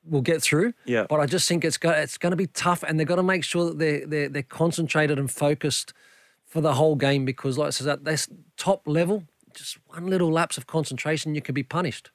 will 0.08 0.22
get 0.22 0.40
through. 0.40 0.72
Yeah. 0.84 1.06
But 1.08 1.20
I 1.20 1.26
just 1.26 1.48
think 1.48 1.64
it's 1.64 1.76
got 1.76 1.98
it's 1.98 2.18
going 2.18 2.30
to 2.30 2.36
be 2.36 2.46
tough, 2.46 2.82
and 2.82 2.98
they've 2.98 3.06
got 3.06 3.16
to 3.16 3.22
make 3.22 3.44
sure 3.44 3.66
that 3.66 3.78
they 3.78 4.00
they 4.00 4.28
they're 4.28 4.42
concentrated 4.42 5.18
and 5.18 5.30
focused 5.30 5.92
for 6.56 6.62
the 6.62 6.72
whole 6.72 6.96
game 6.96 7.26
because, 7.26 7.58
like 7.58 7.66
I 7.66 7.70
said, 7.70 7.86
at 7.86 8.04
this 8.06 8.28
top 8.56 8.88
level, 8.88 9.24
just 9.52 9.76
one 9.88 10.06
little 10.06 10.32
lapse 10.32 10.56
of 10.56 10.66
concentration, 10.66 11.34
you 11.34 11.42
could 11.42 11.54
be 11.54 11.62
punished. 11.62 12.10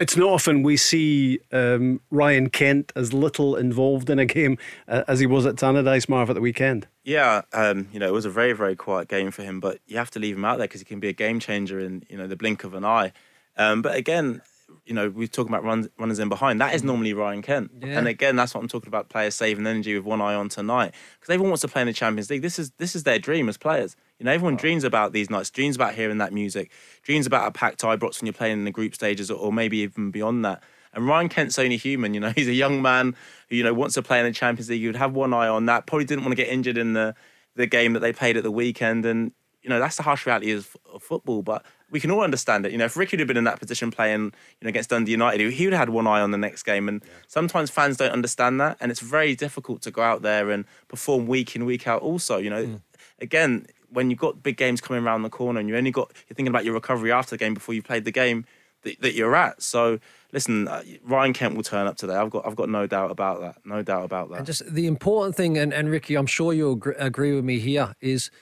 It's 0.00 0.16
not 0.16 0.30
often 0.30 0.64
we 0.64 0.76
see 0.76 1.38
um, 1.52 2.00
Ryan 2.10 2.50
Kent 2.50 2.92
as 2.96 3.12
little 3.12 3.54
involved 3.54 4.10
in 4.10 4.18
a 4.18 4.26
game 4.26 4.58
uh, 4.88 5.04
as 5.06 5.20
he 5.20 5.26
was 5.26 5.46
at 5.46 5.54
Tannadice 5.54 6.08
Marv 6.08 6.28
at 6.28 6.32
the 6.32 6.40
weekend. 6.40 6.88
Yeah, 7.04 7.42
um, 7.52 7.86
you 7.92 8.00
know, 8.00 8.08
it 8.08 8.12
was 8.12 8.24
a 8.24 8.30
very, 8.30 8.52
very 8.52 8.74
quiet 8.74 9.06
game 9.06 9.30
for 9.30 9.44
him, 9.44 9.60
but 9.60 9.78
you 9.86 9.96
have 9.96 10.10
to 10.10 10.18
leave 10.18 10.34
him 10.34 10.44
out 10.44 10.58
there 10.58 10.66
because 10.66 10.80
he 10.80 10.84
can 10.84 10.98
be 10.98 11.08
a 11.08 11.12
game 11.12 11.38
changer 11.38 11.78
in, 11.78 12.02
you 12.10 12.18
know, 12.18 12.26
the 12.26 12.34
blink 12.34 12.64
of 12.64 12.74
an 12.74 12.84
eye. 12.84 13.12
Um, 13.56 13.80
but 13.80 13.94
again, 13.94 14.42
you 14.84 14.94
know, 14.94 15.08
we're 15.10 15.26
talking 15.26 15.52
about 15.52 15.64
runs, 15.64 15.88
runners 15.98 16.18
in 16.18 16.28
behind. 16.28 16.60
That 16.60 16.74
is 16.74 16.82
mm. 16.82 16.86
normally 16.86 17.14
Ryan 17.14 17.42
Kent. 17.42 17.70
Yeah. 17.80 17.98
And 17.98 18.08
again, 18.08 18.36
that's 18.36 18.54
what 18.54 18.60
I'm 18.60 18.68
talking 18.68 18.88
about 18.88 19.08
players 19.08 19.34
saving 19.34 19.66
energy 19.66 19.94
with 19.94 20.04
one 20.04 20.20
eye 20.20 20.34
on 20.34 20.48
tonight. 20.48 20.94
Because 21.18 21.32
everyone 21.32 21.50
wants 21.50 21.62
to 21.62 21.68
play 21.68 21.82
in 21.82 21.86
the 21.86 21.92
Champions 21.92 22.30
League. 22.30 22.42
This 22.42 22.58
is 22.58 22.70
this 22.78 22.94
is 22.94 23.04
their 23.04 23.18
dream 23.18 23.48
as 23.48 23.56
players. 23.56 23.96
You 24.18 24.26
know, 24.26 24.32
everyone 24.32 24.56
dreams 24.56 24.84
about 24.84 25.12
these 25.12 25.30
nights, 25.30 25.50
dreams 25.50 25.76
about 25.76 25.94
hearing 25.94 26.18
that 26.18 26.32
music, 26.32 26.70
dreams 27.02 27.26
about 27.26 27.48
a 27.48 27.50
packed 27.50 27.82
Ibrox 27.82 28.20
when 28.20 28.26
you're 28.26 28.32
playing 28.32 28.58
in 28.58 28.64
the 28.64 28.70
group 28.70 28.94
stages 28.94 29.30
or, 29.30 29.38
or 29.38 29.52
maybe 29.52 29.78
even 29.78 30.10
beyond 30.10 30.44
that. 30.44 30.62
And 30.94 31.06
Ryan 31.06 31.28
Kent's 31.28 31.58
only 31.58 31.76
human, 31.76 32.14
you 32.14 32.20
know, 32.20 32.30
he's 32.36 32.48
a 32.48 32.54
young 32.54 32.80
man 32.80 33.16
who, 33.48 33.56
you 33.56 33.64
know, 33.64 33.74
wants 33.74 33.94
to 33.94 34.02
play 34.02 34.20
in 34.20 34.26
the 34.26 34.32
Champions 34.32 34.70
League. 34.70 34.80
He 34.80 34.86
would 34.86 34.96
have 34.96 35.14
one 35.14 35.34
eye 35.34 35.48
on 35.48 35.66
that. 35.66 35.86
Probably 35.86 36.04
didn't 36.04 36.24
want 36.24 36.32
to 36.32 36.42
get 36.42 36.48
injured 36.48 36.78
in 36.78 36.92
the 36.92 37.14
the 37.56 37.66
game 37.66 37.92
that 37.92 38.00
they 38.00 38.12
played 38.12 38.36
at 38.36 38.42
the 38.42 38.50
weekend. 38.50 39.06
And, 39.06 39.30
you 39.62 39.70
know, 39.70 39.78
that's 39.78 39.96
the 39.96 40.02
harsh 40.02 40.26
reality 40.26 40.50
of, 40.50 40.76
of 40.92 41.02
football. 41.02 41.42
But 41.42 41.64
we 41.94 42.00
can 42.00 42.10
all 42.10 42.22
understand 42.22 42.66
it. 42.66 42.72
You 42.72 42.78
know, 42.78 42.86
if 42.86 42.96
Ricky 42.96 43.16
had 43.16 43.28
been 43.28 43.36
in 43.36 43.44
that 43.44 43.60
position 43.60 43.92
playing, 43.92 44.24
you 44.24 44.64
know, 44.64 44.68
against 44.68 44.90
Dundee 44.90 45.12
United, 45.12 45.52
he 45.52 45.64
would 45.64 45.72
have 45.72 45.78
had 45.78 45.90
one 45.90 46.08
eye 46.08 46.20
on 46.20 46.32
the 46.32 46.36
next 46.36 46.64
game. 46.64 46.88
And 46.88 47.00
sometimes 47.28 47.70
fans 47.70 47.96
don't 47.96 48.10
understand 48.10 48.60
that, 48.60 48.76
and 48.80 48.90
it's 48.90 48.98
very 48.98 49.36
difficult 49.36 49.80
to 49.82 49.92
go 49.92 50.02
out 50.02 50.22
there 50.22 50.50
and 50.50 50.64
perform 50.88 51.28
week 51.28 51.54
in 51.54 51.64
week 51.64 51.86
out. 51.86 52.02
Also, 52.02 52.38
you 52.38 52.50
know, 52.50 52.80
again, 53.20 53.68
when 53.90 54.10
you've 54.10 54.18
got 54.18 54.42
big 54.42 54.56
games 54.56 54.80
coming 54.80 55.04
around 55.04 55.22
the 55.22 55.30
corner, 55.30 55.60
and 55.60 55.68
you 55.68 55.76
only 55.76 55.92
got 55.92 56.10
you're 56.28 56.34
thinking 56.34 56.48
about 56.48 56.64
your 56.64 56.74
recovery 56.74 57.12
after 57.12 57.36
the 57.36 57.38
game 57.38 57.54
before 57.54 57.76
you 57.76 57.82
played 57.82 58.04
the 58.04 58.10
game 58.10 58.44
that, 58.82 59.00
that 59.00 59.14
you're 59.14 59.36
at. 59.36 59.62
So. 59.62 60.00
Listen, 60.32 60.66
uh, 60.66 60.82
Ryan 61.04 61.32
Kent 61.32 61.54
will 61.54 61.62
turn 61.62 61.86
up 61.86 61.96
today. 61.96 62.16
I've 62.16 62.28
got, 62.28 62.44
I've 62.44 62.56
got 62.56 62.68
no 62.68 62.88
doubt 62.88 63.12
about 63.12 63.40
that. 63.40 63.64
No 63.64 63.84
doubt 63.84 64.04
about 64.04 64.30
that. 64.30 64.38
And 64.38 64.46
just 64.46 64.66
the 64.66 64.88
important 64.88 65.36
thing, 65.36 65.56
and, 65.56 65.72
and 65.72 65.88
Ricky, 65.88 66.16
I'm 66.16 66.26
sure 66.26 66.52
you'll 66.52 66.82
agree 66.98 67.32
with 67.36 67.44
me 67.44 67.60
here, 67.60 67.94
is 68.00 68.32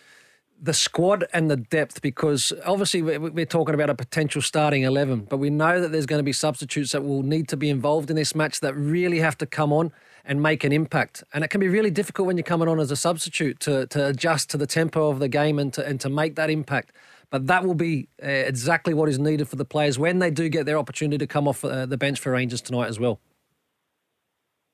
the 0.62 0.72
squad 0.72 1.24
and 1.32 1.50
the 1.50 1.56
depth 1.56 2.00
because 2.02 2.52
obviously 2.64 3.02
we- 3.02 3.18
we're 3.18 3.44
talking 3.44 3.74
about 3.74 3.90
a 3.90 3.96
potential 3.96 4.40
starting 4.40 4.82
11, 4.82 5.26
but 5.28 5.38
we 5.38 5.50
know 5.50 5.80
that 5.80 5.90
there's 5.90 6.06
going 6.06 6.20
to 6.20 6.24
be 6.24 6.32
substitutes 6.32 6.92
that 6.92 7.02
will 7.02 7.24
need 7.24 7.48
to 7.48 7.56
be 7.56 7.68
involved 7.68 8.10
in 8.10 8.16
this 8.16 8.32
match 8.32 8.60
that 8.60 8.72
really 8.74 9.18
have 9.18 9.36
to 9.38 9.46
come 9.46 9.72
on 9.72 9.90
and 10.24 10.40
make 10.40 10.62
an 10.62 10.72
impact. 10.72 11.24
And 11.34 11.42
it 11.42 11.48
can 11.48 11.60
be 11.60 11.68
really 11.68 11.90
difficult 11.90 12.28
when 12.28 12.36
you're 12.36 12.44
coming 12.44 12.68
on 12.68 12.78
as 12.78 12.92
a 12.92 12.96
substitute 12.96 13.58
to, 13.60 13.86
to 13.88 14.06
adjust 14.06 14.50
to 14.50 14.56
the 14.56 14.68
tempo 14.68 15.08
of 15.08 15.18
the 15.18 15.26
game 15.26 15.58
and 15.58 15.72
to, 15.72 15.84
and 15.84 16.00
to 16.00 16.08
make 16.08 16.36
that 16.36 16.48
impact. 16.48 16.92
But 17.30 17.48
that 17.48 17.64
will 17.64 17.74
be 17.74 18.08
uh, 18.22 18.28
exactly 18.28 18.94
what 18.94 19.08
is 19.08 19.18
needed 19.18 19.48
for 19.48 19.56
the 19.56 19.64
players 19.64 19.98
when 19.98 20.20
they 20.20 20.30
do 20.30 20.48
get 20.48 20.64
their 20.64 20.78
opportunity 20.78 21.18
to 21.18 21.26
come 21.26 21.48
off 21.48 21.64
uh, 21.64 21.86
the 21.86 21.96
bench 21.96 22.20
for 22.20 22.30
Rangers 22.30 22.60
tonight 22.60 22.86
as 22.86 23.00
well. 23.00 23.18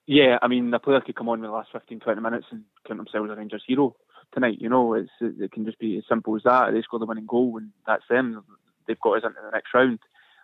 Yeah, 0.07 0.39
I 0.43 0.49
mean, 0.49 0.71
the 0.71 0.79
player 0.79 1.01
could 1.01 1.17
come 1.17 1.29
on 1.29 1.39
in 1.39 1.45
the 1.45 1.51
last 1.51 1.69
15, 1.73 2.01
20 2.01 2.21
minutes 2.21 2.47
and 2.51 2.65
count 2.87 2.99
themselves 2.99 3.31
a 3.31 3.37
Rangers 3.37 3.63
hero 3.67 3.95
tonight. 4.33 4.59
You 4.61 4.69
know, 4.69 4.95
it's 4.95 5.11
it 5.21 5.53
can 5.53 5.65
just 5.65 5.79
be 5.79 5.99
as 5.99 6.05
simple 6.09 6.37
as 6.37 6.43
that. 6.45 6.73
They 6.73 6.83
score 6.83 6.99
the 6.99 7.07
winning 7.07 7.27
goal, 7.27 7.57
and 7.57 7.71
that's 7.87 8.05
them. 8.09 8.45
They've 8.87 9.01
got 9.01 9.19
us 9.19 9.25
into 9.25 9.41
the 9.43 9.51
next 9.51 9.75
round. 9.75 9.99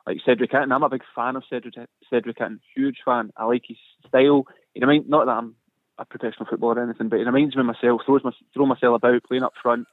Like 0.06 0.18
Cedric 0.24 0.52
Itten, 0.52 0.74
I'm 0.74 0.82
a 0.82 0.88
big 0.90 1.02
fan 1.14 1.36
of 1.36 1.44
Cedric 1.48 1.74
Cedric 2.10 2.38
Itten, 2.38 2.60
huge 2.74 2.98
fan. 3.04 3.32
I 3.36 3.44
like 3.46 3.64
his 3.66 3.78
style. 4.06 4.44
He 4.74 4.80
reminds 4.80 5.08
not 5.08 5.26
that 5.26 5.32
I'm 5.32 5.54
a 5.98 6.04
professional 6.04 6.46
footballer 6.46 6.80
or 6.80 6.84
anything, 6.84 7.08
but 7.08 7.18
he 7.18 7.24
reminds 7.24 7.56
me 7.56 7.60
of 7.60 7.66
myself. 7.66 8.02
Throws 8.04 8.24
my 8.24 8.32
throw 8.52 8.66
myself 8.66 8.96
about, 8.96 9.24
playing 9.24 9.44
up 9.44 9.54
front, 9.62 9.86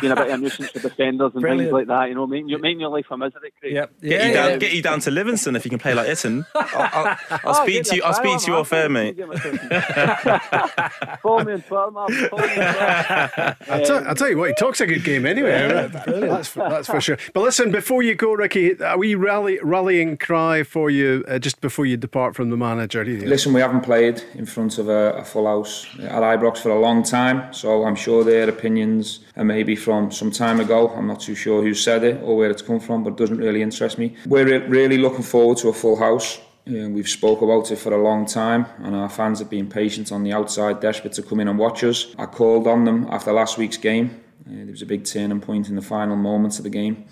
being 0.00 0.12
a 0.12 0.16
bit 0.16 0.26
of 0.28 0.34
a 0.34 0.36
nuisance 0.38 0.70
for 0.70 0.78
defenders 0.80 1.32
and 1.34 1.40
Brilliant. 1.40 1.60
things 1.62 1.72
like 1.72 1.86
that. 1.88 2.08
You 2.08 2.14
know, 2.14 2.26
making, 2.26 2.48
your- 2.48 2.58
making 2.58 2.80
your 2.80 2.90
life 2.90 3.06
a 3.10 3.16
misery. 3.16 3.52
Craig. 3.60 3.72
Yep. 3.74 4.00
Get, 4.00 4.10
Yeah, 4.10 4.26
you 4.26 4.32
yeah. 4.32 4.48
down, 4.48 4.58
get 4.58 4.72
you 4.72 4.82
down 4.82 5.00
to 5.00 5.10
Livingston 5.10 5.56
if 5.56 5.64
you 5.64 5.70
can 5.70 5.78
play 5.78 5.94
like 5.94 6.08
Itten. 6.08 6.44
I'll, 6.54 6.66
I'll, 6.74 7.16
I'll 7.30 7.40
Oh, 7.44 7.62
speak 7.64 7.84
to 7.84 7.96
you. 7.96 8.02
the 8.02 8.06
I'll 8.08 8.14
speak 8.14 8.38
to 8.40 8.46
you 8.46 8.52
man. 8.52 8.60
off 8.60 8.72
air, 8.72 8.88
mate. 8.88 9.16
Get 9.16 9.28
myself- 9.28 11.20
Follow 11.22 11.44
me 11.44 11.52
on 11.52 11.62
Twitter, 11.62 11.90
man. 11.90 12.28
Follow 12.28 12.42
me 12.42 12.48
on 12.48 12.74
Twitter. 12.74 14.08
I'll, 14.08 14.14
tell, 14.14 14.28
you 14.28 14.36
what, 14.38 14.48
he 14.48 14.54
talks 14.54 14.80
a 14.80 14.86
good 14.86 15.04
game 15.04 15.26
anyway. 15.26 15.88
that's, 15.92 16.48
for, 16.48 16.68
that's 16.68 16.88
for 16.88 17.00
sure. 17.00 17.18
But 17.32 17.42
listen, 17.42 17.70
before 17.70 18.02
you 18.02 18.14
go, 18.14 18.32
Ricky, 18.32 18.76
a 18.80 18.96
wee 18.98 19.14
rally, 19.14 19.58
rallying 19.62 20.16
cry 20.16 20.62
for 20.62 20.90
you 20.90 21.24
uh, 21.28 21.38
just 21.38 21.60
before 21.60 21.86
you 21.86 21.96
depart 21.96 22.34
from 22.34 22.50
the 22.50 22.56
manager. 22.56 23.02
You- 23.04 23.26
Listen, 23.26 23.52
we 23.52 23.60
haven't 23.60 23.82
played 23.82 24.22
in 24.34 24.46
front 24.46 24.78
of 24.78 24.88
a, 24.88 25.12
a 25.14 25.24
full 25.24 25.46
house 25.46 25.86
at 26.00 26.22
Ibrox 26.22 26.58
for 26.58 26.70
a 26.70 26.78
long 26.80 27.02
time, 27.02 27.52
so 27.52 27.84
I'm 27.84 27.94
sure 27.96 28.24
their 28.24 28.48
opinions 28.48 29.20
are 29.36 29.44
maybe 29.44 29.76
from 29.76 30.10
some 30.10 30.30
time 30.30 30.60
ago. 30.60 30.88
I'm 30.90 31.06
not 31.06 31.20
too 31.20 31.34
sure 31.34 31.62
who 31.62 31.74
said 31.74 32.04
it 32.04 32.22
or 32.22 32.36
where 32.36 32.50
it's 32.50 32.62
come 32.62 32.80
from, 32.80 33.04
but 33.04 33.10
it 33.10 33.16
doesn't 33.16 33.38
really 33.38 33.62
interest 33.62 33.98
me. 33.98 34.16
We're 34.26 34.46
re- 34.46 34.66
really 34.66 34.98
looking 34.98 35.22
forward 35.22 35.58
to 35.58 35.68
a 35.68 35.72
full 35.72 35.96
house. 35.96 36.38
Uh, 36.64 36.88
we've 36.88 37.08
spoke 37.08 37.42
about 37.42 37.70
it 37.72 37.76
for 37.76 37.92
a 37.92 38.00
long 38.00 38.24
time, 38.24 38.66
and 38.78 38.94
our 38.94 39.08
fans 39.08 39.40
have 39.40 39.50
been 39.50 39.68
patient 39.68 40.12
on 40.12 40.22
the 40.22 40.32
outside, 40.32 40.80
desperate 40.80 41.12
to 41.14 41.22
come 41.22 41.40
in 41.40 41.48
and 41.48 41.58
watch 41.58 41.82
us. 41.82 42.14
I 42.18 42.26
called 42.26 42.68
on 42.68 42.84
them 42.84 43.08
after 43.10 43.32
last 43.32 43.58
week's 43.58 43.78
game. 43.78 44.22
Uh, 44.46 44.56
there 44.56 44.66
was 44.66 44.82
a 44.82 44.86
big 44.86 45.04
turning 45.04 45.40
point 45.40 45.68
in 45.68 45.74
the 45.74 45.82
final 45.82 46.16
moments 46.16 46.58
of 46.58 46.64
the 46.64 46.70
game. 46.70 47.04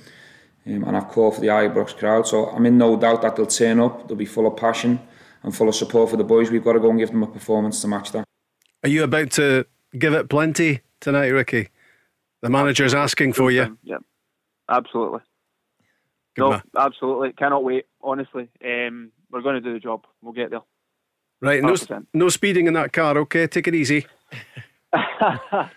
Um, 0.67 0.85
and 0.85 0.97
I've 0.97 1.09
called 1.09 1.35
for 1.35 1.41
the 1.41 1.49
Ibrox 1.49 1.97
crowd, 1.97 2.27
so 2.27 2.47
I'm 2.51 2.67
in 2.67 2.79
no 2.79 2.97
doubt 2.97 3.23
that 3.23 3.35
they'll 3.35 3.47
turn 3.47 3.81
up. 3.81 4.07
They'll 4.07 4.17
be 4.17 4.27
full 4.27 4.47
of 4.47 4.57
passion 4.57 5.01
and 5.43 5.57
full 5.57 5.69
of 5.69 5.75
support 5.75 6.11
for 6.11 6.17
the 6.17 6.25
boys. 6.25 6.51
We've 6.51 6.63
got 6.63 6.75
to 6.75 6.81
go 6.81 6.91
and 6.91 6.99
give 6.99 7.11
them 7.11 7.23
a 7.23 7.27
performance 7.27 7.81
to 7.83 7.89
match 7.89 8.13
that. 8.13 8.25
Are 8.85 8.89
you 8.89 9.03
about 9.03 9.31
to 9.33 9.67
give 9.99 10.13
it 10.15 10.29
plenty 10.29 10.81
tonight, 11.01 11.29
Ricky? 11.29 11.69
The 12.43 12.51
manager's 12.51 12.95
asking 12.95 13.35
for 13.35 13.51
you. 13.51 13.77
Yeah, 13.83 13.99
absolutely. 14.69 15.21
Good 16.37 16.43
no, 16.43 16.51
man. 16.51 16.63
absolutely. 16.79 17.33
Cannot 17.33 17.65
wait. 17.65 17.87
Honestly, 18.03 18.49
um, 18.65 19.11
we're 19.31 19.43
going 19.43 19.57
to 19.57 19.61
do 19.61 19.73
the 19.73 19.81
job. 19.81 20.07
We'll 20.23 20.33
get 20.33 20.51
there. 20.51 20.61
Right, 21.43 21.63
no, 21.63 21.73
100%. 21.73 22.07
no 22.15 22.29
speeding 22.29 22.67
in 22.67 22.75
that 22.75 22.93
car, 22.93 23.17
okay? 23.19 23.47
Take 23.47 23.69
it 23.69 23.75
easy. 23.75 24.07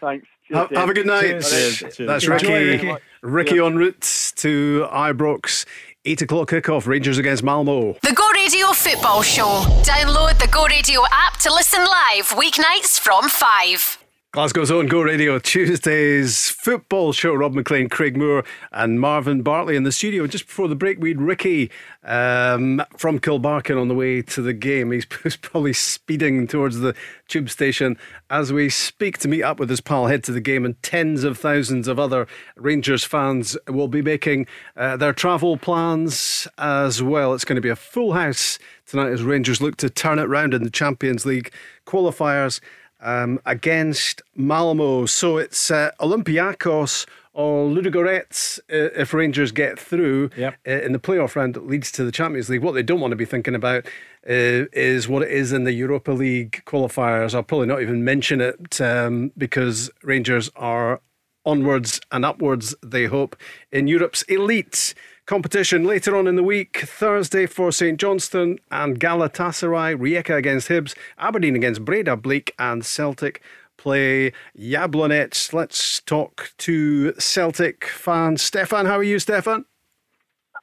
Thanks. 0.01 0.27
Cheers, 0.47 0.57
Have, 0.59 0.69
have 0.71 0.89
a 0.89 0.93
good 0.93 1.05
night. 1.05 1.41
Cheers. 1.41 1.79
Cheers. 1.79 1.97
That's 1.99 2.27
Enjoy, 2.27 2.65
Ricky. 2.65 2.87
Ricky. 2.87 3.03
Ricky 3.21 3.59
en 3.59 3.77
route 3.77 4.33
to 4.35 4.87
Ibrox. 4.91 5.65
Eight 6.05 6.21
o'clock 6.21 6.49
kickoff. 6.49 6.85
Rangers 6.85 7.17
against 7.17 7.43
Malmo. 7.43 7.93
The 8.01 8.13
Go 8.13 8.29
Radio 8.31 8.67
Football 8.73 9.21
Show. 9.21 9.63
Download 9.83 10.37
the 10.37 10.49
Go 10.51 10.65
Radio 10.65 11.01
app 11.13 11.39
to 11.39 11.53
listen 11.53 11.79
live 11.79 12.29
weeknights 12.31 12.99
from 12.99 13.29
5. 13.29 14.02
Glasgow's 14.33 14.71
own 14.71 14.87
Go 14.87 15.03
Radio 15.03 15.37
Tuesdays 15.37 16.49
football 16.49 17.13
show. 17.13 17.35
Rob 17.35 17.53
Maclean, 17.53 17.87
Craig 17.87 18.17
Moore, 18.17 18.43
and 18.71 18.99
Marvin 18.99 19.43
Bartley 19.43 19.75
in 19.75 19.83
the 19.83 19.91
studio. 19.91 20.25
Just 20.25 20.47
before 20.47 20.67
the 20.67 20.75
break, 20.75 20.99
we 20.99 21.09
had 21.09 21.21
Ricky 21.21 21.69
um, 22.03 22.81
from 22.97 23.19
Kilbarchan 23.19 23.79
on 23.79 23.89
the 23.89 23.93
way 23.93 24.23
to 24.23 24.41
the 24.41 24.51
game. 24.51 24.91
He's, 24.91 25.05
he's 25.23 25.37
probably 25.37 25.73
speeding 25.73 26.47
towards 26.47 26.79
the 26.79 26.95
tube 27.27 27.47
station 27.47 27.95
as 28.31 28.51
we 28.51 28.69
speak 28.69 29.19
to 29.19 29.27
meet 29.27 29.43
up 29.43 29.59
with 29.59 29.69
his 29.69 29.81
pal, 29.81 30.07
head 30.07 30.23
to 30.23 30.31
the 30.31 30.41
game, 30.41 30.65
and 30.65 30.81
tens 30.81 31.23
of 31.23 31.37
thousands 31.37 31.87
of 31.87 31.99
other 31.99 32.25
Rangers 32.55 33.03
fans 33.03 33.55
will 33.67 33.87
be 33.87 34.01
making 34.01 34.47
uh, 34.75 34.97
their 34.97 35.13
travel 35.13 35.57
plans 35.57 36.47
as 36.57 37.03
well. 37.03 37.35
It's 37.35 37.45
going 37.45 37.57
to 37.57 37.61
be 37.61 37.69
a 37.69 37.75
full 37.75 38.13
house 38.13 38.57
tonight 38.87 39.11
as 39.11 39.21
Rangers 39.21 39.61
look 39.61 39.77
to 39.77 39.91
turn 39.91 40.17
it 40.17 40.23
round 40.23 40.55
in 40.55 40.63
the 40.63 40.71
Champions 40.71 41.23
League 41.23 41.53
qualifiers 41.85 42.59
um, 43.03 43.39
against 43.45 44.21
Malmo. 44.35 45.05
So 45.05 45.37
it's 45.37 45.69
uh, 45.69 45.91
Olympiacos 45.99 47.05
or 47.33 47.67
Ludogorets 47.67 48.59
uh, 48.71 48.91
if 48.95 49.13
Rangers 49.13 49.51
get 49.51 49.79
through 49.79 50.29
yep. 50.37 50.55
uh, 50.67 50.71
in 50.71 50.93
the 50.93 50.99
playoff 50.99 51.35
round 51.35 51.55
that 51.55 51.67
leads 51.67 51.91
to 51.93 52.03
the 52.03 52.11
Champions 52.11 52.49
League. 52.49 52.61
What 52.61 52.73
they 52.73 52.83
don't 52.83 52.99
want 52.99 53.11
to 53.11 53.17
be 53.17 53.25
thinking 53.25 53.55
about 53.55 53.85
uh, 54.27 54.69
is 54.71 55.07
what 55.07 55.23
it 55.23 55.31
is 55.31 55.51
in 55.51 55.63
the 55.63 55.73
Europa 55.73 56.11
League 56.11 56.63
qualifiers. 56.65 57.33
I'll 57.35 57.43
probably 57.43 57.67
not 57.67 57.81
even 57.81 58.03
mention 58.03 58.39
it 58.39 58.79
um, 58.79 59.31
because 59.37 59.89
Rangers 60.03 60.49
are 60.55 61.01
onwards 61.45 61.99
and 62.11 62.23
upwards, 62.23 62.73
they 62.81 63.05
hope, 63.05 63.35
in 63.71 63.87
Europe's 63.87 64.21
elite 64.23 64.93
competition 65.25 65.85
later 65.85 66.15
on 66.15 66.27
in 66.27 66.35
the 66.35 66.43
week. 66.43 66.83
Thursday 66.85 67.45
for 67.45 67.71
St 67.71 67.99
Johnstone 67.99 68.59
and 68.71 68.99
Galatasaray, 68.99 69.95
Rijeka 69.97 70.35
against 70.35 70.69
Hibs, 70.69 70.95
Aberdeen 71.17 71.55
against 71.55 71.85
Breidablik, 71.85 72.51
and 72.59 72.85
Celtic 72.85 73.41
play 73.77 74.31
Jablonec. 74.57 75.53
Let's 75.53 76.01
talk 76.01 76.53
to 76.59 77.13
Celtic 77.19 77.85
fans. 77.85 78.41
Stefan, 78.41 78.85
how 78.85 78.97
are 78.97 79.03
you, 79.03 79.19
Stefan? 79.19 79.65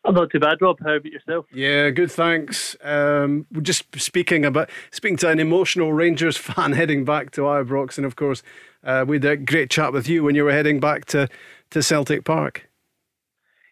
I'm 0.04 0.14
not 0.14 0.30
too 0.30 0.40
bad, 0.40 0.56
Rob. 0.62 0.78
How 0.82 0.94
about 0.96 1.12
yourself? 1.12 1.44
Yeah, 1.52 1.90
good, 1.90 2.10
thanks. 2.10 2.74
Um, 2.82 3.46
we're 3.52 3.60
just 3.60 3.84
speaking 4.00 4.46
about 4.46 4.70
speaking 4.90 5.18
to 5.18 5.28
an 5.28 5.38
emotional 5.38 5.92
Rangers 5.92 6.36
fan 6.38 6.72
heading 6.72 7.04
back 7.04 7.32
to 7.32 7.42
Ibrox, 7.42 7.98
and 7.98 8.06
of 8.06 8.16
course, 8.16 8.42
uh, 8.82 9.04
we 9.06 9.16
had 9.16 9.24
a 9.26 9.36
great 9.36 9.68
chat 9.68 9.92
with 9.92 10.08
you 10.08 10.24
when 10.24 10.34
you 10.34 10.44
were 10.44 10.52
heading 10.52 10.80
back 10.80 11.04
to, 11.06 11.28
to 11.70 11.82
Celtic 11.82 12.24
Park. 12.24 12.69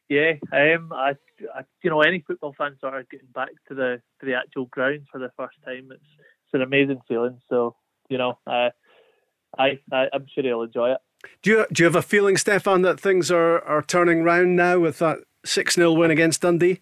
Yeah, 0.09 0.32
um, 0.52 0.90
I, 0.92 1.14
I, 1.54 1.64
you 1.82 1.90
know, 1.90 2.00
any 2.00 2.24
football 2.26 2.54
fans 2.56 2.78
are 2.82 3.02
getting 3.11 3.28
back 3.34 3.50
to 3.68 3.74
the 3.74 4.00
to 4.20 4.26
the 4.26 4.34
actual 4.34 4.64
ground 4.66 5.06
for 5.12 5.18
the 5.18 5.30
first 5.36 5.56
time, 5.64 5.90
it's 5.92 6.02
it's 6.44 6.54
an 6.54 6.62
amazing 6.62 7.00
feeling. 7.06 7.40
So, 7.50 7.76
you 8.09 8.16
know, 8.16 8.38
uh, 8.46 8.70
I, 9.59 9.78
I 9.92 10.06
I'm 10.12 10.26
sure 10.34 10.44
he'll 10.44 10.62
enjoy 10.62 10.92
it. 10.92 10.98
Do 11.42 11.50
you 11.50 11.66
do 11.72 11.82
you 11.82 11.84
have 11.84 11.96
a 11.96 12.02
feeling, 12.02 12.36
Stefan, 12.36 12.82
that 12.82 12.98
things 12.98 13.30
are, 13.30 13.62
are 13.64 13.82
turning 13.82 14.22
round 14.22 14.56
now 14.56 14.78
with 14.78 14.98
that 15.00 15.18
six 15.44 15.74
0 15.74 15.92
win 15.92 16.11
against 16.11 16.40
Dundee? 16.40 16.80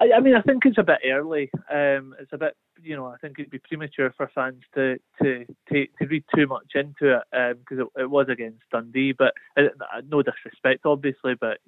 I, 0.00 0.12
I, 0.16 0.20
mean, 0.20 0.34
I 0.34 0.42
think 0.42 0.64
it's 0.64 0.78
a 0.78 0.82
bit 0.82 1.00
early. 1.04 1.50
Um, 1.70 2.14
it's 2.18 2.32
a 2.32 2.38
bit, 2.38 2.56
you 2.82 2.96
know, 2.96 3.06
I 3.06 3.16
think 3.18 3.38
it'd 3.38 3.50
be 3.50 3.58
premature 3.58 4.12
for 4.16 4.30
fans 4.34 4.62
to 4.74 4.98
to 5.22 5.44
to, 5.70 5.86
to 5.98 6.06
read 6.06 6.24
too 6.34 6.46
much 6.46 6.72
into 6.74 7.16
it 7.16 7.58
because 7.58 7.80
um, 7.80 7.88
it, 7.96 8.02
it, 8.02 8.10
was 8.10 8.28
against 8.28 8.62
Dundee. 8.70 9.12
But 9.12 9.34
uh, 9.56 9.64
no 10.08 10.22
disrespect, 10.22 10.86
obviously, 10.86 11.34
but 11.34 11.58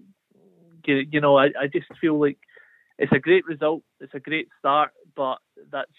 you, 0.87 1.07
you 1.11 1.21
know, 1.21 1.37
I, 1.39 1.47
I 1.47 1.67
just 1.73 1.87
feel 2.01 2.21
like 2.21 2.39
it's 2.99 3.13
a 3.13 3.19
great 3.19 3.45
result. 3.47 3.83
It's 4.01 4.15
a 4.15 4.21
great 4.21 4.49
start, 4.59 4.91
but 5.17 5.39
that's 5.71 5.91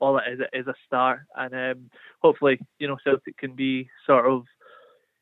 all 0.00 0.18
it 0.18 0.24
is. 0.32 0.40
It 0.40 0.58
is 0.58 0.66
a 0.66 0.74
start, 0.86 1.20
and 1.36 1.54
um, 1.54 1.90
hopefully, 2.22 2.58
you 2.78 2.88
know, 2.88 2.96
Celtic 3.04 3.36
can 3.36 3.54
be 3.54 3.88
sort 4.06 4.26
of 4.26 4.44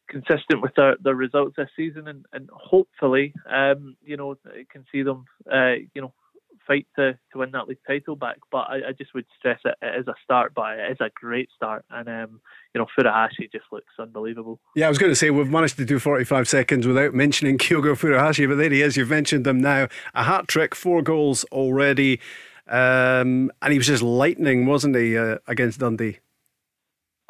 consistent 0.08 0.62
with 0.62 0.72
their, 0.74 0.96
their 1.02 1.14
results 1.14 1.56
this 1.56 1.68
season, 1.76 2.08
and, 2.08 2.24
and 2.32 2.48
hopefully, 2.52 3.34
um, 3.50 3.96
you 4.02 4.16
know, 4.16 4.36
it 4.54 4.68
can 4.70 4.84
see 4.90 5.02
them, 5.02 5.24
uh, 5.52 5.74
you 5.94 6.00
know, 6.00 6.14
fight 6.68 6.86
to, 6.96 7.18
to 7.32 7.38
win 7.38 7.50
that 7.52 7.66
league 7.66 7.78
title 7.86 8.14
back. 8.14 8.36
But 8.52 8.66
I, 8.68 8.88
I 8.88 8.92
just 8.96 9.14
would 9.14 9.26
stress 9.36 9.58
it, 9.64 9.74
it 9.82 10.00
is 10.00 10.06
a 10.06 10.14
start, 10.22 10.52
but 10.54 10.78
it 10.78 10.92
is 10.92 10.98
a 11.00 11.10
great 11.12 11.48
start. 11.56 11.84
And, 11.90 12.08
um, 12.08 12.40
you 12.74 12.80
know, 12.80 12.86
Furuhashi 12.96 13.50
just 13.50 13.64
looks 13.72 13.92
unbelievable. 13.98 14.60
Yeah, 14.76 14.86
I 14.86 14.88
was 14.88 14.98
going 14.98 15.10
to 15.10 15.16
say, 15.16 15.30
we've 15.30 15.50
managed 15.50 15.78
to 15.78 15.84
do 15.84 15.98
45 15.98 16.46
seconds 16.46 16.86
without 16.86 17.14
mentioning 17.14 17.58
Kyogo 17.58 17.98
Furuhashi, 17.98 18.46
but 18.46 18.56
there 18.56 18.70
he 18.70 18.82
is. 18.82 18.96
You've 18.96 19.10
mentioned 19.10 19.46
him 19.46 19.60
now. 19.60 19.88
A 20.14 20.24
hat 20.24 20.46
trick, 20.46 20.74
four 20.74 21.02
goals 21.02 21.44
already. 21.50 22.20
Um, 22.68 23.50
and 23.62 23.72
he 23.72 23.78
was 23.78 23.86
just 23.86 24.02
lightning, 24.02 24.66
wasn't 24.66 24.94
he, 24.94 25.16
uh, 25.16 25.38
against 25.46 25.80
Dundee? 25.80 26.18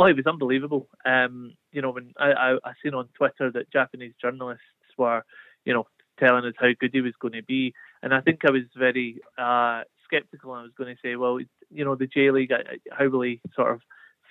Oh, 0.01 0.07
he 0.07 0.13
was 0.13 0.27
unbelievable. 0.27 0.89
Um, 1.05 1.55
you 1.73 1.81
know, 1.81 1.91
when 1.91 2.13
I, 2.19 2.33
I, 2.33 2.53
I 2.65 2.73
seen 2.83 2.95
on 2.95 3.09
Twitter 3.17 3.51
that 3.53 3.73
Japanese 3.73 4.15
journalists 4.21 4.63
were, 4.97 5.25
you 5.65 5.73
know, 5.73 5.87
telling 6.19 6.45
us 6.45 6.55
how 6.59 6.69
good 6.79 6.91
he 6.93 7.01
was 7.01 7.15
going 7.21 7.35
to 7.35 7.43
be. 7.43 7.75
And 8.03 8.15
I 8.15 8.21
think 8.21 8.41
I 8.47 8.51
was 8.51 8.63
very 8.77 9.21
uh, 9.37 9.83
sceptical. 10.11 10.53
I 10.53 10.63
was 10.63 10.73
going 10.77 10.95
to 10.95 11.01
say, 11.03 11.17
well, 11.17 11.39
you 11.71 11.85
know, 11.85 11.95
the 11.95 12.07
J 12.07 12.31
League, 12.31 12.53
how 12.91 13.09
will 13.09 13.23
he 13.23 13.41
sort 13.55 13.73
of 13.73 13.81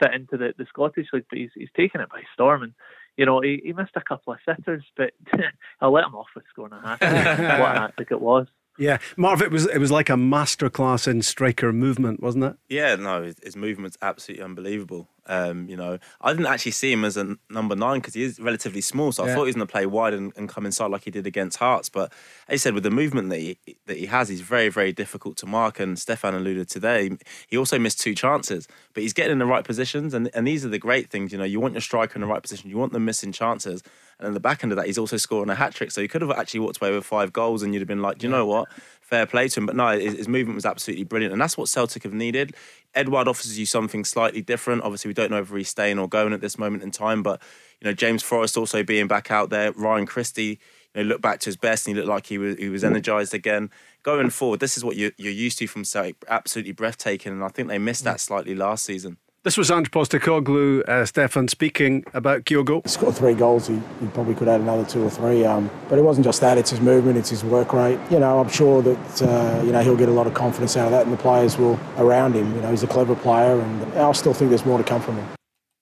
fit 0.01 0.13
into 0.13 0.37
the, 0.37 0.53
the 0.57 0.65
Scottish 0.69 1.07
League? 1.13 1.25
But 1.29 1.39
he's, 1.39 1.51
he's 1.55 1.69
taken 1.75 2.01
it 2.01 2.09
by 2.09 2.21
storm. 2.33 2.63
And, 2.63 2.73
you 3.17 3.25
know, 3.25 3.41
he, 3.41 3.61
he 3.63 3.73
missed 3.73 3.95
a 3.95 4.01
couple 4.01 4.33
of 4.33 4.39
sitters, 4.45 4.83
but 4.95 5.11
I'll 5.81 5.91
let 5.91 6.05
him 6.05 6.15
off 6.15 6.27
with 6.35 6.45
scoring 6.49 6.73
a 6.73 6.81
hat. 6.81 7.01
what 7.59 7.75
a 7.75 7.79
hat 7.79 7.93
trick 7.95 8.11
it 8.11 8.21
was. 8.21 8.47
Yeah, 8.77 8.99
Marv, 9.17 9.41
it 9.41 9.49
was 9.49 9.65
it 9.65 9.79
was 9.79 9.91
like 9.91 10.09
a 10.09 10.13
masterclass 10.13 11.07
in 11.07 11.23
striker 11.23 11.73
movement, 11.73 12.21
wasn't 12.21 12.43
it? 12.43 12.57
Yeah, 12.69 12.95
no, 12.95 13.23
his, 13.23 13.35
his 13.43 13.55
movement's 13.55 13.97
absolutely 14.03 14.43
unbelievable. 14.43 15.09
Um, 15.27 15.67
you 15.67 15.75
know, 15.75 15.99
I 16.21 16.31
didn't 16.31 16.45
actually 16.45 16.71
see 16.71 16.91
him 16.91 17.03
as 17.03 17.17
a 17.17 17.35
number 17.49 17.75
nine 17.75 17.99
because 17.99 18.13
he 18.13 18.23
is 18.23 18.39
relatively 18.39 18.79
small, 18.79 19.11
so 19.11 19.25
yeah. 19.25 19.31
I 19.31 19.35
thought 19.35 19.43
he 19.43 19.47
was 19.47 19.55
going 19.55 19.67
to 19.67 19.71
play 19.71 19.85
wide 19.85 20.13
and, 20.13 20.31
and, 20.37 20.47
come 20.47 20.65
inside 20.65 20.89
like 20.89 21.03
he 21.03 21.11
did 21.11 21.27
against 21.27 21.57
Hearts. 21.57 21.89
But 21.89 22.13
as 22.47 22.53
you 22.53 22.57
said, 22.59 22.73
with 22.73 22.83
the 22.83 22.91
movement 22.91 23.29
that 23.29 23.39
he 23.39 23.57
that 23.87 23.97
he 23.97 24.05
has, 24.05 24.29
he's 24.29 24.41
very 24.41 24.69
very 24.69 24.93
difficult 24.93 25.35
to 25.37 25.45
mark. 25.45 25.81
And 25.81 25.99
Stefan 25.99 26.33
alluded 26.33 26.69
to 26.69 26.73
today, 26.73 27.17
he 27.47 27.57
also 27.57 27.77
missed 27.77 27.99
two 27.99 28.15
chances, 28.15 28.67
but 28.93 29.03
he's 29.03 29.13
getting 29.13 29.33
in 29.33 29.39
the 29.39 29.45
right 29.45 29.65
positions, 29.65 30.13
and 30.13 30.29
and 30.33 30.47
these 30.47 30.65
are 30.65 30.69
the 30.69 30.79
great 30.79 31.09
things. 31.09 31.33
You 31.33 31.37
know, 31.37 31.43
you 31.43 31.59
want 31.59 31.73
your 31.73 31.81
striker 31.81 32.15
in 32.15 32.21
the 32.21 32.27
right 32.27 32.41
position, 32.41 32.69
you 32.69 32.77
want 32.77 32.93
them 32.93 33.03
missing 33.03 33.33
chances, 33.33 33.83
and 34.19 34.27
in 34.29 34.33
the 34.33 34.39
back 34.39 34.63
end 34.63 34.71
of 34.71 34.77
that, 34.77 34.87
he's 34.87 34.97
also 34.97 35.17
scoring 35.17 35.49
a 35.49 35.55
hat 35.55 35.75
trick. 35.75 35.91
So 35.91 36.01
he 36.01 36.07
could 36.07 36.21
have 36.21 36.31
actually 36.31 36.61
walked 36.61 36.77
away 36.77 36.91
with 36.91 37.05
five 37.05 37.33
goals, 37.33 37.63
and 37.63 37.73
you'd 37.73 37.81
have 37.81 37.87
been 37.87 38.01
like, 38.01 38.19
do 38.19 38.27
you 38.27 38.31
know 38.31 38.45
what? 38.45 38.67
Fair 39.07 39.25
play 39.25 39.47
to 39.47 39.61
him. 39.61 39.65
But 39.65 39.77
no, 39.77 39.97
his, 39.97 40.15
his 40.15 40.27
movement 40.27 40.55
was 40.55 40.65
absolutely 40.65 41.05
brilliant, 41.05 41.31
and 41.31 41.41
that's 41.41 41.57
what 41.57 41.69
Celtic 41.69 42.03
have 42.03 42.13
needed. 42.13 42.53
Edouard 42.93 43.29
offers 43.29 43.57
you 43.57 43.65
something 43.65 44.03
slightly 44.03 44.41
different. 44.41 44.83
Obviously, 44.83 45.07
we 45.07 45.13
don't 45.13 45.31
know 45.31 45.39
if 45.39 45.49
he's 45.49 45.69
staying 45.69 45.97
or 45.97 46.09
going 46.09 46.33
at 46.33 46.41
this 46.41 46.57
moment 46.57 46.83
in 46.83 46.91
time, 46.91 47.23
but 47.23 47.41
you 47.79 47.87
know, 47.87 47.93
James 47.93 48.21
Forrest 48.21 48.57
also 48.57 48.83
being 48.83 49.07
back 49.07 49.31
out 49.31 49.49
there, 49.49 49.71
Ryan 49.71 50.05
Christie, 50.05 50.59
you 50.93 51.03
know, 51.03 51.03
looked 51.03 51.21
back 51.21 51.39
to 51.39 51.45
his 51.45 51.55
best 51.55 51.87
and 51.87 51.95
he 51.95 52.01
looked 52.01 52.09
like 52.09 52.25
he 52.25 52.37
was 52.37 52.57
he 52.57 52.67
was 52.67 52.83
energized 52.83 53.33
again. 53.33 53.69
Going 54.03 54.29
forward, 54.29 54.59
this 54.59 54.75
is 54.75 54.83
what 54.83 54.97
you're, 54.97 55.11
you're 55.17 55.31
used 55.31 55.57
to 55.59 55.67
from 55.67 55.85
Celtic, 55.85 56.15
absolutely 56.27 56.73
breathtaking, 56.73 57.31
and 57.31 57.45
I 57.45 57.47
think 57.47 57.69
they 57.69 57.77
missed 57.77 58.03
that 58.03 58.19
slightly 58.19 58.55
last 58.55 58.83
season. 58.83 59.17
This 59.43 59.55
was 59.55 59.71
Ange 59.71 59.91
Postecoglou, 59.91 60.81
uh, 60.89 61.05
Stefan, 61.05 61.47
speaking 61.47 62.03
about 62.13 62.43
Kyogo. 62.43 62.81
He 62.83 62.89
scored 62.89 63.15
three 63.15 63.33
goals. 63.33 63.67
He, 63.67 63.75
he, 63.75 64.07
probably 64.07 64.35
could 64.35 64.47
add 64.47 64.59
another 64.59 64.83
two 64.83 65.03
or 65.03 65.09
three. 65.09 65.45
Um, 65.45 65.69
but 65.87 65.97
it 65.97 66.01
wasn't 66.01 66.25
just 66.25 66.41
that. 66.41 66.57
It's 66.57 66.71
his 66.71 66.81
movement. 66.81 67.17
It's 67.17 67.29
his 67.29 67.45
work 67.45 67.71
rate. 67.71 67.99
You 68.09 68.19
know, 68.19 68.39
I'm 68.39 68.49
sure 68.49 68.81
that 68.81 69.21
uh, 69.21 69.63
you 69.63 69.71
know 69.71 69.81
he'll 69.81 69.95
get 69.95 70.09
a 70.09 70.11
lot 70.11 70.27
of 70.27 70.33
confidence 70.33 70.75
out 70.75 70.85
of 70.87 70.91
that, 70.91 71.03
and 71.03 71.13
the 71.13 71.21
players 71.21 71.57
will 71.57 71.79
around 71.97 72.33
him. 72.33 72.53
You 72.55 72.61
know, 72.61 72.71
he's 72.71 72.83
a 72.83 72.87
clever 72.87 73.15
player, 73.15 73.61
and 73.61 73.93
I 73.93 74.11
still 74.11 74.33
think 74.33 74.49
there's 74.49 74.65
more 74.65 74.79
to 74.79 74.83
come 74.83 75.01
from 75.01 75.15
him. 75.15 75.27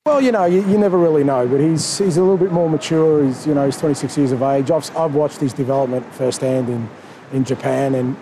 Well, 0.05 0.21
you 0.21 0.31
know, 0.31 0.45
you, 0.45 0.63
you, 0.67 0.77
never 0.77 0.99
really 0.99 1.23
know, 1.23 1.47
but 1.47 1.59
he's 1.59 1.97
he's 1.97 2.17
a 2.17 2.21
little 2.21 2.37
bit 2.37 2.51
more 2.51 2.69
mature. 2.69 3.25
He's 3.25 3.47
you 3.47 3.55
know 3.55 3.65
he's 3.65 3.77
26 3.77 4.17
years 4.17 4.31
of 4.31 4.43
age. 4.43 4.69
I've, 4.69 4.95
I've 4.95 5.15
watched 5.15 5.39
his 5.39 5.53
development 5.53 6.05
firsthand 6.13 6.69
in 6.69 6.87
in 7.33 7.43
Japan, 7.45 7.95
and 7.95 8.15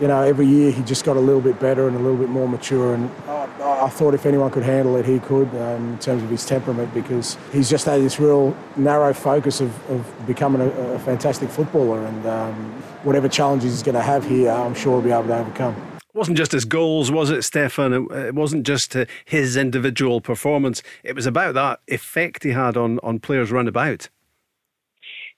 you 0.00 0.08
know 0.08 0.22
every 0.22 0.46
year 0.46 0.70
he 0.70 0.82
just 0.82 1.04
got 1.04 1.16
a 1.16 1.20
little 1.20 1.40
bit 1.40 1.58
better 1.58 1.88
and 1.88 1.96
a 1.96 2.00
little 2.00 2.18
bit 2.18 2.28
more 2.28 2.48
mature. 2.48 2.94
And 2.94 3.10
I 3.28 3.88
thought 3.88 4.14
if 4.14 4.26
anyone 4.26 4.50
could 4.50 4.62
handle 4.62 4.96
it, 4.96 5.06
he 5.06 5.18
could 5.18 5.48
um, 5.48 5.92
in 5.92 5.98
terms 5.98 6.22
of 6.22 6.30
his 6.30 6.44
temperament 6.44 6.92
because 6.92 7.36
he's 7.52 7.70
just 7.70 7.86
had 7.86 8.00
this 8.00 8.20
real 8.20 8.56
narrow 8.76 9.12
focus 9.12 9.60
of, 9.60 9.90
of 9.90 10.26
becoming 10.26 10.60
a, 10.60 10.68
a, 10.68 10.98
fantastic 10.98 11.48
footballer. 11.48 12.04
And 12.04 12.26
um, 12.26 12.54
whatever 13.02 13.28
challenges 13.28 13.72
he's 13.72 13.82
going 13.82 13.94
to 13.94 14.02
have 14.02 14.26
here, 14.26 14.50
I'm 14.50 14.74
sure 14.74 14.94
he'll 14.94 15.02
be 15.02 15.10
able 15.10 15.28
to 15.28 15.38
overcome. 15.38 15.74
It 15.94 16.18
wasn't 16.18 16.38
just 16.38 16.52
his 16.52 16.64
goals, 16.64 17.10
was 17.10 17.30
it, 17.30 17.42
Stefan? 17.42 17.92
It, 17.92 18.34
wasn't 18.34 18.66
just 18.66 18.96
uh, 18.96 19.04
his 19.24 19.56
individual 19.56 20.20
performance. 20.20 20.82
It 21.02 21.14
was 21.14 21.26
about 21.26 21.54
that 21.54 21.80
effect 21.88 22.42
he 22.42 22.50
had 22.50 22.76
on, 22.76 22.98
on 23.02 23.18
players 23.18 23.50
round 23.50 23.68
about. 23.68 24.08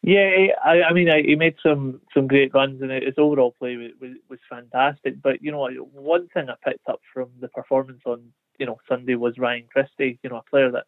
Yeah, 0.03 0.47
I, 0.65 0.83
I 0.83 0.93
mean, 0.93 1.11
I, 1.11 1.23
he 1.23 1.35
made 1.35 1.57
some, 1.63 2.01
some 2.15 2.29
great 2.29 2.55
runs, 2.55 2.81
and 2.81 2.91
his 2.91 3.15
overall 3.19 3.55
play 3.59 3.77
was, 3.77 3.91
was, 4.01 4.13
was 4.29 4.39
fantastic. 4.49 5.21
But 5.21 5.43
you 5.43 5.51
know, 5.51 5.69
one 5.93 6.29
thing 6.29 6.49
I 6.49 6.55
picked 6.65 6.89
up 6.89 7.01
from 7.13 7.31
the 7.41 7.49
performance 7.49 8.03
on 8.07 8.23
you 8.59 8.67
know 8.67 8.79
Sunday 8.89 9.17
was 9.17 9.39
Ryan 9.39 9.65
Christie. 9.71 10.19
You 10.23 10.31
know, 10.31 10.37
a 10.37 10.51
player 10.51 10.71
that 10.71 10.87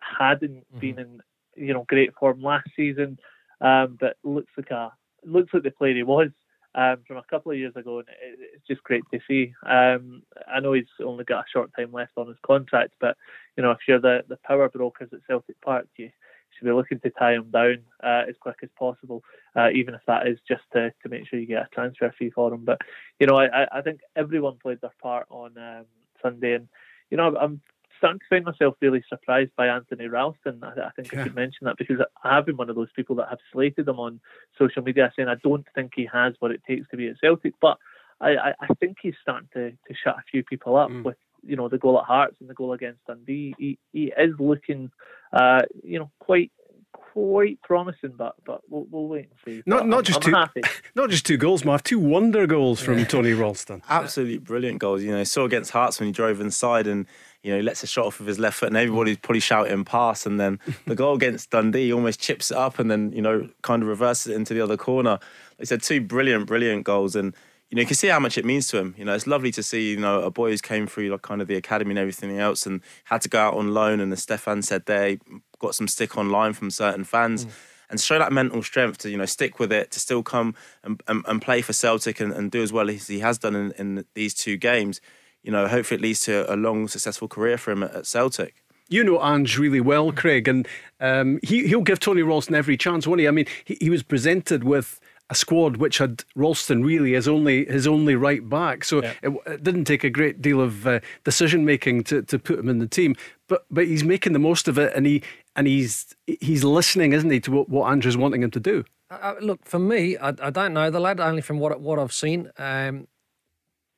hadn't 0.00 0.66
mm-hmm. 0.72 0.78
been 0.78 0.98
in 0.98 1.20
you 1.54 1.74
know 1.74 1.84
great 1.86 2.14
form 2.14 2.42
last 2.42 2.68
season, 2.74 3.18
um, 3.60 3.98
but 4.00 4.16
looks 4.24 4.52
like 4.56 4.70
a 4.70 4.92
looks 5.24 5.52
like 5.52 5.62
the 5.62 5.70
player 5.70 5.94
he 5.94 6.02
was 6.02 6.30
um, 6.74 6.98
from 7.06 7.16
a 7.16 7.24
couple 7.24 7.52
of 7.52 7.58
years 7.58 7.74
ago, 7.74 7.98
and 7.98 8.08
it's 8.54 8.66
just 8.66 8.82
great 8.84 9.02
to 9.12 9.20
see. 9.26 9.52
Um, 9.66 10.22
I 10.46 10.60
know 10.60 10.74
he's 10.74 10.84
only 11.04 11.24
got 11.24 11.44
a 11.44 11.50
short 11.52 11.70
time 11.76 11.92
left 11.92 12.12
on 12.16 12.28
his 12.28 12.36
contract, 12.44 12.94
but 13.00 13.16
you 13.56 13.62
know 13.62 13.70
if 13.70 13.78
you're 13.88 14.00
the, 14.00 14.24
the 14.28 14.38
power 14.44 14.68
brokers 14.68 15.10
at 15.12 15.20
Celtic 15.26 15.60
Park, 15.62 15.88
you 15.96 16.10
should 16.56 16.66
be 16.66 16.72
looking 16.72 17.00
to 17.00 17.10
tie 17.10 17.34
him 17.34 17.50
down 17.50 17.78
uh, 18.02 18.22
as 18.28 18.34
quick 18.40 18.56
as 18.62 18.70
possible, 18.78 19.22
uh, 19.56 19.70
even 19.74 19.94
if 19.94 20.00
that 20.06 20.26
is 20.26 20.38
just 20.48 20.62
to, 20.72 20.92
to 21.02 21.08
make 21.08 21.28
sure 21.28 21.38
you 21.38 21.46
get 21.46 21.62
a 21.62 21.68
transfer 21.72 22.14
fee 22.18 22.30
for 22.30 22.52
him. 22.52 22.64
But 22.64 22.80
you 23.20 23.26
know, 23.26 23.38
I, 23.38 23.66
I 23.72 23.82
think 23.82 24.00
everyone 24.16 24.58
played 24.62 24.80
their 24.80 24.92
part 25.02 25.26
on 25.30 25.56
um, 25.58 25.84
Sunday, 26.22 26.54
and 26.54 26.68
you 27.10 27.16
know, 27.16 27.36
I'm 27.36 27.60
starting 27.98 28.20
to 28.20 28.26
find 28.28 28.44
myself 28.44 28.74
really 28.80 29.02
surprised 29.08 29.52
by 29.56 29.68
Anthony 29.68 30.08
Ralston. 30.08 30.62
I, 30.62 30.86
I 30.86 30.90
think 30.96 31.12
yeah. 31.12 31.20
I 31.20 31.24
should 31.24 31.34
mention 31.34 31.64
that 31.64 31.76
because 31.78 31.98
I 32.22 32.34
have 32.34 32.46
been 32.46 32.56
one 32.56 32.70
of 32.70 32.76
those 32.76 32.92
people 32.94 33.16
that 33.16 33.28
have 33.28 33.38
slated 33.52 33.88
him 33.88 33.98
on 33.98 34.20
social 34.58 34.82
media, 34.82 35.12
saying 35.16 35.28
I 35.28 35.36
don't 35.42 35.66
think 35.74 35.92
he 35.94 36.08
has 36.12 36.34
what 36.38 36.50
it 36.50 36.62
takes 36.66 36.88
to 36.90 36.96
be 36.96 37.08
at 37.08 37.16
Celtic, 37.20 37.54
but 37.60 37.78
I, 38.20 38.36
I, 38.36 38.54
I 38.60 38.66
think 38.80 38.98
he's 39.02 39.14
starting 39.20 39.48
to, 39.54 39.70
to 39.70 39.94
shut 40.02 40.16
a 40.16 40.22
few 40.30 40.42
people 40.42 40.76
up 40.76 40.90
mm. 40.90 41.04
with 41.04 41.16
you 41.46 41.56
know 41.56 41.68
the 41.68 41.78
goal 41.78 41.98
at 41.98 42.04
Hearts 42.04 42.36
and 42.40 42.48
the 42.48 42.54
goal 42.54 42.72
against 42.72 43.04
Dundee. 43.06 43.54
He, 43.58 43.78
he 43.92 44.12
is 44.16 44.34
looking, 44.38 44.90
uh, 45.32 45.62
you 45.82 45.98
know, 45.98 46.10
quite 46.20 46.50
quite 46.92 47.60
promising, 47.62 48.14
but 48.16 48.34
but 48.44 48.60
we'll, 48.68 48.86
we'll 48.90 49.08
wait 49.08 49.28
and 49.30 49.38
see. 49.44 49.62
Not 49.66 49.80
but 49.80 49.86
not 49.86 49.98
I'm, 49.98 50.04
just 50.04 50.18
I'm 50.18 50.32
two, 50.32 50.36
happy. 50.36 50.62
not 50.94 51.10
just 51.10 51.26
two 51.26 51.36
goals, 51.36 51.64
Marv. 51.64 51.82
Two 51.82 51.98
wonder 51.98 52.46
goals 52.46 52.80
from 52.80 52.98
yeah. 52.98 53.04
Tony 53.04 53.32
Ralston. 53.32 53.82
Absolutely 53.88 54.38
brilliant 54.38 54.78
goals. 54.78 55.02
You 55.02 55.12
know, 55.12 55.24
saw 55.24 55.44
against 55.44 55.70
Hearts 55.70 55.98
when 55.98 56.08
he 56.08 56.12
drove 56.12 56.40
inside 56.40 56.86
and 56.86 57.06
you 57.46 57.52
know, 57.52 57.58
he 57.58 57.62
lets 57.62 57.84
a 57.84 57.86
shot 57.86 58.06
off 58.06 58.18
with 58.18 58.26
his 58.26 58.40
left 58.40 58.58
foot, 58.58 58.70
and 58.70 58.76
everybody's 58.76 59.18
probably 59.18 59.38
shouting 59.38 59.84
pass. 59.84 60.26
And 60.26 60.40
then 60.40 60.58
the 60.84 60.96
goal 60.96 61.14
against 61.14 61.50
Dundee, 61.50 61.86
he 61.86 61.92
almost 61.92 62.18
chips 62.18 62.50
it 62.50 62.56
up 62.56 62.80
and 62.80 62.90
then, 62.90 63.12
you 63.12 63.22
know, 63.22 63.48
kind 63.62 63.84
of 63.84 63.88
reverses 63.88 64.32
it 64.32 64.34
into 64.34 64.52
the 64.52 64.60
other 64.60 64.76
corner. 64.76 65.20
They 65.56 65.64
said 65.64 65.80
two 65.80 66.00
brilliant, 66.00 66.46
brilliant 66.46 66.82
goals. 66.82 67.14
And, 67.14 67.36
you 67.70 67.76
know, 67.76 67.80
you 67.80 67.86
can 67.86 67.96
see 67.96 68.08
how 68.08 68.20
much 68.20 68.38
it 68.38 68.44
means 68.44 68.68
to 68.68 68.78
him. 68.78 68.94
You 68.96 69.04
know, 69.04 69.14
it's 69.14 69.26
lovely 69.26 69.50
to 69.52 69.62
see, 69.62 69.90
you 69.90 69.96
know, 69.96 70.22
a 70.22 70.30
boy 70.30 70.50
who's 70.50 70.60
came 70.60 70.86
through 70.86 71.10
like 71.10 71.22
kind 71.22 71.42
of 71.42 71.48
the 71.48 71.56
academy 71.56 71.90
and 71.90 71.98
everything 71.98 72.38
else 72.38 72.66
and 72.66 72.80
had 73.04 73.22
to 73.22 73.28
go 73.28 73.40
out 73.40 73.54
on 73.54 73.74
loan. 73.74 74.00
And 74.00 74.12
as 74.12 74.22
Stefan 74.22 74.62
said 74.62 74.86
there, 74.86 75.16
got 75.58 75.74
some 75.74 75.88
stick 75.88 76.16
online 76.16 76.52
from 76.52 76.70
certain 76.70 77.04
fans. 77.04 77.44
Mm. 77.46 77.50
And 77.88 78.00
show 78.00 78.18
that 78.18 78.32
mental 78.32 78.64
strength 78.64 78.98
to, 78.98 79.10
you 79.10 79.16
know, 79.16 79.26
stick 79.26 79.60
with 79.60 79.70
it, 79.70 79.92
to 79.92 80.00
still 80.00 80.24
come 80.24 80.56
and, 80.82 81.00
and, 81.06 81.24
and 81.28 81.40
play 81.40 81.62
for 81.62 81.72
Celtic 81.72 82.18
and, 82.18 82.32
and 82.32 82.50
do 82.50 82.60
as 82.60 82.72
well 82.72 82.90
as 82.90 83.06
he 83.06 83.20
has 83.20 83.38
done 83.38 83.54
in, 83.54 83.70
in 83.78 84.04
these 84.14 84.34
two 84.34 84.56
games 84.56 85.00
you 85.46 85.52
know, 85.52 85.68
hopefully 85.68 85.98
it 85.98 86.02
leads 86.02 86.20
to 86.22 86.52
a 86.52 86.56
long, 86.56 86.88
successful 86.88 87.28
career 87.28 87.56
for 87.56 87.70
him 87.70 87.84
at, 87.84 88.04
Celtic. 88.04 88.64
You 88.88 89.04
know 89.04 89.22
Ange 89.22 89.58
really 89.58 89.80
well, 89.80 90.12
Craig, 90.12 90.48
and 90.48 90.66
um, 91.00 91.38
he, 91.42 91.66
he'll 91.66 91.80
give 91.80 92.00
Tony 92.00 92.22
Ralston 92.22 92.54
every 92.54 92.76
chance, 92.76 93.06
won't 93.06 93.20
he? 93.20 93.28
I 93.28 93.30
mean, 93.30 93.46
he, 93.64 93.78
he 93.80 93.90
was 93.90 94.02
presented 94.02 94.64
with 94.64 95.00
a 95.28 95.34
squad 95.34 95.78
which 95.78 95.98
had 95.98 96.24
Ralston 96.36 96.84
really 96.84 97.14
as 97.14 97.26
only 97.26 97.64
his 97.66 97.86
only 97.86 98.14
right 98.14 98.48
back. 98.48 98.84
So 98.84 99.02
yeah. 99.02 99.14
it, 99.22 99.32
it, 99.46 99.62
didn't 99.62 99.84
take 99.84 100.04
a 100.04 100.10
great 100.10 100.40
deal 100.40 100.60
of 100.60 100.86
uh, 100.86 101.00
decision 101.24 101.64
making 101.64 102.04
to, 102.04 102.22
to 102.22 102.38
put 102.38 102.58
him 102.58 102.68
in 102.68 102.78
the 102.78 102.86
team. 102.86 103.16
But 103.48 103.66
but 103.70 103.86
he's 103.86 104.04
making 104.04 104.32
the 104.32 104.38
most 104.38 104.68
of 104.68 104.78
it, 104.78 104.92
and 104.94 105.06
he 105.06 105.22
and 105.56 105.66
he's 105.66 106.14
he's 106.26 106.64
listening, 106.64 107.12
isn't 107.12 107.30
he, 107.30 107.40
to 107.40 107.50
what, 107.50 107.68
what 107.68 107.90
Ange's 107.90 108.16
wanting 108.16 108.42
him 108.42 108.50
to 108.52 108.60
do. 108.60 108.84
Uh, 109.10 109.14
uh 109.14 109.34
look, 109.40 109.64
for 109.64 109.78
me, 109.78 110.16
I, 110.16 110.28
I, 110.28 110.50
don't 110.50 110.72
know 110.72 110.90
the 110.90 111.00
lad 111.00 111.20
only 111.20 111.42
from 111.42 111.58
what 111.58 111.80
what 111.80 111.98
I've 111.98 112.12
seen. 112.12 112.50
Um, 112.58 113.08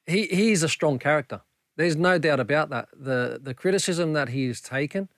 he 0.06 0.26
he's 0.26 0.62
a 0.62 0.68
strong 0.68 0.98
character. 0.98 1.42
There's 1.76 1.96
no 1.96 2.18
doubt 2.18 2.40
about 2.40 2.70
that. 2.70 2.88
The 2.92 3.38
the 3.42 3.54
criticism 3.54 4.14
that 4.14 4.30
he's 4.30 4.60
taken, 4.60 5.08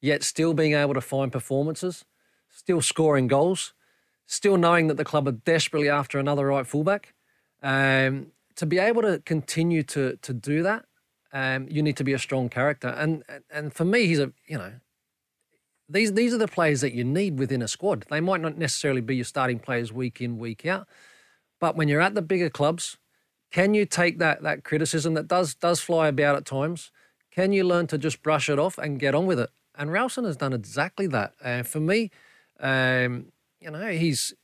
yet 0.00 0.22
still 0.22 0.52
being 0.52 0.74
able 0.74 0.94
to 0.94 1.00
find 1.00 1.32
performances, 1.32 2.04
still 2.50 2.82
scoring 2.82 3.28
goals, 3.28 3.72
still 4.28 4.58
knowing 4.58 4.86
that 4.86 4.96
the 4.96 5.04
club 5.04 5.26
are 5.26 5.32
desperately 5.32 5.88
after 5.88 6.18
another 6.18 6.46
right 6.46 6.66
fullback. 6.66 7.14
Um, 7.62 8.28
to 8.54 8.66
be 8.66 8.78
able 8.78 9.02
to 9.02 9.20
continue 9.24 9.82
to 9.84 10.16
to 10.22 10.32
do 10.32 10.62
that, 10.62 10.84
um, 11.32 11.66
you 11.68 11.82
need 11.82 11.96
to 11.96 12.04
be 12.04 12.12
a 12.12 12.18
strong 12.18 12.48
character. 12.48 12.88
And 12.88 13.24
and 13.50 13.74
for 13.74 13.84
me, 13.84 14.06
he's 14.06 14.20
a 14.20 14.32
you 14.46 14.58
know. 14.58 14.74
These 15.88 16.12
these 16.12 16.34
are 16.34 16.38
the 16.38 16.48
players 16.48 16.82
that 16.82 16.92
you 16.92 17.02
need 17.02 17.38
within 17.38 17.62
a 17.62 17.68
squad. 17.68 18.04
They 18.10 18.20
might 18.20 18.42
not 18.42 18.58
necessarily 18.58 19.00
be 19.00 19.16
your 19.16 19.24
starting 19.24 19.58
players 19.58 19.90
week 19.90 20.20
in 20.20 20.38
week 20.38 20.66
out, 20.66 20.86
but 21.58 21.76
when 21.76 21.88
you're 21.88 22.02
at 22.02 22.14
the 22.14 22.20
bigger 22.20 22.50
clubs, 22.50 22.98
can 23.50 23.72
you 23.72 23.86
take 23.86 24.18
that 24.18 24.42
that 24.42 24.64
criticism 24.64 25.14
that 25.14 25.28
does 25.28 25.54
does 25.54 25.80
fly 25.80 26.08
about 26.08 26.36
at 26.36 26.44
times? 26.44 26.90
Can 27.30 27.52
you 27.52 27.64
learn 27.64 27.86
to 27.86 27.96
just 27.96 28.22
brush 28.22 28.50
it 28.50 28.58
off 28.58 28.76
and 28.76 29.00
get 29.00 29.14
on 29.14 29.24
with 29.26 29.40
it? 29.40 29.48
And 29.74 29.90
Ralston 29.90 30.24
has 30.24 30.36
done 30.36 30.52
exactly 30.52 31.06
that. 31.06 31.34
And 31.42 31.64
uh, 31.64 31.68
for 31.68 31.80
me, 31.80 32.10
um, 32.60 33.32
you 33.60 33.70
know, 33.70 33.88
he's 33.88 34.34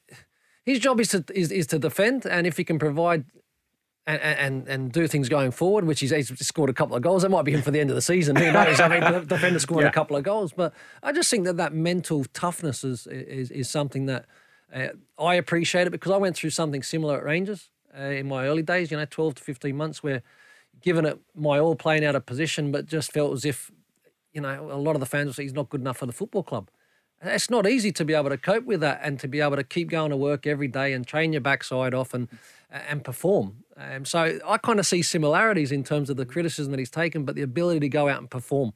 his 0.65 0.79
job 0.79 1.01
is 1.01 1.09
to 1.09 1.25
is, 1.35 1.51
is 1.51 1.67
to 1.69 1.79
defend, 1.79 2.27
and 2.27 2.47
if 2.47 2.57
he 2.57 2.65
can 2.65 2.79
provide 2.79 3.25
and, 4.07 4.21
and 4.21 4.69
and 4.69 4.93
do 4.93 5.07
things 5.07 5.29
going 5.29 5.51
forward, 5.51 5.85
which 5.85 6.01
he's, 6.01 6.11
he's 6.11 6.47
scored 6.47 6.71
a 6.71 6.75
couple 6.75 6.97
of 6.97 7.03
goals. 7.03 7.23
That 7.23 7.31
might 7.31 7.45
be 7.45 7.53
him 7.53 7.63
for 7.63 7.71
the 7.71 7.81
end 7.81 7.91
of 7.91 7.97
the 7.97 8.03
season. 8.03 8.37
Who 8.37 8.51
knows? 8.53 8.81
I 8.81 8.89
mean, 8.89 9.01
the 9.01 9.21
defender 9.27 9.59
scoring 9.59 9.85
yeah. 9.85 9.91
a 9.91 9.93
couple 9.93 10.17
of 10.17 10.25
goals, 10.25 10.53
but 10.53 10.75
I 11.03 11.13
just 11.13 11.31
think 11.31 11.45
that 11.45 11.57
that 11.57 11.73
mental 11.73 12.25
toughness 12.33 12.85
is 12.85 13.07
is, 13.07 13.51
is 13.51 13.71
something 13.71 14.07
that 14.07 14.27
uh, 14.75 14.89
I 15.19 15.35
appreciate 15.37 15.87
it 15.87 15.91
because 15.91 16.13
I 16.13 16.17
went 16.17 16.37
through 16.37 16.51
something 16.51 16.83
similar 16.83 17.19
at 17.19 17.25
Rangers 17.25 17.71
uh, 17.97 18.03
in 18.03 18.29
my 18.29 18.47
early 18.47 18.63
days, 18.63 18.91
you 18.91 18.97
know, 18.97 19.07
12 19.09 19.37
to 19.37 19.43
15 19.43 19.77
months, 19.77 20.03
where 20.03 20.23
given 20.81 21.07
it 21.07 21.21
my 21.35 21.59
all 21.59 21.77
playing 21.77 22.05
out 22.05 22.17
of 22.17 22.27
position, 22.27 22.73
but 22.73 22.87
just 22.87 23.13
felt 23.13 23.33
as 23.33 23.45
if, 23.45 23.71
you 24.33 24.41
know, 24.41 24.69
a 24.71 24.77
lot 24.77 24.97
of 24.97 25.01
the 25.01 25.07
fans 25.07 25.27
would 25.27 25.37
say 25.37 25.45
he's 25.45 25.55
not 25.55 25.69
good 25.69 25.81
enough 25.81 25.99
for 25.99 26.07
the 26.07 26.13
football 26.13 26.43
club. 26.43 26.71
It's 27.25 27.51
not 27.51 27.67
easy 27.67 27.93
to 27.93 28.05
be 28.05 28.15
able 28.15 28.31
to 28.31 28.37
cope 28.37 28.65
with 28.65 28.81
that 28.81 29.01
and 29.03 29.19
to 29.21 29.29
be 29.29 29.41
able 29.41 29.57
to 29.57 29.65
keep 29.65 29.89
going 29.91 30.11
to 30.11 30.17
work 30.17 30.47
every 30.47 30.69
day 30.69 30.93
and 30.93 31.07
train 31.07 31.33
your 31.33 31.41
backside 31.41 31.95
off 31.95 32.15
and 32.15 32.29
and 32.71 33.05
perform. 33.05 33.59
Um, 33.77 34.05
so 34.05 34.41
I 34.45 34.59
kind 34.59 34.81
of 34.81 34.87
see 34.87 35.03
similarities 35.03 35.71
in 35.71 35.85
terms 35.85 36.11
of 36.11 36.17
the 36.17 36.27
criticism 36.27 36.73
that 36.73 36.79
he's 36.79 36.91
taken, 36.91 37.25
but 37.25 37.37
the 37.37 37.43
ability 37.43 37.81
to 37.81 37.89
go 37.89 38.09
out 38.09 38.19
and 38.19 38.29
perform. 38.29 38.73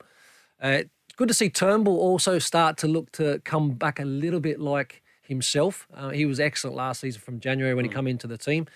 Uh, 0.62 0.82
good 1.16 1.26
to 1.26 1.34
see 1.34 1.50
Turnbull 1.50 1.98
also 1.98 2.38
start 2.38 2.76
to 2.78 2.86
look 2.86 3.10
to 3.12 3.40
come 3.40 3.72
back 3.72 3.98
a 3.98 4.04
little 4.04 4.38
bit 4.38 4.60
like 4.60 5.02
himself. 5.22 5.88
Uh, 5.92 6.10
he 6.10 6.26
was 6.26 6.38
excellent 6.38 6.76
last 6.76 7.00
season 7.00 7.20
from 7.20 7.40
January 7.40 7.74
when 7.74 7.84
he 7.84 7.90
mm. 7.90 7.94
come 7.94 8.06
into 8.06 8.28
the 8.28 8.38
team 8.38 8.68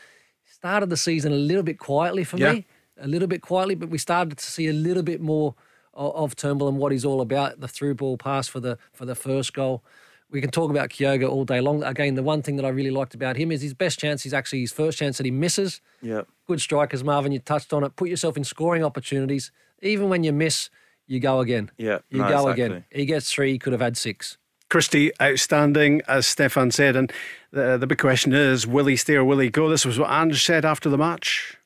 started 0.62 0.90
the 0.90 0.96
season 0.96 1.32
a 1.32 1.36
little 1.36 1.62
bit 1.62 1.78
quietly 1.78 2.22
for 2.22 2.36
yeah. 2.36 2.52
me, 2.52 2.66
a 3.00 3.08
little 3.08 3.26
bit 3.26 3.42
quietly, 3.42 3.74
but 3.74 3.88
we 3.88 3.98
started 3.98 4.38
to 4.38 4.44
see 4.44 4.68
a 4.68 4.72
little 4.72 5.02
bit 5.02 5.20
more 5.20 5.54
of, 5.94 6.14
of 6.14 6.36
Turnbull 6.36 6.68
and 6.68 6.78
what 6.78 6.92
he's 6.92 7.04
all 7.04 7.20
about. 7.20 7.60
The 7.60 7.68
through 7.68 7.94
ball 7.94 8.16
pass 8.16 8.48
for 8.48 8.60
the 8.60 8.78
for 8.92 9.04
the 9.04 9.14
first 9.14 9.52
goal. 9.52 9.82
We 10.30 10.40
can 10.40 10.50
talk 10.50 10.70
about 10.70 10.88
Kyogo 10.88 11.28
all 11.28 11.44
day 11.44 11.60
long. 11.60 11.82
Again, 11.84 12.14
the 12.14 12.22
one 12.22 12.40
thing 12.40 12.56
that 12.56 12.64
I 12.64 12.70
really 12.70 12.90
liked 12.90 13.14
about 13.14 13.36
him 13.36 13.52
is 13.52 13.60
his 13.60 13.74
best 13.74 13.98
chance 13.98 14.24
is 14.24 14.32
actually 14.32 14.60
his 14.60 14.72
first 14.72 14.98
chance 14.98 15.18
that 15.18 15.26
he 15.26 15.30
misses. 15.30 15.82
Yeah. 16.00 16.22
Good 16.46 16.60
strikers, 16.60 17.04
Marvin. 17.04 17.32
You 17.32 17.38
touched 17.38 17.72
on 17.74 17.84
it. 17.84 17.96
Put 17.96 18.08
yourself 18.08 18.38
in 18.38 18.44
scoring 18.44 18.82
opportunities. 18.82 19.52
Even 19.82 20.08
when 20.08 20.24
you 20.24 20.32
miss, 20.32 20.70
you 21.06 21.20
go 21.20 21.40
again. 21.40 21.70
Yeah. 21.76 21.98
You 22.08 22.22
no, 22.22 22.28
go 22.28 22.48
exactly. 22.48 22.64
again. 22.64 22.84
He 22.90 23.04
gets 23.04 23.30
three, 23.30 23.52
he 23.52 23.58
could 23.58 23.74
have 23.74 23.82
had 23.82 23.98
six. 23.98 24.38
Christie, 24.70 25.12
outstanding, 25.20 26.00
as 26.08 26.26
Stefan 26.26 26.70
said. 26.70 26.96
And 26.96 27.12
the, 27.50 27.76
the 27.76 27.86
big 27.86 27.98
question 27.98 28.32
is 28.32 28.66
will 28.66 28.86
he 28.86 28.96
stay 28.96 29.16
or 29.16 29.24
will 29.24 29.38
he 29.38 29.50
go? 29.50 29.68
This 29.68 29.84
was 29.84 29.98
what 29.98 30.10
Ange 30.10 30.42
said 30.42 30.64
after 30.64 30.88
the 30.88 30.96
match. 30.96 31.58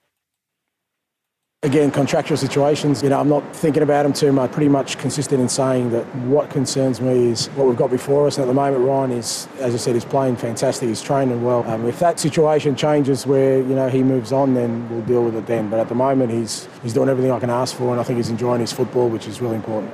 Again, 1.63 1.91
contractual 1.91 2.37
situations, 2.37 3.03
you 3.03 3.09
know, 3.09 3.19
I'm 3.19 3.31
not 3.31 3.57
thinking 3.57 3.83
about 3.83 4.03
them 4.03 4.13
too 4.13 4.31
much. 4.31 4.53
Pretty 4.53 4.69
much 4.69 4.99
consistent 4.99 5.41
in 5.41 5.49
saying 5.49 5.91
that 5.91 6.05
what 6.17 6.51
concerns 6.51 7.01
me 7.01 7.31
is 7.31 7.47
what 7.49 7.67
we've 7.67 7.77
got 7.77 7.91
before 7.91 8.27
us. 8.27 8.37
And 8.37 8.45
at 8.45 8.47
the 8.47 8.55
moment, 8.55 8.85
Ryan 8.85 9.13
is, 9.13 9.49
as 9.59 9.75
I 9.75 9.79
said, 9.79 9.95
he's 9.95 10.05
playing 10.05 10.37
fantastic. 10.37 10.89
He's 10.89 11.01
training 11.01 11.43
well. 11.43 11.69
Um, 11.69 11.89
if 11.89 11.99
that 11.99 12.21
situation 12.21 12.77
changes 12.77 13.27
where, 13.27 13.59
you 13.59 13.75
know, 13.75 13.89
he 13.89 14.03
moves 14.03 14.33
on, 14.33 14.55
then 14.55 14.89
we'll 14.91 15.01
deal 15.03 15.25
with 15.25 15.35
it 15.35 15.47
then. 15.47 15.71
But 15.71 15.81
at 15.81 15.89
the 15.89 15.95
moment, 15.95 16.31
he's, 16.31 16.69
he's 16.83 16.93
doing 16.93 17.09
everything 17.09 17.33
I 17.33 17.41
can 17.41 17.51
ask 17.51 17.75
for. 17.75 17.91
And 17.91 17.99
I 17.99 18.03
think 18.05 18.19
he's 18.19 18.29
enjoying 18.29 18.61
his 18.61 18.73
football, 18.73 19.09
which 19.09 19.27
is 19.27 19.41
really 19.41 19.57
important. 19.57 19.93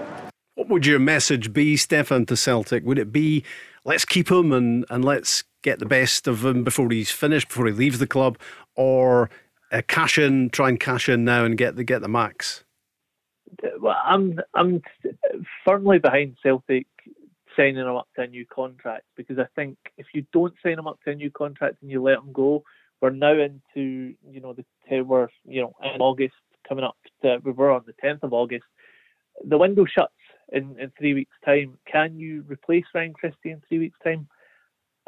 What 0.57 0.69
would 0.69 0.85
your 0.85 0.99
message 0.99 1.53
be, 1.53 1.77
Stefan, 1.77 2.27
to 2.27 2.37
Celtic? 2.37 2.85
Would 2.85 2.99
it 2.99 3.13
be 3.13 3.45
let's 3.85 4.05
keep 4.05 4.31
him 4.31 4.53
and, 4.53 4.85
and 4.91 5.05
let's 5.05 5.45
get 5.63 5.79
the 5.79 5.87
best 5.87 6.27
of 6.27 6.45
him 6.45 6.65
before 6.65 6.91
he's 6.91 7.11
finished, 7.11 7.49
before 7.49 7.67
he 7.67 7.73
leaves 7.73 7.99
the 7.99 8.07
club, 8.07 8.37
or 8.75 9.31
uh, 9.73 9.83
cash 9.89 10.19
in, 10.19 10.51
try 10.51 10.69
and 10.69 10.79
cash 10.79 11.09
in 11.09 11.25
now 11.25 11.45
and 11.45 11.57
get 11.57 11.77
the 11.77 11.85
get 11.85 12.03
the 12.03 12.09
max? 12.09 12.65
Well, 13.81 13.97
I'm 14.05 14.39
I'm 14.55 14.83
firmly 15.65 15.99
behind 15.99 16.37
Celtic 16.43 16.87
signing 17.57 17.77
him 17.77 17.97
up 17.97 18.09
to 18.17 18.23
a 18.23 18.27
new 18.27 18.47
contract 18.47 19.05
because 19.17 19.39
I 19.39 19.47
think 19.55 19.77
if 19.99 20.07
you 20.15 20.25
don't 20.33 20.55
sign 20.63 20.79
him 20.79 20.87
up 20.87 20.99
to 21.05 21.11
a 21.11 21.15
new 21.15 21.31
contract 21.31 21.77
and 21.83 21.91
you 21.91 22.03
let 22.03 22.19
him 22.19 22.33
go, 22.33 22.65
we're 23.01 23.11
now 23.11 23.33
into 23.33 24.15
you 24.31 24.41
know 24.41 24.55
the 24.55 24.65
we're 25.03 25.29
you 25.45 25.61
know 25.63 25.75
in 25.83 26.01
August 26.01 26.35
coming 26.69 26.85
up. 26.85 26.97
To, 27.23 27.39
we 27.45 27.53
were 27.53 27.71
on 27.71 27.83
the 27.87 27.95
10th 28.05 28.23
of 28.23 28.33
August. 28.33 28.65
The 29.45 29.59
window 29.59 29.85
shuts 29.85 30.13
in, 30.53 30.79
in 30.79 30.93
three 30.97 31.15
weeks' 31.15 31.37
time. 31.45 31.79
Can 31.91 32.17
you 32.17 32.45
replace 32.47 32.85
Ryan 32.95 33.13
Christie 33.13 33.51
in 33.51 33.63
three 33.69 33.79
weeks' 33.79 33.99
time? 34.05 34.29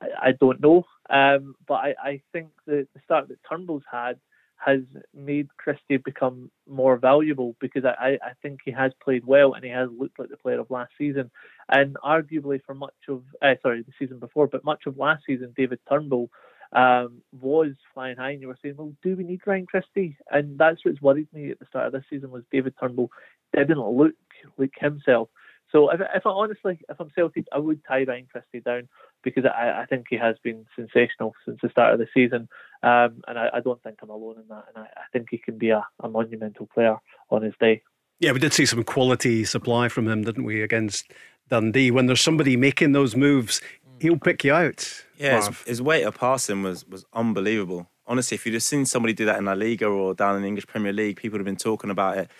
I, 0.01 0.07
I 0.23 0.33
don't 0.41 0.61
know. 0.61 0.85
Um, 1.11 1.55
but 1.69 1.75
I, 1.75 1.95
I 2.03 2.23
think 2.33 2.49
the, 2.67 2.87
the 2.95 3.01
start 3.05 3.29
that 3.29 3.39
Turnbull's 3.49 3.85
had 3.91 4.19
has 4.65 4.81
made 5.15 5.49
Christie 5.57 5.99
become 5.99 6.51
more 6.69 6.97
valuable 6.97 7.55
because 7.61 7.85
I, 7.85 8.19
I 8.23 8.33
think 8.43 8.61
he 8.65 8.71
has 8.71 8.93
played 9.03 9.25
well 9.27 9.53
and 9.55 9.65
he 9.65 9.71
has 9.71 9.89
looked 9.97 10.19
like 10.19 10.31
the 10.31 10.37
player 10.37 10.61
of 10.61 10.71
last 10.71 10.93
season. 10.97 11.31
And 11.69 11.97
arguably 12.05 12.61
for 12.65 12.75
much 12.75 12.95
of, 13.09 13.23
uh, 13.43 13.55
sorry, 13.63 13.83
the 13.83 13.93
season 13.99 14.19
before, 14.19 14.47
but 14.47 14.65
much 14.65 14.83
of 14.87 14.97
last 14.97 15.25
season, 15.27 15.53
David 15.57 15.81
Turnbull 15.89 16.31
um, 16.73 17.23
was 17.41 17.73
flying 17.93 18.17
high, 18.17 18.33
and 18.33 18.41
you 18.41 18.49
were 18.49 18.59
saying, 18.61 18.75
"Well, 18.77 18.93
do 19.03 19.15
we 19.15 19.23
need 19.23 19.41
Ryan 19.47 19.67
Christie?" 19.67 20.17
And 20.31 20.59
that's 20.59 20.85
what's 20.85 21.01
worried 21.01 21.29
me 21.33 21.51
at 21.51 21.61
the 21.61 21.67
start 21.67 21.87
of 21.87 21.93
this 21.93 22.03
season 22.11 22.31
was 22.31 22.43
David 22.51 22.75
Turnbull 22.81 23.11
didn't 23.55 23.79
look 23.79 24.15
like 24.59 24.73
himself. 24.81 25.29
So 25.75 25.91
if, 25.91 26.01
if 26.01 26.25
I 26.25 26.31
honestly, 26.31 26.79
if 26.89 27.01
I'm 27.01 27.11
Celtic, 27.17 27.47
I 27.53 27.59
would 27.59 27.81
tie 27.85 28.05
Ryan 28.05 28.29
Christie 28.31 28.61
down 28.61 28.89
because 29.25 29.45
I, 29.45 29.83
I 29.83 29.87
think 29.87 30.07
he 30.09 30.17
has 30.17 30.37
been 30.45 30.67
sensational 30.77 31.35
since 31.45 31.59
the 31.63 31.69
start 31.69 31.93
of 31.93 31.99
the 31.99 32.07
season, 32.15 32.49
um, 32.85 33.23
and 33.27 33.37
I, 33.39 33.49
I, 33.55 33.61
don't 33.61 33.83
think 33.83 33.99
I'm 34.01 34.11
alone 34.11 34.37
in 34.39 34.47
that. 34.51 34.67
And 34.69 34.85
I, 34.85 34.89
I 34.97 35.03
think 35.13 35.29
he 35.31 35.39
can 35.39 35.59
be 35.59 35.71
a, 35.71 35.85
a 36.01 36.09
monumental 36.09 36.69
player 36.73 36.97
on 37.31 37.43
his 37.43 37.55
day. 37.59 37.83
Yeah, 38.21 38.31
we 38.31 38.39
did 38.39 38.53
see 38.53 38.67
some 38.67 38.85
quality 38.85 39.45
supply 39.45 39.89
from 39.89 40.07
him, 40.07 40.23
didn't 40.23 40.45
we, 40.45 40.63
against 40.63 41.11
Dundee? 41.49 41.91
When 41.91 42.07
there's 42.07 42.21
somebody 42.21 42.57
making 42.57 42.93
those 42.93 43.17
moves, 43.17 43.61
he'll 43.99 44.17
pick 44.17 44.45
you 44.45 44.55
out. 44.55 45.05
Yeah, 45.17 45.45
his, 45.45 45.63
his, 45.63 45.83
weight 45.83 46.05
of 46.05 46.17
passing 46.17 46.63
was 46.63 46.87
was 46.87 47.05
unbelievable. 47.13 47.91
Honestly, 48.07 48.37
if 48.37 48.47
you'd 48.47 48.55
have 48.55 48.63
seen 48.63 48.87
somebody 48.87 49.13
do 49.13 49.25
that 49.25 49.39
in 49.39 49.47
La 49.47 49.55
Liga 49.55 49.87
or 49.87 50.15
down 50.15 50.37
in 50.37 50.43
the 50.43 50.49
English 50.49 50.69
Premier 50.69 50.93
League, 50.93 51.17
people 51.17 51.35
would 51.35 51.41
have 51.41 51.53
been 51.53 51.57
talking 51.57 51.91
about 51.91 52.19
it, 52.19 52.31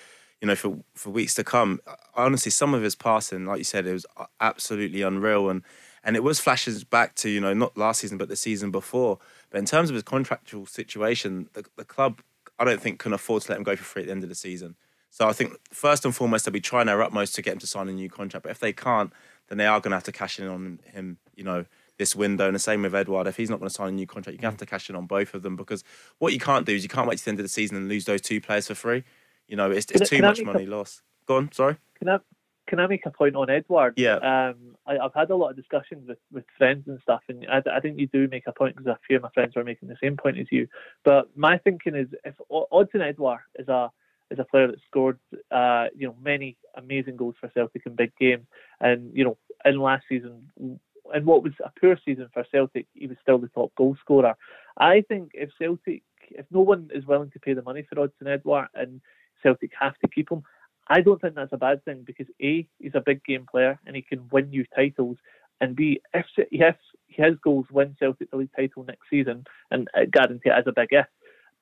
you 0.41 0.49
know, 0.49 0.55
for 0.55 0.79
for 0.95 1.11
weeks 1.11 1.35
to 1.35 1.45
come. 1.45 1.81
Honestly, 2.15 2.51
some 2.51 2.75
of 2.75 2.83
his 2.83 2.95
passing, 2.95 3.47
like 3.47 3.59
you 3.59 3.65
said, 3.65 3.87
it 3.87 3.93
was 3.93 4.07
uh, 4.17 4.27
absolutely 4.41 5.03
unreal, 5.03 5.49
and 5.49 5.63
and 6.03 6.17
it 6.17 6.23
was 6.23 6.41
flashes 6.41 6.85
back 6.85 7.15
to 7.17 7.29
you 7.29 7.41
know 7.41 7.55
not 7.55 7.77
last 7.77 8.01
season 8.01 8.19
but 8.19 8.29
the 8.29 8.37
season 8.37 8.71
before. 8.71 9.19
But 9.51 9.59
in 9.59 9.67
terms 9.67 9.91
of 9.91 9.95
his 9.95 10.03
contractual 10.03 10.67
situation, 10.67 11.49
the, 11.55 11.65
the 11.77 11.85
club 11.85 12.21
I 12.59 12.65
don't 12.65 12.81
think 12.81 12.99
can 12.99 13.13
afford 13.13 13.43
to 13.43 13.53
let 13.53 13.59
him 13.59 13.65
go 13.65 13.77
for 13.77 13.85
free 13.85 14.03
at 14.03 14.07
the 14.07 14.13
end 14.13 14.23
of 14.23 14.29
the 14.29 14.35
season. 14.35 14.77
So 15.11 15.29
I 15.29 15.33
think 15.33 15.53
first 15.71 16.05
and 16.05 16.15
foremost 16.15 16.45
they'll 16.45 16.53
be 16.53 16.61
trying 16.61 16.87
their 16.87 17.03
utmost 17.03 17.37
to 17.37 17.43
get 17.43 17.53
him 17.53 17.61
to 17.61 17.67
sign 17.67 17.89
a 17.89 17.93
new 17.93 18.11
contract. 18.11 18.43
But 18.43 18.51
if 18.51 18.59
they 18.59 18.73
can't, 18.73 19.13
then 19.49 19.59
they 19.59 19.67
are 19.67 19.81
going 19.81 19.93
to 19.93 19.97
have 19.97 20.05
to 20.05 20.13
cash 20.13 20.41
in 20.41 20.49
on 20.49 20.81
him. 20.93 21.19
You 21.37 21.45
know 21.45 21.65
this 21.97 22.17
window, 22.17 22.47
and 22.47 22.55
the 22.55 22.61
same 22.61 22.83
with 22.83 22.95
Edouard. 22.95 23.27
If 23.27 23.37
he's 23.37 23.51
not 23.51 23.61
going 23.61 23.69
to 23.69 23.75
sign 23.75 23.89
a 23.89 23.93
new 23.93 24.07
contract, 24.07 24.35
you're 24.35 24.43
going 24.43 24.57
to 24.57 24.63
have 24.63 24.67
mm. 24.67 24.71
to 24.71 24.71
cash 24.71 24.91
in 24.91 24.97
on 24.97 25.07
both 25.07 25.35
of 25.35 25.43
them 25.43 25.57
because 25.57 25.85
what 26.19 26.33
you 26.33 26.41
can't 26.41 26.67
do 26.67 26.75
is 26.75 26.83
you 26.83 26.89
can't 26.89 27.09
wait 27.09 27.19
to 27.19 27.25
the 27.25 27.31
end 27.31 27.39
of 27.39 27.45
the 27.45 27.49
season 27.49 27.77
and 27.77 27.89
lose 27.89 28.05
those 28.05 28.21
two 28.21 28.41
players 28.41 28.67
for 28.67 28.75
free. 28.75 29.05
You 29.49 29.57
know, 29.57 29.71
it's, 29.71 29.91
it's 29.91 30.09
too 30.09 30.23
much 30.23 30.43
money 30.43 30.65
a, 30.65 30.69
lost. 30.69 31.03
Go 31.27 31.37
on, 31.37 31.53
sorry. 31.53 31.77
Can 31.99 32.09
I 32.09 32.19
can 32.67 32.81
I 32.81 32.87
make 32.87 33.05
a 33.05 33.11
point 33.11 33.37
on 33.37 33.51
Edouard? 33.51 33.95
Yeah. 33.97 34.17
Um, 34.17 34.77
I, 34.87 34.95
have 34.95 35.13
had 35.15 35.31
a 35.31 35.37
lot 35.37 35.51
of 35.51 35.57
discussions 35.57 36.09
with, 36.09 36.19
with 36.33 36.45
friends 36.57 36.85
and 36.87 36.99
stuff, 37.03 37.21
and 37.29 37.47
I, 37.51 37.63
I 37.71 37.81
think 37.81 37.99
you 37.99 38.07
do 38.07 38.27
make 38.29 38.45
a 38.47 38.53
point 38.53 38.77
because 38.77 38.87
a 38.87 38.99
few 39.07 39.17
of 39.17 39.23
my 39.23 39.29
friends 39.35 39.57
are 39.57 39.65
making 39.65 39.89
the 39.89 39.97
same 40.03 40.17
point 40.17 40.39
as 40.39 40.47
you. 40.51 40.67
But 41.05 41.29
my 41.37 41.59
thinking 41.59 41.95
is, 41.95 42.09
if 42.25 42.35
Odsonne 42.51 43.07
Edouard 43.07 43.41
is 43.59 43.69
a 43.69 43.91
is 44.31 44.39
a 44.39 44.45
player 44.45 44.67
that 44.69 44.81
scored, 44.87 45.19
uh, 45.51 45.87
you 45.95 46.07
know, 46.07 46.17
many 46.23 46.57
amazing 46.75 47.17
goals 47.17 47.35
for 47.39 47.51
Celtic 47.55 47.83
in 47.85 47.95
big 47.95 48.13
games, 48.19 48.47
and 48.81 49.11
you 49.15 49.25
know, 49.25 49.37
in 49.65 49.79
last 49.79 50.05
season, 50.09 50.51
in 50.59 51.25
what 51.25 51.43
was 51.43 51.53
a 51.65 51.71
poor 51.79 51.99
season 52.05 52.29
for 52.33 52.45
Celtic, 52.51 52.87
he 52.95 53.07
was 53.07 53.19
still 53.21 53.39
the 53.39 53.49
top 53.49 53.75
goal 53.77 53.97
scorer. 54.01 54.35
I 54.79 55.03
think 55.03 55.33
if 55.35 55.51
Celtic, 55.59 56.03
if 56.31 56.47
no 56.51 56.61
one 56.61 56.91
is 56.95 57.05
willing 57.07 57.31
to 57.33 57.41
pay 57.41 57.53
the 57.53 57.63
money 57.63 57.87
for 57.89 57.97
Odsonne 57.97 58.33
Edouard 58.33 58.69
and 58.75 59.01
Celtic 59.45 59.71
have 59.79 59.97
to 59.99 60.09
keep 60.09 60.31
him, 60.31 60.43
I 60.89 61.01
don't 61.01 61.21
think 61.21 61.35
that's 61.35 61.53
a 61.53 61.59
bad 61.59 61.85
thing 61.85 62.03
because 62.05 62.27
A, 62.43 62.67
he's 62.79 62.95
a 62.95 63.01
big 63.01 63.25
game 63.25 63.47
player 63.51 63.79
and 63.87 63.95
he 63.95 64.03
can 64.03 64.29
win 64.31 64.53
you 64.53 64.65
titles, 64.75 65.19
and 65.61 65.77
B, 65.77 66.01
if 66.13 66.27
he 66.51 66.59
has, 66.59 66.75
his 67.07 67.37
goals 67.43 67.67
win 67.71 67.97
Celtic 67.99 68.31
the 68.31 68.37
league 68.37 68.51
title 68.57 68.85
next 68.85 69.09
season, 69.09 69.45
and 69.71 69.89
I 69.95 70.07
guarantee 70.07 70.51
it 70.51 70.59
as 70.59 70.67
a 70.67 70.73
big 70.73 70.89
if, 70.91 71.07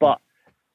but 0.01 0.19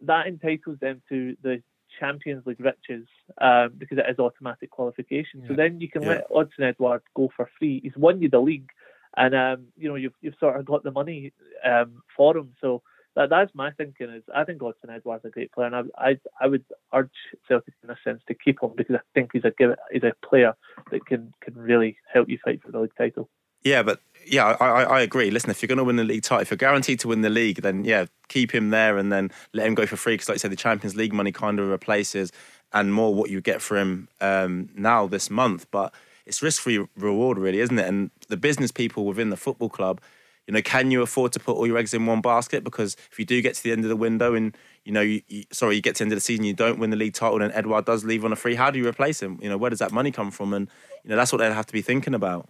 that 0.01 0.27
entitles 0.27 0.79
them 0.79 1.01
to 1.09 1.35
the 1.41 1.61
Champions 1.99 2.45
League 2.45 2.59
riches 2.59 3.07
um, 3.39 3.71
because 3.77 3.97
it 3.97 4.05
is 4.09 4.19
automatic 4.19 4.69
qualification. 4.69 5.41
Yeah. 5.41 5.47
So 5.47 5.53
then 5.55 5.81
you 5.81 5.89
can 5.89 6.03
yeah. 6.03 6.09
let 6.09 6.29
Odsonne 6.29 6.69
Edouard 6.69 7.01
go 7.15 7.31
for 7.35 7.49
free. 7.57 7.79
He's 7.83 7.97
won 7.97 8.21
you 8.21 8.29
the 8.29 8.39
league, 8.39 8.69
and 9.15 9.33
um, 9.33 9.65
you 9.75 9.89
know 9.89 9.95
you've 9.95 10.13
you've 10.21 10.35
sort 10.39 10.59
of 10.59 10.65
got 10.65 10.83
the 10.83 10.91
money 10.91 11.33
um, 11.65 12.03
for 12.15 12.37
him. 12.37 12.53
So 12.61 12.83
that 13.17 13.29
that's 13.29 13.53
my 13.53 13.71
thinking. 13.71 14.09
Is 14.09 14.23
I 14.33 14.43
think 14.43 14.61
Odsonne 14.61 14.95
Edouard's 14.95 15.25
a 15.25 15.29
great 15.29 15.51
player, 15.51 15.67
and 15.67 15.75
I 15.75 16.09
I, 16.09 16.19
I 16.39 16.47
would 16.47 16.63
urge 16.93 17.09
Celtic 17.47 17.73
in 17.83 17.89
a 17.89 17.97
sense 18.03 18.21
to 18.27 18.35
keep 18.35 18.61
him 18.61 18.71
because 18.77 18.95
I 18.95 19.01
think 19.13 19.31
he's 19.33 19.43
a 19.43 19.51
he's 19.91 20.03
a 20.03 20.13
player 20.25 20.55
that 20.91 21.05
can 21.05 21.33
can 21.41 21.55
really 21.55 21.97
help 22.13 22.29
you 22.29 22.37
fight 22.43 22.61
for 22.63 22.71
the 22.71 22.79
league 22.79 22.91
title. 22.97 23.29
Yeah, 23.63 23.83
but 23.83 23.99
yeah, 24.25 24.55
I, 24.59 24.83
I 24.83 25.01
agree. 25.01 25.31
Listen, 25.31 25.49
if 25.49 25.61
you're 25.61 25.67
going 25.67 25.79
to 25.79 25.83
win 25.83 25.95
the 25.95 26.03
league 26.03 26.21
title, 26.21 26.41
if 26.41 26.51
you're 26.51 26.57
guaranteed 26.57 26.99
to 27.01 27.07
win 27.07 27.21
the 27.21 27.29
league, 27.29 27.63
then 27.63 27.83
yeah, 27.83 28.05
keep 28.27 28.53
him 28.53 28.69
there 28.69 28.97
and 28.97 29.11
then 29.11 29.31
let 29.51 29.65
him 29.65 29.73
go 29.73 29.85
for 29.87 29.97
free. 29.97 30.13
Because, 30.13 30.29
like 30.29 30.35
I 30.35 30.37
said, 30.37 30.51
the 30.51 30.57
Champions 30.57 30.95
League 30.95 31.11
money 31.11 31.31
kind 31.31 31.59
of 31.59 31.67
replaces 31.67 32.31
and 32.71 32.93
more 32.93 33.13
what 33.15 33.29
you 33.29 33.41
get 33.41 33.61
for 33.61 33.77
him 33.77 34.09
um, 34.21 34.69
now 34.75 35.07
this 35.07 35.29
month. 35.29 35.65
But 35.71 35.93
it's 36.25 36.41
risk 36.41 36.61
free 36.61 36.85
reward, 36.95 37.37
really, 37.39 37.59
isn't 37.59 37.79
it? 37.79 37.87
And 37.87 38.11
the 38.27 38.37
business 38.37 38.71
people 38.71 39.05
within 39.05 39.31
the 39.31 39.37
football 39.37 39.69
club, 39.69 40.01
you 40.47 40.53
know, 40.53 40.61
can 40.61 40.91
you 40.91 41.01
afford 41.01 41.33
to 41.33 41.39
put 41.39 41.55
all 41.55 41.67
your 41.67 41.77
eggs 41.77 41.93
in 41.93 42.05
one 42.05 42.21
basket? 42.21 42.63
Because 42.63 42.95
if 43.11 43.19
you 43.19 43.25
do 43.25 43.41
get 43.41 43.53
to 43.55 43.63
the 43.63 43.71
end 43.71 43.83
of 43.83 43.89
the 43.89 43.95
window 43.95 44.33
and 44.33 44.57
you 44.85 44.93
know, 44.93 45.01
you, 45.01 45.21
you, 45.27 45.43
sorry, 45.51 45.75
you 45.75 45.81
get 45.81 45.95
to 45.95 45.99
the 45.99 46.05
end 46.05 46.13
of 46.13 46.17
the 46.17 46.21
season, 46.21 46.45
you 46.45 46.53
don't 46.53 46.79
win 46.79 46.89
the 46.89 46.95
league 46.95 47.13
title, 47.13 47.41
and 47.41 47.53
Edouard 47.53 47.83
does 47.83 48.05
leave 48.05 48.23
on 48.23 48.31
a 48.31 48.37
free. 48.37 48.55
How 48.55 48.71
do 48.71 48.79
you 48.79 48.87
replace 48.87 49.21
him? 49.21 49.37
You 49.41 49.49
know, 49.49 49.57
where 49.57 49.69
does 49.69 49.79
that 49.79 49.91
money 49.91 50.11
come 50.11 50.31
from? 50.31 50.53
And 50.53 50.69
you 51.03 51.09
know, 51.09 51.17
that's 51.17 51.33
what 51.33 51.39
they'd 51.39 51.51
have 51.51 51.65
to 51.65 51.73
be 51.73 51.81
thinking 51.81 52.13
about. 52.13 52.47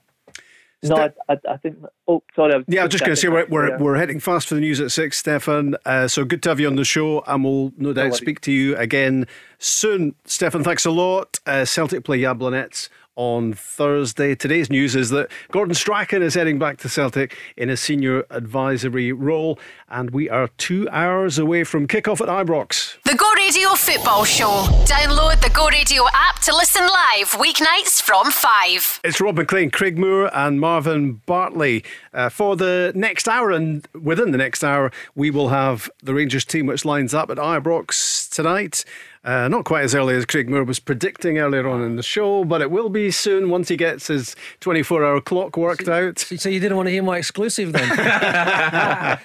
No, 0.84 0.96
I, 0.96 1.12
I, 1.28 1.38
I, 1.50 1.58
think. 1.58 1.78
Oh, 2.08 2.22
sorry. 2.36 2.54
I 2.54 2.64
yeah, 2.68 2.84
I'm 2.84 2.90
just 2.90 3.04
going 3.04 3.16
to 3.16 3.20
say 3.20 3.30
we're, 3.30 3.48
we're, 3.48 3.78
we're 3.80 3.96
heading 3.96 4.20
fast 4.20 4.48
for 4.48 4.54
the 4.54 4.62
news 4.62 4.80
at 4.80 4.92
six, 4.92 5.18
Stefan. 5.18 5.76
Uh, 5.86 6.08
so 6.08 6.24
good 6.24 6.44
to 6.44 6.50
have 6.50 6.60
you 6.60 6.68
on 6.68 6.76
the 6.76 6.86
show, 6.86 7.22
and 7.22 7.44
we'll 7.44 7.74
no 7.78 7.94
doubt 7.94 8.10
no 8.10 8.12
speak 8.12 8.42
to 8.42 8.52
you 8.52 8.78
again 8.78 9.26
soon. 9.58 10.14
Stefan, 10.26 10.64
thanks 10.64 10.86
a 10.86 10.92
lot. 10.92 11.40
Uh, 11.48 11.66
Celtic 11.66 12.04
play 12.04 12.20
Jablonec 12.20 12.90
on 13.18 13.52
Thursday. 13.52 14.36
Today's 14.36 14.70
news 14.70 14.96
is 14.96 15.10
that 15.10 15.30
Gordon 15.52 15.74
Strachan 15.74 16.22
is 16.22 16.36
heading 16.36 16.58
back 16.60 16.78
to 16.78 16.90
Celtic 16.90 17.36
in 17.58 17.70
a 17.70 17.76
senior 17.76 18.24
advisory 18.30 19.12
role, 19.12 19.60
and 19.90 20.12
we 20.12 20.30
are 20.30 20.48
two 20.58 20.88
hours 20.90 21.38
away 21.38 21.66
from 21.66 21.88
kickoff 21.88 22.22
at 22.22 22.30
Ibrox. 22.30 22.98
The 23.04 23.16
Go 23.16 23.30
Radio 23.34 23.70
Football 23.72 24.24
Show. 24.24 24.66
Download 24.86 25.42
the 25.42 25.50
Go 25.50 25.68
Radio 25.68 26.04
app 26.14 26.40
to 26.44 26.56
listen 26.56 26.84
live 26.84 27.32
weeknights 27.32 28.02
from 28.02 28.32
5. 28.32 29.02
It's 29.04 29.20
Rob 29.20 29.36
Maclean, 29.36 29.72
Craig 29.72 29.98
Moore, 29.98 30.30
and 30.34 30.62
Marvin 30.62 31.22
Bartley. 31.26 31.84
Uh, 32.14 32.30
for 32.30 32.56
the 32.56 32.92
next 32.96 33.28
hour, 33.28 33.52
and 33.52 33.88
within 34.00 34.32
the 34.32 34.38
next 34.38 34.64
hour, 34.64 34.92
we 35.16 35.32
will 35.32 35.50
have 35.50 35.90
the 36.04 36.14
Rangers 36.14 36.46
team 36.46 36.68
which 36.68 36.86
lines 36.86 37.16
up 37.16 37.32
at 37.32 37.38
Ibrox 37.38 38.30
tonight. 38.30 38.86
Uh, 39.28 39.50
not 39.50 39.66
quite 39.66 39.84
as 39.84 39.94
early 39.94 40.16
as 40.16 40.26
Craig 40.26 40.50
Moore 40.50 40.64
was 40.64 40.80
predicting 40.80 41.38
earlier 41.38 41.68
on 41.68 41.84
in 41.84 41.98
the 41.98 42.02
show, 42.04 42.46
but 42.46 42.62
it 42.62 42.72
will 42.72 42.88
be 42.88 43.12
soon 43.12 43.50
once 43.50 43.68
he 43.68 43.76
gets 43.76 44.08
his 44.08 44.38
24 44.62 45.04
hour 45.04 45.20
clock 45.20 45.58
worked 45.58 45.84
so, 45.84 45.92
out. 45.92 46.18
So 46.18 46.48
you 46.48 46.62
didn't 46.62 46.78
want 46.78 46.88
to 46.88 46.92
hear 46.92 47.04
my 47.04 47.18
exclusive 47.18 47.74
then? 47.74 47.90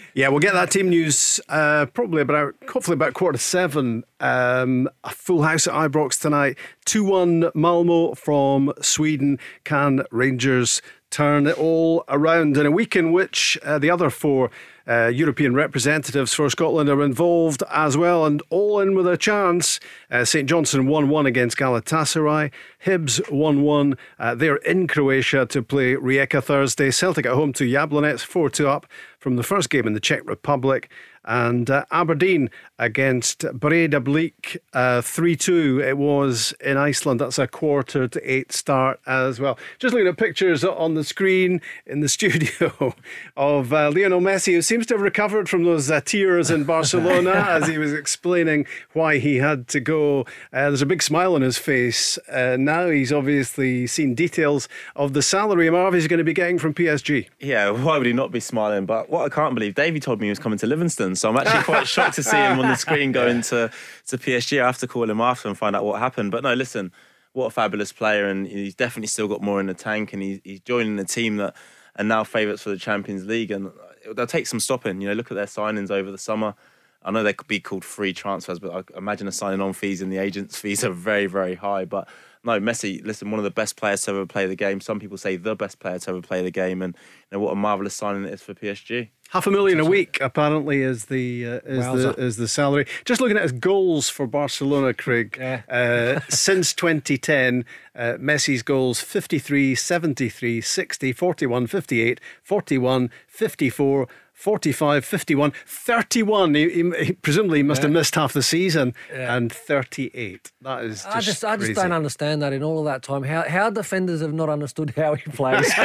yeah, 0.14 0.26
we'll 0.26 0.40
get 0.40 0.54
that 0.54 0.72
team 0.72 0.88
news 0.88 1.38
uh, 1.48 1.86
probably 1.86 2.20
about, 2.20 2.56
hopefully 2.68 2.94
about 2.94 3.14
quarter 3.14 3.38
to 3.38 3.44
seven. 3.44 4.02
Um, 4.18 4.88
a 5.04 5.10
full 5.10 5.42
house 5.42 5.68
at 5.68 5.72
Ibrox 5.72 6.20
tonight. 6.20 6.58
2 6.86 7.04
1 7.04 7.50
Malmo 7.54 8.14
from 8.14 8.72
Sweden. 8.80 9.38
Can 9.62 10.02
Rangers 10.10 10.82
turn 11.10 11.46
it 11.46 11.56
all 11.56 12.04
around 12.08 12.56
in 12.56 12.66
a 12.66 12.72
week 12.72 12.96
in 12.96 13.12
which 13.12 13.56
uh, 13.62 13.78
the 13.78 13.88
other 13.90 14.10
four 14.10 14.50
uh, 14.88 15.08
European 15.08 15.54
representatives 15.54 16.32
for 16.32 16.48
Scotland 16.48 16.88
are 16.88 17.02
involved 17.02 17.62
as 17.70 17.96
well, 17.96 18.24
and 18.24 18.42
all 18.50 18.80
in 18.80 18.94
with 18.94 19.06
a 19.06 19.16
chance. 19.16 19.78
Uh, 20.10 20.24
St 20.24 20.48
Johnstone 20.48 20.86
1 20.86 21.08
1 21.08 21.26
against 21.26 21.58
Galatasaray, 21.58 22.50
Hibs 22.84 23.30
1 23.30 23.62
1. 23.62 23.98
Uh, 24.18 24.34
they're 24.34 24.56
in 24.56 24.88
Croatia 24.88 25.46
to 25.46 25.62
play 25.62 25.94
Rijeka 25.94 26.42
Thursday. 26.42 26.90
Celtic 26.90 27.26
at 27.26 27.34
home 27.34 27.52
to 27.54 27.64
Jablonec 27.64 28.20
4 28.20 28.48
2 28.48 28.68
up 28.68 28.86
from 29.18 29.36
the 29.36 29.42
first 29.42 29.68
game 29.70 29.86
in 29.86 29.92
the 29.92 30.00
Czech 30.00 30.22
Republic 30.24 30.90
and 31.28 31.70
uh, 31.70 31.84
Aberdeen 31.90 32.50
against 32.78 33.40
Breiðablik 33.40 34.56
uh, 34.72 35.02
3 35.02 35.36
2. 35.36 35.82
It 35.86 35.98
was 35.98 36.54
in 36.64 36.76
Iceland. 36.76 37.20
That's 37.20 37.38
a 37.38 37.46
quarter 37.46 38.08
to 38.08 38.30
eight 38.30 38.50
start 38.50 38.98
as 39.06 39.38
well. 39.38 39.58
Just 39.78 39.92
looking 39.92 40.08
at 40.08 40.16
pictures 40.16 40.64
on 40.64 40.94
the 40.94 41.04
screen 41.04 41.60
in 41.86 42.00
the 42.00 42.08
studio 42.18 42.94
of 43.36 43.72
uh, 43.72 43.90
Lionel 43.94 44.20
Messi, 44.20 44.54
who 44.54 44.62
seems 44.62 44.86
to 44.86 44.94
have 44.94 45.02
recovered 45.02 45.48
from 45.48 45.64
those 45.64 45.90
uh, 45.90 46.00
tears 46.00 46.50
in 46.50 46.64
Barcelona 46.64 47.30
as 47.48 47.68
he 47.68 47.76
was 47.76 47.92
explaining 47.92 48.66
why 48.94 49.18
he 49.18 49.36
had 49.36 49.68
to 49.68 49.80
go. 49.80 50.20
Uh, 50.20 50.24
there's 50.68 50.82
a 50.82 50.86
big 50.86 51.02
smile 51.02 51.34
on 51.34 51.42
his 51.42 51.58
face. 51.58 52.18
Uh, 52.32 52.56
now 52.58 52.88
he's 52.88 53.12
obviously 53.12 53.86
seen 53.86 54.14
details 54.14 54.66
of 54.96 55.12
the 55.12 55.22
salary 55.22 55.68
Marv 55.68 55.92
he's 55.92 56.06
going 56.06 56.18
to 56.18 56.24
be 56.24 56.32
getting 56.32 56.58
from 56.58 56.72
PSG. 56.72 57.28
Yeah, 57.38 57.70
why 57.70 57.98
would 57.98 58.06
he 58.06 58.14
not 58.14 58.32
be 58.32 58.40
smiling? 58.40 58.86
But 58.86 59.10
what 59.10 59.30
I 59.30 59.34
can't 59.34 59.54
believe, 59.54 59.74
Davey 59.74 60.00
told 60.00 60.20
me 60.20 60.26
he 60.26 60.30
was 60.30 60.38
coming 60.38 60.58
to 60.60 60.66
Livingston. 60.66 61.17
So 61.18 61.28
I'm 61.28 61.36
actually 61.36 61.64
quite 61.64 61.86
shocked 61.94 62.16
to 62.16 62.22
see 62.22 62.36
him 62.36 62.58
on 62.58 62.68
the 62.68 62.76
screen 62.76 63.12
going 63.12 63.42
to, 63.42 63.70
to 64.08 64.18
PSG. 64.18 64.62
I 64.62 64.66
have 64.66 64.78
to 64.78 64.86
call 64.86 65.08
him 65.08 65.20
after 65.20 65.48
and 65.48 65.56
find 65.56 65.74
out 65.76 65.84
what 65.84 65.98
happened. 65.98 66.30
But 66.30 66.42
no, 66.42 66.54
listen, 66.54 66.92
what 67.32 67.46
a 67.46 67.50
fabulous 67.50 67.92
player. 67.92 68.28
And 68.28 68.46
he's 68.46 68.74
definitely 68.74 69.08
still 69.08 69.28
got 69.28 69.42
more 69.42 69.60
in 69.60 69.66
the 69.66 69.74
tank. 69.74 70.12
And 70.12 70.22
he's, 70.22 70.40
he's 70.44 70.60
joining 70.60 70.98
a 70.98 71.04
team 71.04 71.36
that 71.36 71.54
are 71.96 72.04
now 72.04 72.24
favourites 72.24 72.62
for 72.62 72.70
the 72.70 72.78
Champions 72.78 73.26
League. 73.26 73.50
And 73.50 73.70
they'll 74.14 74.26
take 74.26 74.46
some 74.46 74.60
stopping. 74.60 75.00
You 75.00 75.08
know, 75.08 75.14
look 75.14 75.30
at 75.30 75.34
their 75.34 75.46
signings 75.46 75.90
over 75.90 76.10
the 76.10 76.18
summer. 76.18 76.54
I 77.02 77.10
know 77.10 77.22
they 77.22 77.32
could 77.32 77.48
be 77.48 77.60
called 77.60 77.84
free 77.84 78.12
transfers, 78.12 78.58
but 78.58 78.72
I 78.72 78.98
imagine 78.98 79.26
the 79.26 79.32
signing 79.32 79.60
on 79.60 79.72
fees 79.72 80.02
and 80.02 80.12
the 80.12 80.18
agents' 80.18 80.58
fees 80.60 80.84
are 80.84 80.92
very, 80.92 81.26
very 81.26 81.54
high. 81.54 81.84
But 81.84 82.08
no, 82.44 82.60
Messi, 82.60 83.04
listen, 83.04 83.30
one 83.30 83.38
of 83.38 83.44
the 83.44 83.50
best 83.50 83.76
players 83.76 84.02
to 84.02 84.10
ever 84.10 84.26
play 84.26 84.46
the 84.46 84.56
game. 84.56 84.80
Some 84.80 85.00
people 85.00 85.18
say 85.18 85.36
the 85.36 85.56
best 85.56 85.78
player 85.80 85.98
to 85.98 86.10
ever 86.10 86.22
play 86.22 86.42
the 86.42 86.50
game, 86.50 86.82
and 86.82 86.94
you 87.30 87.38
know 87.38 87.44
what 87.44 87.52
a 87.52 87.56
marvelous 87.56 87.94
signing 87.94 88.24
it 88.24 88.34
is 88.34 88.42
for 88.42 88.54
PSG. 88.54 89.08
Half 89.30 89.46
a 89.46 89.50
million 89.50 89.78
a 89.78 89.84
week, 89.84 90.18
apparently, 90.22 90.80
is 90.80 91.06
the 91.06 91.46
uh, 91.46 91.60
is 91.66 91.84
the 91.84 92.14
is 92.16 92.36
the 92.38 92.48
salary. 92.48 92.86
Just 93.04 93.20
looking 93.20 93.36
at 93.36 93.42
his 93.42 93.52
goals 93.52 94.08
for 94.08 94.26
Barcelona, 94.26 94.94
Craig. 94.94 95.36
Yeah. 95.38 95.62
Uh, 95.68 96.20
since 96.30 96.72
2010, 96.72 97.66
uh, 97.94 98.14
Messi's 98.18 98.62
goals 98.62 99.00
53, 99.00 99.74
73, 99.74 100.60
60, 100.62 101.12
41, 101.12 101.66
58, 101.66 102.20
41, 102.42 103.10
54. 103.26 104.08
45, 104.38 105.04
51, 105.04 105.52
31. 105.66 106.54
He, 106.54 106.70
he, 106.70 107.04
he 107.04 107.12
presumably 107.14 107.64
must 107.64 107.82
have 107.82 107.90
missed 107.90 108.14
half 108.14 108.32
the 108.32 108.42
season, 108.42 108.94
Yeah. 109.10 109.34
and 109.34 109.52
38. 109.52 110.52
That 110.62 110.84
is 110.84 111.02
just 111.02 111.06
I 111.16 111.20
just, 111.20 111.44
I 111.44 111.56
just 111.56 111.74
don't 111.74 111.90
understand 111.90 112.40
that 112.42 112.52
in 112.52 112.62
all 112.62 112.78
of 112.78 112.84
that 112.84 113.02
time. 113.02 113.24
How, 113.24 113.42
how 113.48 113.68
defenders 113.70 114.20
have 114.20 114.32
not 114.32 114.48
understood 114.48 114.94
how 114.96 115.14
he 115.16 115.28
plays. 115.32 115.68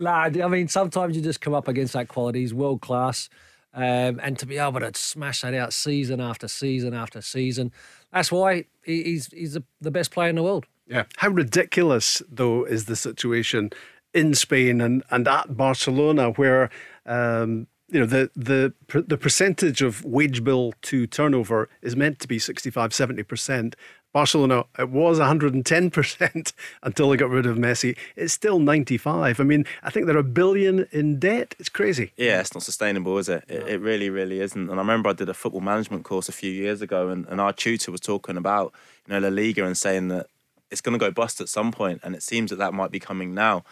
Nah, 0.00 0.22
I 0.24 0.48
mean, 0.48 0.68
sometimes 0.68 1.16
you 1.16 1.22
just 1.22 1.40
come 1.40 1.54
up 1.54 1.68
against 1.68 1.92
that 1.92 2.08
quality. 2.08 2.40
He's 2.40 2.54
world 2.54 2.80
class. 2.80 3.28
Um, 3.74 4.20
and 4.22 4.38
to 4.38 4.46
be 4.46 4.56
able 4.56 4.80
to 4.80 4.90
smash 4.94 5.42
that 5.42 5.52
out 5.52 5.72
season 5.72 6.20
after 6.20 6.48
season 6.48 6.94
after 6.94 7.20
season, 7.20 7.72
that's 8.12 8.32
why 8.32 8.64
he, 8.84 9.02
he's, 9.02 9.26
he's 9.26 9.52
the, 9.54 9.64
the 9.80 9.90
best 9.90 10.10
player 10.12 10.28
in 10.30 10.36
the 10.36 10.42
world. 10.42 10.66
Yeah. 10.86 11.04
How 11.16 11.28
ridiculous, 11.28 12.22
though, 12.30 12.64
is 12.64 12.84
the 12.86 12.96
situation 12.96 13.70
in 14.14 14.34
Spain 14.34 14.80
and, 14.80 15.02
and 15.10 15.26
at 15.28 15.56
Barcelona, 15.56 16.30
where 16.30 16.70
um, 17.04 17.66
you 17.88 18.00
know 18.00 18.06
the 18.06 18.30
the 18.34 18.72
the 19.02 19.18
percentage 19.18 19.82
of 19.82 20.04
wage 20.04 20.42
bill 20.42 20.72
to 20.82 21.06
turnover 21.06 21.68
is 21.82 21.96
meant 21.96 22.20
to 22.20 22.28
be 22.28 22.38
65, 22.38 22.94
70 22.94 23.22
percent. 23.24 23.76
Barcelona, 24.14 24.62
it 24.78 24.90
was 24.90 25.18
110% 25.18 26.52
until 26.84 27.10
they 27.10 27.16
got 27.16 27.30
rid 27.30 27.46
of 27.46 27.56
Messi. 27.56 27.96
It's 28.14 28.32
still 28.32 28.60
95. 28.60 29.40
I 29.40 29.42
mean, 29.42 29.64
I 29.82 29.90
think 29.90 30.06
they're 30.06 30.16
a 30.16 30.22
billion 30.22 30.86
in 30.92 31.18
debt. 31.18 31.56
It's 31.58 31.68
crazy. 31.68 32.12
Yeah, 32.16 32.38
it's 32.38 32.54
not 32.54 32.62
sustainable, 32.62 33.18
is 33.18 33.28
it? 33.28 33.42
It, 33.48 33.66
it 33.66 33.80
really, 33.80 34.10
really 34.10 34.38
isn't. 34.38 34.70
And 34.70 34.78
I 34.78 34.82
remember 34.82 35.08
I 35.08 35.14
did 35.14 35.28
a 35.28 35.34
football 35.34 35.62
management 35.62 36.04
course 36.04 36.28
a 36.28 36.32
few 36.32 36.52
years 36.52 36.80
ago, 36.80 37.08
and, 37.08 37.26
and 37.26 37.40
our 37.40 37.52
tutor 37.52 37.90
was 37.90 38.00
talking 38.00 38.36
about 38.36 38.72
you 39.08 39.14
know 39.14 39.18
La 39.18 39.34
Liga 39.34 39.66
and 39.66 39.76
saying 39.76 40.06
that 40.08 40.28
it's 40.70 40.80
going 40.80 40.96
to 40.96 41.04
go 41.04 41.10
bust 41.10 41.40
at 41.40 41.48
some 41.48 41.72
point, 41.72 42.00
and 42.04 42.14
it 42.14 42.22
seems 42.22 42.50
that 42.50 42.56
that 42.56 42.72
might 42.72 42.92
be 42.92 43.00
coming 43.00 43.34
now. 43.34 43.64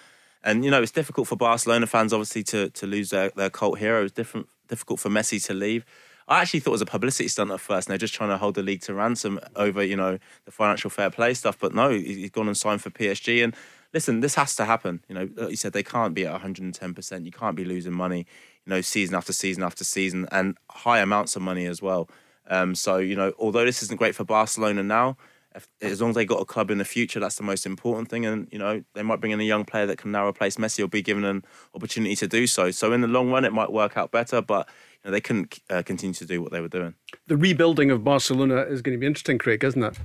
And 0.44 0.64
you 0.64 0.70
know, 0.70 0.82
it's 0.82 0.92
difficult 0.92 1.28
for 1.28 1.36
Barcelona 1.36 1.86
fans, 1.86 2.12
obviously, 2.12 2.42
to 2.44 2.70
to 2.70 2.86
lose 2.86 3.10
their, 3.10 3.30
their 3.30 3.50
cult 3.50 3.78
hero. 3.78 4.04
It's 4.04 4.12
different, 4.12 4.48
difficult 4.68 5.00
for 5.00 5.08
Messi 5.08 5.44
to 5.46 5.54
leave. 5.54 5.84
I 6.28 6.40
actually 6.40 6.60
thought 6.60 6.70
it 6.70 6.72
was 6.72 6.82
a 6.82 6.86
publicity 6.86 7.28
stunt 7.28 7.50
at 7.50 7.60
first, 7.60 7.86
and 7.88 7.92
they're 7.92 7.98
just 7.98 8.14
trying 8.14 8.30
to 8.30 8.38
hold 8.38 8.54
the 8.54 8.62
league 8.62 8.80
to 8.82 8.94
ransom 8.94 9.40
over, 9.56 9.82
you 9.82 9.96
know, 9.96 10.18
the 10.44 10.50
financial 10.52 10.88
fair 10.88 11.10
play 11.10 11.34
stuff. 11.34 11.58
But 11.58 11.74
no, 11.74 11.90
he- 11.90 12.14
he's 12.14 12.30
gone 12.30 12.46
and 12.46 12.56
signed 12.56 12.80
for 12.82 12.90
PSG. 12.90 13.42
And 13.42 13.54
listen, 13.92 14.20
this 14.20 14.36
has 14.36 14.54
to 14.56 14.64
happen. 14.64 15.02
You 15.08 15.14
know, 15.14 15.28
like 15.36 15.50
you 15.50 15.56
said, 15.56 15.72
they 15.72 15.82
can't 15.82 16.14
be 16.14 16.24
at 16.26 16.32
110%. 16.32 17.24
You 17.24 17.32
can't 17.32 17.56
be 17.56 17.64
losing 17.64 17.92
money, 17.92 18.26
you 18.64 18.70
know, 18.70 18.80
season 18.80 19.14
after 19.16 19.32
season 19.32 19.62
after 19.62 19.84
season, 19.84 20.28
and 20.30 20.56
high 20.70 21.00
amounts 21.00 21.36
of 21.36 21.42
money 21.42 21.66
as 21.66 21.82
well. 21.82 22.08
Um, 22.48 22.74
so, 22.74 22.98
you 22.98 23.16
know, 23.16 23.32
although 23.38 23.64
this 23.64 23.82
isn't 23.82 23.98
great 23.98 24.14
for 24.14 24.24
Barcelona 24.24 24.82
now, 24.82 25.16
if, 25.54 25.68
as 25.80 26.00
long 26.00 26.10
as 26.10 26.16
they 26.16 26.24
got 26.24 26.40
a 26.40 26.44
club 26.44 26.70
in 26.70 26.78
the 26.78 26.84
future, 26.84 27.20
that's 27.20 27.36
the 27.36 27.42
most 27.42 27.66
important 27.66 28.08
thing. 28.08 28.26
And 28.26 28.48
you 28.50 28.58
know, 28.58 28.82
they 28.94 29.02
might 29.02 29.20
bring 29.20 29.32
in 29.32 29.40
a 29.40 29.44
young 29.44 29.64
player 29.64 29.86
that 29.86 29.98
can 29.98 30.10
now 30.10 30.26
replace 30.26 30.56
Messi 30.56 30.84
or 30.84 30.88
be 30.88 31.02
given 31.02 31.24
an 31.24 31.44
opportunity 31.74 32.16
to 32.16 32.26
do 32.26 32.46
so. 32.46 32.70
So 32.70 32.92
in 32.92 33.00
the 33.00 33.08
long 33.08 33.30
run, 33.30 33.44
it 33.44 33.52
might 33.52 33.72
work 33.72 33.96
out 33.96 34.10
better, 34.10 34.40
but 34.42 34.68
you 35.02 35.08
know, 35.08 35.12
they 35.12 35.20
couldn't 35.20 35.58
uh, 35.70 35.82
continue 35.82 36.14
to 36.14 36.26
do 36.26 36.42
what 36.42 36.52
they 36.52 36.60
were 36.60 36.68
doing. 36.68 36.94
The 37.26 37.36
rebuilding 37.36 37.90
of 37.90 38.04
Barcelona 38.04 38.62
is 38.62 38.82
going 38.82 38.96
to 38.96 39.00
be 39.00 39.06
interesting, 39.06 39.38
Craig, 39.38 39.62
isn't 39.64 39.82
it? 39.82 39.98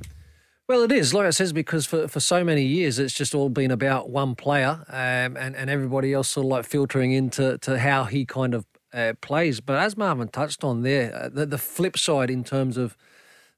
Well, 0.68 0.84
it 0.84 0.92
is, 0.92 1.14
like 1.14 1.26
I 1.26 1.30
says, 1.30 1.54
because 1.54 1.86
for, 1.86 2.10
for 2.10 2.20
so 2.20 2.44
many 2.44 2.64
years 2.64 3.00
it's 3.00 3.14
just 3.14 3.34
all 3.34 3.48
been 3.48 3.72
about 3.72 4.10
one 4.10 4.36
player 4.36 4.84
um, 4.90 5.38
and, 5.38 5.56
and 5.56 5.70
everybody 5.70 6.14
else 6.14 6.28
sort 6.28 6.46
of 6.46 6.50
like 6.50 6.66
filtering 6.66 7.14
into 7.14 7.58
to 7.60 7.80
how 7.80 8.04
he 8.04 8.26
kind 8.26 8.54
of 8.54 8.66
uh, 8.94 9.14
plays. 9.22 9.62
But 9.62 9.78
as 9.78 9.96
Marvin 9.96 10.28
touched 10.28 10.66
on 10.66 10.82
there, 10.82 11.16
uh, 11.16 11.30
the, 11.30 11.46
the 11.46 11.58
flip 11.58 11.98
side 11.98 12.30
in 12.30 12.44
terms 12.44 12.76
of 12.76 12.98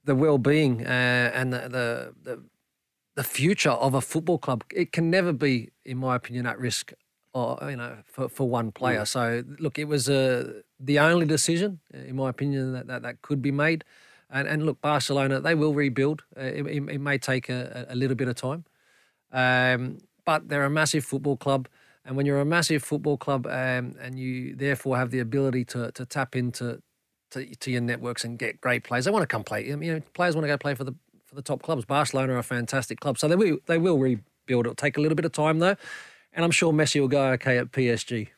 the 0.03 0.15
well 0.15 0.37
being 0.37 0.85
uh, 0.85 1.31
and 1.33 1.53
the, 1.53 1.59
the, 1.59 2.13
the, 2.23 2.43
the 3.15 3.23
future 3.23 3.71
of 3.71 3.93
a 3.93 4.01
football 4.01 4.37
club, 4.37 4.63
it 4.73 4.91
can 4.91 5.09
never 5.09 5.33
be, 5.33 5.69
in 5.85 5.97
my 5.97 6.15
opinion, 6.15 6.45
at 6.45 6.59
risk. 6.59 6.93
Or, 7.31 7.59
you 7.69 7.75
know, 7.75 7.97
for, 8.05 8.27
for 8.27 8.49
one 8.49 8.71
player. 8.71 9.05
So, 9.05 9.43
look, 9.59 9.77
it 9.77 9.87
was 9.87 10.09
uh, 10.09 10.61
the 10.79 10.97
only 10.97 11.27
decision, 11.27 11.79
in 11.93 12.15
my 12.15 12.29
opinion, 12.29 12.73
that, 12.73 12.87
that, 12.87 13.03
that 13.03 13.21
could 13.21 13.39
be 13.39 13.51
made. 13.51 13.83
And, 14.31 14.47
and 14.47 14.65
look, 14.65 14.81
Barcelona, 14.81 15.39
they 15.39 15.53
will 15.53 15.75
rebuild. 15.75 16.23
Uh, 16.35 16.41
it, 16.41 16.65
it, 16.65 16.89
it 16.89 16.97
may 16.97 17.19
take 17.19 17.47
a, 17.49 17.85
a 17.87 17.95
little 17.95 18.15
bit 18.15 18.29
of 18.29 18.35
time. 18.35 18.65
Um, 19.31 19.99
but 20.25 20.49
they're 20.49 20.65
a 20.65 20.71
massive 20.71 21.05
football 21.05 21.37
club. 21.37 21.67
And 22.03 22.17
when 22.17 22.25
you're 22.25 22.41
a 22.41 22.45
massive 22.45 22.83
football 22.83 23.17
club 23.17 23.45
um, 23.45 23.93
and 24.01 24.17
you 24.17 24.55
therefore 24.55 24.97
have 24.97 25.11
the 25.11 25.19
ability 25.19 25.65
to, 25.65 25.91
to 25.91 26.05
tap 26.07 26.35
into 26.35 26.81
to, 27.31 27.55
to 27.55 27.71
your 27.71 27.81
networks 27.81 28.23
and 28.23 28.37
get 28.37 28.61
great 28.61 28.83
players, 28.83 29.05
they 29.05 29.11
want 29.11 29.23
to 29.23 29.27
come 29.27 29.43
play. 29.43 29.65
You 29.67 29.75
know, 29.75 30.01
players 30.13 30.35
want 30.35 30.43
to 30.43 30.47
go 30.47 30.57
play 30.57 30.75
for 30.75 30.83
the 30.83 30.93
for 31.29 31.35
the 31.35 31.41
top 31.41 31.61
clubs. 31.61 31.85
Barcelona 31.85 32.33
are 32.33 32.39
a 32.39 32.43
fantastic 32.43 32.99
club. 32.99 33.17
So 33.17 33.27
they 33.27 33.35
will, 33.35 33.59
they 33.67 33.77
will 33.77 33.99
rebuild. 33.99 34.65
It'll 34.65 34.73
take 34.73 34.97
a 34.97 35.01
little 35.01 35.15
bit 35.15 35.25
of 35.25 35.31
time, 35.31 35.59
though. 35.59 35.75
And 36.33 36.43
I'm 36.43 36.51
sure 36.51 36.73
Messi 36.73 36.99
will 36.99 37.07
go 37.07 37.31
okay 37.33 37.57
at 37.59 37.71
PSG. 37.71 38.29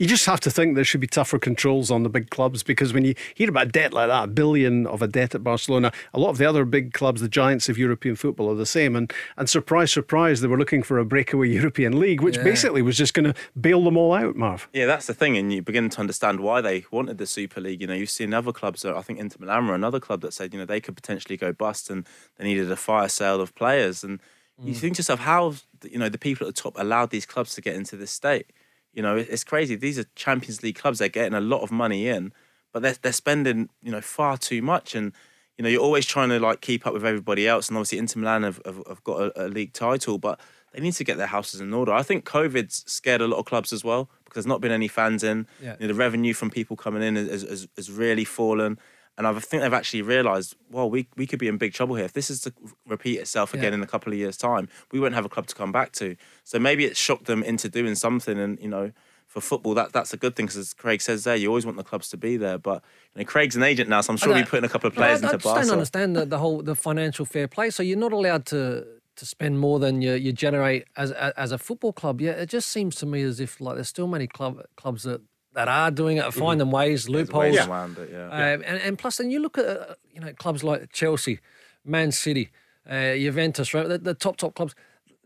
You 0.00 0.08
just 0.08 0.26
have 0.26 0.40
to 0.40 0.50
think 0.50 0.74
there 0.74 0.82
should 0.82 1.00
be 1.00 1.06
tougher 1.06 1.38
controls 1.38 1.88
on 1.88 2.02
the 2.02 2.08
big 2.08 2.28
clubs 2.30 2.64
because 2.64 2.92
when 2.92 3.04
you 3.04 3.14
hear 3.34 3.48
about 3.48 3.70
debt 3.70 3.92
like 3.92 4.08
that, 4.08 4.24
a 4.24 4.26
billion 4.26 4.88
of 4.88 5.02
a 5.02 5.06
debt 5.06 5.36
at 5.36 5.44
Barcelona, 5.44 5.92
a 6.12 6.18
lot 6.18 6.30
of 6.30 6.38
the 6.38 6.46
other 6.46 6.64
big 6.64 6.92
clubs, 6.92 7.20
the 7.20 7.28
giants 7.28 7.68
of 7.68 7.78
European 7.78 8.16
football, 8.16 8.50
are 8.50 8.56
the 8.56 8.66
same. 8.66 8.96
And 8.96 9.12
and 9.36 9.48
surprise, 9.48 9.92
surprise, 9.92 10.40
they 10.40 10.48
were 10.48 10.58
looking 10.58 10.82
for 10.82 10.98
a 10.98 11.04
breakaway 11.04 11.48
European 11.48 12.00
league, 12.00 12.22
which 12.22 12.36
Yeah. 12.38 12.42
basically 12.42 12.82
was 12.82 12.96
just 12.96 13.14
going 13.14 13.32
to 13.32 13.34
bail 13.60 13.84
them 13.84 13.96
all 13.96 14.12
out, 14.14 14.34
Marv. 14.34 14.68
Yeah, 14.72 14.86
that's 14.86 15.06
the 15.06 15.14
thing, 15.14 15.36
and 15.36 15.52
you 15.52 15.62
begin 15.62 15.88
to 15.90 16.00
understand 16.00 16.40
why 16.40 16.60
they 16.60 16.84
wanted 16.90 17.18
the 17.18 17.26
Super 17.26 17.60
League. 17.60 17.80
You 17.80 17.86
know, 17.86 17.94
you've 17.94 18.10
seen 18.10 18.34
other 18.34 18.50
clubs. 18.52 18.84
uh, 18.84 18.96
I 18.96 19.02
think 19.02 19.20
Inter 19.20 19.36
Milan 19.38 19.68
were 19.68 19.76
another 19.76 20.00
club 20.00 20.22
that 20.22 20.34
said, 20.34 20.52
you 20.52 20.58
know, 20.58 20.66
they 20.66 20.80
could 20.80 20.96
potentially 20.96 21.36
go 21.36 21.52
bust, 21.52 21.88
and 21.88 22.04
they 22.36 22.44
needed 22.44 22.68
a 22.68 22.76
fire 22.76 23.08
sale 23.08 23.40
of 23.40 23.54
players. 23.54 24.02
And 24.02 24.18
you 24.60 24.74
think 24.74 24.96
to 24.96 25.00
yourself, 25.00 25.20
how 25.20 25.54
you 25.88 26.00
know 26.00 26.08
the 26.08 26.18
people 26.18 26.48
at 26.48 26.52
the 26.56 26.60
top 26.60 26.74
allowed 26.76 27.10
these 27.10 27.26
clubs 27.26 27.54
to 27.54 27.60
get 27.60 27.76
into 27.76 27.94
this 27.94 28.10
state? 28.10 28.46
You 28.94 29.02
know, 29.02 29.16
it's 29.16 29.44
crazy. 29.44 29.74
These 29.74 29.98
are 29.98 30.04
Champions 30.14 30.62
League 30.62 30.76
clubs. 30.76 30.98
They're 30.98 31.08
getting 31.08 31.34
a 31.34 31.40
lot 31.40 31.62
of 31.62 31.70
money 31.72 32.08
in, 32.08 32.32
but 32.72 32.82
they're 32.82 32.96
they're 33.02 33.12
spending 33.12 33.68
you 33.82 33.90
know 33.90 34.00
far 34.00 34.38
too 34.38 34.62
much. 34.62 34.94
And 34.94 35.12
you 35.58 35.62
know, 35.62 35.68
you're 35.68 35.82
always 35.82 36.06
trying 36.06 36.30
to 36.30 36.40
like 36.40 36.60
keep 36.60 36.86
up 36.86 36.92
with 36.94 37.04
everybody 37.04 37.46
else. 37.46 37.68
And 37.68 37.76
obviously, 37.76 37.98
Inter 37.98 38.20
Milan 38.20 38.42
have, 38.42 38.60
have, 38.64 38.82
have 38.88 39.04
got 39.04 39.20
a, 39.20 39.46
a 39.46 39.48
league 39.48 39.72
title, 39.72 40.18
but 40.18 40.40
they 40.72 40.80
need 40.80 40.94
to 40.94 41.04
get 41.04 41.16
their 41.16 41.28
houses 41.28 41.60
in 41.60 41.72
order. 41.72 41.92
I 41.92 42.02
think 42.02 42.24
COVID's 42.24 42.84
scared 42.90 43.20
a 43.20 43.28
lot 43.28 43.38
of 43.38 43.44
clubs 43.44 43.72
as 43.72 43.84
well 43.84 44.10
because 44.24 44.34
there's 44.44 44.46
not 44.46 44.60
been 44.60 44.72
any 44.72 44.88
fans 44.88 45.22
in. 45.22 45.46
Yeah. 45.62 45.76
You 45.78 45.86
know, 45.86 45.92
the 45.94 45.98
revenue 45.98 46.34
from 46.34 46.50
people 46.50 46.76
coming 46.76 47.02
in 47.02 47.14
has, 47.14 47.42
has, 47.42 47.68
has 47.76 47.90
really 47.90 48.24
fallen. 48.24 48.78
And 49.16 49.26
I 49.26 49.32
think 49.38 49.62
they've 49.62 49.72
actually 49.72 50.02
realised, 50.02 50.56
well, 50.70 50.90
we, 50.90 51.06
we 51.16 51.26
could 51.26 51.38
be 51.38 51.46
in 51.46 51.56
big 51.56 51.72
trouble 51.72 51.94
here. 51.94 52.04
If 52.04 52.14
this 52.14 52.30
is 52.30 52.40
to 52.42 52.52
repeat 52.86 53.18
itself 53.20 53.54
again 53.54 53.72
Yeah. 53.72 53.78
in 53.78 53.82
a 53.82 53.86
couple 53.86 54.12
of 54.12 54.18
years' 54.18 54.36
time, 54.36 54.68
we 54.90 54.98
won't 54.98 55.14
have 55.14 55.24
a 55.24 55.28
club 55.28 55.46
to 55.46 55.54
come 55.54 55.70
back 55.70 55.92
to. 55.92 56.16
So 56.42 56.58
maybe 56.58 56.84
it 56.84 56.96
shocked 56.96 57.26
them 57.26 57.42
into 57.44 57.68
doing 57.68 57.94
something. 57.94 58.38
And, 58.38 58.58
you 58.60 58.68
know, 58.68 58.90
for 59.28 59.40
football, 59.40 59.74
that 59.74 59.92
that's 59.92 60.12
a 60.12 60.16
good 60.16 60.36
thing 60.36 60.46
because 60.46 60.56
as 60.58 60.72
Craig 60.74 61.00
says 61.00 61.24
there, 61.24 61.34
you 61.36 61.48
always 61.48 61.64
want 61.64 61.76
the 61.76 61.82
clubs 61.84 62.08
to 62.10 62.16
be 62.16 62.36
there. 62.36 62.58
But 62.58 62.82
you 63.14 63.20
know, 63.20 63.24
Craig's 63.24 63.56
an 63.56 63.62
agent 63.64 63.88
now, 63.88 64.00
so 64.00 64.12
I'm 64.12 64.16
sure 64.16 64.32
I 64.32 64.36
he'll 64.36 64.44
be 64.44 64.48
putting 64.50 64.64
a 64.64 64.68
couple 64.68 64.86
of 64.88 64.92
I- 64.94 64.96
players 64.96 65.22
I, 65.22 65.32
into 65.32 65.38
just 65.42 65.54
don't 65.62 65.70
understand 65.72 66.14
the, 66.14 66.24
the 66.26 66.38
whole 66.38 66.62
the 66.62 66.76
financial 66.76 67.24
fair 67.24 67.48
play. 67.48 67.70
So 67.70 67.82
you're 67.82 67.98
not 67.98 68.12
allowed 68.12 68.46
to 68.46 68.86
to 69.16 69.26
spend 69.26 69.58
more 69.58 69.78
than 69.80 70.02
you, 70.02 70.12
you 70.14 70.32
generate 70.32 70.84
as 70.96 71.10
a, 71.12 71.32
as 71.40 71.50
a 71.52 71.58
football 71.58 71.92
club. 71.92 72.20
Yeah, 72.20 72.32
it 72.32 72.48
just 72.48 72.68
seems 72.68 72.94
to 72.96 73.06
me 73.06 73.22
as 73.22 73.40
if 73.40 73.60
like 73.60 73.74
there's 73.76 73.88
still 73.88 74.06
many 74.06 74.26
club 74.28 74.60
clubs 74.76 75.02
that, 75.04 75.20
that 75.54 75.68
are 75.68 75.90
doing 75.90 76.16
it, 76.18 76.34
find 76.34 76.60
them 76.60 76.70
ways, 76.70 77.08
loopholes. 77.08 77.54
ways 77.56 77.66
around 77.66 77.96
it, 77.98 78.10
yeah. 78.12 78.26
Um, 78.28 78.62
and, 78.66 78.80
and 78.82 78.98
plus, 78.98 79.16
then 79.18 79.30
you 79.30 79.40
look 79.40 79.56
at 79.58 79.66
uh, 79.66 79.94
you 80.12 80.20
know 80.20 80.32
clubs 80.34 80.62
like 80.64 80.92
Chelsea, 80.92 81.38
Man 81.84 82.12
City, 82.12 82.50
uh, 82.88 83.14
Juventus, 83.14 83.72
right? 83.74 83.88
The, 83.88 83.98
the 83.98 84.14
top 84.14 84.36
top 84.36 84.54
clubs. 84.54 84.74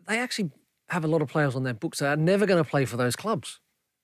They 0.06 0.18
actually 0.18 0.50
have 0.88 1.04
a 1.04 1.08
lot 1.08 1.20
of 1.22 1.28
players 1.28 1.54
on 1.54 1.64
their 1.64 1.74
books 1.74 1.98
that 1.98 2.08
are 2.08 2.16
never 2.16 2.46
going 2.46 2.62
to 2.62 2.68
play 2.68 2.84
for 2.86 2.96
those 2.96 3.14
clubs, 3.16 3.60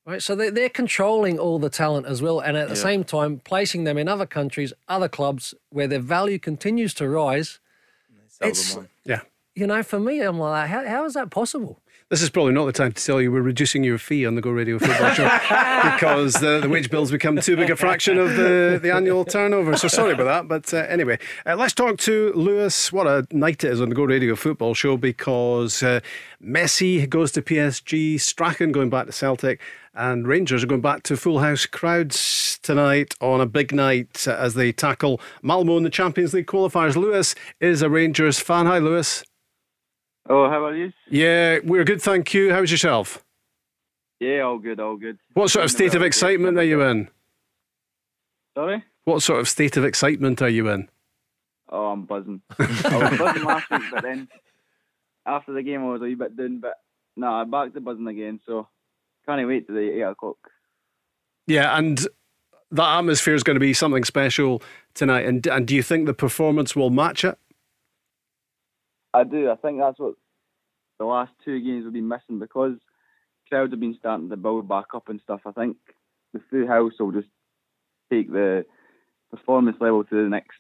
right? 0.07 0.23
So 0.23 0.35
they, 0.35 0.51
they're 0.51 0.69
controlling 0.69 1.39
all 1.39 1.59
the 1.59 1.71
talent 1.71 2.07
as 2.07 2.21
well, 2.21 2.41
and 2.41 2.57
at 2.57 2.69
the 2.69 2.75
Yeah. 2.75 2.83
same 2.83 3.05
time 3.05 3.41
placing 3.45 3.85
them 3.85 3.97
in 3.97 4.09
other 4.09 4.27
countries, 4.27 4.73
other 4.89 5.09
clubs 5.09 5.55
where 5.71 5.87
their 5.87 6.01
value 6.01 6.39
continues 6.39 6.93
to 6.95 7.09
rise. 7.09 7.61
It's- 8.41 8.79
Yeah. 9.05 9.21
You 9.55 9.67
know, 9.69 9.83
for 9.85 10.01
me, 10.01 10.21
I'm 10.21 10.39
like, 10.41 10.69
how, 10.69 10.85
how 10.87 11.05
is 11.05 11.15
that 11.15 11.31
possible? 11.31 11.81
This 12.11 12.21
is 12.21 12.29
probably 12.29 12.53
not 12.53 12.67
the 12.67 12.73
time 12.73 12.93
to 12.93 13.03
tell 13.03 13.19
you 13.19 13.33
we're 13.33 13.41
reducing 13.41 13.83
your 13.83 13.97
fee 13.97 14.27
on 14.27 14.35
the 14.35 14.43
Go 14.43 14.51
Radio 14.51 14.79
Football 14.79 15.15
Show 15.15 15.25
because 15.83 16.35
the, 16.35 16.61
the 16.61 16.69
wage 16.69 16.91
bills 16.91 17.11
become 17.11 17.41
too 17.41 17.57
big 17.57 17.71
a 17.71 17.77
fraction 17.77 18.19
of 18.19 18.37
the, 18.37 18.79
the 18.81 18.93
annual 18.93 19.25
turnover. 19.25 19.75
So 19.79 19.89
sorry 19.89 20.13
about 20.13 20.25
that. 20.25 20.47
But 20.47 20.75
uh, 20.75 20.87
anyway, 20.87 21.19
uh, 21.47 21.57
let's 21.57 21.73
talk 21.73 21.97
to 22.01 22.31
Lewis. 22.35 22.93
What 22.93 23.07
a 23.07 23.27
night 23.33 23.65
it 23.65 23.73
is 23.73 23.81
on 23.81 23.89
the 23.89 23.95
Go 23.95 24.05
Radio 24.05 24.37
Football 24.37 24.75
Show 24.75 24.99
because 24.99 25.83
uh, 25.83 26.01
Messi 26.45 27.09
goes 27.09 27.33
to 27.33 27.43
PSG, 27.43 28.21
Strachan 28.21 28.71
going 28.71 28.91
back 28.91 29.07
to 29.07 29.13
Celtic, 29.13 29.63
and 29.95 30.29
Rangers 30.29 30.63
are 30.63 30.67
going 30.67 30.83
back 30.83 31.05
to 31.05 31.17
full 31.17 31.39
house 31.39 31.65
crowds 31.65 32.61
tonight 32.63 33.15
on 33.23 33.41
a 33.41 33.47
big 33.47 33.73
night 33.73 34.29
as 34.29 34.53
they 34.53 34.73
tackle 34.73 35.23
Malmo 35.41 35.79
in 35.79 35.85
the 35.85 35.91
Champions 35.91 36.35
League 36.35 36.47
qualifiers. 36.49 36.97
Lewis 36.97 37.35
is 37.61 37.81
a 37.81 37.89
Rangers 37.89 38.39
fan. 38.39 38.67
Hi, 38.67 38.79
Lewis. 38.79 39.25
Oh, 40.29 40.49
how 40.49 40.65
are 40.65 40.75
you? 40.75 40.93
Yeah, 41.09 41.59
we're 41.65 41.85
good, 41.85 42.01
thank 42.01 42.33
you. 42.33 42.53
How's 42.53 42.71
yourself? 42.71 43.23
Yeah, 44.21 44.41
all 44.41 44.59
good, 44.59 44.81
all 44.81 44.97
good. 44.97 45.19
What 45.35 45.51
sort 45.51 45.65
of 45.65 45.71
state 45.71 45.95
of 45.95 46.03
excitement 46.03 46.57
are 46.57 46.65
you 46.65 46.83
in? 46.83 47.09
Sorry? 48.57 48.85
What 49.05 49.23
sort 49.23 49.41
of 49.41 49.49
state 49.49 49.77
of 49.77 49.85
excitement 49.85 50.41
are 50.41 50.49
you 50.49 50.69
in? 50.71 50.89
Oh, 51.69 51.87
I'm 51.87 52.05
buzzing. 52.05 52.41
I 52.59 53.11
was 53.11 53.19
buzzing 53.19 53.45
last 53.45 53.71
week, 53.71 53.83
but 53.93 54.03
then 54.03 54.29
after 55.27 55.53
the 55.53 55.63
game 55.63 55.83
I 55.83 55.91
was 55.91 56.01
a 56.01 56.05
wee 56.05 56.15
bit 56.15 56.37
down, 56.37 56.61
but 56.61 56.79
no, 57.17 57.27
I'm 57.27 57.51
back 57.51 57.75
to 57.75 57.81
buzzing 57.81 58.07
again, 58.07 58.41
so 58.47 58.69
can't 59.27 59.47
wait 59.47 59.67
to 59.67 59.73
the 59.75 59.99
8 59.99 60.03
o'clock. 60.03 60.39
Yeah, 61.47 61.77
and 61.77 62.07
that 62.71 62.99
atmosphere 62.99 63.35
is 63.35 63.43
going 63.43 63.57
to 63.57 63.61
be 63.61 63.75
something 63.75 64.05
special 64.05 64.63
tonight. 64.95 65.27
And, 65.27 65.47
and 65.47 65.67
do 65.67 65.75
you 65.75 65.83
think 65.83 66.07
the 66.07 66.15
performance 66.15 66.75
will 66.75 66.91
match 66.91 67.25
it? 67.25 67.39
I 69.15 69.25
do. 69.25 69.51
I 69.51 69.55
think 69.57 69.79
that's 69.79 69.99
what 69.99 70.15
the 70.99 71.05
last 71.05 71.33
two 71.45 71.61
games 71.61 71.85
have 71.85 71.93
been 71.93 72.09
missing 72.09 72.39
because 72.41 72.75
crowds 73.49 73.73
have 73.73 73.81
been 73.81 73.97
starting 73.99 74.29
to 74.31 74.37
build 74.37 74.69
back 74.69 74.87
up 74.95 75.09
and 75.09 75.21
stuff. 75.23 75.41
I 75.47 75.53
think 75.53 75.77
the 76.33 76.41
full 76.51 76.67
house 76.67 76.93
will 76.99 77.13
just 77.13 77.29
take 78.13 78.31
the 78.31 78.67
performance 79.31 79.77
level 79.81 80.05
to 80.05 80.25
the 80.25 80.29
next 80.29 80.59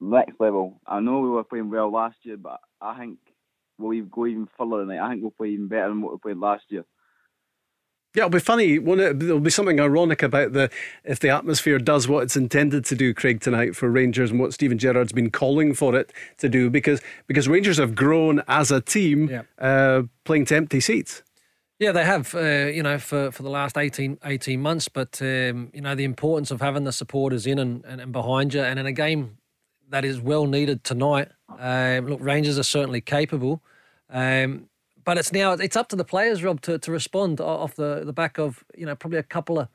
next 0.00 0.40
level. 0.40 0.80
I 0.86 1.00
know 1.00 1.20
we 1.20 1.28
were 1.28 1.44
playing 1.44 1.70
well 1.70 1.92
last 1.92 2.16
year, 2.22 2.36
but 2.36 2.60
I 2.80 2.98
think 2.98 3.18
we'll 3.78 4.04
go 4.04 4.26
even 4.26 4.48
further 4.58 4.78
than 4.78 4.88
that. 4.88 5.00
I 5.00 5.10
think 5.10 5.22
we'll 5.22 5.30
play 5.32 5.48
even 5.50 5.68
better 5.68 5.88
than 5.88 6.00
what 6.00 6.12
we 6.12 6.18
played 6.18 6.38
last 6.38 6.64
year. 6.68 6.84
Yeah, 8.14 8.22
it'll 8.22 8.30
be 8.30 8.38
funny. 8.38 8.78
Won't 8.78 9.00
it? 9.00 9.18
There'll 9.18 9.40
be 9.40 9.50
something 9.50 9.80
ironic 9.80 10.22
about 10.22 10.52
the 10.52 10.70
if 11.02 11.18
the 11.18 11.30
atmosphere 11.30 11.78
does 11.80 12.06
what 12.06 12.22
it's 12.22 12.36
intended 12.36 12.84
to 12.86 12.94
do, 12.94 13.12
Craig, 13.12 13.40
tonight 13.40 13.74
for 13.74 13.90
Rangers 13.90 14.30
and 14.30 14.38
what 14.38 14.54
Steven 14.54 14.78
Gerrard's 14.78 15.12
been 15.12 15.30
calling 15.30 15.74
for 15.74 15.96
it 15.96 16.12
to 16.38 16.48
do, 16.48 16.70
because 16.70 17.02
because 17.26 17.48
Rangers 17.48 17.78
have 17.78 17.96
grown 17.96 18.42
as 18.46 18.70
a 18.70 18.80
team, 18.80 19.28
yeah. 19.28 19.42
uh, 19.58 20.02
playing 20.24 20.44
to 20.46 20.56
empty 20.56 20.78
seats. 20.78 21.22
Yeah, 21.80 21.90
they 21.90 22.04
have, 22.04 22.34
uh, 22.36 22.66
you 22.66 22.84
know, 22.84 22.98
for, 22.98 23.32
for 23.32 23.42
the 23.42 23.50
last 23.50 23.76
18, 23.76 24.18
18 24.24 24.62
months. 24.62 24.88
But, 24.88 25.20
um, 25.20 25.70
you 25.74 25.80
know, 25.80 25.96
the 25.96 26.04
importance 26.04 26.52
of 26.52 26.60
having 26.60 26.84
the 26.84 26.92
supporters 26.92 27.46
in 27.46 27.58
and, 27.58 27.84
and, 27.84 28.00
and, 28.00 28.12
behind 28.12 28.54
you. 28.54 28.60
And 28.60 28.78
in 28.78 28.86
a 28.86 28.92
game 28.92 29.38
that 29.88 30.04
is 30.04 30.20
well 30.20 30.46
needed 30.46 30.84
tonight, 30.84 31.28
um, 31.58 32.06
look, 32.06 32.20
Rangers 32.22 32.60
are 32.60 32.64
certainly 32.64 33.00
capable. 33.00 33.60
Um, 34.08 34.68
but 35.04 35.18
it's 35.18 35.32
now 35.32 35.52
it's 35.52 35.76
up 35.76 35.88
to 35.88 35.96
the 35.96 36.04
players, 36.04 36.42
Rob, 36.42 36.60
to, 36.62 36.78
to 36.78 36.92
respond 36.92 37.40
off 37.40 37.74
the, 37.74 38.02
the 38.04 38.12
back 38.12 38.38
of 38.38 38.64
you 38.76 38.86
know 38.86 38.94
probably 38.94 39.18
a 39.18 39.22
couple 39.22 39.58
of 39.58 39.68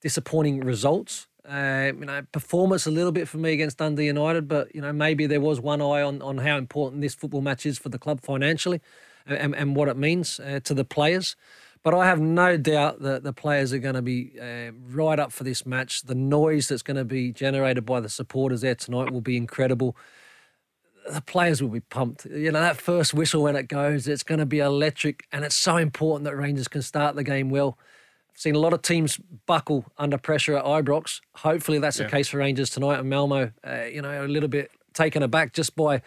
disappointing 0.00 0.60
results. 0.60 1.26
Uh, 1.48 1.92
you 1.96 2.04
know, 2.04 2.22
performance 2.32 2.86
a 2.86 2.90
little 2.90 3.12
bit 3.12 3.28
for 3.28 3.38
me 3.38 3.52
against 3.52 3.78
Dundee 3.78 4.06
United, 4.06 4.48
but 4.48 4.74
you 4.74 4.80
know 4.80 4.92
maybe 4.92 5.26
there 5.26 5.40
was 5.40 5.60
one 5.60 5.80
eye 5.80 6.02
on, 6.02 6.20
on 6.20 6.38
how 6.38 6.58
important 6.58 7.02
this 7.02 7.14
football 7.14 7.40
match 7.40 7.64
is 7.64 7.78
for 7.78 7.88
the 7.88 7.98
club 7.98 8.20
financially, 8.20 8.80
and, 9.26 9.54
and 9.54 9.76
what 9.76 9.88
it 9.88 9.96
means 9.96 10.40
uh, 10.40 10.60
to 10.64 10.74
the 10.74 10.84
players. 10.84 11.36
But 11.84 11.94
I 11.94 12.06
have 12.06 12.20
no 12.20 12.56
doubt 12.56 13.00
that 13.02 13.22
the 13.22 13.32
players 13.32 13.72
are 13.72 13.78
going 13.78 13.94
to 13.94 14.02
be 14.02 14.32
uh, 14.40 14.72
right 14.88 15.20
up 15.20 15.30
for 15.30 15.44
this 15.44 15.64
match. 15.64 16.02
The 16.02 16.16
noise 16.16 16.66
that's 16.66 16.82
going 16.82 16.96
to 16.96 17.04
be 17.04 17.30
generated 17.30 17.86
by 17.86 18.00
the 18.00 18.08
supporters 18.08 18.62
there 18.62 18.74
tonight 18.74 19.12
will 19.12 19.20
be 19.20 19.36
incredible 19.36 19.96
the 21.12 21.20
players 21.20 21.62
will 21.62 21.70
be 21.70 21.80
pumped. 21.80 22.26
You 22.26 22.52
know, 22.52 22.60
that 22.60 22.76
first 22.76 23.14
whistle 23.14 23.42
when 23.42 23.56
it 23.56 23.68
goes, 23.68 24.08
it's 24.08 24.22
going 24.22 24.38
to 24.38 24.46
be 24.46 24.58
electric. 24.58 25.26
And 25.32 25.44
it's 25.44 25.56
so 25.56 25.76
important 25.76 26.24
that 26.24 26.36
Rangers 26.36 26.68
can 26.68 26.82
start 26.82 27.16
the 27.16 27.24
game 27.24 27.50
well. 27.50 27.78
I've 28.30 28.40
seen 28.40 28.54
a 28.54 28.58
lot 28.58 28.72
of 28.72 28.82
teams 28.82 29.18
buckle 29.46 29.86
under 29.98 30.18
pressure 30.18 30.56
at 30.56 30.64
Ibrox. 30.64 31.20
Hopefully 31.36 31.78
that's 31.78 31.98
yeah. 31.98 32.04
the 32.06 32.10
case 32.10 32.28
for 32.28 32.38
Rangers 32.38 32.70
tonight. 32.70 32.98
And 32.98 33.08
Malmo, 33.08 33.52
uh, 33.66 33.84
you 33.84 34.02
know, 34.02 34.24
a 34.24 34.28
little 34.28 34.48
bit 34.48 34.70
taken 34.92 35.22
aback 35.22 35.52
just 35.52 35.76
by 35.76 36.02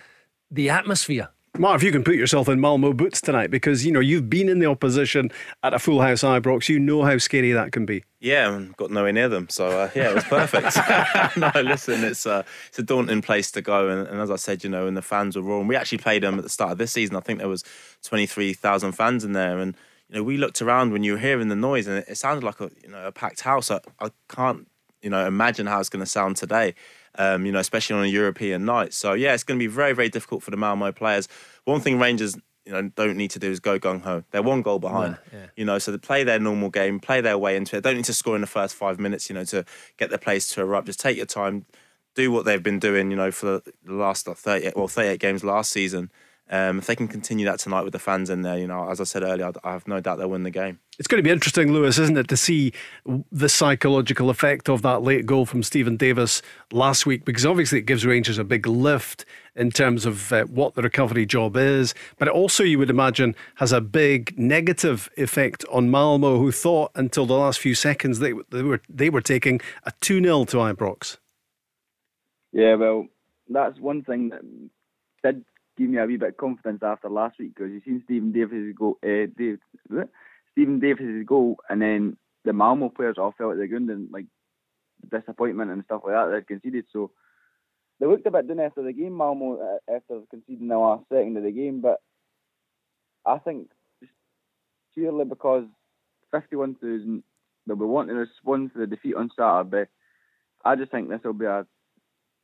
the 0.51 0.69
atmosphere. 0.69 1.29
Mark, 1.59 1.75
if 1.75 1.83
you 1.83 1.91
can 1.91 2.05
put 2.05 2.15
yourself 2.15 2.47
in 2.47 2.61
Malmo 2.61 2.93
boots 2.93 3.19
tonight, 3.19 3.51
because 3.51 3.85
you 3.85 3.91
know 3.91 3.99
you've 3.99 4.29
been 4.29 4.47
in 4.47 4.59
the 4.59 4.65
opposition 4.65 5.29
at 5.61 5.73
a 5.73 5.79
full 5.79 6.01
house 6.01 6.21
Ibrox, 6.21 6.69
you 6.69 6.79
know 6.79 7.03
how 7.03 7.17
scary 7.17 7.51
that 7.51 7.73
can 7.73 7.85
be. 7.85 8.05
Yeah, 8.21 8.53
and 8.53 8.77
got 8.77 8.91
nowhere 8.91 9.11
near 9.11 9.27
them, 9.27 9.49
so 9.49 9.67
uh, 9.67 9.89
yeah, 9.93 10.11
it 10.11 10.15
was 10.15 10.23
perfect. 10.23 10.77
no, 11.37 11.51
listen, 11.61 12.05
it's 12.05 12.25
uh, 12.25 12.43
it's 12.69 12.79
a 12.79 12.83
daunting 12.83 13.21
place 13.21 13.51
to 13.51 13.61
go, 13.61 13.89
and, 13.89 14.07
and, 14.07 14.21
as 14.21 14.31
I 14.31 14.37
said, 14.37 14.63
you 14.63 14.69
know, 14.69 14.87
and 14.87 14.95
the 14.95 15.01
fans 15.01 15.35
were 15.35 15.41
roaring. 15.41 15.67
We 15.67 15.75
actually 15.75 15.97
played 15.97 16.23
them 16.23 16.37
at 16.37 16.43
the 16.43 16.49
start 16.49 16.71
of 16.71 16.77
this 16.77 16.93
season. 16.93 17.17
I 17.17 17.19
think 17.19 17.39
there 17.39 17.49
was 17.49 17.65
twenty 18.03 18.25
three 18.25 18.53
thousand 18.53 18.93
fans 18.93 19.25
in 19.25 19.33
there, 19.33 19.59
and 19.59 19.75
you 20.07 20.15
know, 20.15 20.23
we 20.23 20.37
looked 20.37 20.61
around 20.61 20.93
when 20.93 21.03
you 21.03 21.11
were 21.11 21.19
hearing 21.19 21.49
the 21.49 21.57
noise, 21.57 21.87
and 21.87 21.97
it, 21.97 22.05
it 22.07 22.15
sounded 22.15 22.45
like 22.45 22.61
a 22.61 22.71
you 22.81 22.89
know 22.89 23.05
a 23.05 23.11
packed 23.11 23.41
house. 23.41 23.69
I, 23.69 23.81
I 23.99 24.11
can't 24.29 24.65
you 25.01 25.09
know 25.09 25.27
imagine 25.27 25.67
how 25.67 25.81
it's 25.81 25.89
going 25.89 26.05
to 26.05 26.09
sound 26.09 26.37
today 26.37 26.73
um, 27.19 27.45
you 27.45 27.51
know, 27.51 27.59
especially 27.59 27.97
on 27.97 28.05
a 28.05 28.07
European 28.07 28.65
night. 28.65 28.93
So 28.93 29.13
yeah, 29.13 29.33
it's 29.35 29.43
going 29.43 29.59
to 29.59 29.63
be 29.63 29.67
very, 29.67 29.93
very 29.93 30.09
difficult 30.09 30.41
for 30.41 30.49
the 30.49 30.57
Malmo 30.57 30.91
players. 30.91 31.27
One 31.65 31.81
thing 31.81 31.99
Rangers 31.99 32.35
you 32.65 32.71
know 32.71 32.89
don't 32.95 33.17
need 33.17 33.31
to 33.31 33.39
do 33.39 33.51
is 33.51 33.59
go 33.59 33.79
gung 33.79 34.01
ho. 34.01 34.23
They're 34.31 34.41
one 34.41 34.61
goal 34.61 34.79
behind. 34.79 35.17
Yeah, 35.31 35.39
yeah. 35.39 35.45
You 35.55 35.65
know, 35.65 35.79
so 35.79 35.91
they 35.91 35.97
play 35.97 36.23
their 36.23 36.39
normal 36.39 36.69
game, 36.69 36.99
play 36.99 37.19
their 37.19 37.37
way 37.37 37.55
into 37.55 37.77
it. 37.77 37.83
Don't 37.83 37.95
need 37.95 38.05
to 38.05 38.13
score 38.13 38.35
in 38.35 38.41
the 38.41 38.47
first 38.47 38.75
five 38.75 38.99
minutes. 38.99 39.29
You 39.29 39.35
know, 39.35 39.43
to 39.45 39.65
get 39.97 40.09
the 40.09 40.17
place 40.17 40.47
to 40.49 40.61
erupt. 40.61 40.87
Just 40.87 40.99
take 40.99 41.17
your 41.17 41.25
time, 41.25 41.65
do 42.15 42.31
what 42.31 42.45
they've 42.45 42.63
been 42.63 42.79
doing. 42.79 43.11
You 43.11 43.17
know, 43.17 43.31
for 43.31 43.61
the 43.83 43.93
last 43.93 44.25
thirty 44.25 44.71
well 44.75 44.87
thirty 44.87 45.09
eight 45.09 45.19
games 45.19 45.43
last 45.43 45.71
season. 45.71 46.11
Um, 46.51 46.79
if 46.79 46.87
they 46.87 46.95
can 46.95 47.07
continue 47.07 47.45
that 47.45 47.59
tonight 47.59 47.83
with 47.83 47.93
the 47.93 47.99
fans 47.99 48.29
in 48.29 48.41
there, 48.41 48.57
you 48.57 48.65
know, 48.65 48.89
as 48.89 48.99
I 48.99 49.03
said 49.03 49.21
earlier, 49.21 49.51
I 49.63 49.71
have 49.71 49.87
no 49.87 49.99
doubt 49.99 50.17
they'll 50.17 50.29
win 50.29 50.41
the 50.41 50.49
game. 50.49 50.79
It's 50.97 51.07
going 51.07 51.19
to 51.19 51.23
be 51.23 51.29
interesting, 51.29 51.71
Lewis, 51.71 51.99
isn't 51.99 52.17
it, 52.17 52.27
to 52.27 52.37
see 52.37 52.73
the 53.31 53.47
psychological 53.47 54.31
effect 54.31 54.67
of 54.67 54.81
that 54.81 55.03
late 55.03 55.27
goal 55.27 55.45
from 55.45 55.61
Steven 55.61 55.95
Davis 55.95 56.41
last 56.71 57.05
week, 57.05 57.23
because 57.23 57.45
obviously 57.45 57.77
it 57.77 57.83
gives 57.83 58.03
Rangers 58.03 58.39
a 58.39 58.43
big 58.43 58.65
lift 58.65 59.25
in 59.55 59.69
terms 59.69 60.05
of 60.05 60.33
uh, 60.33 60.45
what 60.45 60.73
the 60.73 60.81
recovery 60.81 61.25
job 61.25 61.55
is, 61.55 61.93
but 62.17 62.27
it 62.27 62.33
also, 62.33 62.63
you 62.63 62.79
would 62.79 62.89
imagine, 62.89 63.35
has 63.55 63.71
a 63.71 63.81
big 63.81 64.37
negative 64.37 65.07
effect 65.17 65.63
on 65.71 65.91
Malmo, 65.91 66.39
who 66.39 66.51
thought 66.51 66.91
until 66.95 67.27
the 67.27 67.35
last 67.35 67.59
few 67.59 67.75
seconds 67.75 68.19
they, 68.19 68.33
they 68.49 68.63
were 68.63 68.81
they 68.89 69.09
were 69.09 69.21
taking 69.21 69.61
a 69.83 69.91
two 70.01 70.21
0 70.21 70.45
to 70.45 70.57
Ibrox. 70.57 71.17
Yeah, 72.51 72.75
well, 72.75 73.07
that's 73.47 73.79
one 73.79 74.03
thing 74.03 74.29
that 74.29 74.41
did 75.23 75.45
give 75.79 75.89
me 75.89 75.97
a 75.97 76.05
wee 76.05 76.17
bit 76.17 76.29
of 76.29 76.37
confidence 76.37 76.81
after 76.83 77.09
last 77.09 77.39
week 77.39 77.55
because 77.55 77.71
you 77.71 77.81
seen 77.85 78.01
Steven 78.03 78.33
Davis 78.33 78.75
go, 78.77 78.97
uh, 79.01 79.31
Dave, 79.37 79.59
Steven 80.51 80.79
Davis's 80.79 81.25
goal, 81.25 81.55
and 81.69 81.81
then 81.81 82.17
the 82.43 82.51
Malmo 82.51 82.89
players 82.89 83.15
all 83.17 83.33
felt 83.37 83.51
like 83.51 83.59
the 83.59 83.67
ground 83.67 83.89
and 83.89 84.11
like 84.11 84.25
disappointment 85.09 85.71
and 85.71 85.83
stuff 85.85 86.01
like 86.03 86.13
that 86.13 86.31
they 86.31 86.41
conceded. 86.43 86.85
So 86.91 87.11
they 87.99 88.05
looked 88.05 88.27
a 88.27 88.31
bit 88.31 88.47
down 88.47 88.59
after 88.59 88.83
the 88.83 88.91
game, 88.91 89.13
Malmo, 89.13 89.57
uh, 89.57 89.95
after 89.95 90.19
conceding 90.29 90.67
the 90.67 90.77
last 90.77 91.05
second 91.09 91.37
of 91.37 91.43
the 91.43 91.51
game. 91.51 91.79
But 91.81 92.01
I 93.25 93.37
think 93.39 93.69
purely 94.93 95.23
because 95.23 95.63
51,000, 96.31 97.23
they'll 97.65 97.75
be 97.77 97.85
wanting 97.85 98.15
to 98.15 98.19
respond 98.19 98.73
to 98.73 98.79
the 98.79 98.87
defeat 98.87 99.15
on 99.15 99.31
Saturday. 99.35 99.89
I 100.65 100.75
just 100.75 100.91
think 100.91 101.09
this 101.09 101.21
will 101.23 101.33
be 101.33 101.45
a 101.45 101.65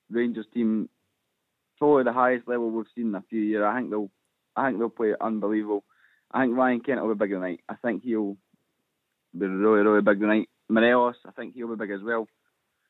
Rangers 0.10 0.46
team 0.54 0.88
probably 1.78 2.04
the 2.04 2.14
highest 2.14 2.48
level 2.48 2.70
we've 2.70 2.86
seen 2.96 3.08
in 3.08 3.16
a 3.16 3.24
few 3.30 3.42
years. 3.42 3.64
I 3.66 3.78
think 3.78 3.90
they'll, 3.90 4.10
I 4.56 4.68
think 4.68 4.80
they'll 4.80 4.90
play 4.90 5.14
unbelievable. 5.20 5.84
I 6.32 6.44
think 6.44 6.58
Ryan 6.58 6.82
Kent 6.82 7.02
will 7.02 7.14
be 7.16 7.26
big 7.26 7.32
tonight. 7.32 7.62
I 7.70 7.76
think 7.76 8.04
he'll 8.04 8.38
be 9.38 9.46
really, 9.46 9.86
really 9.86 10.02
big 10.02 10.20
tonight. 10.20 10.50
Morelos, 10.70 11.16
I 11.26 11.32
think 11.32 11.54
he'll 11.56 11.68
be 11.68 11.76
big 11.76 11.92
as 11.92 12.02
well. 12.04 12.28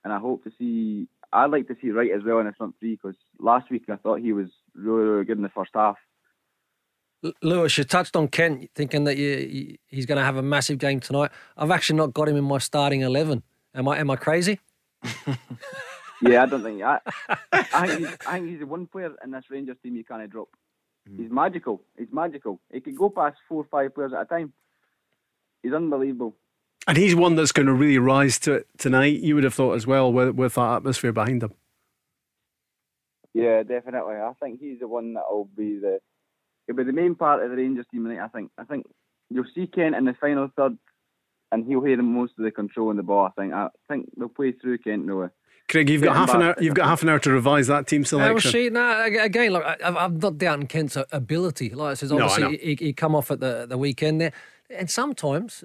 And 0.03 0.13
I 0.13 0.19
hope 0.19 0.43
to 0.43 0.51
see. 0.57 1.07
I'd 1.33 1.51
like 1.51 1.67
to 1.67 1.75
see 1.81 1.89
Wright 1.89 2.11
as 2.15 2.23
well 2.23 2.39
in 2.39 2.45
the 2.45 2.53
front 2.53 2.75
three 2.79 2.95
because 2.95 3.15
last 3.39 3.69
week 3.69 3.83
I 3.89 3.97
thought 3.97 4.19
he 4.19 4.31
was 4.31 4.47
really, 4.73 5.03
really 5.03 5.25
good 5.25 5.37
in 5.37 5.43
the 5.43 5.49
first 5.49 5.71
half. 5.73 5.97
Lewis, 7.41 7.77
you 7.77 7.83
touched 7.83 8.15
on 8.15 8.27
Kent, 8.27 8.69
thinking 8.75 9.05
that 9.05 9.17
you, 9.17 9.77
he's 9.87 10.05
going 10.05 10.19
to 10.19 10.23
have 10.23 10.37
a 10.37 10.43
massive 10.43 10.77
game 10.77 10.99
tonight. 10.99 11.31
I've 11.57 11.71
actually 11.71 11.97
not 11.97 12.13
got 12.13 12.29
him 12.29 12.37
in 12.37 12.43
my 12.43 12.59
starting 12.59 13.01
eleven. 13.01 13.41
Am 13.73 13.87
I? 13.87 13.99
Am 13.99 14.09
I 14.11 14.15
crazy? 14.15 14.59
yeah, 16.21 16.43
I 16.43 16.45
don't 16.45 16.63
think. 16.63 16.81
I, 16.81 16.99
I, 17.51 17.63
think 17.87 17.99
he's, 17.99 18.17
I 18.27 18.33
think 18.33 18.49
he's 18.49 18.59
the 18.59 18.65
one 18.65 18.87
player 18.87 19.13
in 19.23 19.31
this 19.31 19.45
Rangers 19.49 19.77
team 19.83 19.95
you 19.95 20.03
can't 20.03 20.29
drop. 20.29 20.49
Mm. 21.09 21.19
He's 21.19 21.31
magical. 21.31 21.81
He's 21.97 22.07
magical. 22.11 22.59
He 22.71 22.81
can 22.81 22.95
go 22.95 23.09
past 23.09 23.37
four 23.47 23.61
or 23.61 23.67
five 23.69 23.93
players 23.93 24.13
at 24.13 24.21
a 24.21 24.25
time. 24.25 24.53
He's 25.63 25.73
unbelievable. 25.73 26.35
And 26.87 26.97
he's 26.97 27.15
one 27.15 27.35
that's 27.35 27.51
going 27.51 27.65
to 27.65 27.73
really 27.73 27.97
rise 27.97 28.37
to 28.39 28.53
it 28.53 28.67
tonight. 28.77 29.19
You 29.19 29.35
would 29.35 29.43
have 29.43 29.53
thought 29.53 29.73
as 29.73 29.87
well 29.87 30.13
with, 30.13 30.35
with 30.35 30.53
that 30.55 30.77
atmosphere 30.77 31.11
behind 31.11 31.41
him. 31.41 31.53
Yeah, 33.33 33.63
definitely. 33.63 34.15
I 34.15 34.31
think 34.41 34.59
he's 34.59 34.79
the 34.79 34.87
one 34.87 35.15
that 35.15 35.23
will 35.29 35.49
be 35.57 35.77
the 35.79 35.99
he'll 36.65 36.75
be 36.75 36.83
the 36.83 36.93
main 36.93 37.15
part 37.15 37.43
of 37.43 37.49
the 37.49 37.57
Rangers 37.57 37.85
team 37.91 38.05
tonight. 38.05 38.23
I 38.23 38.29
think. 38.29 38.51
I 38.57 38.63
think 38.63 38.85
you'll 39.29 39.45
see 39.53 39.67
Kent 39.67 39.95
in 39.95 40.05
the 40.05 40.13
final 40.13 40.49
third, 40.55 40.77
and 41.51 41.65
he'll 41.65 41.83
hear 41.83 41.97
the 41.97 42.03
most 42.03 42.33
of 42.37 42.45
the 42.45 42.51
control 42.51 42.91
in 42.91 42.97
the 42.97 43.03
ball. 43.03 43.25
I 43.25 43.41
think. 43.41 43.53
I 43.53 43.67
think 43.89 44.09
they'll 44.17 44.29
play 44.29 44.53
through 44.53 44.77
Kent 44.77 45.05
now. 45.05 45.29
Craig, 45.67 45.89
you've 45.89 46.03
got 46.03 46.15
half 46.15 46.33
an 46.33 46.41
hour. 46.41 46.55
You've 46.59 46.75
got 46.75 46.87
half 46.87 47.01
an 47.01 47.09
hour 47.09 47.19
to 47.19 47.31
revise 47.31 47.67
that 47.67 47.87
team 47.87 48.05
selection. 48.05 48.33
well, 48.33 48.39
see, 48.39 48.69
no, 48.69 49.03
again, 49.03 49.51
look, 49.51 49.63
I, 49.63 49.77
I'm 49.83 50.19
not 50.19 50.37
doubting 50.37 50.67
Kent's 50.67 50.97
ability. 51.11 51.71
Like 51.71 51.91
I 51.91 51.93
says, 51.95 52.11
No, 52.11 52.19
I 52.19 52.21
obviously 52.23 52.57
he, 52.57 52.75
he 52.75 52.93
come 52.93 53.15
off 53.15 53.31
at 53.31 53.39
the, 53.39 53.65
the 53.67 53.77
weekend 53.77 54.21
there, 54.21 54.31
and 54.69 54.89
sometimes 54.89 55.63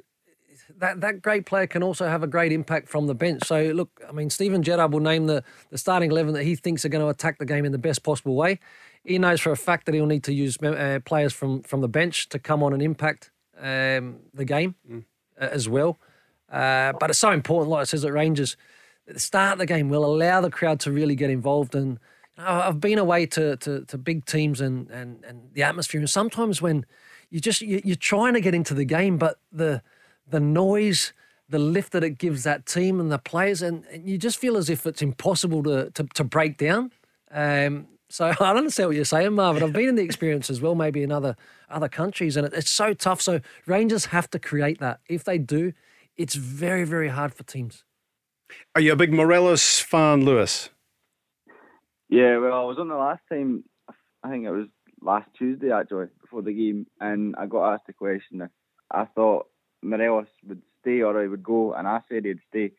that 0.78 1.01
that 1.01 1.22
great 1.22 1.46
player 1.46 1.66
can 1.66 1.82
also 1.82 2.09
have 2.09 2.22
a 2.22 2.26
great 2.26 2.53
impact 2.53 2.88
from 2.88 3.07
the 3.07 3.14
bench. 3.14 3.44
So 3.44 3.62
look, 3.74 4.01
I 4.09 4.12
mean, 4.12 4.30
Steven 4.30 4.62
Gerrard 4.62 4.92
will 4.92 5.01
name 5.01 5.26
the 5.26 5.44
the 5.70 5.78
starting 5.78 6.11
eleven 6.11 6.32
that 6.34 6.44
he 6.44 6.57
thinks 6.57 6.84
are 6.84 6.88
going 6.88 7.05
to 7.05 7.09
attack 7.09 7.38
the 7.38 7.46
game 7.46 7.64
in 7.64 7.72
the 7.72 7.78
best 7.78 8.03
possible 8.03 8.34
way. 8.34 8.59
He 9.05 9.18
knows 9.18 9.40
for 9.40 9.53
a 9.53 9.57
fact 9.57 9.86
that 9.86 9.94
he'll 9.94 10.07
need 10.07 10.24
to 10.24 10.32
use 10.32 10.57
uh, 10.62 11.01
players 11.05 11.32
from 11.32 11.62
from 11.62 11.80
the 11.80 11.88
bench 11.88 12.28
to 12.30 12.38
come 12.38 12.62
on 12.62 12.72
and 12.72 12.82
impact 12.82 13.30
um, 13.59 14.20
the 14.32 14.44
game 14.44 14.74
uh, 14.90 15.05
as 15.38 15.68
well. 15.68 15.98
Uh, 16.51 16.92
but 16.98 17.11
it's 17.11 17.18
so 17.18 17.30
important, 17.30 17.70
like 17.70 17.84
it 17.84 17.86
says 17.86 18.05
at 18.05 18.12
Rangers, 18.12 18.57
at 18.57 18.57
the 18.57 18.80
start 19.16 19.58
the 19.58 19.66
game, 19.66 19.88
we'll 19.88 20.04
allow 20.04 20.40
the 20.40 20.50
crowd 20.50 20.80
to 20.80 20.92
really 20.92 21.14
get 21.14 21.30
involved. 21.30 21.74
And 21.74 21.98
you 22.36 22.44
know, 22.44 22.50
I've 22.50 22.80
been 22.80 22.98
away 22.98 23.26
to, 23.26 23.56
to, 23.56 23.84
to 23.84 23.98
big 23.98 24.24
teams 24.24 24.61
and, 24.61 24.90
and, 24.90 25.24
and 25.24 25.50
the 25.52 25.62
atmosphere. 25.62 26.00
And 26.00 26.11
sometimes 26.11 26.61
when 26.61 26.84
you 27.30 27.40
just 27.40 27.61
you, 27.61 27.80
you're 27.84 27.96
trying 27.96 28.34
to 28.34 28.40
get 28.40 28.54
into 28.54 28.74
the 28.74 28.84
game, 28.84 29.16
but 29.16 29.38
the 29.52 29.82
the 30.28 30.40
noise, 30.40 31.12
the 31.48 31.58
lift 31.58 31.92
that 31.92 32.04
it 32.04 32.18
gives 32.18 32.44
that 32.44 32.66
team 32.66 33.00
and 33.00 33.11
the 33.11 33.18
players, 33.18 33.62
and, 33.62 33.84
and 33.86 34.08
you 34.08 34.18
just 34.18 34.38
feel 34.38 34.56
as 34.56 34.70
if 34.70 34.86
it's 34.86 35.02
impossible 35.02 35.62
to 35.62 35.90
to, 35.90 36.04
to 36.14 36.24
break 36.24 36.58
down. 36.58 36.90
Um, 37.30 37.86
so 38.08 38.26
I 38.30 38.34
don't 38.34 38.58
understand 38.58 38.88
what 38.88 38.96
you're 38.96 39.04
saying, 39.04 39.32
Marvin. 39.32 39.62
I've 39.62 39.72
been 39.72 39.88
in 39.88 39.94
the 39.94 40.02
experience 40.02 40.50
as 40.50 40.61
well, 40.61 40.74
maybe 40.74 41.02
in 41.02 41.12
other 41.12 41.36
other 41.68 41.88
countries, 41.88 42.36
and 42.36 42.46
it, 42.46 42.52
it's 42.52 42.70
so 42.70 42.92
tough. 42.92 43.20
So 43.20 43.40
Rangers 43.66 44.06
have 44.06 44.28
to 44.30 44.38
create 44.38 44.80
that. 44.80 45.00
If 45.08 45.24
they 45.24 45.38
do, 45.38 45.72
it's 46.16 46.34
very 46.34 46.84
very 46.84 47.08
hard 47.08 47.32
for 47.32 47.44
teams. 47.44 47.84
Are 48.74 48.80
you 48.80 48.92
a 48.92 48.96
big 48.96 49.12
Morelos 49.12 49.80
fan, 49.80 50.24
Lewis? 50.24 50.70
Yeah, 52.09 52.38
well, 52.38 52.55
I 52.55 52.64
was 52.64 52.78
on 52.78 52.88
the 52.88 52.96
last 52.96 53.22
time. 53.28 53.64
I 54.22 54.30
think 54.30 54.44
it 54.44 54.51
was 54.51 54.66
last 55.01 55.28
Tuesday 55.38 55.70
actually 55.70 56.07
before 56.20 56.42
the 56.42 56.53
game, 56.53 56.86
and 57.01 57.34
I 57.36 57.46
got 57.46 57.72
asked 57.72 57.88
a 57.88 57.92
question 57.92 58.48
I 58.90 59.05
thought 59.14 59.46
Morelos 59.82 60.26
would 60.46 60.62
stay 60.80 61.03
or 61.03 61.20
he 61.22 61.28
would 61.28 61.42
go, 61.42 61.72
and 61.74 61.86
I 61.86 62.01
said 62.09 62.24
he'd 62.24 62.40
stay. 62.48 62.72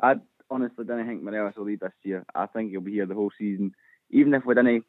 I 0.00 0.16
honestly 0.50 0.84
didn't 0.84 1.06
think 1.06 1.22
Morelos 1.22 1.56
will 1.56 1.64
leave 1.64 1.80
this 1.80 1.92
year. 2.02 2.24
I 2.34 2.46
think 2.46 2.70
he'll 2.70 2.80
be 2.80 2.92
here 2.92 3.06
the 3.06 3.14
whole 3.14 3.32
season, 3.38 3.72
even 4.10 4.34
if 4.34 4.44
we 4.44 4.54
didn't. 4.54 4.84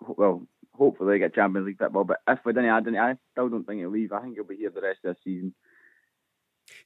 Well, 0.00 0.46
hopefully 0.72 1.18
get 1.18 1.34
Champions 1.34 1.66
League 1.66 1.78
football, 1.78 2.04
but 2.04 2.20
if 2.26 2.40
we 2.44 2.52
didn't, 2.52 2.70
I 2.70 2.80
didn't. 2.80 2.98
I 2.98 3.16
still 3.32 3.48
don't 3.48 3.64
think 3.64 3.80
he'll 3.80 3.90
leave. 3.90 4.12
I 4.12 4.22
think 4.22 4.34
he'll 4.34 4.44
be 4.44 4.56
here 4.56 4.70
the 4.70 4.80
rest 4.80 5.00
of 5.04 5.14
the 5.14 5.20
season. 5.22 5.54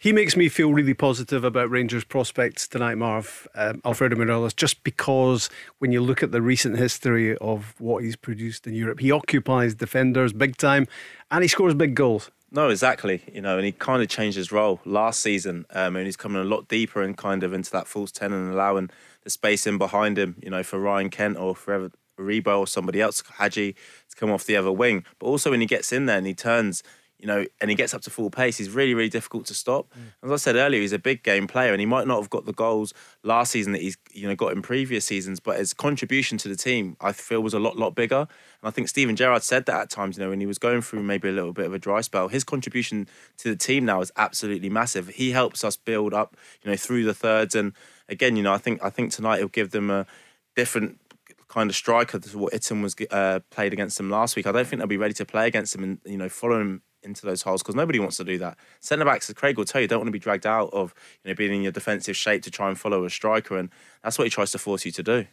He 0.01 0.13
makes 0.13 0.37
me 0.37 0.49
feel 0.49 0.73
really 0.73 0.95
positive 0.95 1.43
about 1.43 1.71
Rangers' 1.71 2.05
prospects 2.05 2.69
tonight, 2.69 2.97
Marv. 2.97 3.49
Um, 3.57 3.81
Alfredo 3.85 4.15
Morelos, 4.17 4.55
just 4.55 4.85
because 4.85 5.51
when 5.79 5.91
you 5.91 6.01
look 6.01 6.23
at 6.23 6.31
the 6.31 6.41
recent 6.41 6.79
history 6.79 7.37
of 7.39 7.75
what 7.81 8.05
he's 8.05 8.15
produced 8.15 8.67
in 8.69 8.75
Europe, 8.75 9.01
he 9.01 9.11
occupies 9.11 9.75
defenders 9.75 10.33
big 10.33 10.57
time, 10.57 10.87
and 11.33 11.43
he 11.43 11.49
scores 11.49 11.75
big 11.75 11.97
goals. 11.97 12.31
No, 12.53 12.69
exactly. 12.69 13.23
You 13.33 13.41
know, 13.41 13.57
and 13.57 13.67
he 13.67 13.73
kind 13.73 14.01
of 14.01 14.09
changed 14.09 14.37
his 14.37 14.53
role 14.53 14.81
last 14.85 15.21
season, 15.21 15.67
um, 15.71 15.97
and 15.97 16.07
he's 16.07 16.17
coming 16.17 16.41
a 16.41 16.45
lot 16.45 16.69
deeper 16.69 17.03
and 17.03 17.17
kind 17.17 17.43
of 17.43 17.53
into 17.53 17.73
that 17.73 17.89
false 17.89 18.13
ten 18.13 18.33
and 18.33 18.53
allowing 18.53 18.91
the 19.25 19.31
space 19.31 19.67
in 19.67 19.79
behind 19.79 20.17
him. 20.17 20.37
You 20.41 20.51
know, 20.51 20.63
for 20.63 20.79
Ryan 20.79 21.11
Kent 21.11 21.37
or 21.39 21.57
for 21.57 21.91
Rebo 22.19 22.61
or 22.61 22.67
somebody 22.69 23.01
else, 23.01 23.23
Hagi, 23.39 23.73
to 23.73 24.17
come 24.17 24.31
off 24.31 24.45
the 24.45 24.57
other 24.57 24.73
wing. 24.73 25.05
But 25.19 25.27
also 25.27 25.51
when 25.51 25.61
he 25.61 25.67
gets 25.67 25.93
in 25.93 26.07
there 26.07 26.19
and 26.19 26.27
he 26.27 26.35
turns. 26.35 26.85
You 27.19 27.27
know, 27.27 27.45
and 27.61 27.69
he 27.69 27.75
gets 27.75 27.95
up 27.95 28.03
to 28.03 28.11
full 28.11 28.31
pace. 28.31 28.59
He's 28.59 28.71
really, 28.71 28.95
really 28.95 29.09
difficult 29.09 29.45
to 29.47 29.55
stop. 29.55 29.93
As 30.23 30.31
I 30.31 30.37
said 30.37 30.55
earlier, 30.55 30.81
he's 30.81 30.93
a 30.93 31.01
big 31.01 31.25
game 31.25 31.49
player, 31.49 31.73
and 31.73 31.81
he 31.81 31.87
might 31.87 32.07
not 32.07 32.21
have 32.21 32.31
got 32.31 32.45
the 32.45 32.53
goals 32.53 32.95
last 33.25 33.51
season 33.51 33.73
that 33.73 33.83
he's 33.83 33.97
you 34.13 34.29
know 34.29 34.37
got 34.37 34.53
in 34.53 34.63
previous 34.63 35.05
seasons, 35.05 35.41
but 35.41 35.59
his 35.59 35.75
contribution 35.75 36.39
to 36.39 36.49
the 36.49 36.55
team, 36.55 36.97
I 37.01 37.13
feel, 37.13 37.41
was 37.41 37.55
a 37.55 37.59
lot, 37.59 37.77
lot 37.77 37.97
bigger. 37.97 38.21
And 38.21 38.29
I 38.69 38.71
think 38.71 38.89
Steven 38.89 39.17
Gerrard 39.17 39.43
said 39.43 39.67
that 39.67 39.81
at 39.81 39.91
times. 39.91 40.17
You 40.17 40.25
know, 40.25 40.31
when 40.31 40.41
he 40.41 40.47
was 40.47 40.59
going 40.59 40.81
through 40.81 41.03
maybe 41.03 41.29
a 41.29 41.33
little 41.33 41.53
bit 41.53 41.67
of 41.67 41.75
a 41.75 41.79
dry 41.79 42.03
spell, 42.03 42.29
his 42.29 42.45
contribution 42.45 43.09
to 43.39 43.51
the 43.51 43.57
team 43.57 43.85
now 43.85 44.01
is 44.01 44.13
absolutely 44.17 44.71
massive. 44.71 45.09
He 45.09 45.33
helps 45.33 45.65
us 45.65 45.77
build 45.77 46.15
up, 46.15 46.37
you 46.63 46.71
know, 46.71 46.77
through 46.77 47.05
the 47.05 47.15
thirds. 47.15 47.55
And 47.57 47.73
again, 48.09 48.37
you 48.37 48.45
know, 48.45 48.53
I 48.53 48.59
think 48.59 48.81
I 48.83 48.91
think 48.91 49.11
tonight 49.11 49.39
he'll 49.39 49.49
give 49.49 49.71
them 49.71 49.91
a 49.91 50.07
different 50.55 51.01
kind 51.49 51.71
of 51.71 51.77
striker 51.77 52.19
to 52.19 52.39
what 52.39 52.53
Itten 52.53 52.83
was 52.83 52.95
uh, 53.11 53.41
played 53.51 53.73
against 53.73 53.97
them 53.97 54.11
last 54.11 54.37
week. 54.37 54.47
I 54.47 54.53
don't 54.53 54.67
think 54.67 54.81
they'll 54.81 54.87
be 54.87 54.97
ready 54.97 55.15
to 55.15 55.25
play 55.25 55.47
against 55.47 55.75
him 55.75 55.83
and 55.83 55.99
you 56.05 56.17
know 56.17 56.29
follow 56.29 56.61
him 56.61 56.83
into 57.03 57.27
those 57.27 57.43
holes 57.43 57.63
because 57.63 57.75
nobody 57.75 57.99
wants 57.99 58.17
to 58.19 58.25
do 58.25 58.39
that. 58.39 58.57
Centre 58.81 59.05
backs, 59.05 59.29
as 59.29 59.35
Craig 59.35 59.57
will 59.57 59.65
tell 59.65 59.81
you, 59.81 59.89
don't 59.89 60.01
want 60.01 60.09
to 60.09 60.13
be 60.13 60.19
dragged 60.19 60.47
out 60.47 60.71
of 60.73 60.95
you 61.25 61.31
know 61.31 61.35
being 61.35 61.53
in 61.53 61.63
your 61.63 61.73
defensive 61.73 62.17
shape 62.17 62.43
to 62.43 62.51
try 62.51 62.69
and 62.69 62.79
follow 62.79 63.05
a 63.05 63.11
striker, 63.11 63.57
and 63.57 63.71
that's 64.03 64.19
what 64.19 64.25
he 64.25 64.31
tries 64.31 64.53
to 64.53 64.59
force 64.59 64.85
you 64.85 64.93
to 64.93 65.03
do. 65.03 65.27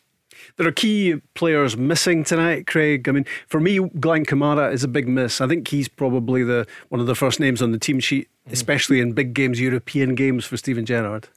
There 0.57 0.67
are 0.67 0.71
key 0.71 1.21
players 1.33 1.77
missing 1.77 2.23
tonight, 2.23 2.67
Craig. 2.67 3.07
I 3.07 3.11
mean, 3.11 3.25
for 3.47 3.59
me, 3.59 3.79
Glenn 3.99 4.25
Kamara 4.25 4.73
is 4.73 4.83
a 4.83 4.87
big 4.87 5.07
miss. 5.07 5.39
I 5.39 5.47
think 5.47 5.67
he's 5.67 5.87
probably 5.87 6.43
the 6.43 6.67
one 6.89 6.99
of 7.01 7.07
the 7.07 7.15
first 7.15 7.39
names 7.39 7.61
on 7.61 7.71
the 7.71 7.77
team 7.77 7.99
sheet, 7.99 8.29
especially 8.51 8.99
in 8.99 9.13
big 9.13 9.33
games, 9.33 9.59
European 9.59 10.15
games 10.15 10.45
for 10.45 10.57
Steven 10.57 10.85
Gerrard. 10.85 11.29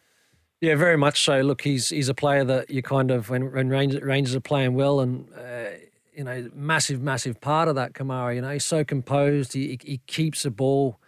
Yeah, 0.61 0.74
very 0.74 0.97
much 0.97 1.22
so. 1.22 1.41
Look, 1.41 1.62
he's 1.62 1.91
he's 1.91 2.09
a 2.09 2.14
player 2.14 2.45
that 2.45 2.70
you 2.70 2.83
kind 2.83 3.11
of 3.11 3.31
when 3.31 3.53
when 3.53 3.68
Rangers, 3.68 4.03
Rangers 4.03 4.35
are 4.35 4.41
playing 4.41 4.74
well 4.74 5.01
and. 5.01 5.29
Uh, 5.33 5.85
you 6.19 6.25
know, 6.25 6.51
massive, 6.53 7.01
massive 7.01 7.41
part 7.41 7.69
of 7.69 7.77
that 7.77 7.93
Kamara. 7.93 8.35
You 8.35 8.41
know, 8.41 8.51
he's 8.51 8.64
so 8.64 8.83
composed. 8.83 9.53
He 9.53 9.79
he 9.85 10.01
keeps 10.09 10.43
the 10.43 10.51
ball. 10.51 10.99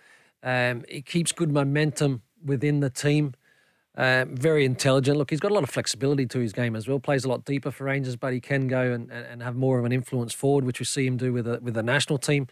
Um, 0.41 0.85
he 0.89 1.03
keeps 1.03 1.33
good 1.33 1.51
momentum 1.51 2.23
within 2.45 2.79
the 2.79 2.91
team. 2.91 3.35
Um, 3.97 4.37
very 4.37 4.65
intelligent. 4.65 5.19
Look, 5.19 5.31
he's 5.31 5.41
got 5.41 5.51
a 5.51 5.55
lot 5.55 5.65
of 5.65 5.71
flexibility 5.71 6.27
to 6.27 6.39
his 6.39 6.53
game 6.53 6.77
as 6.77 6.87
well. 6.87 7.01
Plays 7.01 7.25
a 7.25 7.29
lot 7.29 7.45
deeper 7.45 7.73
for 7.73 7.85
Rangers, 7.85 8.15
but 8.15 8.33
he 8.33 8.41
can 8.41 8.69
go 8.69 8.93
and, 8.93 9.11
and, 9.11 9.27
and 9.27 9.43
have 9.43 9.57
more 9.57 9.81
of 9.81 9.85
an 9.85 9.91
influence 9.91 10.33
forward, 10.33 10.65
which 10.65 10.79
we 10.79 10.87
see 10.87 11.09
him 11.09 11.17
do 11.17 11.33
with 11.33 11.47
the 11.47 11.59
with 11.61 11.75
the 11.75 11.83
national 11.83 12.19
team. 12.19 12.47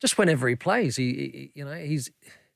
Just 0.00 0.18
whenever 0.18 0.48
he 0.48 0.56
plays, 0.56 0.96
he, 0.96 1.12
he 1.12 1.52
you 1.54 1.64
know 1.64 1.74
he's 1.74 2.10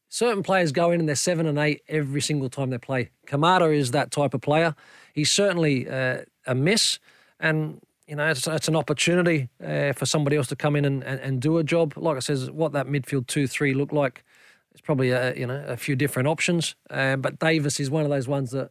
certain 0.08 0.42
players 0.42 0.72
go 0.72 0.90
in 0.90 0.98
and 0.98 1.08
they're 1.08 1.14
seven 1.14 1.46
and 1.46 1.60
eight 1.60 1.82
every 1.88 2.20
single 2.20 2.50
time 2.50 2.70
they 2.70 2.78
play. 2.78 3.10
Kamara 3.28 3.72
is 3.72 3.92
that 3.92 4.10
type 4.10 4.34
of 4.34 4.40
player. 4.40 4.74
He's 5.14 5.30
certainly 5.30 5.88
uh, 5.88 6.22
a 6.44 6.56
miss, 6.56 6.98
and 7.38 7.80
you 8.08 8.16
know, 8.16 8.26
it's, 8.30 8.46
it's 8.46 8.68
an 8.68 8.76
opportunity 8.76 9.50
uh, 9.62 9.92
for 9.92 10.06
somebody 10.06 10.36
else 10.36 10.46
to 10.48 10.56
come 10.56 10.74
in 10.74 10.86
and, 10.86 11.04
and, 11.04 11.20
and 11.20 11.40
do 11.42 11.58
a 11.58 11.64
job. 11.64 11.92
Like 11.96 12.16
I 12.16 12.20
says, 12.20 12.50
what 12.50 12.72
that 12.72 12.86
midfield 12.86 13.26
two 13.26 13.46
three 13.46 13.74
look 13.74 13.92
like, 13.92 14.24
it's 14.72 14.80
probably 14.80 15.10
a, 15.10 15.34
you 15.36 15.46
know 15.46 15.62
a 15.66 15.76
few 15.76 15.94
different 15.94 16.26
options. 16.26 16.74
Uh, 16.88 17.16
but 17.16 17.38
Davis 17.38 17.78
is 17.78 17.90
one 17.90 18.04
of 18.04 18.10
those 18.10 18.26
ones 18.26 18.50
that 18.52 18.70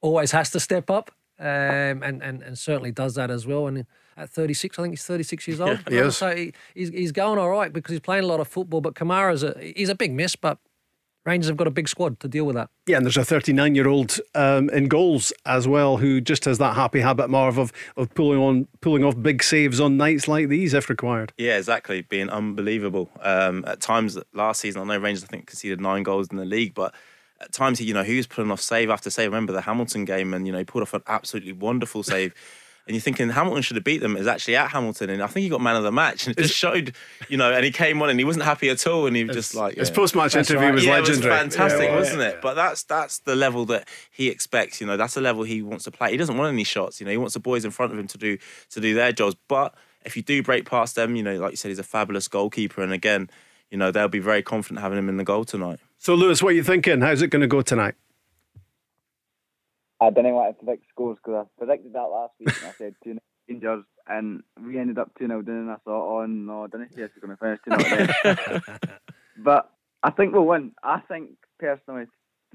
always 0.00 0.32
has 0.32 0.50
to 0.50 0.60
step 0.60 0.90
up, 0.90 1.12
um, 1.38 1.46
and, 2.02 2.20
and 2.22 2.42
and 2.42 2.58
certainly 2.58 2.90
does 2.90 3.14
that 3.14 3.30
as 3.30 3.46
well. 3.46 3.68
And 3.68 3.86
at 4.16 4.30
36, 4.30 4.78
I 4.78 4.82
think 4.82 4.92
he's 4.92 5.04
36 5.04 5.48
years 5.48 5.60
old. 5.60 5.78
he 5.88 5.96
is. 5.96 6.16
So 6.16 6.34
he, 6.34 6.52
he's 6.74 6.88
he's 6.88 7.12
going 7.12 7.38
all 7.38 7.50
right 7.50 7.72
because 7.72 7.92
he's 7.92 8.00
playing 8.00 8.24
a 8.24 8.26
lot 8.26 8.40
of 8.40 8.48
football. 8.48 8.80
But 8.80 8.94
Kamara's 8.94 9.44
a 9.44 9.56
he's 9.76 9.88
a 9.88 9.94
big 9.94 10.12
miss, 10.12 10.34
but. 10.36 10.58
Rangers 11.24 11.48
have 11.48 11.56
got 11.56 11.66
a 11.66 11.70
big 11.70 11.88
squad 11.88 12.20
to 12.20 12.28
deal 12.28 12.44
with 12.44 12.54
that. 12.56 12.68
Yeah, 12.86 12.98
and 12.98 13.06
there's 13.06 13.16
a 13.16 13.24
39 13.24 13.74
year 13.74 13.88
old 13.88 14.18
um, 14.34 14.68
in 14.70 14.88
goals 14.88 15.32
as 15.46 15.66
well 15.66 15.96
who 15.96 16.20
just 16.20 16.44
has 16.44 16.58
that 16.58 16.74
happy 16.74 17.00
habit, 17.00 17.30
Marv, 17.30 17.58
of, 17.58 17.72
of 17.96 18.12
pulling 18.14 18.38
on 18.38 18.68
pulling 18.80 19.04
off 19.04 19.20
big 19.20 19.42
saves 19.42 19.80
on 19.80 19.96
nights 19.96 20.28
like 20.28 20.48
these 20.48 20.74
if 20.74 20.90
required. 20.90 21.32
Yeah, 21.38 21.56
exactly. 21.56 22.02
Being 22.02 22.28
unbelievable. 22.28 23.10
Um, 23.20 23.64
at 23.66 23.80
times 23.80 24.18
last 24.34 24.60
season, 24.60 24.82
I 24.82 24.84
know 24.84 24.98
Rangers 24.98 25.24
I 25.24 25.28
think 25.28 25.46
conceded 25.46 25.80
nine 25.80 26.02
goals 26.02 26.28
in 26.30 26.36
the 26.36 26.44
league, 26.44 26.74
but 26.74 26.94
at 27.40 27.52
times 27.52 27.80
you 27.80 27.94
know 27.94 28.02
he 28.02 28.16
was 28.16 28.26
pulling 28.26 28.50
off 28.50 28.60
save 28.60 28.90
after 28.90 29.08
save. 29.08 29.30
Remember 29.30 29.52
the 29.52 29.62
Hamilton 29.62 30.04
game, 30.04 30.34
and 30.34 30.46
you 30.46 30.52
know 30.52 30.58
he 30.58 30.64
pulled 30.64 30.82
off 30.82 30.94
an 30.94 31.02
absolutely 31.06 31.52
wonderful 31.52 32.02
save. 32.02 32.34
And 32.86 32.94
you're 32.94 33.00
thinking 33.00 33.30
Hamilton 33.30 33.62
should 33.62 33.76
have 33.76 33.84
beat 33.84 33.98
them. 34.02 34.14
Is 34.16 34.26
actually 34.26 34.56
at 34.56 34.70
Hamilton, 34.70 35.08
and 35.08 35.22
I 35.22 35.26
think 35.26 35.44
he 35.44 35.48
got 35.48 35.62
man 35.62 35.76
of 35.76 35.84
the 35.84 35.92
match. 35.92 36.26
And 36.26 36.38
it 36.38 36.42
just 36.42 36.54
showed, 36.54 36.94
you 37.28 37.38
know. 37.38 37.50
And 37.50 37.64
he 37.64 37.70
came 37.70 38.02
on, 38.02 38.10
and 38.10 38.18
he 38.18 38.24
wasn't 38.24 38.44
happy 38.44 38.68
at 38.68 38.86
all. 38.86 39.06
And 39.06 39.16
he 39.16 39.24
was 39.24 39.34
just 39.34 39.54
like 39.54 39.76
His 39.76 39.90
post 39.90 40.14
match 40.14 40.36
interview 40.36 40.70
was 40.70 40.84
yeah, 40.84 40.92
legendary. 40.98 41.34
It 41.34 41.44
was 41.44 41.56
fantastic, 41.56 41.88
Yeah, 41.88 41.96
wasn't 41.96 42.22
it? 42.22 42.42
But 42.42 42.54
that's 42.54 42.82
that's 42.82 43.20
the 43.20 43.36
level 43.36 43.64
that 43.66 43.88
he 44.10 44.28
expects. 44.28 44.80
You 44.80 44.86
know, 44.86 44.98
that's 44.98 45.14
the 45.14 45.22
level 45.22 45.44
he 45.44 45.62
wants 45.62 45.84
to 45.84 45.90
play. 45.90 46.10
He 46.10 46.18
doesn't 46.18 46.36
want 46.36 46.52
any 46.52 46.64
shots. 46.64 47.00
You 47.00 47.06
know, 47.06 47.12
he 47.12 47.18
wants 47.18 47.34
the 47.34 47.40
boys 47.40 47.64
in 47.64 47.70
front 47.70 47.92
of 47.92 47.98
him 47.98 48.06
to 48.08 48.18
do 48.18 48.36
to 48.70 48.80
do 48.80 48.94
their 48.94 49.12
jobs. 49.12 49.36
But 49.48 49.74
if 50.04 50.16
you 50.16 50.22
do 50.22 50.42
break 50.42 50.68
past 50.68 50.94
them, 50.94 51.16
you 51.16 51.22
know, 51.22 51.36
like 51.36 51.52
you 51.52 51.56
said, 51.56 51.70
he's 51.70 51.78
a 51.78 51.84
fabulous 51.84 52.28
goalkeeper. 52.28 52.82
And 52.82 52.92
again, 52.92 53.30
you 53.70 53.78
know, 53.78 53.90
they'll 53.90 54.08
be 54.08 54.18
very 54.18 54.42
confident 54.42 54.80
having 54.80 54.98
him 54.98 55.08
in 55.08 55.16
the 55.16 55.24
goal 55.24 55.44
tonight. 55.44 55.80
So, 55.98 56.14
Lewis, 56.14 56.42
what 56.42 56.50
are 56.50 56.56
you 56.56 56.62
thinking? 56.62 57.00
How's 57.00 57.22
it 57.22 57.28
going 57.28 57.40
to 57.40 57.48
go 57.48 57.62
tonight? 57.62 57.94
I 60.06 60.10
didn't 60.10 60.34
want 60.34 60.58
to 60.58 60.64
predict 60.64 60.88
scores 60.90 61.18
because 61.22 61.46
I 61.46 61.58
predicted 61.58 61.92
that 61.94 62.00
last 62.00 62.34
week 62.38 62.54
and 62.60 62.66
I 62.66 62.72
said 62.72 62.94
2 63.04 63.10
0 63.12 63.18
Rangers 63.48 63.84
and 64.06 64.42
we 64.64 64.78
ended 64.78 64.98
up 64.98 65.10
2 65.18 65.26
0 65.26 65.42
down 65.42 65.56
and 65.56 65.70
I 65.70 65.76
thought, 65.84 66.22
oh 66.22 66.26
no, 66.26 66.64
I 66.64 66.66
didn't 66.66 66.94
see 66.94 67.04
us 67.04 67.10
going 67.20 67.36
to 67.36 67.40
finish 67.40 67.60
2 67.64 68.24
0 68.24 68.60
But 69.38 69.70
I 70.02 70.10
think 70.10 70.32
we'll 70.32 70.46
win. 70.46 70.72
I 70.82 71.00
think 71.00 71.30
personally 71.58 72.04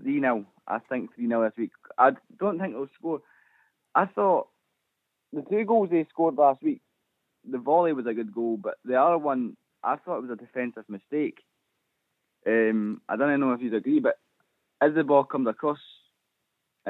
3 0.01 0.19
0. 0.19 0.45
I 0.67 0.79
think 0.89 1.15
3 1.15 1.27
0 1.27 1.43
this 1.43 1.57
week. 1.57 1.71
I 1.97 2.11
don't 2.39 2.59
think 2.59 2.73
they'll 2.73 2.87
score. 2.97 3.21
I 3.95 4.05
thought 4.05 4.47
the 5.33 5.43
two 5.49 5.65
goals 5.65 5.89
they 5.91 6.05
scored 6.09 6.35
last 6.35 6.61
week, 6.63 6.81
the 7.49 7.57
volley 7.57 7.93
was 7.93 8.05
a 8.05 8.13
good 8.13 8.33
goal, 8.33 8.57
but 8.57 8.75
the 8.85 8.99
other 8.99 9.17
one, 9.17 9.55
I 9.83 9.95
thought 9.95 10.17
it 10.17 10.27
was 10.27 10.31
a 10.31 10.35
defensive 10.35 10.85
mistake. 10.87 11.39
Um, 12.47 13.01
I 13.09 13.15
don't 13.15 13.39
know 13.39 13.53
if 13.53 13.61
you'd 13.61 13.73
agree, 13.73 13.99
but 13.99 14.17
as 14.81 14.93
the 14.93 15.03
ball 15.03 15.23
comes 15.23 15.47
across, 15.47 15.79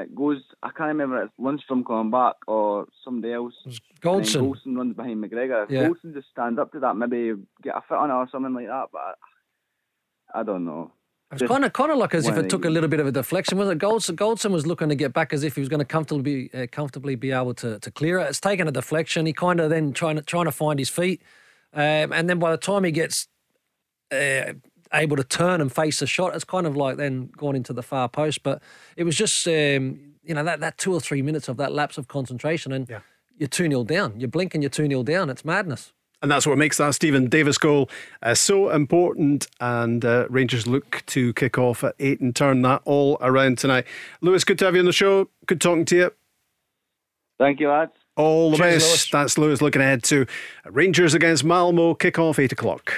it 0.00 0.14
goes. 0.14 0.42
I 0.62 0.68
can't 0.70 0.88
remember 0.88 1.22
if 1.22 1.30
it's 1.30 1.40
Lundstram 1.40 1.84
coming 1.86 2.10
back 2.10 2.34
or 2.46 2.86
somebody 3.04 3.32
else. 3.32 3.54
Goldson. 4.00 4.42
Goldson 4.42 4.76
runs 4.76 4.96
behind 4.96 5.22
McGregor. 5.24 5.64
If 5.64 5.70
Yeah. 5.70 5.88
Goldson 5.88 6.14
just 6.14 6.28
stands 6.30 6.58
up 6.58 6.72
to 6.72 6.80
that, 6.80 6.96
maybe 6.96 7.34
get 7.62 7.76
a 7.76 7.82
foot 7.88 7.98
on 7.98 8.10
it 8.10 8.14
or 8.14 8.28
something 8.30 8.54
like 8.54 8.66
that. 8.66 8.86
But 8.92 9.00
I, 10.34 10.40
I 10.40 10.42
don't 10.42 10.64
know. 10.64 10.92
It 11.32 11.40
was 11.40 11.48
kind 11.48 11.64
of, 11.64 11.72
kind 11.72 11.92
of 11.92 11.98
like 11.98 12.12
as 12.12 12.26
if 12.26 12.36
it 12.36 12.50
took 12.50 12.64
a 12.64 12.70
little 12.70 12.88
bit 12.88 12.98
of 12.98 13.06
a 13.06 13.12
deflection, 13.12 13.56
was 13.56 13.68
it? 13.68 13.78
Goldson, 13.78 14.16
Goldson 14.16 14.50
was 14.50 14.66
looking 14.66 14.88
to 14.88 14.96
get 14.96 15.12
back 15.12 15.32
as 15.32 15.44
if 15.44 15.54
he 15.54 15.60
was 15.60 15.68
going 15.68 15.78
to 15.78 15.84
comfortably, 15.84 16.48
be, 16.48 16.58
uh, 16.62 16.66
comfortably 16.72 17.14
be 17.14 17.30
able 17.30 17.54
to, 17.54 17.78
to 17.78 17.90
clear 17.92 18.18
it. 18.18 18.28
It's 18.28 18.40
taken 18.40 18.66
a 18.66 18.72
deflection. 18.72 19.26
He 19.26 19.32
kind 19.32 19.60
of 19.60 19.70
then 19.70 19.92
trying 19.92 20.16
to 20.16 20.22
trying 20.22 20.46
to 20.46 20.52
find 20.52 20.80
his 20.80 20.88
feet, 20.88 21.22
um, 21.72 22.12
and 22.12 22.28
then 22.28 22.40
by 22.40 22.50
the 22.50 22.56
time 22.56 22.82
he 22.82 22.90
gets 22.90 23.28
uh, 24.10 24.54
able 24.92 25.16
to 25.16 25.24
turn 25.24 25.60
and 25.60 25.72
face 25.72 26.00
the 26.00 26.06
shot, 26.06 26.34
it's 26.34 26.44
kind 26.44 26.66
of 26.66 26.76
like 26.76 26.96
then 26.96 27.30
going 27.36 27.56
into 27.56 27.72
the 27.72 27.82
far 27.82 28.08
post. 28.08 28.42
But 28.42 28.62
it 28.96 29.04
was 29.04 29.16
just 29.16 29.46
um, 29.46 30.00
you 30.22 30.34
know 30.34 30.44
that 30.44 30.60
that 30.60 30.78
two 30.78 30.92
or 30.92 31.00
three 31.00 31.22
minutes 31.22 31.48
of 31.48 31.56
that 31.58 31.72
lapse 31.72 31.98
of 31.98 32.08
concentration, 32.08 32.72
and 32.72 32.88
you're 33.36 33.48
two 33.48 33.68
0 33.68 33.84
down. 33.84 34.20
You're 34.20 34.28
blinking, 34.28 34.62
you're 34.62 34.70
two 34.70 34.86
0 34.86 35.02
down. 35.02 35.30
It's 35.30 35.44
madness. 35.44 35.92
And 36.22 36.30
that's 36.30 36.46
what 36.46 36.58
makes 36.58 36.76
that 36.76 36.94
Steven 36.94 37.28
Davis 37.28 37.56
goal 37.56 37.88
uh, 38.22 38.34
so 38.34 38.68
important. 38.68 39.46
And 39.58 40.04
uh, 40.04 40.26
Rangers 40.28 40.66
look 40.66 41.02
to 41.06 41.32
kick 41.32 41.56
off 41.56 41.82
at 41.82 41.94
eight 41.98 42.20
and 42.20 42.36
turn 42.36 42.60
that 42.62 42.82
all 42.84 43.16
around 43.22 43.56
tonight. 43.56 43.86
Lewis, 44.20 44.44
good 44.44 44.58
to 44.58 44.66
have 44.66 44.74
you 44.74 44.80
on 44.80 44.86
the 44.86 44.92
show. 44.92 45.30
Good 45.46 45.62
talking 45.62 45.86
to 45.86 45.96
you. 45.96 46.10
Thank 47.38 47.58
you, 47.58 47.70
lads. 47.70 47.92
All 48.16 48.50
the 48.50 48.58
Cheers, 48.58 48.74
best. 48.74 48.86
Lewis. 48.90 49.10
That's 49.10 49.38
Lewis 49.38 49.62
looking 49.62 49.80
ahead 49.80 50.02
to 50.04 50.26
Rangers 50.66 51.14
against 51.14 51.42
Malmo. 51.42 51.94
Kick 51.94 52.18
off 52.18 52.38
eight 52.38 52.52
o'clock. 52.52 52.92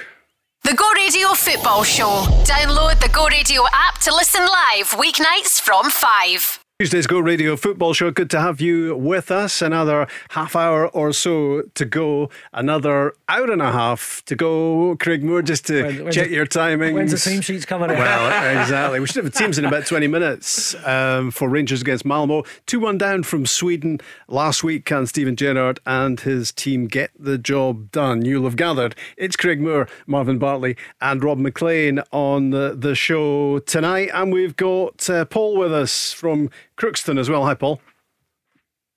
The 0.65 0.75
Go 0.75 0.89
Radio 0.95 1.31
Football 1.35 1.83
Show. 1.83 2.25
Download 2.45 3.01
the 3.01 3.09
Go 3.09 3.27
Radio 3.27 3.65
app 3.73 3.99
to 4.03 4.15
listen 4.15 4.43
live 4.43 4.91
weeknights 4.91 5.61
from 5.61 5.91
5. 5.91 6.62
Tuesday's 6.83 7.07
Go 7.07 7.21
Radio 7.21 7.55
Football 7.55 7.93
Show. 7.95 8.11
Good 8.11 8.29
to 8.31 8.41
have 8.41 8.61
you 8.61 8.97
with 8.97 9.31
us. 9.31 9.63
Another 9.63 10.09
half 10.31 10.57
hour 10.57 10.89
or 10.89 11.13
so 11.13 11.63
to 11.77 11.85
go. 11.85 12.29
Another 12.53 13.15
hour 13.29 13.53
and 13.53 13.63
a 13.63 13.71
half 13.71 14.21
to 14.27 14.35
go. 14.35 14.97
Craig 14.99 15.23
Moore, 15.23 15.43
just 15.43 15.65
to 15.69 15.85
When- 15.85 16.11
check 16.11 16.27
the- 16.27 16.35
your 16.35 16.45
timings. 16.45 16.95
When's 16.95 17.13
the 17.13 17.19
team 17.31 17.41
sheets 17.41 17.65
coming 17.65 17.89
out? 17.89 17.99
Well, 17.99 18.61
exactly. 18.63 18.99
We 18.99 19.07
should 19.07 19.23
have 19.23 19.33
the 19.33 19.39
teams 19.39 19.59
in 19.59 19.65
about 19.65 19.87
20 19.87 20.09
minutes 20.09 20.75
um, 20.85 21.31
for 21.31 21.49
Rangers 21.49 21.83
against 21.83 22.05
Malmo. 22.05 22.43
2 22.67 22.81
1 22.81 22.99
down 22.99 23.23
from 23.23 23.47
Sweden 23.47 24.01
last 24.27 24.65
week. 24.65 24.85
Can 24.85 25.07
Steven 25.07 25.37
Gerrard 25.37 25.79
and 25.87 26.19
his 26.19 26.51
team 26.51 26.89
get 26.89 27.13
the 27.17 27.39
job 27.39 27.93
done? 27.93 28.25
You'll 28.25 28.43
have 28.43 28.57
gathered. 28.57 28.97
It's 29.17 29.37
Craig 29.37 29.61
Moore, 29.61 29.87
Marvin 30.09 30.39
Bartley, 30.41 30.77
and 31.01 31.23
Rob 31.23 31.39
Maclean 31.39 32.01
on 32.11 32.51
the, 32.51 32.75
the 32.77 32.97
show 32.97 33.61
tonight. 33.61 34.11
And 34.13 34.33
we've 34.33 34.57
got 34.57 35.09
uh, 35.09 35.25
Paul 35.27 35.57
with 35.57 35.73
us 35.73 36.13
from 36.13 36.51
Crookston 36.83 37.17
as 37.19 37.31
well. 37.31 37.45
Hi, 37.45 37.55
Paul. 37.55 37.81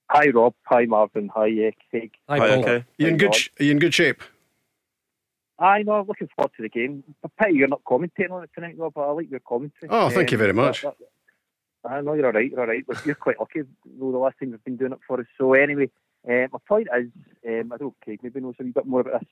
Hi, 0.10 0.30
Rob. 0.30 0.56
Hi, 0.66 0.86
Marvin. 0.86 1.30
Hi, 1.36 1.46
uh, 1.68 1.72
Craig. 1.92 2.12
Hi, 2.28 2.40
Paul. 2.40 2.66
Are 2.68 2.86
you 2.98 3.08
in 3.08 3.18
good? 3.18 3.36
sh- 3.36 3.50
Are 3.60 3.64
you 3.64 3.72
in 3.72 3.80
good 3.80 3.94
shape? 3.94 4.24
I 5.60 5.84
know. 5.84 5.94
I'm 5.94 6.08
looking 6.08 6.28
forward 6.36 6.52
to 6.58 6.64
the 6.64 6.70
game. 6.70 7.04
A 7.24 7.30
pity 7.30 7.54
you're 7.54 7.68
not 7.68 7.84
commentating 7.84 8.32
on 8.32 8.44
it 8.44 8.50
tonight, 8.56 8.76
Rob. 8.78 8.94
But 8.96 9.02
I 9.08 9.12
like 9.12 9.30
your 9.30 9.40
commentary. 9.48 9.90
Oh, 9.90 10.10
thank 10.10 10.32
you 10.32 10.38
very 10.38 10.52
much. 10.54 10.82
that- 10.82 10.98
that- 10.98 11.92
I 11.92 12.02
know 12.02 12.14
you're 12.14 12.26
all 12.26 12.32
right. 12.32 12.50
You're 12.50 12.60
all 12.62 12.66
right. 12.68 12.84
But 12.88 13.06
you're 13.06 13.14
quite 13.14 13.40
lucky. 13.40 13.62
Though 13.86 14.12
the 14.12 14.18
last 14.18 14.38
time 14.40 14.50
you've 14.50 14.64
been 14.64 14.78
doing 14.78 14.92
it 14.94 15.00
for 15.08 15.20
us. 15.20 15.28
So 15.38 15.54
anyway, 15.54 15.92
uh, 16.28 16.48
my 16.52 16.60
point 16.68 16.88
is, 16.98 17.12
um, 17.48 17.72
I 17.72 17.78
don't. 17.78 17.94
Craig 18.04 18.20
maybe 18.24 18.40
knows 18.40 18.56
a 18.60 18.64
wee 18.64 18.72
bit 18.72 18.88
more 18.88 19.02
about 19.02 19.20
this. 19.22 19.30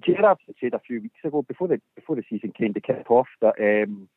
Gerrard 0.00 0.38
said 0.58 0.72
a 0.72 0.78
few 0.78 1.02
weeks 1.02 1.18
ago, 1.22 1.42
before 1.42 1.68
the 1.68 1.80
before 1.94 2.16
the 2.16 2.22
season 2.30 2.52
came 2.52 2.72
to 2.72 2.80
kick 2.80 3.10
off, 3.10 3.28
that 3.42 3.54
um, 3.60 4.08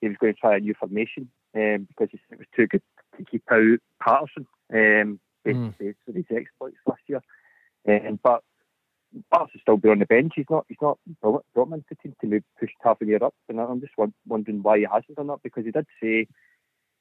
he 0.00 0.08
was 0.08 0.16
going 0.18 0.32
to 0.32 0.40
try 0.40 0.56
a 0.56 0.60
new 0.60 0.72
formation 0.72 1.28
um, 1.56 1.86
because 1.88 2.08
he 2.12 2.18
said 2.28 2.34
it 2.34 2.38
was 2.38 2.48
too 2.54 2.66
good 2.66 2.82
to 3.16 3.24
keep 3.24 3.42
out 3.50 3.78
Patterson 4.00 4.46
um, 4.72 5.20
based, 5.44 5.56
Mm. 5.56 5.78
based 5.78 5.98
on 6.08 6.14
his 6.14 6.24
exploits 6.30 6.76
last 6.86 7.02
year. 7.06 7.22
Um, 7.88 8.18
but 8.22 8.42
Patterson's 9.32 9.62
still 9.62 9.76
be 9.76 9.88
on 9.88 10.00
the 10.00 10.06
bench. 10.06 10.32
He's 10.36 10.50
not. 10.50 10.66
He's 10.68 10.82
not 10.82 10.98
brought 11.22 11.44
brought 11.54 11.68
him 11.68 11.74
into 11.74 11.86
the 11.90 11.96
team 11.96 12.14
to 12.20 12.26
maybe 12.26 12.44
push 12.58 12.70
year 13.00 13.22
up. 13.22 13.34
And 13.48 13.60
I'm 13.60 13.80
just 13.80 13.94
wondering 14.26 14.62
why 14.62 14.78
he 14.78 14.84
hasn't 14.84 15.16
done 15.16 15.28
that 15.28 15.42
because 15.42 15.64
he 15.64 15.70
did 15.70 15.86
say 16.02 16.26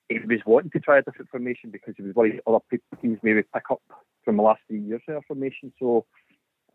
he 0.10 0.20
was 0.20 0.40
wanting 0.46 0.72
to 0.72 0.80
try 0.80 1.00
a 1.00 1.02
different 1.02 1.30
formation 1.30 1.72
because 1.72 1.96
he 1.98 2.04
was 2.04 2.16
worried 2.16 2.40
other 2.46 2.60
teams 3.02 3.20
maybe 3.24 3.44
pick 3.54 3.72
up 3.72 3.82
from 4.24 4.38
the 4.38 4.44
last 4.44 4.62
three 4.68 4.80
years 4.80 5.02
of 5.08 5.14
their 5.14 5.22
formation. 5.28 5.74
So 5.80 6.06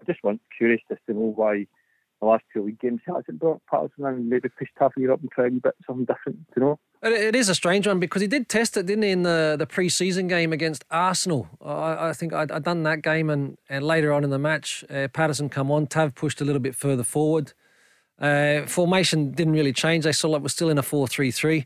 I 0.00 0.04
just 0.04 0.22
want 0.24 0.40
curious 0.56 0.82
just 0.88 1.00
to 1.06 1.14
know 1.14 1.32
why 1.34 1.66
the 2.20 2.26
last 2.26 2.44
two 2.52 2.64
league 2.64 2.80
games 2.80 3.00
he 3.06 3.12
hasn't 3.12 3.38
brought 3.38 3.62
Patterson 3.70 4.04
and 4.04 4.28
maybe 4.28 4.48
pushed 4.48 4.72
half 4.78 4.92
a 4.96 5.00
year 5.00 5.12
up 5.12 5.20
and 5.20 5.30
try 5.30 5.46
a 5.46 5.50
bit 5.50 5.74
something 5.86 6.04
different. 6.04 6.40
You 6.56 6.62
know. 6.62 6.80
It, 7.02 7.12
it 7.12 7.34
is 7.34 7.48
a 7.48 7.54
strange 7.54 7.86
one 7.86 7.98
because 7.98 8.22
he 8.22 8.28
did 8.28 8.48
test 8.48 8.76
it, 8.76 8.86
didn't 8.86 9.04
he, 9.04 9.10
in 9.10 9.22
the, 9.22 9.56
the 9.58 9.66
pre-season 9.66 10.28
game 10.28 10.52
against 10.52 10.84
Arsenal? 10.90 11.48
I, 11.64 12.08
I 12.08 12.12
think 12.12 12.32
I'd, 12.32 12.50
I'd 12.50 12.64
done 12.64 12.82
that 12.82 13.02
game, 13.02 13.30
and, 13.30 13.56
and 13.68 13.84
later 13.84 14.12
on 14.12 14.24
in 14.24 14.30
the 14.30 14.38
match, 14.38 14.84
uh, 14.90 15.08
Patterson 15.08 15.48
come 15.48 15.70
on. 15.70 15.86
Tav 15.86 16.14
pushed 16.14 16.40
a 16.40 16.44
little 16.44 16.60
bit 16.60 16.74
further 16.74 17.04
forward. 17.04 17.52
Uh, 18.18 18.66
formation 18.66 19.30
didn't 19.32 19.54
really 19.54 19.72
change. 19.72 20.04
They 20.04 20.12
still 20.12 20.30
like 20.30 20.42
was 20.42 20.52
still 20.52 20.68
in 20.68 20.76
a 20.76 20.82
four-three-three. 20.82 21.64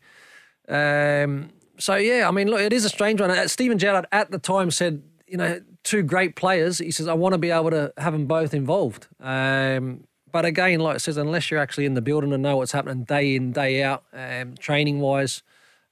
Um, 0.69 1.51
so 1.79 1.97
yeah, 1.97 2.29
I 2.29 2.31
mean, 2.31 2.49
look, 2.49 2.61
it 2.61 2.73
is 2.73 2.85
a 2.85 2.89
strange 2.89 3.21
one. 3.21 3.31
Uh, 3.31 3.49
Steven 3.49 3.77
Gerrard 3.77 4.07
at 4.13 4.31
the 4.31 4.39
time 4.39 4.71
said, 4.71 5.03
you 5.27 5.37
know, 5.37 5.61
two 5.83 6.03
great 6.03 6.37
players. 6.37 6.79
He 6.79 6.93
says, 6.93 7.09
I 7.09 7.15
want 7.15 7.33
to 7.33 7.39
be 7.39 7.51
able 7.51 7.71
to 7.71 7.93
have 7.99 8.13
them 8.13 8.27
both 8.27 8.55
involved. 8.55 9.09
Um, 9.19 10.05
but 10.35 10.45
again, 10.45 10.81
like 10.81 10.97
it 10.97 10.99
says, 10.99 11.17
unless 11.17 11.49
you're 11.49 11.61
actually 11.61 11.85
in 11.85 11.95
the 11.95 12.03
building 12.03 12.33
and 12.33 12.43
know 12.43 12.57
what's 12.57 12.73
happening 12.73 13.05
day 13.05 13.37
in, 13.37 13.53
day 13.53 13.85
out, 13.85 14.03
um, 14.13 14.57
training 14.57 14.99
wise, 14.99 15.45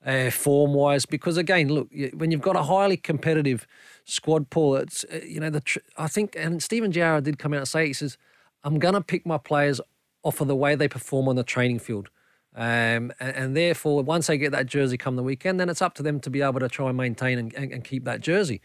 uh, 0.05 0.31
form 0.31 0.75
wise, 0.75 1.07
because 1.07 1.37
again, 1.37 1.69
look, 1.69 1.89
when 2.15 2.33
you've 2.33 2.41
got 2.41 2.57
a 2.57 2.65
highly 2.65 2.97
competitive 2.97 3.69
squad 4.05 4.51
pool, 4.51 4.75
it's, 4.75 5.05
uh, 5.05 5.21
you 5.25 5.39
know, 5.39 5.49
the 5.49 5.61
tr- 5.61 5.79
I 5.97 6.09
think, 6.09 6.35
and 6.37 6.61
Steven 6.61 6.91
Gerrard 6.91 7.23
did 7.23 7.39
come 7.39 7.55
out 7.55 7.59
and 7.59 7.69
say, 7.69 7.87
he 7.87 7.93
says, 7.93 8.19
I'm 8.65 8.81
going 8.81 8.95
to 8.95 9.01
pick 9.01 9.25
my 9.25 9.39
players 9.39 9.81
off 10.25 10.41
of 10.41 10.49
the 10.49 10.57
way 10.57 10.75
they 10.75 10.89
perform 10.89 11.29
on 11.29 11.37
the 11.37 11.45
training 11.45 11.79
field. 11.79 12.11
Um, 12.57 13.13
and, 13.21 13.37
and 13.37 13.57
therefore, 13.57 14.03
once 14.03 14.27
they 14.27 14.39
get 14.39 14.51
that 14.51 14.67
jersey 14.67 14.97
come 14.97 15.15
the 15.15 15.23
weekend, 15.23 15.61
then 15.61 15.69
it's 15.69 15.81
up 15.81 15.95
to 15.95 16.03
them 16.03 16.19
to 16.19 16.31
be 16.31 16.43
able 16.43 16.59
to 16.59 16.69
try 16.69 16.89
and 16.89 16.97
maintain 16.97 17.39
and, 17.39 17.55
and, 17.55 17.71
and 17.71 17.85
keep 17.85 18.03
that 18.07 18.21
jersey. 18.21 18.61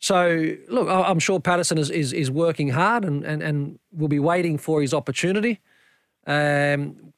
So, 0.00 0.56
look, 0.68 0.88
I'm 0.88 1.18
sure 1.18 1.38
Patterson 1.40 1.76
is, 1.76 1.90
is, 1.90 2.12
is 2.12 2.30
working 2.30 2.70
hard 2.70 3.04
and, 3.04 3.22
and, 3.22 3.42
and 3.42 3.78
will 3.92 4.08
be 4.08 4.18
waiting 4.18 4.56
for 4.56 4.80
his 4.80 4.94
opportunity. 4.94 5.60
Um, 6.26 7.12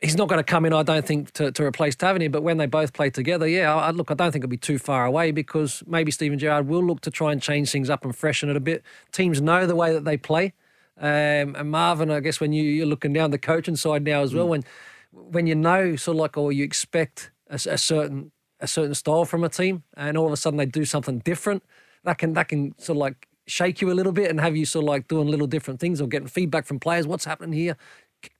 he's 0.00 0.16
not 0.16 0.28
going 0.28 0.40
to 0.40 0.44
come 0.44 0.64
in, 0.64 0.72
I 0.72 0.82
don't 0.82 1.06
think, 1.06 1.30
to, 1.32 1.52
to 1.52 1.64
replace 1.64 1.94
Tavernier, 1.94 2.28
but 2.28 2.42
when 2.42 2.56
they 2.56 2.66
both 2.66 2.92
play 2.92 3.10
together, 3.10 3.46
yeah, 3.46 3.74
I, 3.74 3.90
look, 3.92 4.10
I 4.10 4.14
don't 4.14 4.32
think 4.32 4.42
it'll 4.42 4.50
be 4.50 4.56
too 4.56 4.78
far 4.78 5.06
away 5.06 5.30
because 5.30 5.84
maybe 5.86 6.10
Steven 6.10 6.38
Gerrard 6.38 6.66
will 6.66 6.82
look 6.82 7.00
to 7.02 7.12
try 7.12 7.30
and 7.30 7.40
change 7.40 7.70
things 7.70 7.88
up 7.88 8.04
and 8.04 8.14
freshen 8.14 8.50
it 8.50 8.56
a 8.56 8.60
bit. 8.60 8.82
Teams 9.12 9.40
know 9.40 9.66
the 9.66 9.76
way 9.76 9.92
that 9.92 10.04
they 10.04 10.16
play. 10.16 10.52
Um, 10.98 11.54
and 11.54 11.70
Marvin, 11.70 12.10
I 12.10 12.20
guess 12.20 12.40
when 12.40 12.52
you, 12.52 12.64
you're 12.64 12.86
looking 12.86 13.12
down 13.12 13.30
the 13.30 13.38
coaching 13.38 13.76
side 13.76 14.02
now 14.02 14.22
as 14.22 14.34
well, 14.34 14.48
when 14.48 14.64
when 15.12 15.46
you 15.46 15.54
know 15.54 15.96
sort 15.96 16.16
of 16.16 16.20
like 16.20 16.36
or 16.36 16.52
you 16.52 16.64
expect 16.64 17.30
a, 17.48 17.54
a 17.54 17.78
certain 17.78 18.32
a 18.60 18.66
certain 18.66 18.94
style 18.94 19.26
from 19.26 19.44
a 19.44 19.48
team, 19.48 19.82
and 19.96 20.16
all 20.16 20.26
of 20.26 20.32
a 20.32 20.36
sudden 20.36 20.56
they 20.56 20.66
do 20.66 20.86
something 20.86 21.18
different, 21.18 21.62
that 22.06 22.18
can 22.18 22.32
that 22.32 22.48
can 22.48 22.74
sort 22.78 22.96
of 22.96 23.00
like 23.00 23.28
shake 23.46 23.80
you 23.80 23.92
a 23.92 23.94
little 23.94 24.12
bit 24.12 24.30
and 24.30 24.40
have 24.40 24.56
you 24.56 24.64
sort 24.64 24.84
of 24.84 24.88
like 24.88 25.06
doing 25.08 25.28
little 25.28 25.46
different 25.46 25.78
things 25.78 26.00
or 26.00 26.08
getting 26.08 26.26
feedback 26.26 26.66
from 26.66 26.80
players. 26.80 27.06
What's 27.06 27.24
happening 27.24 27.52
here? 27.52 27.76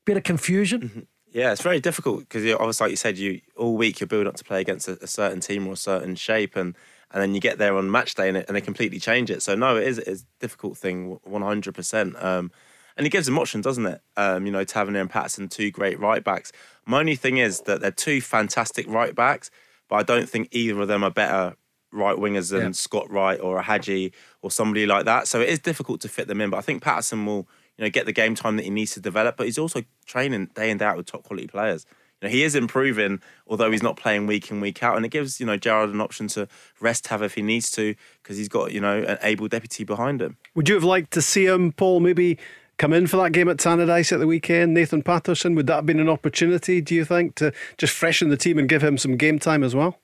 Bit 0.04 0.16
of 0.16 0.22
confusion. 0.24 1.06
Yeah, 1.30 1.52
it's 1.52 1.62
very 1.62 1.80
difficult 1.80 2.20
because 2.20 2.50
obviously, 2.54 2.84
like 2.84 2.90
you 2.90 2.96
said, 2.96 3.18
you 3.18 3.40
all 3.56 3.76
week 3.76 4.00
you're 4.00 4.06
building 4.06 4.28
up 4.28 4.36
to 4.36 4.44
play 4.44 4.60
against 4.60 4.88
a, 4.88 4.98
a 5.02 5.06
certain 5.06 5.40
team 5.40 5.66
or 5.66 5.74
a 5.74 5.76
certain 5.76 6.14
shape, 6.14 6.56
and 6.56 6.74
and 7.10 7.22
then 7.22 7.34
you 7.34 7.40
get 7.40 7.58
there 7.58 7.76
on 7.76 7.90
match 7.90 8.14
day 8.14 8.28
and, 8.28 8.38
it, 8.38 8.46
and 8.48 8.56
they 8.56 8.60
completely 8.60 8.98
change 8.98 9.30
it. 9.30 9.42
So 9.42 9.54
no, 9.54 9.76
it 9.76 9.86
is 9.86 9.98
it's 9.98 10.22
a 10.22 10.40
difficult 10.40 10.78
thing, 10.78 11.18
one 11.24 11.42
hundred 11.42 11.74
percent. 11.74 12.16
Um, 12.22 12.50
and 12.96 13.06
it 13.06 13.10
gives 13.10 13.26
them 13.26 13.38
options, 13.38 13.64
doesn't 13.64 13.84
it? 13.84 14.00
Um, 14.16 14.46
you 14.46 14.52
know, 14.52 14.64
Tavernier 14.64 15.02
and 15.02 15.10
Patterson, 15.10 15.48
two 15.48 15.70
great 15.70 16.00
right 16.00 16.24
backs. 16.24 16.50
My 16.86 17.00
only 17.00 17.16
thing 17.16 17.36
is 17.36 17.60
that 17.62 17.82
they're 17.82 17.90
two 17.90 18.22
fantastic 18.22 18.88
right 18.88 19.14
backs, 19.14 19.50
but 19.90 19.96
I 19.96 20.02
don't 20.02 20.28
think 20.28 20.48
either 20.52 20.80
of 20.80 20.88
them 20.88 21.04
are 21.04 21.10
better 21.10 21.56
right 21.93 22.16
wingers 22.16 22.51
than 22.51 22.62
Yeah. 22.62 22.72
Scott 22.72 23.11
Wright 23.11 23.41
or 23.41 23.59
a 23.59 23.62
Hagi 23.62 24.12
or 24.43 24.51
somebody 24.51 24.87
like 24.87 25.05
that. 25.05 25.28
So 25.28 25.41
it 25.41 25.49
is 25.49 25.59
difficult 25.59 26.01
to 26.03 26.09
fit 26.09 26.28
them 26.28 26.41
in. 26.41 26.51
But 26.51 26.59
I 26.59 26.61
think 26.62 26.82
Patterson 26.82 27.24
will, 27.26 27.49
you 27.78 27.84
know, 27.84 27.91
get 27.91 28.07
the 28.07 28.12
game 28.12 28.34
time 28.34 28.57
that 28.57 28.64
he 28.64 28.70
needs 28.70 28.93
to 28.95 29.01
develop. 29.01 29.37
But 29.37 29.47
he's 29.47 29.59
also 29.59 29.82
training 30.05 30.51
day 30.55 30.70
in 30.70 30.78
day 30.78 30.84
out 30.84 30.97
with 30.97 31.07
top 31.07 31.24
quality 31.24 31.47
players. 31.47 31.87
You 32.20 32.28
know, 32.28 32.32
he 32.32 32.45
is 32.45 32.55
improving, 32.55 33.20
although 33.47 33.70
he's 33.70 33.82
not 33.82 33.97
playing 33.99 34.26
week 34.26 34.51
in 34.51 34.61
week 34.61 34.82
out, 34.82 34.97
and 34.97 35.05
it 35.05 35.11
gives 35.11 35.39
you 35.39 35.45
know 35.45 35.59
Gerrard 35.59 35.91
an 35.91 36.01
option 36.01 36.28
to 36.28 36.49
rest 36.80 37.05
Tav 37.05 37.22
if 37.22 37.34
he 37.34 37.43
needs 37.43 37.70
to 37.72 37.95
because 38.22 38.39
he's 38.39 38.49
got 38.49 38.72
you 38.72 38.80
know 38.80 39.03
an 39.03 39.18
able 39.22 39.49
deputy 39.49 39.84
behind 39.84 40.22
him. 40.22 40.39
Would 40.55 40.68
you 40.68 40.74
have 40.76 40.84
liked 40.84 41.12
to 41.12 41.20
see 41.22 41.45
him, 41.47 41.72
Paul, 41.72 42.01
maybe 42.01 42.39
come 42.78 42.95
in 42.95 43.07
for 43.07 43.18
that 43.18 43.32
game 43.32 43.51
at 43.51 43.59
Tannadice 43.59 44.12
at 44.12 44.18
the 44.18 44.26
weekend? 44.26 44.72
Nathan 44.72 45.03
Patterson, 45.03 45.55
would 45.55 45.66
that 45.66 45.76
have 45.76 45.87
been 45.87 46.01
an 46.01 46.09
opportunity, 46.09 46.80
do 46.80 46.95
you 46.95 47.05
think, 47.05 47.34
to 47.37 47.53
just 47.76 47.93
freshen 47.93 48.30
the 48.30 48.37
team 48.39 48.59
and 48.59 48.66
give 48.66 48.82
him 48.82 48.97
some 48.97 49.16
game 49.16 49.39
time 49.39 49.62
as 49.62 49.74
well? 49.74 49.99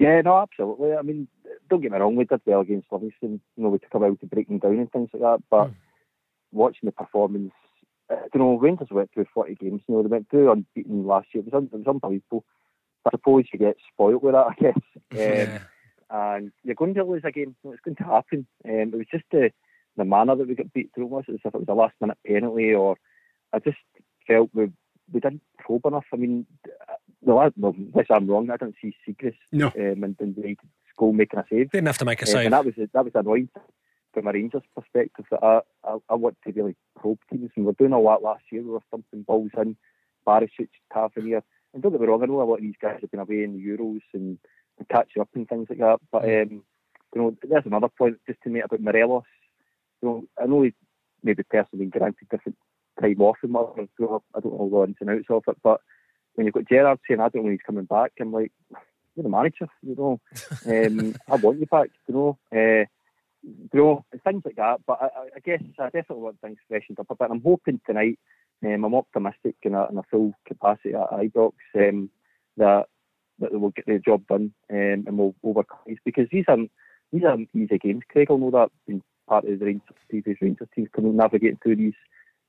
Yeah, 0.00 0.20
no, 0.22 0.38
absolutely. 0.38 0.94
I 0.94 1.02
mean, 1.02 1.28
don't 1.68 1.80
get 1.80 1.92
me 1.92 1.98
wrong, 1.98 2.16
we 2.16 2.24
did 2.24 2.40
well 2.44 2.60
against 2.60 2.90
Livingston. 2.90 3.40
You 3.56 3.62
know, 3.62 3.68
we 3.68 3.78
took 3.78 3.94
a 3.94 3.98
while 3.98 4.16
to 4.16 4.26
break 4.26 4.48
them 4.48 4.58
down 4.58 4.78
and 4.78 4.90
things 4.90 5.10
like 5.12 5.22
that. 5.22 5.42
But 5.48 5.70
watching 6.52 6.86
the 6.86 6.92
performance 6.92 7.52
uh, 8.10 8.16
you 8.34 8.40
know, 8.40 8.58
Rangers 8.58 8.88
went 8.90 9.12
through 9.12 9.26
40 9.32 9.54
games. 9.54 9.82
You 9.86 9.94
know, 9.94 10.02
they 10.02 10.08
went 10.08 10.28
through 10.28 10.50
unbeaten 10.50 11.06
last 11.06 11.28
year. 11.32 11.42
It 11.46 11.52
was, 11.52 11.62
un- 11.62 11.70
it 11.72 11.76
was 11.76 11.86
unbelievable. 11.86 12.44
I 13.06 13.10
suppose 13.10 13.44
you 13.52 13.58
get 13.58 13.76
spoiled 13.92 14.22
with 14.22 14.34
that, 14.34 14.46
I 14.46 14.54
guess. 14.60 14.74
Um, 15.12 15.18
Yeah. 15.18 15.58
And 16.12 16.50
you're 16.64 16.74
going 16.74 16.94
to 16.94 17.04
lose 17.04 17.22
a 17.24 17.30
game. 17.30 17.54
It's 17.62 17.80
going 17.82 17.94
to 17.94 18.02
happen. 18.02 18.44
Um, 18.64 18.90
it 18.92 18.96
was 18.96 19.06
just 19.12 19.22
the 19.30 19.52
the 19.96 20.04
manner 20.04 20.34
that 20.34 20.48
we 20.48 20.56
got 20.56 20.72
beat 20.72 20.90
through. 20.92 21.04
Almost 21.04 21.28
as 21.28 21.36
if 21.36 21.54
it 21.54 21.58
was 21.58 21.68
a 21.68 21.72
last 21.74 21.94
minute 22.00 22.18
penalty, 22.26 22.74
or 22.74 22.96
I 23.52 23.60
just 23.60 23.78
felt 24.26 24.50
we 24.52 24.72
we 25.12 25.20
didn't 25.20 25.42
probe 25.56 25.86
enough. 25.86 26.06
I 26.12 26.16
mean, 26.16 26.46
the 27.22 27.34
last, 27.34 27.54
well, 27.56 27.74
unless 27.76 28.06
I'm 28.10 28.26
wrong, 28.26 28.50
I 28.50 28.56
don't 28.56 28.74
see 28.80 28.94
Siegrist 29.06 29.34
No. 29.52 29.66
um, 29.68 30.04
and, 30.04 30.16
the 30.18 30.56
goal 30.96 31.12
making 31.12 31.38
a 31.38 31.44
save. 31.50 31.70
Didn't 31.70 31.86
have 31.86 31.98
to 31.98 32.04
make 32.04 32.20
a 32.22 32.24
Um, 32.24 32.26
save. 32.26 32.44
and 32.46 32.52
that 32.52 32.64
was 32.64 32.74
that 32.76 33.04
was 33.04 33.14
annoying 33.14 33.48
from 34.12 34.26
a 34.26 34.32
Rangers 34.32 34.62
perspective. 34.74 35.26
That 35.30 35.42
I, 35.42 35.60
I, 35.84 35.98
I 36.10 36.14
want 36.14 36.36
to 36.46 36.52
really 36.52 36.76
probe 36.98 37.18
teams, 37.30 37.50
and 37.56 37.64
we're 37.66 37.72
doing 37.72 37.92
a 37.92 38.00
lot 38.00 38.22
last 38.22 38.44
year. 38.50 38.62
We 38.62 38.70
were 38.70 38.80
thumping 38.90 39.22
balls 39.22 39.50
in, 39.56 39.76
Barisic, 40.26 40.68
Tavernier, 40.92 41.42
and 41.72 41.82
don't 41.82 41.92
get 41.92 42.00
me 42.00 42.06
wrong, 42.06 42.22
I 42.22 42.26
know 42.26 42.42
a 42.42 42.44
lot 42.44 42.56
of 42.56 42.62
these 42.62 42.74
guys 42.80 42.98
have 43.00 43.10
been 43.10 43.20
away 43.20 43.42
in 43.42 43.54
the 43.54 43.64
Euros 43.64 44.02
and, 44.12 44.38
and 44.78 44.88
catching 44.88 45.22
up 45.22 45.28
and 45.34 45.48
things 45.48 45.68
like 45.70 45.78
that. 45.78 46.00
But 46.10 46.24
um, 46.24 46.62
you 47.14 47.20
know, 47.22 47.36
there's 47.42 47.66
another 47.66 47.88
point 47.88 48.18
just 48.26 48.40
to 48.42 48.50
make 48.50 48.64
about 48.64 48.80
Morelos. 48.80 49.24
You 50.02 50.08
know, 50.08 50.24
I 50.42 50.46
know 50.46 50.62
he's 50.62 50.72
maybe 51.22 51.42
personally 51.42 51.84
been 51.86 51.98
granted 51.98 52.28
different 52.30 52.56
time 53.00 53.20
off 53.20 53.36
and 53.42 53.52
whatever. 53.52 53.82
I 54.34 54.40
don't 54.40 54.52
know 54.52 54.58
all 54.58 54.70
the 54.70 54.84
ins 54.86 54.96
and 55.00 55.10
outs 55.10 55.26
of 55.28 55.42
it, 55.48 55.56
but 55.62 55.80
when 56.34 56.46
you've 56.46 56.54
got 56.54 56.68
Gerrard 56.68 56.98
saying 57.08 57.20
I 57.20 57.24
don't 57.28 57.36
know 57.36 57.42
when 57.42 57.52
he's 57.52 57.66
coming 57.66 57.84
back, 57.84 58.12
I'm 58.20 58.32
like, 58.32 58.52
you're 59.14 59.24
the 59.24 59.28
manager, 59.28 59.68
you 59.82 59.96
know. 59.96 60.20
Um, 60.66 61.14
I 61.28 61.36
want 61.36 61.58
you 61.58 61.66
back, 61.66 61.90
you 62.06 62.14
know. 62.14 62.38
Uh, 62.52 62.84
you 63.42 63.68
know, 63.72 64.04
things 64.24 64.42
like 64.44 64.56
that. 64.56 64.80
But 64.86 64.98
I, 65.02 65.06
I- 65.36 65.40
guess 65.44 65.62
I 65.78 65.84
definitely 65.84 66.22
want 66.22 66.40
things 66.40 66.58
freshened 66.68 67.00
up 67.00 67.06
a 67.10 67.14
bit. 67.14 67.28
I'm 67.30 67.42
hoping 67.42 67.80
tonight, 67.86 68.18
um, 68.64 68.84
I'm 68.84 68.94
optimistic 68.94 69.56
in 69.62 69.74
a, 69.74 69.86
in 69.88 69.98
a 69.98 70.02
full 70.10 70.34
capacity 70.46 70.94
at 70.94 71.10
Ibrox 71.10 71.52
um, 71.76 72.10
that 72.56 72.86
that 73.38 73.58
we'll 73.58 73.70
get 73.70 73.86
the 73.86 73.98
job 73.98 74.26
done 74.26 74.52
um, 74.70 75.04
and 75.06 75.16
we'll 75.16 75.34
overcome 75.42 75.78
these 75.86 75.96
because 76.04 76.26
these 76.30 76.44
aren't 76.46 76.70
these 77.10 77.24
aren't 77.24 77.48
easy 77.54 77.78
games. 77.78 78.02
Craig 78.10 78.28
will 78.28 78.36
know 78.38 78.50
that 78.50 78.70
being 78.86 79.02
part 79.26 79.44
of 79.44 79.58
the 79.58 79.64
Rangers, 79.64 79.96
previous 80.10 80.36
Rangers 80.42 80.68
teams 80.74 80.88
coming 80.94 81.16
navigating 81.16 81.58
through 81.62 81.76
these. 81.76 81.94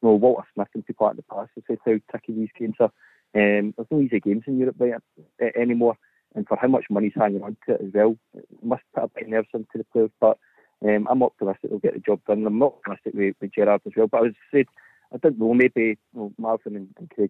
You 0.01 0.09
know, 0.09 0.15
Walter 0.15 0.45
Smith 0.53 0.67
and 0.73 0.85
people 0.85 1.07
in 1.09 1.15
the 1.15 1.23
past 1.23 1.51
have 1.55 1.63
said 1.67 1.77
how 1.85 1.93
tricky 2.09 2.33
these 2.33 2.49
games 2.57 2.75
are. 2.79 2.91
Um, 3.33 3.73
there's 3.75 3.87
no 3.89 4.01
easy 4.01 4.19
games 4.19 4.43
in 4.47 4.59
Europe 4.59 4.75
right, 4.79 4.93
uh, 5.41 5.45
anymore, 5.59 5.97
and 6.35 6.47
for 6.47 6.57
how 6.57 6.67
much 6.67 6.85
money's 6.89 7.13
hanging 7.15 7.43
on 7.43 7.55
to 7.65 7.75
it 7.75 7.81
as 7.81 7.93
well, 7.93 8.17
it 8.35 8.45
must 8.61 8.83
put 8.93 9.05
a 9.05 9.07
bit 9.07 9.23
of 9.23 9.29
nerves 9.29 9.47
into 9.53 9.67
the 9.75 9.85
players. 9.85 10.11
But 10.19 10.37
um, 10.83 11.07
I'm 11.09 11.23
optimistic 11.23 11.69
they'll 11.69 11.79
get 11.79 11.93
the 11.93 11.99
job 11.99 12.21
done. 12.27 12.45
I'm 12.45 12.59
not 12.59 12.75
optimistic 12.77 13.13
with, 13.13 13.35
with 13.39 13.53
Gerrard 13.53 13.81
as 13.85 13.93
well. 13.95 14.07
But 14.07 14.27
as 14.27 14.33
I 14.53 14.57
said, 14.57 14.65
I 15.13 15.17
don't 15.17 15.39
know, 15.39 15.53
maybe 15.53 15.81
you 15.81 15.97
know, 16.13 16.33
Marvin 16.37 16.75
and, 16.75 16.89
and 16.97 17.09
Craig 17.09 17.29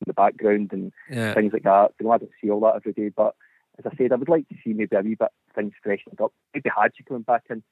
in 0.00 0.04
the 0.06 0.14
background 0.14 0.72
and 0.72 0.92
Yeah. 1.10 1.34
things 1.34 1.52
like 1.52 1.64
that. 1.64 1.92
You 1.98 2.06
know, 2.06 2.12
I 2.12 2.18
don't 2.18 2.30
see 2.40 2.50
all 2.50 2.60
that 2.60 2.76
every 2.76 2.92
day. 2.92 3.10
But 3.14 3.34
as 3.78 3.90
I 3.90 3.96
said, 3.96 4.12
I 4.12 4.16
would 4.16 4.28
like 4.28 4.48
to 4.48 4.54
see 4.64 4.72
maybe 4.72 4.96
a 4.96 5.00
wee 5.00 5.14
bit 5.14 5.30
things 5.54 5.72
freshened 5.82 6.20
up. 6.20 6.32
Maybe 6.54 6.70
Hagi 6.74 7.04
coming 7.06 7.22
back 7.22 7.44
in. 7.50 7.62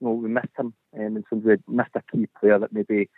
You 0.00 0.08
know, 0.08 0.12
we 0.14 0.28
missed 0.28 0.48
him, 0.58 0.74
um, 0.94 1.16
and 1.16 1.24
so 1.30 1.36
we 1.36 1.56
missed 1.66 1.90
a 1.94 2.02
key 2.12 2.28
player 2.38 2.58
that 2.58 2.72
maybe 2.72 3.08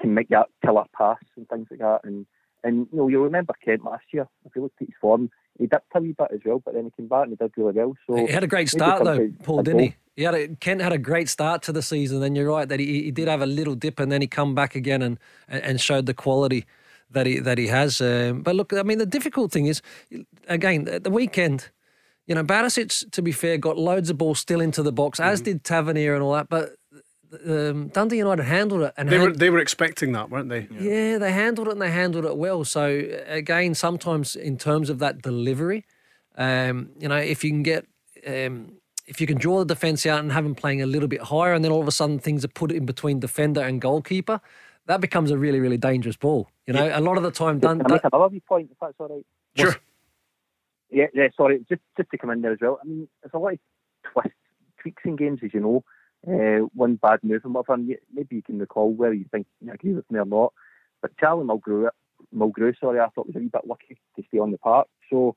can 0.00 0.14
make 0.14 0.28
that 0.28 0.46
killer 0.64 0.84
pass 0.96 1.18
and 1.36 1.48
things 1.48 1.66
like 1.70 1.80
that. 1.80 2.00
And 2.04 2.26
and 2.62 2.86
you 2.92 2.98
know, 2.98 3.08
you'll 3.08 3.24
remember 3.24 3.54
Kent 3.64 3.84
last 3.84 4.04
year. 4.12 4.26
If 4.44 4.56
you 4.56 4.62
looked 4.62 4.80
at 4.80 4.88
his 4.88 4.94
form, 5.00 5.30
he 5.58 5.66
dipped 5.66 5.86
a 5.94 6.00
wee 6.00 6.14
bit 6.16 6.28
as 6.32 6.40
well, 6.44 6.62
but 6.64 6.74
then 6.74 6.84
he 6.84 6.90
came 6.96 7.08
back 7.08 7.24
and 7.24 7.30
he 7.32 7.36
did 7.36 7.52
really 7.56 7.72
well. 7.74 7.94
So 8.06 8.16
He 8.26 8.32
had 8.32 8.42
a 8.42 8.46
great 8.46 8.68
start 8.68 9.04
though, 9.04 9.30
Paul, 9.42 9.62
didn't 9.62 9.80
he? 9.80 9.94
He 10.16 10.22
had 10.22 10.34
a, 10.34 10.48
Kent 10.48 10.80
had 10.80 10.92
a 10.92 10.98
great 10.98 11.28
start 11.28 11.62
to 11.62 11.72
the 11.72 11.82
season. 11.82 12.20
Then 12.20 12.34
you're 12.36 12.48
right 12.48 12.68
that 12.68 12.80
he, 12.80 13.02
he 13.02 13.10
did 13.10 13.28
have 13.28 13.42
a 13.42 13.46
little 13.46 13.74
dip, 13.74 13.98
and 13.98 14.10
then 14.12 14.20
he 14.20 14.26
come 14.26 14.54
back 14.54 14.74
again 14.74 15.02
and 15.02 15.18
and 15.48 15.80
showed 15.80 16.06
the 16.06 16.14
quality 16.14 16.64
that 17.10 17.26
he 17.26 17.38
that 17.40 17.58
he 17.58 17.66
has. 17.66 18.00
Um, 18.00 18.42
but 18.42 18.54
look, 18.54 18.72
I 18.72 18.82
mean, 18.84 18.98
the 18.98 19.06
difficult 19.06 19.52
thing 19.52 19.66
is, 19.66 19.82
again, 20.48 20.88
at 20.88 21.04
the 21.04 21.10
weekend. 21.10 21.70
You 22.26 22.34
know, 22.34 22.42
Barisic, 22.42 23.10
to 23.10 23.20
be 23.20 23.32
fair, 23.32 23.58
got 23.58 23.76
loads 23.76 24.08
of 24.08 24.16
balls 24.16 24.38
still 24.38 24.62
into 24.62 24.82
the 24.82 24.92
box, 24.92 25.20
as 25.20 25.40
Mm-hmm. 25.40 25.44
did 25.44 25.64
Tavernier 25.64 26.14
and 26.14 26.22
all 26.22 26.32
that. 26.32 26.48
But 26.48 26.76
um, 27.46 27.88
Dundee 27.88 28.18
United 28.18 28.44
handled 28.44 28.82
it, 28.82 28.94
and 28.96 29.08
They 29.08 29.18
were 29.18 29.32
they 29.32 29.50
were 29.50 29.58
expecting 29.58 30.12
that, 30.12 30.30
weren't 30.30 30.48
they? 30.48 30.68
yeah, 30.70 31.18
they 31.18 31.32
handled 31.32 31.68
it 31.68 31.72
and 31.72 31.82
they 31.82 31.90
handled 31.90 32.24
it 32.24 32.36
well. 32.36 32.64
So 32.64 33.02
again, 33.26 33.74
sometimes 33.74 34.36
in 34.36 34.56
terms 34.58 34.90
of 34.90 34.98
that 35.00 35.22
delivery, 35.22 35.84
um, 36.36 36.90
you 36.98 37.08
know, 37.08 37.16
if 37.16 37.44
you 37.44 37.50
can 37.50 37.62
get, 37.62 37.86
um, 38.26 38.72
if 39.06 39.20
you 39.20 39.26
can 39.26 39.38
draw 39.38 39.58
the 39.60 39.66
defence 39.74 40.06
out 40.06 40.20
and 40.20 40.32
have 40.32 40.44
them 40.44 40.54
playing 40.54 40.82
a 40.82 40.86
little 40.86 41.08
bit 41.08 41.22
higher, 41.22 41.52
and 41.52 41.64
then 41.64 41.72
all 41.72 41.80
of 41.80 41.88
a 41.88 41.92
sudden 41.92 42.18
things 42.18 42.44
are 42.44 42.48
put 42.48 42.72
in 42.72 42.86
between 42.86 43.20
defender 43.20 43.60
and 43.60 43.80
goalkeeper, 43.80 44.40
that 44.86 45.00
becomes 45.00 45.30
a 45.30 45.38
really, 45.38 45.60
really 45.60 45.78
dangerous 45.78 46.16
ball. 46.16 46.48
You 46.66 46.74
know, 46.74 46.90
a 46.92 47.00
lot 47.00 47.16
of 47.16 47.22
the 47.22 47.30
time, 47.30 47.58
done. 47.58 47.78
Can 47.78 47.90
I 47.90 47.94
make 47.94 48.04
another 48.04 48.40
point, 48.48 48.70
if 48.70 48.78
that's 48.80 48.94
all 48.98 49.08
right? 49.08 49.26
Sure. 49.56 49.76
Yeah, 50.90 51.06
yeah, 51.12 51.28
sorry, 51.36 51.64
just 51.68 51.82
just 51.96 52.10
to 52.10 52.18
come 52.18 52.30
in 52.30 52.40
there 52.42 52.52
as 52.52 52.58
well. 52.60 52.78
I 52.82 52.86
mean, 52.86 53.08
there's 53.22 53.34
a 53.34 53.38
lot 53.38 53.54
of 53.54 53.58
twists, 54.12 54.32
tweaks 54.80 55.02
in 55.04 55.16
games, 55.16 55.40
as 55.42 55.52
you 55.52 55.60
know. 55.60 55.84
Uh, 56.26 56.66
one 56.74 56.94
bad 56.96 57.20
move 57.22 57.42
and 57.44 57.52
whatever, 57.52 57.76
maybe 57.76 58.36
you 58.36 58.42
can 58.42 58.58
recall 58.58 58.90
whether 58.90 59.12
you 59.12 59.26
think 59.30 59.46
you 59.60 59.70
agree 59.70 59.92
with 59.92 60.10
me 60.10 60.18
or 60.18 60.24
not. 60.24 60.52
But 61.02 61.16
Charlie 61.18 61.44
Mulgrew, 61.44 61.90
Mulgrew, 62.34 62.74
sorry, 62.80 62.98
I 62.98 63.08
thought 63.08 63.26
was 63.26 63.36
a 63.36 63.40
wee 63.40 63.48
bit 63.52 63.66
lucky 63.66 63.98
to 64.16 64.22
stay 64.28 64.38
on 64.38 64.50
the 64.50 64.58
park. 64.58 64.88
So 65.10 65.36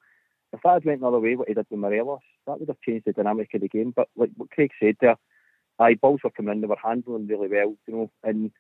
if 0.53 0.61
that 0.64 0.73
had 0.76 0.85
went 0.85 1.01
another 1.01 1.19
way, 1.19 1.35
what 1.35 1.49
he 1.49 1.53
did 1.53 1.68
with 1.69 1.80
Morelos, 1.80 2.22
that 2.45 2.59
would 2.59 2.69
have 2.69 2.80
changed 2.81 3.05
the 3.05 3.11
dynamic 3.11 3.53
of 3.53 3.61
the 3.61 3.68
game. 3.68 3.91
But 3.93 4.07
like 4.15 4.31
what 4.38 4.51
Craig 4.51 4.72
said 4.81 4.95
there, 5.01 5.18
aye, 5.80 5.95
balls 5.95 6.22
were 6.23 6.30
coming 6.30 6.55
in, 6.55 6.61
they 6.61 6.68
were 6.68 6.77
handling 6.81 7.27
really 7.27 7.49
well, 7.49 7.76
you 7.85 7.93
know, 7.93 8.11
and 8.23 8.51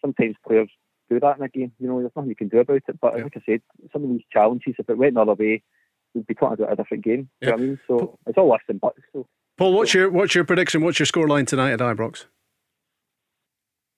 sometimes 0.00 0.34
players 0.46 0.68
do 1.08 1.20
that 1.20 1.38
in 1.38 1.44
a 1.44 1.48
game. 1.48 1.72
You 1.78 1.88
know, 1.88 2.00
there's 2.00 2.12
nothing 2.16 2.30
you 2.30 2.36
can 2.36 2.48
do 2.48 2.58
about 2.58 2.82
it. 2.88 3.00
But 3.00 3.14
like 3.14 3.36
I 3.36 3.40
said, 3.46 3.62
some 3.92 4.04
of 4.04 4.10
these 4.10 4.22
challenges, 4.32 4.74
if 4.78 4.90
it 4.90 4.98
went 4.98 5.12
another 5.12 5.34
way, 5.34 5.62
we'd 6.14 6.26
be 6.26 6.34
talking 6.34 6.64
about 6.64 6.72
a 6.72 6.76
different 6.76 7.04
game. 7.04 7.28
Do 7.40 7.46
you 7.46 7.50
know 7.50 7.52
what 7.52 7.62
I 7.62 7.64
mean? 7.64 7.80
So 7.86 8.18
it's 8.26 8.38
all 8.38 8.58
and 8.68 8.80
buts. 8.80 8.98
So. 9.12 9.26
Paul, 9.58 9.72
what's 9.74 9.92
your 9.92 10.08
what's 10.08 10.36
your 10.36 10.44
prediction? 10.44 10.82
What's 10.82 11.00
your 11.00 11.06
scoreline 11.06 11.46
tonight 11.46 11.72
at 11.72 11.80
Ibrox? 11.80 12.26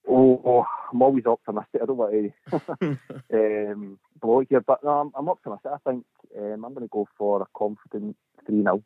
Oh, 0.08 0.42
oh, 0.44 0.64
I'm 0.90 1.02
always 1.02 1.26
optimistic. 1.26 1.82
I 1.82 1.86
don't 1.86 1.96
want 1.98 2.32
to 2.50 2.98
um, 3.32 3.98
blow 4.20 4.40
it 4.40 4.48
here, 4.48 4.62
but 4.62 4.82
no, 4.82 4.90
I'm, 4.90 5.12
I'm 5.16 5.28
optimistic. 5.28 5.70
I 5.72 5.76
think 5.88 6.04
um, 6.36 6.64
I'm 6.64 6.74
going 6.74 6.86
to 6.86 6.88
go 6.90 7.06
for 7.16 7.42
a 7.42 7.46
confident 7.54 8.16
3 8.46 8.62
0. 8.62 8.82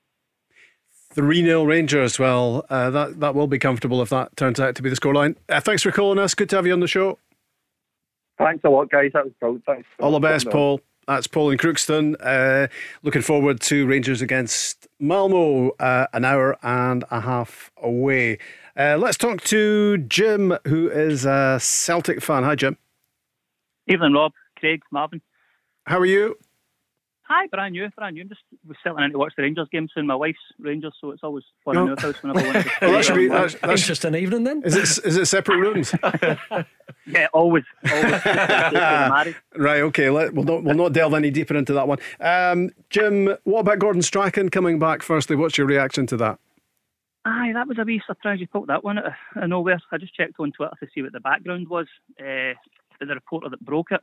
3 1.12 1.42
0 1.44 1.64
Rangers. 1.64 2.18
Well, 2.18 2.66
uh, 2.68 2.90
that, 2.90 3.20
that 3.20 3.34
will 3.36 3.46
be 3.46 3.59
comfortable 3.59 4.02
if 4.02 4.10
that 4.10 4.36
turns 4.36 4.59
out 4.59 4.74
to 4.74 4.82
be 4.82 4.90
the 4.90 4.96
scoreline. 4.96 5.36
Uh, 5.48 5.60
thanks 5.60 5.82
for 5.82 5.92
calling 5.92 6.18
us. 6.18 6.34
Good 6.34 6.51
to 6.51 6.56
have 6.56 6.66
you 6.66 6.72
on 6.72 6.80
the 6.80 6.88
show. 6.88 7.18
Thanks 8.36 8.64
a 8.64 8.68
lot, 8.68 8.90
guys. 8.90 9.12
That 9.14 9.24
was 9.24 9.32
brilliant. 9.38 9.64
Thanks. 9.64 9.86
All 10.01 10.10
the 10.10 10.18
best. 10.18 10.51
Paul. 10.51 10.80
That's 11.06 11.26
Paul 11.26 11.51
in 11.51 11.59
Crookston. 11.59 12.16
Uh, 12.20 12.68
looking 13.02 13.22
forward 13.22 13.60
to 13.62 13.86
Rangers 13.86 14.22
against 14.22 14.89
Malmo, 14.98 15.70
uh, 15.81 16.06
an 16.12 16.24
hour 16.24 16.56
and 16.62 17.05
a 17.10 17.20
half 17.20 17.70
away. 17.76 18.39
Uh, 18.76 18.97
let's 18.98 19.18
talk 19.18 19.43
to 19.43 19.98
Jim, 19.98 20.56
who 20.66 20.89
is 20.90 21.24
a 21.26 21.59
Celtic 21.60 22.22
fan. 22.22 22.43
Hi, 22.43 22.55
Jim. 22.55 22.76
Evening, 23.86 24.14
Rob, 24.14 24.32
Craig, 24.59 24.82
Marvin. 24.90 25.20
How 25.86 25.98
are 25.98 26.06
you? 26.06 26.36
Hi, 27.26 27.46
brand 27.46 27.72
new, 27.72 27.88
brand 27.96 28.16
new. 28.16 28.24
Just 28.24 28.42
was 28.66 28.76
settling 28.82 29.05
in 29.05 29.12
to 29.12 29.18
watch 29.18 29.32
the 29.34 29.42
Rangers 29.42 29.68
game 29.72 29.88
soon. 29.94 30.06
My 30.06 30.14
wife's 30.14 30.38
Rangers, 30.59 30.94
so 31.01 31.10
it's 31.10 31.22
always 31.22 31.44
fun 31.64 31.78
in 31.78 31.88
our 31.88 31.96
house 31.98 32.22
whenever 32.22 32.40
I 32.40 32.52
want 32.52 32.66
to. 32.66 32.72
Well, 32.82 32.92
that 32.92 33.05
should 33.05 33.16
be 33.16 33.28
that's, 33.28 33.55
that's, 33.55 34.05
an 34.05 34.14
evening 34.14 34.44
then. 34.44 34.62
Is 34.62 34.76
it 34.76 35.06
is 35.06 35.16
it 35.16 35.24
separate 35.24 35.56
rooms? 35.56 35.94
yeah, 37.06 37.28
always, 37.32 37.64
always. 37.90 38.22
Right. 39.56 39.80
Okay. 39.80 40.10
Let, 40.10 40.34
we'll 40.34 40.44
not 40.44 40.64
we'll 40.64 40.74
not 40.74 40.92
delve 40.92 41.14
any 41.14 41.30
deeper 41.30 41.56
into 41.56 41.72
that 41.72 41.88
one. 41.88 41.98
Um, 42.20 42.70
Jim, 42.90 43.34
what 43.44 43.60
about 43.60 43.78
Gordon 43.78 44.02
Strachan 44.02 44.51
coming 44.51 44.78
back? 44.78 45.02
Firstly, 45.02 45.34
what's 45.34 45.56
your 45.56 45.66
reaction 45.66 46.06
to 46.09 46.18
that? 46.18 46.38
Aye, 47.24 47.52
that 47.55 47.66
was 47.66 47.78
a 47.78 47.84
wee 47.84 48.02
surprise 48.06 48.38
you 48.38 48.46
pulled 48.46 48.68
that 48.68 48.84
one 48.84 48.98
out 48.98 49.06
of, 49.06 49.12
out 49.36 49.44
of 49.44 49.48
nowhere. 49.48 49.80
I 49.90 49.96
just 49.96 50.14
checked 50.14 50.34
on 50.38 50.52
Twitter 50.52 50.74
to 50.78 50.86
see 50.94 51.01
what 51.01 51.12
the 51.12 51.20
background 51.20 51.68
was. 51.68 51.86
Uh, 52.20 52.52
the 53.01 53.14
reporter 53.14 53.48
that 53.48 53.64
broke 53.64 53.92
it 53.92 54.02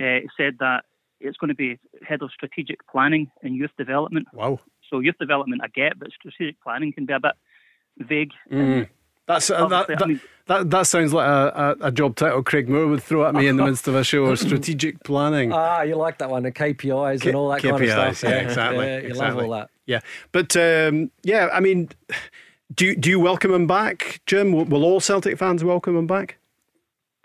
uh, 0.00 0.26
said 0.36 0.56
that 0.60 0.84
it's 1.20 1.36
going 1.36 1.48
to 1.48 1.54
be 1.54 1.78
head 2.06 2.22
of 2.22 2.30
strategic 2.32 2.86
planning 2.86 3.30
and 3.42 3.54
youth 3.56 3.70
development. 3.76 4.26
Wow. 4.32 4.60
So 4.90 5.00
youth 5.00 5.18
development 5.18 5.62
I 5.64 5.68
get, 5.68 5.98
but 5.98 6.10
strategic 6.12 6.60
planning 6.62 6.92
can 6.92 7.06
be 7.06 7.12
a 7.12 7.20
bit 7.20 7.32
vague. 7.98 8.32
Mm. 8.50 8.88
That's 9.26 9.50
uh, 9.50 9.66
that, 9.68 9.90
Obviously, 9.90 9.94
I 9.94 9.98
that, 9.98 10.08
mean- 10.08 10.20
that. 10.46 10.70
That 10.70 10.86
sounds 10.86 11.12
like 11.12 11.26
a, 11.28 11.76
a, 11.82 11.86
a 11.88 11.92
job 11.92 12.16
title 12.16 12.42
Craig 12.42 12.66
Moore 12.68 12.86
would 12.86 13.02
throw 13.02 13.26
at 13.26 13.34
me 13.34 13.46
in 13.46 13.56
the 13.58 13.64
midst 13.66 13.86
of 13.86 13.94
a 13.94 14.02
show. 14.02 14.34
Strategic 14.34 15.04
planning. 15.04 15.52
Ah, 15.52 15.82
you 15.82 15.96
like 15.96 16.16
that 16.18 16.30
one, 16.30 16.44
the 16.44 16.52
KPIs 16.52 17.26
and 17.26 17.34
all 17.34 17.50
that 17.50 17.60
kind 17.62 17.74
of 17.74 17.80
KPIs, 17.82 18.16
stuff. 18.16 18.30
yeah, 18.30 18.36
exactly. 18.38 18.86
Yeah, 18.86 18.98
you 19.00 19.08
exactly. 19.08 19.36
love 19.42 19.44
all 19.44 19.50
that. 19.58 19.70
Yeah, 19.84 20.00
but 20.32 20.56
um, 20.56 21.10
yeah, 21.24 21.50
I 21.52 21.60
mean, 21.60 21.90
do 22.74 22.86
you, 22.86 22.96
do 22.96 23.10
you 23.10 23.20
welcome 23.20 23.52
him 23.52 23.66
back, 23.66 24.22
Jim? 24.24 24.52
Will, 24.52 24.64
will 24.64 24.84
all 24.84 25.00
Celtic 25.00 25.36
fans 25.38 25.62
welcome 25.62 25.94
him 25.96 26.06
back? 26.06 26.38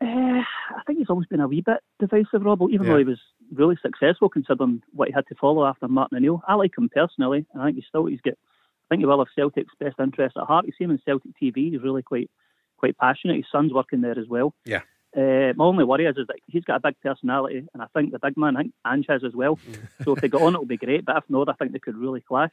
Uh, 0.02 0.06
I 0.06 0.82
think 0.86 1.00
he's 1.00 1.10
always 1.10 1.28
been 1.28 1.40
a 1.40 1.48
wee 1.48 1.62
bit 1.62 1.78
divisive, 2.00 2.42
Rob, 2.44 2.62
even 2.70 2.86
Yeah. 2.86 2.92
though 2.94 2.98
he 2.98 3.04
was 3.06 3.20
really 3.52 3.78
successful 3.82 4.30
considering 4.30 4.82
what 4.94 5.08
he 5.10 5.14
had 5.14 5.28
to 5.28 5.36
follow 5.36 5.66
after 5.66 5.88
Martin 5.88 6.18
O'Neill. 6.18 6.42
I 6.48 6.56
like 6.56 6.78
him 6.78 6.90
personally, 6.90 7.46
and 7.54 7.62
I 7.62 7.66
think 7.66 7.78
he's 7.78 7.86
still 7.88 8.06
he's 8.06 8.22
got. 8.22 8.34
I 8.34 8.88
think 8.96 9.02
he 9.02 9.06
will 9.06 9.20
have 9.20 9.28
Celtic's 9.36 9.74
best 9.80 9.96
interest 10.00 10.38
at 10.38 10.46
heart. 10.48 10.66
You 10.66 10.74
see 10.78 10.84
him 10.84 10.92
in 10.92 11.00
Celtic 11.06 11.32
TV; 11.42 11.72
he's 11.72 11.82
really 11.82 12.04
quite 12.04 12.30
quite 12.78 12.98
passionate. 12.98 13.38
His 13.38 13.46
son's 13.52 13.74
working 13.74 14.02
there 14.02 14.18
as 14.20 14.28
well. 14.28 14.54
Yeah. 14.66 14.82
Uh, 15.16 15.54
my 15.56 15.66
only 15.66 15.84
worry 15.84 16.06
is, 16.08 16.18
is 16.18 16.26
that 16.28 16.38
he's 16.48 16.64
got 16.64 16.78
a 16.78 16.80
big 16.80 17.00
personality, 17.02 17.68
and 17.74 17.84
I 17.84 17.86
think 17.94 18.12
the 18.12 18.20
big 18.20 18.36
man, 18.36 18.58
I 18.58 18.62
think 18.64 18.74
Ange 18.86 19.06
has 19.10 19.24
as 19.24 19.34
well. 19.36 19.60
So 20.04 20.14
if 20.16 20.22
they 20.22 20.28
got 20.28 20.42
on, 20.42 20.54
it'll 20.54 20.66
be 20.66 20.76
great. 20.78 21.06
But 21.06 21.18
if 21.18 21.24
not, 21.30 21.50
I 21.50 21.54
think 21.54 21.72
they 21.72 21.80
could 21.80 21.96
really 21.96 22.22
clash. 22.22 22.52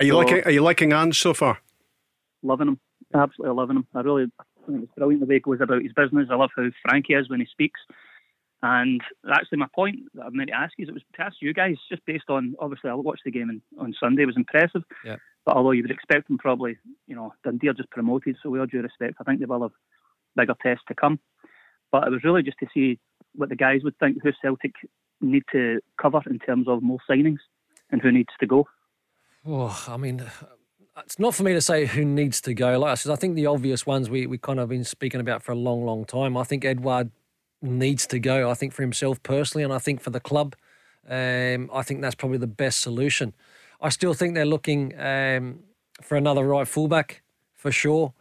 Are 0.00 0.06
you 0.06 0.12
So- 0.12 0.18
liking 0.18 0.44
Are 0.44 0.50
you 0.50 0.62
liking 0.62 0.92
Ange 0.92 1.20
so 1.20 1.34
far? 1.34 1.58
Loving 2.42 2.68
him, 2.68 2.80
absolutely 3.14 3.54
loving 3.56 3.76
him. 3.76 3.86
I 3.94 4.00
really 4.00 4.24
I 4.38 4.66
think 4.66 4.84
it's 4.84 4.92
brilliant 4.96 5.20
the 5.20 5.26
way 5.26 5.34
he 5.36 5.40
goes 5.40 5.60
about 5.60 5.82
his 5.82 5.92
business. 5.92 6.28
I 6.30 6.36
love 6.36 6.50
how 6.56 6.68
frank 6.82 7.06
he 7.08 7.14
is 7.14 7.28
when 7.28 7.40
he 7.40 7.46
speaks. 7.46 7.80
And 8.64 9.02
actually, 9.30 9.58
my 9.58 9.66
point 9.74 9.96
that 10.14 10.24
I 10.24 10.30
meant 10.30 10.48
to 10.48 10.56
ask 10.56 10.72
you 10.78 10.84
is 10.84 10.88
it 10.88 10.94
was 10.94 11.02
to 11.16 11.22
ask 11.22 11.36
you 11.40 11.52
guys, 11.52 11.76
just 11.90 12.02
based 12.06 12.30
on 12.30 12.54
obviously 12.58 12.88
I 12.88 12.94
watched 12.94 13.24
the 13.26 13.30
game 13.30 13.50
on, 13.50 13.84
on 13.84 13.94
Sunday, 14.00 14.22
it 14.22 14.26
was 14.26 14.38
impressive. 14.38 14.82
Yeah. 15.04 15.16
But 15.44 15.54
although 15.54 15.72
you 15.72 15.82
would 15.82 15.90
expect 15.90 16.28
them 16.28 16.38
probably, 16.38 16.78
you 17.06 17.14
know, 17.14 17.34
Dundee 17.44 17.68
are 17.68 17.74
just 17.74 17.90
promoted, 17.90 18.36
so 18.42 18.48
with 18.48 18.62
all 18.62 18.66
due 18.66 18.80
respect, 18.80 19.16
I 19.20 19.24
think 19.24 19.40
they 19.40 19.44
will 19.44 19.60
have 19.60 19.72
bigger 20.34 20.54
tests 20.62 20.84
to 20.88 20.94
come. 20.94 21.20
But 21.92 22.06
it 22.06 22.10
was 22.10 22.24
really 22.24 22.42
just 22.42 22.56
to 22.60 22.66
see 22.72 22.98
what 23.34 23.50
the 23.50 23.54
guys 23.54 23.82
would 23.84 23.98
think 23.98 24.16
who 24.22 24.32
Celtic 24.40 24.72
need 25.20 25.42
to 25.52 25.80
cover 26.00 26.22
in 26.26 26.38
terms 26.38 26.66
of 26.66 26.82
more 26.82 27.00
signings 27.08 27.40
and 27.90 28.00
who 28.00 28.10
needs 28.10 28.32
to 28.40 28.46
go. 28.46 28.66
Oh, 29.46 29.84
I 29.86 29.98
mean, 29.98 30.24
it's 31.04 31.18
not 31.18 31.34
for 31.34 31.42
me 31.42 31.52
to 31.52 31.60
say 31.60 31.84
who 31.84 32.06
needs 32.06 32.40
to 32.40 32.54
go. 32.54 32.78
Like 32.78 32.92
I 32.92 32.94
said, 32.94 33.12
I 33.12 33.16
think 33.16 33.34
the 33.34 33.44
obvious 33.44 33.84
ones 33.84 34.08
we, 34.08 34.26
we 34.26 34.38
kind 34.38 34.58
of 34.58 34.70
been 34.70 34.84
speaking 34.84 35.20
about 35.20 35.42
for 35.42 35.52
a 35.52 35.56
long, 35.56 35.84
long 35.84 36.06
time. 36.06 36.38
I 36.38 36.44
think 36.44 36.64
Edouard 36.64 37.10
needs 37.64 38.06
to 38.08 38.18
go. 38.18 38.50
I 38.50 38.54
think 38.54 38.72
for 38.72 38.82
himself 38.82 39.22
personally, 39.22 39.64
and 39.64 39.72
I 39.72 39.78
think 39.78 40.00
for 40.00 40.10
the 40.10 40.20
club, 40.20 40.54
um, 41.08 41.70
I 41.72 41.82
think 41.82 42.00
that's 42.00 42.14
probably 42.14 42.38
the 42.38 42.46
best 42.46 42.80
solution. 42.80 43.34
I 43.80 43.88
still 43.88 44.14
think 44.14 44.34
they're 44.34 44.46
looking 44.46 44.98
um, 44.98 45.60
for 46.02 46.16
another 46.16 46.44
right 46.44 46.66
fullback 46.66 47.22
for 47.54 47.72
sure. 47.72 48.12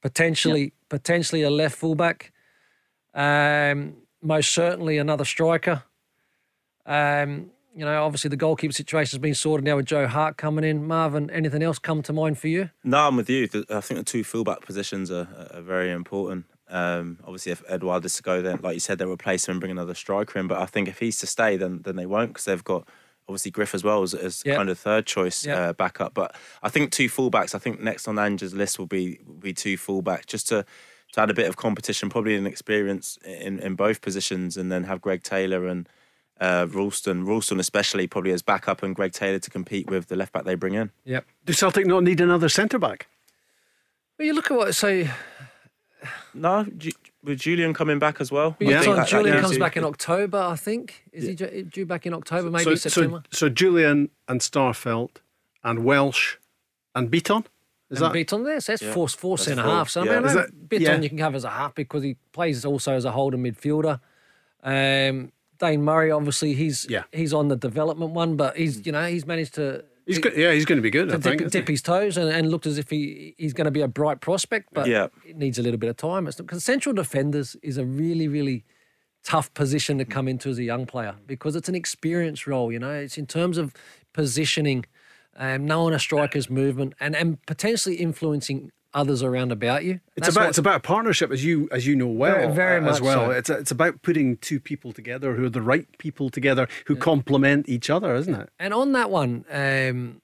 Potentially, 0.00 0.72
potentially 0.88 1.42
a 1.42 1.50
left 1.50 1.76
fullback. 1.76 2.32
Um, 3.14 3.96
most 4.22 4.50
certainly 4.52 4.98
another 4.98 5.24
striker. 5.24 5.82
Um, 6.86 7.50
you 7.74 7.84
know, 7.84 8.04
obviously 8.04 8.28
the 8.28 8.36
goalkeeper 8.36 8.72
situation 8.72 9.16
has 9.16 9.22
been 9.22 9.34
sorted 9.34 9.64
now 9.64 9.76
with 9.76 9.86
Joe 9.86 10.06
Hart 10.06 10.36
coming 10.36 10.64
in. 10.64 10.86
Marvin, 10.86 11.30
anything 11.30 11.62
else 11.62 11.78
come 11.78 12.02
to 12.02 12.12
mind 12.12 12.38
for 12.38 12.48
you? 12.48 12.70
No, 12.82 13.06
I'm 13.06 13.16
with 13.16 13.30
you. 13.30 13.48
I 13.70 13.80
think 13.80 13.98
the 13.98 14.04
two 14.04 14.24
fullback 14.24 14.62
positions 14.62 15.10
are, 15.10 15.28
are 15.52 15.62
very 15.62 15.92
important. 15.92 16.46
Um, 16.70 17.18
obviously, 17.24 17.52
if 17.52 17.62
Edouard 17.68 18.04
is 18.04 18.14
to 18.16 18.22
go, 18.22 18.40
then 18.42 18.60
like 18.62 18.74
you 18.74 18.80
said, 18.80 18.98
they'll 18.98 19.10
replace 19.12 19.46
him 19.48 19.52
and 19.52 19.60
bring 19.60 19.72
another 19.72 19.94
striker 19.94 20.38
in. 20.38 20.46
But 20.46 20.58
I 20.62 20.66
think 20.66 20.88
if 20.88 20.98
he's 21.00 21.18
to 21.18 21.26
stay, 21.26 21.56
then 21.56 21.82
then 21.82 21.96
they 21.96 22.06
won't 22.06 22.30
because 22.30 22.44
they've 22.44 22.64
got 22.64 22.86
obviously 23.28 23.50
Griff 23.52 23.74
as 23.74 23.84
well 23.84 24.02
as, 24.02 24.12
as 24.14 24.42
Yep. 24.44 24.56
kind 24.56 24.68
of 24.70 24.78
third 24.78 25.06
choice 25.06 25.44
Yep. 25.46 25.58
uh, 25.58 25.72
backup. 25.74 26.14
But 26.14 26.34
I 26.62 26.68
think 26.68 26.90
two 26.92 27.08
fullbacks. 27.08 27.54
I 27.54 27.58
think 27.58 27.80
next 27.80 28.08
on 28.08 28.18
Ange's 28.18 28.54
list 28.54 28.78
will 28.78 28.86
be 28.86 29.20
will 29.26 29.34
be 29.34 29.52
two 29.52 29.76
fullbacks 29.76 30.26
just 30.26 30.48
to. 30.48 30.64
To 31.14 31.20
add 31.22 31.28
a 31.28 31.34
bit 31.34 31.48
of 31.48 31.56
competition, 31.56 32.08
probably 32.08 32.36
an 32.36 32.46
experience 32.46 33.18
in, 33.24 33.58
in 33.58 33.74
both 33.74 34.00
positions, 34.00 34.56
and 34.56 34.70
then 34.70 34.84
have 34.84 35.00
Greg 35.00 35.24
Taylor 35.24 35.66
and 35.66 35.88
uh, 36.40 36.68
Ralston, 36.70 37.26
Ralston 37.26 37.58
especially 37.58 38.06
probably 38.06 38.30
as 38.30 38.42
backup, 38.42 38.84
and 38.84 38.94
Greg 38.94 39.10
Taylor 39.12 39.40
to 39.40 39.50
compete 39.50 39.90
with 39.90 40.06
the 40.06 40.14
left 40.14 40.32
back 40.32 40.44
they 40.44 40.54
bring 40.54 40.74
in. 40.74 40.92
Yep. 41.06 41.26
Do 41.46 41.52
Celtic 41.52 41.84
not 41.84 42.04
need 42.04 42.20
another 42.20 42.48
centre 42.48 42.78
back? 42.78 43.08
Well, 44.16 44.26
you 44.26 44.34
look 44.34 44.52
at 44.52 44.56
what 44.56 44.68
I 44.68 44.70
say. 44.70 45.10
No, 46.34 46.64
Ju- 46.78 46.90
with 47.22 47.38
Jullien 47.40 47.74
coming 47.74 47.98
back 47.98 48.20
as 48.20 48.30
well. 48.32 48.56
Yeah. 48.60 48.80
think 48.80 48.96
that- 48.96 49.08
that 49.08 49.08
Jullien 49.08 49.32
gives 49.32 49.40
comes 49.42 49.58
back 49.58 49.76
in 49.76 49.84
October, 49.84 50.38
I 50.38 50.56
think. 50.56 51.04
Is 51.12 51.26
he 51.26 51.34
due- 51.34 51.62
due 51.64 51.86
back 51.86 52.06
in 52.06 52.14
October? 52.14 52.50
Maybe 52.50 52.64
so, 52.64 52.74
September. 52.74 53.22
So, 53.30 53.48
so 53.48 53.50
Jullien 53.54 54.08
and 54.28 54.40
Starfelt 54.40 55.16
and 55.62 55.84
Welsh 55.84 56.36
and 56.94 57.10
Bitton? 57.10 57.44
Is 57.90 58.00
and 58.00 58.14
that 58.14 58.16
Bitton 58.16 58.44
there, 58.44 58.60
so 58.60 58.72
that's 58.72 58.82
Yeah, 58.82 58.92
four, 58.92 59.08
four 59.08 59.36
that's 59.36 59.46
centre 59.48 59.62
four, 59.64 59.72
halves. 59.72 59.92
So 59.92 60.04
yeah. 60.04 60.12
I 60.12 60.14
mean, 60.16 60.24
Is 60.26 60.30
I 60.30 60.34
know 60.34 60.40
that- 60.46 60.68
Bitton 60.68 60.80
yeah. 60.80 61.00
you 61.00 61.08
can 61.08 61.18
have 61.18 61.34
as 61.34 61.44
a 61.44 61.50
half 61.50 61.74
because 61.74 62.02
he 62.04 62.16
plays 62.32 62.64
also 62.64 62.92
as 62.94 63.04
a 63.04 63.10
holding 63.12 63.42
midfielder. 63.42 64.00
Um, 64.62 65.32
Dane 65.58 65.82
Murray, 65.82 66.10
obviously, 66.10 66.54
he's 66.54 66.86
Yeah. 66.88 67.02
he's 67.12 67.34
on 67.34 67.48
the 67.48 67.56
development 67.56 68.12
one, 68.12 68.36
but 68.36 68.56
he's 68.56 68.86
you 68.86 68.92
know 68.92 69.06
he's 69.06 69.26
managed 69.26 69.54
to 69.56 69.84
He's 70.06 70.18
good. 70.18 70.36
Yeah, 70.36 70.52
he's 70.52 70.64
going 70.64 70.78
to 70.78 70.82
be 70.82 70.90
good. 70.90 71.08
I 71.10 71.16
to 71.16 71.18
think. 71.20 71.38
dip, 71.38 71.46
isn't 71.48 71.60
dip 71.60 71.68
his 71.68 71.82
toes 71.82 72.16
and, 72.16 72.28
and 72.30 72.50
looked 72.50 72.66
as 72.66 72.78
if 72.78 72.90
he 72.90 73.34
he's 73.38 73.52
going 73.52 73.66
to 73.66 73.70
be 73.70 73.80
a 73.82 73.88
bright 73.88 74.20
prospect, 74.20 74.68
but 74.72 74.86
Yeah. 74.88 75.08
it 75.26 75.36
needs 75.36 75.58
a 75.58 75.62
little 75.62 75.78
bit 75.78 75.90
of 75.90 75.96
time. 75.96 76.26
It's 76.26 76.36
because 76.36 76.64
central 76.64 76.94
defenders 76.94 77.56
is 77.62 77.76
a 77.78 77.84
really 77.84 78.26
really 78.28 78.64
tough 79.22 79.52
position 79.54 79.98
to 79.98 80.04
come 80.04 80.26
into 80.26 80.48
as 80.48 80.58
a 80.58 80.64
young 80.64 80.86
player 80.86 81.14
because 81.26 81.54
it's 81.54 81.68
an 81.68 81.74
experience 81.74 82.46
role. 82.46 82.72
You 82.72 82.78
know, 82.78 82.92
it's 82.92 83.18
in 83.18 83.26
terms 83.26 83.58
of 83.58 83.74
positioning, 84.14 84.86
um, 85.36 85.66
knowing 85.66 85.94
a 85.94 85.98
striker's 85.98 86.48
movement, 86.50 86.94
and 87.00 87.14
and 87.14 87.44
potentially 87.46 87.96
influencing 87.96 88.72
others 88.92 89.22
around 89.22 89.52
about 89.52 89.84
you. 89.84 90.00
It's 90.16 90.26
That's 90.26 90.36
about 90.36 90.48
it's 90.48 90.58
about 90.58 90.82
partnership, 90.82 91.30
as 91.30 91.44
you 91.44 91.68
as 91.70 91.86
you 91.86 91.94
know 91.96 92.06
well, 92.08 92.34
Very- 92.34 92.52
very 92.54 92.84
uh, 92.84 92.90
as 92.90 93.00
well. 93.00 93.26
so. 93.26 93.30
It's 93.30 93.50
it's 93.50 93.70
about 93.70 94.02
putting 94.02 94.36
two 94.38 94.60
people 94.60 94.92
together 94.92 95.34
who 95.34 95.44
are 95.44 95.50
the 95.50 95.62
right 95.62 95.86
people 95.98 96.30
together 96.30 96.68
who 96.86 96.96
complement 96.96 97.68
each 97.68 97.88
other, 97.90 98.14
isn't 98.14 98.34
it? 98.34 98.48
And 98.58 98.74
on 98.74 98.92
that 98.92 99.10
one, 99.10 99.44
um, 99.50 100.20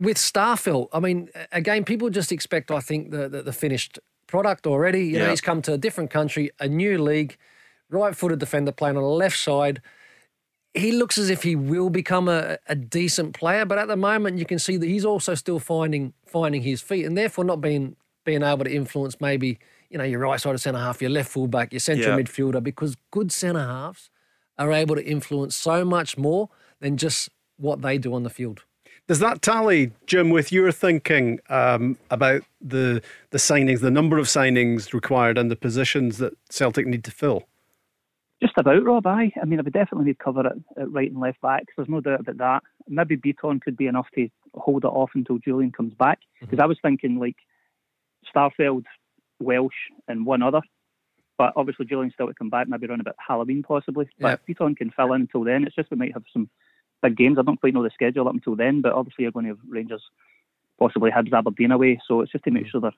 with 0.00 0.16
Starfelt, 0.16 0.88
I 0.92 1.00
mean, 1.00 1.28
again, 1.52 1.84
people 1.84 2.10
just 2.10 2.32
expect, 2.32 2.70
I 2.70 2.80
think, 2.80 3.10
the 3.10 3.28
the, 3.28 3.42
the 3.42 3.52
finished 3.52 3.98
product 4.26 4.66
already. 4.66 5.04
You 5.06 5.18
know, 5.18 5.30
he's 5.30 5.40
come 5.40 5.62
to 5.62 5.72
a 5.74 5.78
different 5.78 6.10
country, 6.10 6.50
a 6.58 6.68
new 6.68 7.00
league, 7.02 7.36
right-footed 7.90 8.38
defender 8.38 8.72
playing 8.72 8.96
on 8.96 9.02
the 9.02 9.08
left 9.08 9.38
side. 9.38 9.80
He 10.74 10.92
looks 10.92 11.16
as 11.16 11.30
if 11.30 11.42
he 11.42 11.56
will 11.56 11.88
become 11.88 12.28
a, 12.28 12.58
a 12.68 12.74
decent 12.74 13.32
player, 13.34 13.64
but 13.64 13.78
at 13.78 13.88
the 13.88 13.96
moment, 13.96 14.38
you 14.38 14.44
can 14.44 14.58
see 14.58 14.76
that 14.76 14.86
he's 14.86 15.04
also 15.06 15.34
still 15.34 15.58
finding 15.58 16.12
finding 16.26 16.62
his 16.62 16.82
feet, 16.82 17.06
and 17.06 17.16
therefore 17.16 17.44
not 17.44 17.60
being 17.62 17.96
being 18.26 18.42
able 18.42 18.64
to 18.64 18.70
influence 18.74 19.18
maybe 19.20 19.58
you 19.88 19.96
know 19.96 20.04
your 20.04 20.20
right 20.20 20.38
side 20.38 20.54
of 20.54 20.60
centre 20.60 20.78
half, 20.80 21.00
your 21.00 21.10
left 21.10 21.30
full 21.30 21.46
back, 21.46 21.72
your 21.72 21.80
central 21.80 22.10
Yeah. 22.14 22.22
midfielder, 22.22 22.62
because 22.62 22.96
good 23.10 23.32
centre 23.32 23.60
halves 23.60 24.10
are 24.58 24.72
able 24.72 24.96
to 24.96 25.04
influence 25.06 25.56
so 25.56 25.84
much 25.84 26.18
more 26.18 26.50
than 26.80 26.98
just 26.98 27.30
what 27.56 27.80
they 27.80 27.96
do 27.96 28.12
on 28.12 28.22
the 28.22 28.30
field. 28.30 28.64
Does 29.08 29.20
that 29.20 29.40
tally, 29.40 29.92
Jim, 30.06 30.30
with 30.30 30.50
your 30.50 30.72
thinking 30.72 31.38
um, 31.48 31.96
about 32.10 32.42
the 32.60 33.00
the 33.30 33.38
signings, 33.38 33.80
the 33.80 33.90
number 33.90 34.18
of 34.18 34.26
signings 34.26 34.92
required, 34.92 35.38
and 35.38 35.50
the 35.50 35.56
positions 35.56 36.18
that 36.18 36.34
Celtic 36.50 36.86
need 36.86 37.04
to 37.04 37.10
fill? 37.12 37.44
Just 38.42 38.58
about, 38.58 38.84
Rob, 38.84 39.06
aye. 39.06 39.32
I 39.40 39.46
mean, 39.46 39.58
I 39.58 39.62
would 39.62 39.72
definitely 39.72 40.06
need 40.06 40.18
cover 40.18 40.40
at, 40.46 40.56
at 40.78 40.92
right 40.92 41.10
and 41.10 41.20
left 41.20 41.40
backs. 41.40 41.72
There's 41.74 41.88
no 41.88 42.00
doubt 42.02 42.20
about 42.20 42.36
that. 42.36 42.62
Maybe 42.86 43.16
Bitton 43.16 43.62
could 43.62 43.78
be 43.78 43.86
enough 43.86 44.08
to 44.14 44.28
hold 44.54 44.84
it 44.84 44.88
off 44.88 45.12
until 45.14 45.38
Jullien 45.38 45.72
comes 45.72 45.94
back. 45.94 46.18
Because 46.40 46.58
I 46.58 46.66
was 46.66 46.76
thinking, 46.82 47.18
like, 47.18 47.36
Starfelt, 48.34 48.84
Welsh, 49.40 49.74
and 50.08 50.26
one 50.26 50.42
other. 50.42 50.60
But 51.38 51.52
obviously, 51.56 51.86
Jullien's 51.86 52.14
still 52.14 52.28
to 52.28 52.34
come 52.34 52.48
back, 52.50 52.68
maybe 52.68 52.86
around 52.86 53.00
about 53.00 53.16
Halloween, 53.26 53.62
possibly. 53.62 54.08
But 54.18 54.28
Yeah. 54.28 54.34
if 54.34 54.56
Bitton 54.56 54.76
can 54.76 54.90
fill 54.90 55.12
in 55.12 55.22
until 55.22 55.44
then, 55.44 55.64
it's 55.64 55.76
just 55.76 55.90
we 55.90 55.96
might 55.96 56.14
have 56.14 56.24
some 56.32 56.48
big 57.02 57.16
games. 57.16 57.38
I 57.38 57.42
don't 57.42 57.60
quite 57.60 57.74
know 57.74 57.82
the 57.82 57.90
schedule 57.90 58.26
up 58.28 58.34
until 58.34 58.56
then, 58.56 58.80
but 58.80 58.92
obviously, 58.92 59.22
you're 59.24 59.32
going 59.32 59.44
to 59.44 59.50
have 59.50 59.60
Rangers, 59.68 60.02
possibly 60.78 61.10
Hibs, 61.10 61.32
Aberdeen 61.32 61.72
away. 61.72 62.00
So 62.06 62.22
it's 62.22 62.32
just 62.32 62.44
to 62.44 62.50
make 62.50 62.66
sure 62.68 62.80
that 62.80 62.94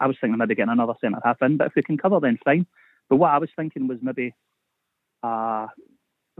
I 0.00 0.06
was 0.06 0.16
thinking 0.20 0.38
maybe 0.38 0.54
getting 0.54 0.72
another 0.72 0.94
centre 1.00 1.20
half 1.22 1.42
in. 1.42 1.58
But 1.58 1.68
if 1.68 1.74
we 1.76 1.82
can 1.82 1.98
cover, 1.98 2.20
then 2.20 2.38
fine. 2.44 2.66
But 3.10 3.16
what 3.16 3.30
I 3.32 3.38
was 3.38 3.50
thinking 3.54 3.86
was 3.86 3.98
maybe 4.00 4.34
uh, 5.22 5.66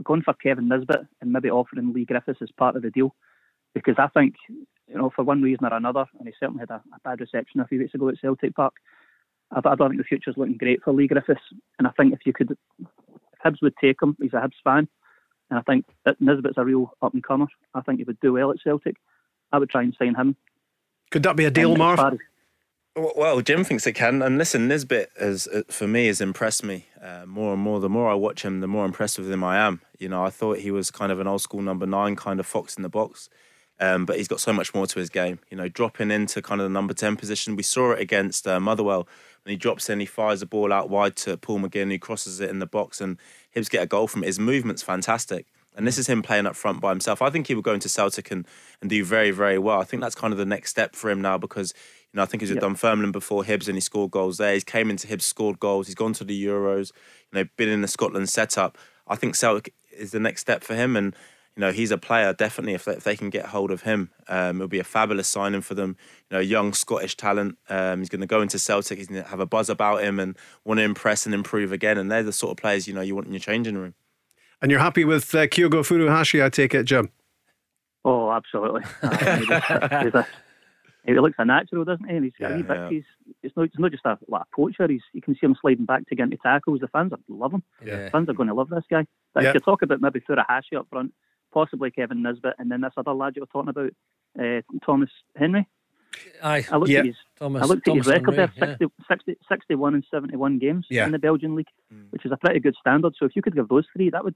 going 0.03 0.23
for 0.23 0.33
Kevin 0.33 0.67
Nisbet 0.67 1.05
and 1.21 1.31
maybe 1.31 1.49
offering 1.49 1.93
Leigh 1.93 2.05
Griffiths 2.05 2.41
as 2.41 2.51
part 2.57 2.75
of 2.75 2.81
the 2.81 2.89
deal. 2.89 3.15
Because 3.75 3.95
I 3.99 4.07
think, 4.07 4.33
you 4.49 4.95
know, 4.97 5.11
for 5.15 5.23
one 5.23 5.41
reason 5.43 5.65
or 5.65 5.73
another, 5.73 6.05
and 6.17 6.27
he 6.27 6.33
certainly 6.39 6.61
had 6.61 6.71
a, 6.71 6.81
a 6.95 6.99
bad 7.03 7.19
reception 7.19 7.59
a 7.59 7.67
few 7.67 7.77
weeks 7.79 7.93
ago 7.93 8.09
at 8.09 8.19
Celtic 8.19 8.55
Park, 8.55 8.73
I, 9.51 9.59
I 9.59 9.75
don't 9.75 9.89
think 9.89 9.99
the 9.99 10.03
future's 10.05 10.35
looking 10.37 10.57
great 10.57 10.81
for 10.83 10.93
Leigh 10.93 11.07
Griffiths. 11.07 11.41
And 11.77 11.87
I 11.87 11.91
think 11.91 12.13
if 12.13 12.19
you 12.25 12.33
could, 12.33 12.51
if 12.79 12.87
Hibs 13.45 13.61
would 13.61 13.75
take 13.79 14.01
him, 14.01 14.15
he's 14.19 14.33
a 14.33 14.37
Hibs 14.37 14.61
fan, 14.63 14.87
and 15.51 15.59
I 15.59 15.61
think 15.61 15.85
that 16.05 16.19
Nisbet's 16.19 16.57
a 16.57 16.65
real 16.65 16.93
up 17.03 17.13
and 17.13 17.23
comer. 17.23 17.45
I 17.75 17.81
think 17.81 17.99
he 17.99 18.03
would 18.05 18.19
do 18.21 18.33
well 18.33 18.49
at 18.49 18.57
Celtic. 18.63 18.95
I 19.51 19.59
would 19.59 19.69
try 19.69 19.83
and 19.83 19.95
sign 19.99 20.15
him. 20.15 20.35
Could 21.11 21.21
that 21.23 21.35
be 21.35 21.45
a 21.45 21.51
deal, 21.51 21.73
And 21.73 21.81
as 21.81 21.97
Marv? 21.97 21.99
Well- 21.99 22.17
Well, 23.17 23.41
Jim 23.41 23.65
thinks 23.65 23.85
it 23.85 23.91
can, 23.91 24.21
and 24.21 24.37
listen, 24.37 24.69
Nisbet 24.69 25.09
has 25.19 25.47
uh, 25.49 25.63
for 25.69 25.85
me 25.85 26.07
has 26.07 26.21
impressed 26.21 26.63
me 26.63 26.85
uh, 27.03 27.25
more 27.25 27.51
and 27.53 27.61
more. 27.61 27.81
The 27.81 27.89
more 27.89 28.09
I 28.09 28.13
watch 28.13 28.43
him, 28.45 28.61
the 28.61 28.67
more 28.69 28.85
impressed 28.85 29.19
with 29.19 29.29
him 29.29 29.43
I 29.43 29.57
am. 29.57 29.81
You 29.99 30.07
know, 30.07 30.23
I 30.23 30.29
thought 30.29 30.59
he 30.59 30.71
was 30.71 30.91
kind 30.91 31.11
of 31.11 31.19
an 31.19 31.27
old 31.27 31.41
school 31.41 31.61
number 31.61 31.85
nine, 31.85 32.15
kind 32.15 32.39
of 32.39 32.45
fox 32.45 32.77
in 32.77 32.83
the 32.83 32.89
box, 32.89 33.27
um, 33.79 34.05
but 34.05 34.17
he's 34.17 34.27
got 34.27 34.39
so 34.39 34.53
much 34.53 34.73
more 34.73 34.87
to 34.87 34.99
his 34.99 35.09
game. 35.09 35.39
You 35.49 35.57
know, 35.57 35.67
dropping 35.67 36.11
into 36.11 36.41
kind 36.41 36.61
of 36.61 36.65
the 36.65 36.73
number 36.73 36.93
ten 36.93 37.15
position. 37.15 37.55
We 37.55 37.63
saw 37.63 37.91
it 37.91 37.99
against 37.99 38.47
uh, 38.47 38.59
Motherwell 38.59 39.07
when 39.45 39.51
he 39.51 39.57
drops 39.57 39.89
in, 39.91 39.99
he 39.99 40.07
fires 40.07 40.41
a 40.41 40.47
ball 40.47 40.73
out 40.73 40.89
wide 40.89 41.15
to 41.17 41.37
Paul 41.37 41.59
McGinn, 41.59 41.91
who 41.91 41.99
crosses 41.99 42.39
it 42.39 42.49
in 42.49 42.57
the 42.57 42.65
box, 42.65 42.99
and 42.99 43.17
Hibs 43.55 43.69
get 43.69 43.83
a 43.83 43.85
goal 43.85 44.07
from 44.07 44.23
it. 44.23 44.27
His 44.27 44.39
movement's 44.39 44.81
fantastic. 44.81 45.45
And 45.77 45.85
this 45.85 45.97
is 45.97 46.07
him 46.07 46.23
playing 46.23 46.47
up 46.47 46.55
front 46.55 46.81
by 46.81 46.89
himself. 46.89 47.21
I 47.21 47.29
think 47.29 47.47
he 47.47 47.53
will 47.53 47.61
go 47.61 47.73
into 47.73 47.89
Celtic 47.89 48.31
and, 48.31 48.47
and 48.81 48.89
do 48.89 49.03
very, 49.03 49.29
very 49.31 49.59
well. 49.59 49.79
I 49.79 49.83
think 49.83 50.01
that's 50.01 50.15
kind 50.15 50.31
of 50.31 50.39
the 50.39 50.45
next 50.45 50.69
step 50.71 50.95
for 50.95 51.11
him 51.11 51.21
now 51.21 51.37
because, 51.37 51.73
you 52.11 52.17
know, 52.17 52.23
I 52.23 52.25
think 52.25 52.41
he's 52.41 52.49
with 52.49 52.57
Yeah. 52.57 52.69
Dunfermline 52.69 53.11
before 53.11 53.43
Hibs 53.43 53.67
and 53.67 53.75
he 53.75 53.81
scored 53.81 54.09
goals 54.09 54.37
there. 54.37 54.53
He's 54.53 54.63
came 54.63 54.89
into 54.89 55.05
Hibs, 55.05 55.23
scored 55.23 55.59
goals. 55.59 55.87
He's 55.87 55.95
gone 55.95 56.13
to 56.13 56.23
the 56.23 56.45
Euros, 56.45 56.93
you 57.31 57.39
know, 57.39 57.49
been 57.57 57.69
in 57.69 57.81
the 57.81 57.89
Scotland 57.89 58.29
setup. 58.29 58.77
I 59.05 59.15
think 59.17 59.35
Celtic 59.35 59.73
is 59.91 60.11
the 60.11 60.19
next 60.19 60.41
step 60.41 60.63
for 60.63 60.75
him. 60.75 60.95
And, 60.95 61.13
you 61.55 61.61
know, 61.61 61.71
he's 61.71 61.91
a 61.91 61.97
player 61.97 62.33
definitely. 62.33 62.73
If 62.73 62.85
they, 62.85 62.93
if 62.93 63.03
they 63.03 63.15
can 63.15 63.29
get 63.29 63.45
hold 63.47 63.71
of 63.71 63.81
him, 63.83 64.11
um, 64.27 64.57
it'll 64.57 64.67
be 64.67 64.79
a 64.79 64.83
fabulous 64.83 65.27
signing 65.27 65.61
for 65.61 65.73
them. 65.73 65.95
You 66.29 66.37
know, 66.37 66.41
young 66.41 66.73
Scottish 66.73 67.15
talent. 67.15 67.57
Um, 67.69 67.99
he's 67.99 68.09
going 68.09 68.21
to 68.21 68.27
go 68.27 68.41
into 68.41 68.59
Celtic. 68.59 68.97
He's 68.97 69.07
going 69.07 69.23
to 69.23 69.29
have 69.29 69.39
a 69.39 69.45
buzz 69.45 69.69
about 69.69 70.03
him 70.03 70.19
and 70.19 70.37
want 70.65 70.79
to 70.79 70.83
impress 70.83 71.25
and 71.25 71.33
improve 71.33 71.71
again. 71.71 71.97
And 71.97 72.11
they're 72.11 72.23
the 72.23 72.33
sort 72.33 72.51
of 72.51 72.57
players 72.57 72.87
you 72.87 72.93
know 72.93 73.01
you 73.01 73.15
want 73.15 73.27
in 73.27 73.33
your 73.33 73.39
changing 73.39 73.77
room. 73.77 73.93
And 74.61 74.69
you're 74.71 74.79
happy 74.81 75.05
with 75.05 75.33
uh, 75.35 75.47
Kyogo 75.47 75.81
Furuhashi, 75.83 76.43
I 76.43 76.49
take 76.49 76.73
it, 76.73 76.83
Jim? 76.83 77.09
Oh, 78.03 78.31
absolutely. 78.31 78.81
he's 79.01 80.23
he 81.05 81.13
looks 81.19 81.35
a 81.37 81.45
natural, 81.45 81.85
doesn't 81.85 82.07
he? 82.09 82.15
And 82.15 82.25
he's, 82.25 82.33
Yeah, 82.39 82.57
yeah, 82.57 82.63
yeah. 82.67 82.89
he's 82.89 83.03
it's 83.43 83.55
not, 83.55 83.63
it's 83.63 83.79
not 83.79 83.91
just 83.91 84.05
a, 84.05 84.17
like 84.27 84.41
a 84.43 84.55
poacher. 84.55 84.87
He's, 84.87 85.01
you 85.13 85.21
can 85.21 85.33
see 85.35 85.41
him 85.45 85.55
sliding 85.59 85.85
back 85.85 86.07
to 86.07 86.15
get 86.15 86.23
into 86.23 86.37
tackles. 86.37 86.79
The 86.81 86.87
fans 86.87 87.13
are- 87.13 87.19
love 87.27 87.53
him. 87.53 87.63
Yeah. 87.85 88.05
The 88.05 88.09
fans 88.11 88.29
are 88.29 88.33
going 88.33 88.49
to 88.49 88.53
love 88.55 88.69
this 88.69 88.83
guy. 88.89 89.05
But 89.33 89.43
Yeah. 89.43 89.49
if 89.49 89.55
you 89.55 89.59
talk 89.61 89.81
about 89.81 90.01
maybe 90.01 90.19
Furuhashi 90.21 90.77
up 90.77 90.87
front, 90.89 91.13
possibly 91.55 91.89
Kevin 91.89 92.21
Nisbet, 92.21 92.53
and 92.59 92.69
then 92.69 92.81
this 92.81 92.93
other 92.97 93.13
lad 93.13 93.33
you 93.35 93.41
were 93.41 93.47
talking 93.47 93.69
about, 93.69 93.91
uh, 94.39 94.61
Thomas 94.85 95.09
Henry. 95.35 95.65
Aye, 96.43 96.65
I 96.71 96.77
looked 96.77 96.91
Yeah. 96.91 96.99
at 96.99 97.05
his 97.07 97.15
Thomas. 97.39 97.63
I 97.63 97.65
looked 97.65 97.87
at 97.87 97.95
his 97.95 98.05
record 98.07 98.35
Henry, 98.35 98.53
there 98.57 98.77
60, 98.77 98.85
60, 99.09 99.37
61 99.49 99.95
and 99.95 100.05
71 100.09 100.59
games 100.59 100.85
Yeah. 100.89 101.05
in 101.05 101.11
the 101.11 101.19
Belgian 101.19 101.55
league, 101.55 101.67
which 102.11 102.25
is 102.25 102.31
a 102.31 102.37
pretty 102.37 102.59
good 102.59 102.75
standard. 102.79 103.13
So 103.17 103.25
if 103.25 103.35
you 103.35 103.41
could 103.41 103.55
give 103.55 103.67
those 103.67 103.85
three, 103.93 104.09
that 104.11 104.23
would 104.23 104.35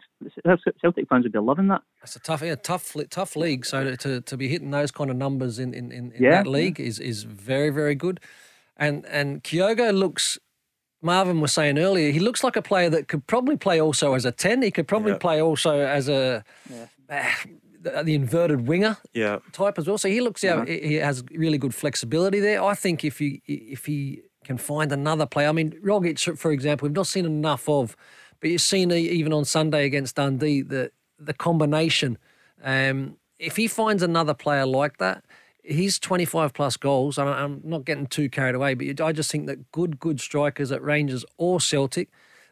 Celtic 0.82 1.08
fans 1.08 1.24
would 1.24 1.32
be 1.32 1.40
loving 1.40 1.68
that. 1.68 1.82
It's 2.04 2.16
a 2.16 2.20
tough, 2.20 2.42
yeah, 2.42 2.56
tough, 2.56 2.96
tough 3.10 3.36
league. 3.36 3.66
So 3.66 3.84
to, 3.84 3.98
to, 3.98 4.22
to 4.22 4.38
be 4.38 4.48
hitting 4.50 4.72
those 4.72 4.92
kind 4.92 5.10
of 5.10 5.16
numbers 5.18 5.60
in 5.60 5.74
in, 5.74 5.92
in, 5.92 6.12
in 6.14 6.24
Yeah, 6.24 6.32
that 6.44 6.48
league 6.48 6.80
is 6.80 7.00
is 7.00 7.24
very 7.24 7.70
very 7.70 7.96
good, 7.96 8.20
and 8.76 9.06
and 9.06 9.44
Kyogo 9.44 9.94
looks. 9.94 10.38
Marvin 11.02 11.40
was 11.40 11.54
saying 11.54 11.80
earlier, 11.80 12.12
he 12.12 12.20
looks 12.20 12.44
like 12.44 12.58
a 12.58 12.62
player 12.62 12.90
that 12.90 13.08
could 13.08 13.26
probably 13.26 13.56
play 13.56 13.80
also 13.80 14.16
as 14.16 14.26
a 14.26 14.34
ten. 14.34 14.62
He 14.62 14.70
could 14.70 14.86
probably 14.86 15.14
Yeah. 15.14 15.18
play 15.20 15.42
also 15.42 15.80
as 15.80 16.10
a 16.10 16.44
the, 17.10 18.14
inverted 18.14 18.68
winger 18.68 18.98
Yeah, 19.14 19.40
type 19.52 19.78
as 19.78 19.88
well. 19.88 19.98
So 19.98 20.10
he 20.10 20.22
looks 20.22 20.44
out. 20.44 20.68
He 20.68 20.80
he 20.80 20.94
has 20.96 21.24
really 21.32 21.58
good 21.58 21.74
flexibility 21.74 22.40
there. 22.40 22.64
I 22.64 22.76
think 22.76 23.04
if 23.04 23.20
he 23.20 23.42
if 23.46 23.86
he 23.86 24.22
can 24.44 24.58
find 24.58 24.92
another 24.92 25.26
player, 25.26 25.50
I 25.50 25.52
mean 25.52 25.72
Rogic, 25.84 26.38
for 26.38 26.52
example, 26.52 26.88
we've 26.88 26.96
not 26.96 27.08
seen 27.08 27.26
enough 27.26 27.68
of, 27.68 27.96
but 28.40 28.50
you've 28.50 28.62
seen 28.62 28.92
even 28.92 29.34
on 29.34 29.46
Sunday 29.46 29.86
against 29.86 30.16
Dundee 30.16 30.62
the 30.62 30.92
the 31.18 31.34
combination. 31.34 32.18
Um, 32.64 33.18
if 33.38 33.56
he 33.56 33.68
finds 33.68 34.04
another 34.04 34.34
player 34.34 34.66
like 34.66 34.98
that, 34.98 35.24
he's 35.64 35.98
25 36.00 36.54
plus 36.54 36.78
goals. 36.78 37.18
I'm 37.18 37.62
not 37.64 37.86
getting 37.86 38.08
too 38.08 38.30
carried 38.30 38.56
away, 38.56 38.74
but 38.74 39.02
I 39.02 39.12
just 39.12 39.32
think 39.32 39.48
that 39.48 39.72
good 39.72 40.00
good 40.00 40.20
strikers 40.20 40.72
at 40.72 40.82
Rangers 40.84 41.26
or 41.38 41.60
Celtic. 41.62 42.10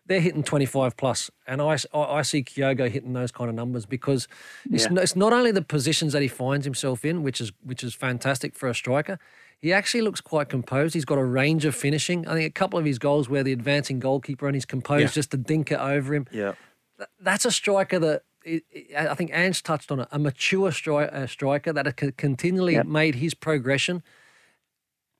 They're 0.07 0.21
hitting 0.21 0.41
25 0.43 0.95
plus, 0.95 1.29
and 1.45 1.61
I, 1.61 1.77
I 1.93 1.99
I 1.99 2.21
see 2.21 2.41
Kyogo 2.41 2.89
hitting 2.89 3.11
those 3.13 3.31
kind 3.31 3.49
of 3.49 3.55
numbers 3.55 3.85
because 3.85 4.27
it's, 4.71 4.83
Yeah. 4.85 4.91
n- 4.91 4.97
it's 4.99 5.15
not 5.17 5.33
only 5.33 5.51
the 5.51 5.61
positions 5.61 6.13
that 6.13 6.21
he 6.21 6.29
finds 6.29 6.65
himself 6.65 7.03
in, 7.03 7.23
which 7.23 7.41
is 7.41 7.51
which 7.61 7.83
is 7.83 7.93
fantastic 7.93 8.55
for 8.55 8.69
a 8.69 8.73
striker. 8.75 9.19
He 9.59 9.73
actually 9.73 10.01
looks 10.01 10.21
quite 10.21 10.49
composed. 10.49 10.93
He's 10.93 11.03
got 11.05 11.17
a 11.17 11.23
range 11.25 11.65
of 11.65 11.75
finishing. 11.75 12.27
I 12.27 12.33
think 12.35 12.45
a 12.47 12.53
couple 12.53 12.79
of 12.79 12.85
his 12.85 12.99
goals 12.99 13.27
where 13.27 13.43
the 13.43 13.51
advancing 13.51 13.99
goalkeeper 13.99 14.47
and 14.47 14.55
he's 14.55 14.65
composed 14.65 15.01
Yeah. 15.01 15.07
just 15.19 15.31
to 15.31 15.37
dink 15.37 15.71
it 15.71 15.79
over 15.79 16.13
him. 16.15 16.25
yeah. 16.31 16.53
That's 17.19 17.43
a 17.45 17.51
striker 17.51 17.99
that 17.99 18.23
i- 18.45 19.13
think 19.15 19.29
Ange 19.33 19.61
touched 19.61 19.91
on 19.91 19.99
it. 19.99 20.07
A 20.11 20.17
mature 20.19 20.71
stri- 20.71 21.13
uh, 21.13 21.27
striker 21.27 21.73
that 21.73 21.97
co- 21.97 22.11
continually 22.17 22.73
Yep. 22.73 22.85
made 22.85 23.15
his 23.15 23.33
progression. 23.33 24.03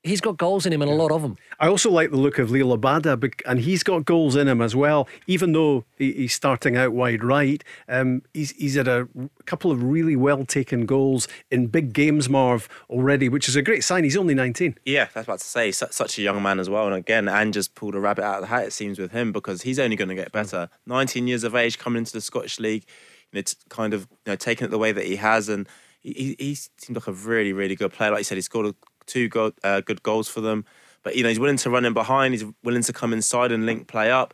He's 0.03 0.21
got 0.21 0.37
goals 0.37 0.65
in 0.65 0.71
him 0.71 0.81
and 0.81 0.89
a 0.89 0.93
lot 0.93 1.11
of 1.11 1.21
them. 1.21 1.37
I 1.59 1.67
also 1.67 1.89
like 1.91 2.11
the 2.11 2.17
look 2.17 2.37
of 2.39 2.49
Liel 2.49 2.77
Abada, 2.77 3.33
and 3.45 3.59
he's 3.59 3.83
got 3.83 4.05
goals 4.05 4.35
in 4.37 4.47
him 4.47 4.61
as 4.61 4.75
well. 4.75 5.07
Even 5.25 5.51
though 5.51 5.83
he- 5.97 6.13
he's 6.13 6.33
starting 6.33 6.77
out 6.77 6.93
wide 6.93 7.23
right, 7.23 7.61
um, 7.89 8.21
he's 8.33 8.51
he's 8.51 8.75
had 8.75 8.87
a 8.87 9.07
couple 9.45 9.71
of 9.71 9.83
really 9.83 10.15
well 10.15 10.45
taken 10.45 10.85
goals 10.85 11.27
in 11.51 11.67
big 11.67 11.91
games, 11.93 12.29
Marv, 12.29 12.69
already, 12.89 13.27
which 13.27 13.49
is 13.49 13.55
a 13.57 13.61
great 13.61 13.83
sign. 13.83 14.03
He's 14.05 14.15
only 14.15 14.33
19. 14.35 14.77
Yeah, 14.85 15.07
that's 15.13 15.27
what 15.27 15.39
to 15.39 15.45
say. 15.45 15.71
Su- 15.71 15.87
such 15.91 16.17
a 16.17 16.21
young 16.21 16.41
man 16.41 16.59
as 16.59 16.69
well. 16.69 16.85
And 16.85 16.95
again, 16.95 17.27
Ange 17.27 17.55
just 17.55 17.75
pulled 17.75 17.95
a 17.95 17.99
rabbit 17.99 18.23
out 18.23 18.35
of 18.35 18.41
the 18.41 18.47
hat, 18.47 18.65
it 18.65 18.73
seems, 18.73 18.99
with 18.99 19.11
him 19.11 19.31
because 19.33 19.63
he's 19.63 19.79
only 19.79 19.95
going 19.97 20.09
to 20.09 20.15
get 20.15 20.31
better. 20.31 20.69
19 20.85 21.27
years 21.27 21.43
of 21.43 21.53
age, 21.55 21.79
coming 21.79 21.97
into 21.99 22.13
the 22.13 22.21
Scottish 22.21 22.59
League, 22.59 22.85
you 23.31 23.37
know, 23.37 23.39
it's 23.39 23.55
kind 23.67 23.93
of 23.93 24.01
you 24.25 24.31
know, 24.31 24.35
taking 24.37 24.65
it 24.65 24.69
the 24.71 24.77
way 24.77 24.91
that 24.93 25.05
he 25.05 25.17
has. 25.17 25.49
And 25.49 25.67
he, 26.01 26.13
he, 26.13 26.35
he 26.39 26.55
seemed 26.55 26.95
like 26.95 27.07
a 27.07 27.11
really, 27.13 27.51
really 27.51 27.75
good 27.75 27.91
player. 27.91 28.11
Like 28.11 28.19
you 28.19 28.23
said, 28.25 28.35
he 28.37 28.41
scored 28.41 28.67
a, 28.67 28.75
two 29.07 29.27
go- 29.29 29.53
uh, 29.63 29.81
good 29.81 30.03
goals 30.03 30.27
for 30.29 30.41
them. 30.41 30.65
But, 31.03 31.15
you 31.15 31.23
know, 31.23 31.29
he's 31.29 31.39
willing 31.39 31.57
to 31.57 31.69
run 31.69 31.85
in 31.85 31.93
behind, 31.93 32.34
he's 32.34 32.45
willing 32.63 32.84
to 32.84 32.93
come 32.93 33.13
inside 33.13 33.51
and 33.51 33.65
link 33.65 33.88
play 33.88 34.11
up. 34.11 34.34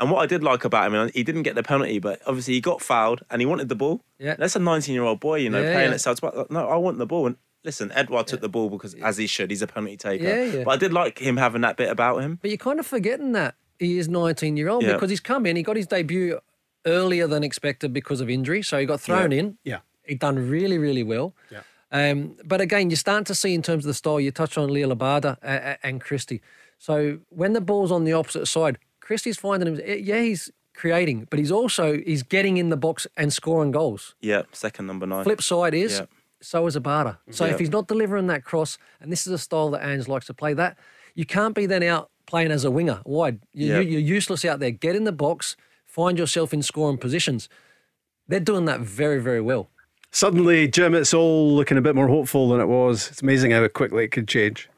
And 0.00 0.10
what 0.10 0.22
I 0.22 0.26
did 0.26 0.42
like 0.42 0.64
about 0.64 0.92
him, 0.92 1.10
he 1.14 1.22
didn't 1.22 1.42
get 1.44 1.54
the 1.54 1.62
penalty, 1.62 1.98
but 2.00 2.20
obviously 2.26 2.54
he 2.54 2.60
got 2.60 2.80
fouled 2.82 3.22
and 3.30 3.40
he 3.40 3.46
wanted 3.46 3.68
the 3.68 3.76
ball. 3.76 4.00
Yeah. 4.18 4.34
That's 4.36 4.56
a 4.56 4.58
19 4.58 4.92
year 4.94 5.04
old 5.04 5.20
boy, 5.20 5.36
you 5.36 5.50
know, 5.50 5.62
Yeah, 5.62 5.72
playing 5.72 5.88
yeah. 5.90 5.94
at 5.94 6.00
South. 6.00 6.20
No, 6.50 6.68
I 6.68 6.76
want 6.76 6.98
the 6.98 7.06
ball. 7.06 7.26
And 7.26 7.36
listen, 7.62 7.92
Edouard 7.92 8.26
took 8.26 8.40
the 8.40 8.48
ball 8.48 8.70
because, 8.70 8.94
as 8.94 9.18
he 9.18 9.26
should, 9.28 9.50
he's 9.50 9.62
a 9.62 9.66
penalty 9.68 9.96
taker. 9.96 10.24
Yeah, 10.24 10.42
yeah. 10.44 10.64
But 10.64 10.70
I 10.72 10.76
did 10.78 10.92
like 10.92 11.18
him 11.20 11.36
having 11.36 11.60
that 11.60 11.76
bit 11.76 11.90
about 11.90 12.22
him. 12.22 12.38
But 12.42 12.50
you're 12.50 12.58
kind 12.58 12.80
of 12.80 12.86
forgetting 12.86 13.32
that 13.32 13.54
he 13.78 13.98
is 13.98 14.08
19 14.08 14.56
year 14.56 14.68
old 14.68 14.82
Yeah. 14.82 14.94
because 14.94 15.10
he's 15.10 15.20
come 15.20 15.46
in. 15.46 15.54
He 15.56 15.62
got 15.62 15.76
his 15.76 15.86
debut 15.86 16.40
earlier 16.86 17.26
than 17.26 17.44
expected 17.44 17.92
because 17.92 18.20
of 18.20 18.28
injury, 18.28 18.62
so 18.62 18.78
he 18.78 18.86
got 18.86 19.00
thrown 19.00 19.30
in. 19.32 19.58
Yeah. 19.64 19.78
He 20.04 20.14
done 20.16 20.50
really, 20.50 20.76
really 20.78 21.02
well. 21.02 21.34
Yeah. 21.50 21.60
Um, 21.94 22.36
but 22.44 22.60
again, 22.60 22.90
you're 22.90 22.96
starting 22.96 23.24
to 23.26 23.34
see 23.36 23.54
in 23.54 23.62
terms 23.62 23.84
of 23.84 23.88
the 23.88 23.94
style. 23.94 24.18
You 24.20 24.32
touched 24.32 24.58
on 24.58 24.68
Liel 24.68 24.92
Abada 24.92 25.36
uh, 25.42 25.46
uh, 25.46 25.76
and 25.82 26.00
Christie. 26.00 26.40
So 26.78 27.20
when 27.28 27.52
the 27.52 27.60
ball's 27.60 27.92
on 27.92 28.02
the 28.04 28.12
opposite 28.12 28.46
side, 28.46 28.78
Christie's 29.00 29.36
finding 29.38 29.68
him. 29.74 29.80
eh, 29.84 29.94
Yeah, 30.10 30.20
he's 30.22 30.50
creating, 30.74 31.28
but 31.30 31.38
he's 31.38 31.52
also 31.52 31.84
he's 32.04 32.24
getting 32.24 32.56
in 32.56 32.68
the 32.70 32.76
box 32.76 33.06
and 33.16 33.32
scoring 33.32 33.70
goals. 33.70 34.16
Yeah, 34.20 34.42
second 34.52 34.86
number 34.88 35.06
nine. 35.06 35.22
Flip 35.24 35.40
side 35.40 35.72
is 35.72 35.92
Yeah. 36.00 36.06
so 36.42 36.66
is 36.66 36.76
Abada. 36.76 37.18
So 37.30 37.44
Yeah. 37.46 37.52
if 37.52 37.58
he's 37.60 37.70
not 37.70 37.86
delivering 37.86 38.26
that 38.26 38.42
cross, 38.44 38.76
and 39.00 39.12
this 39.12 39.24
is 39.26 39.32
a 39.32 39.38
style 39.38 39.70
that 39.70 39.86
Ange 39.86 40.08
likes 40.08 40.26
to 40.26 40.34
play, 40.34 40.52
that 40.54 40.76
you 41.14 41.24
can't 41.24 41.54
be 41.54 41.66
then 41.66 41.84
out 41.84 42.10
playing 42.26 42.50
as 42.50 42.64
a 42.64 42.70
winger 42.72 43.02
wide. 43.04 43.38
You, 43.52 43.66
Yeah. 43.68 43.80
you're 43.80 44.00
useless 44.16 44.44
out 44.44 44.58
there. 44.58 44.72
Get 44.72 44.96
in 44.96 45.04
the 45.04 45.12
box, 45.12 45.56
find 45.86 46.18
yourself 46.18 46.52
in 46.52 46.60
scoring 46.62 46.98
positions. 46.98 47.48
They're 48.26 48.40
doing 48.40 48.64
that 48.64 48.80
very, 48.80 49.20
very 49.20 49.40
well. 49.42 49.70
Suddenly, 50.14 50.68
Jim, 50.68 50.94
it's 50.94 51.12
all 51.12 51.56
looking 51.56 51.76
a 51.76 51.80
bit 51.80 51.96
more 51.96 52.06
hopeful 52.06 52.48
than 52.50 52.60
it 52.60 52.66
was. 52.66 53.10
It's 53.10 53.20
amazing 53.20 53.50
how 53.50 53.66
quickly 53.66 54.04
it 54.04 54.12
could 54.12 54.28
change. 54.28 54.70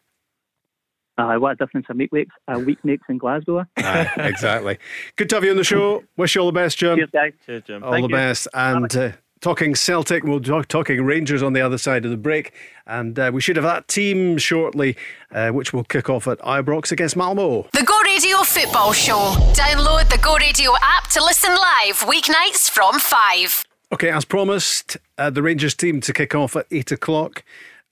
Uh, 1.18 1.34
what 1.34 1.52
a 1.52 1.56
difference 1.56 1.86
a 1.90 1.94
week 1.94 2.10
makes, 2.10 2.34
a 2.48 2.58
week 2.58 2.82
makes 2.82 3.02
in 3.10 3.18
Glasgow. 3.18 3.66
Aye, 3.76 4.10
exactly. 4.16 4.78
Good 5.16 5.28
to 5.28 5.36
have 5.36 5.44
you 5.44 5.50
on 5.50 5.58
the 5.58 5.64
show. 5.64 6.04
Wish 6.16 6.34
you 6.34 6.40
all 6.40 6.46
the 6.46 6.52
best, 6.52 6.78
Jim. 6.78 6.96
Cheers, 6.96 7.10
guys. 7.12 7.32
Cheers, 7.44 7.64
Jim. 7.66 7.84
All 7.84 7.92
Thank 7.92 8.04
the 8.04 8.08
you. 8.08 8.16
best. 8.16 8.48
And 8.54 8.96
uh, 8.96 9.12
talking 9.42 9.74
Celtic, 9.74 10.24
we'll 10.24 10.40
talk 10.40 10.68
talking 10.68 11.04
Rangers 11.04 11.42
on 11.42 11.52
the 11.52 11.60
other 11.60 11.76
side 11.76 12.06
of 12.06 12.10
the 12.10 12.16
break. 12.16 12.54
And 12.86 13.18
uh, 13.18 13.30
we 13.32 13.42
should 13.42 13.56
have 13.56 13.64
that 13.64 13.88
team 13.88 14.38
shortly, 14.38 14.96
uh, 15.32 15.50
which 15.50 15.74
will 15.74 15.84
kick 15.84 16.08
off 16.08 16.26
at 16.28 16.38
Ibrox 16.38 16.92
against 16.92 17.14
Malmo. 17.14 17.68
The 17.74 17.84
Go 17.84 18.00
Radio 18.00 18.38
Football 18.38 18.94
Show. 18.94 19.34
Download 19.52 20.08
the 20.08 20.18
Go 20.18 20.36
Radio 20.38 20.72
app 20.82 21.10
to 21.10 21.22
listen 21.22 21.50
live 21.50 21.98
weeknights 22.00 22.70
from 22.70 22.98
5. 22.98 23.66
Okay, 23.92 24.10
as 24.10 24.24
promised, 24.24 24.96
uh, 25.16 25.30
the 25.30 25.42
Rangers 25.42 25.74
team 25.74 26.00
to 26.00 26.12
kick 26.12 26.34
off 26.34 26.56
at 26.56 26.66
8 26.72 26.90
o'clock 26.90 27.44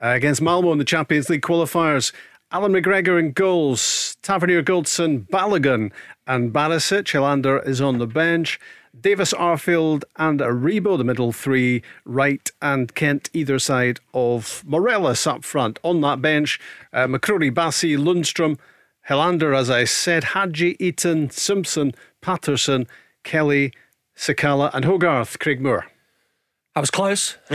uh, 0.03 0.09
against 0.09 0.43
Malmo 0.43 0.73
in 0.73 0.79
the 0.79 0.85
Champions 0.85 1.31
League 1.31 1.43
qualifiers. 1.43 2.13
Alan 2.51 2.73
McGregor 2.73 3.17
in 3.17 3.31
goals, 3.31 4.17
Tavernier 4.21 4.63
Goldson, 4.63 5.29
Balogun, 5.29 5.93
and 6.27 6.53
Barisic. 6.53 7.05
Helander 7.13 7.65
is 7.65 7.81
on 7.81 7.99
the 7.99 8.09
bench. 8.09 8.59
Davis, 9.01 9.33
Arfield, 9.33 10.03
and 10.17 10.41
Aribo, 10.41 10.99
the 10.99 11.05
middle 11.05 11.31
three, 11.31 11.83
right, 12.05 12.51
and 12.61 12.93
Kent 12.97 13.31
either 13.33 13.61
side 13.61 14.01
of 14.13 14.65
Morelos 14.67 15.29
up 15.29 15.45
front. 15.45 15.79
On 15.85 16.01
that 16.01 16.21
bench, 16.21 16.59
uh, 16.93 17.07
McCrorie, 17.07 17.55
Bassey, 17.55 17.97
Lundstram, 17.97 18.59
Helander, 19.09 19.57
as 19.57 19.71
I 19.71 19.85
said, 19.85 20.25
Hagi, 20.25 20.77
Itten, 20.79 21.33
Simpson, 21.33 21.93
Patterson, 22.21 22.89
Kelly, 23.23 23.73
Sakala, 24.17 24.71
and 24.73 24.85
Hogarth, 24.85 25.39
Craig 25.39 25.61
Moore. 25.61 25.87
I 26.77 26.81
was 26.81 26.91
close. 26.91 27.37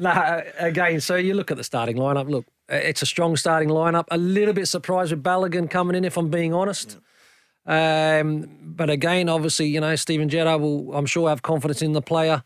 nah, 0.00 0.40
again, 0.58 1.00
so 1.00 1.14
you 1.14 1.34
look 1.34 1.52
at 1.52 1.56
the 1.56 1.64
starting 1.64 1.96
lineup. 1.96 2.28
Look, 2.28 2.46
it's 2.68 3.02
a 3.02 3.06
strong 3.06 3.36
starting 3.36 3.68
lineup. 3.68 4.06
A 4.10 4.18
little 4.18 4.54
bit 4.54 4.66
surprised 4.66 5.12
with 5.12 5.22
Balogun 5.22 5.70
coming 5.70 5.94
in, 5.94 6.04
if 6.04 6.16
I'm 6.16 6.30
being 6.30 6.52
honest. 6.52 6.98
Um, 7.66 8.48
but 8.62 8.90
again, 8.90 9.28
obviously, 9.28 9.68
you 9.68 9.80
know, 9.80 9.94
Steven 9.94 10.28
Gerrard 10.28 10.60
will, 10.60 10.92
I'm 10.94 11.06
sure, 11.06 11.28
have 11.28 11.42
confidence 11.42 11.80
in 11.80 11.92
the 11.92 12.02
player. 12.02 12.42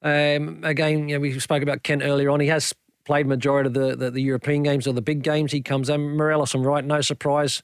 Um, 0.00 0.60
again, 0.62 1.08
you 1.08 1.16
know, 1.16 1.20
we 1.20 1.38
spoke 1.40 1.62
about 1.62 1.82
Kent 1.82 2.02
earlier 2.04 2.30
on. 2.30 2.38
He 2.38 2.48
has 2.48 2.72
played 3.04 3.26
majority 3.26 3.66
of 3.68 3.74
the, 3.74 3.96
the, 3.96 4.10
the 4.12 4.22
European 4.22 4.62
games 4.62 4.86
or 4.86 4.92
the 4.92 5.02
big 5.02 5.22
games. 5.22 5.50
He 5.50 5.60
comes 5.60 5.88
in. 5.88 6.16
Morelos 6.16 6.54
on 6.54 6.62
right, 6.62 6.84
no 6.84 7.00
surprise. 7.00 7.62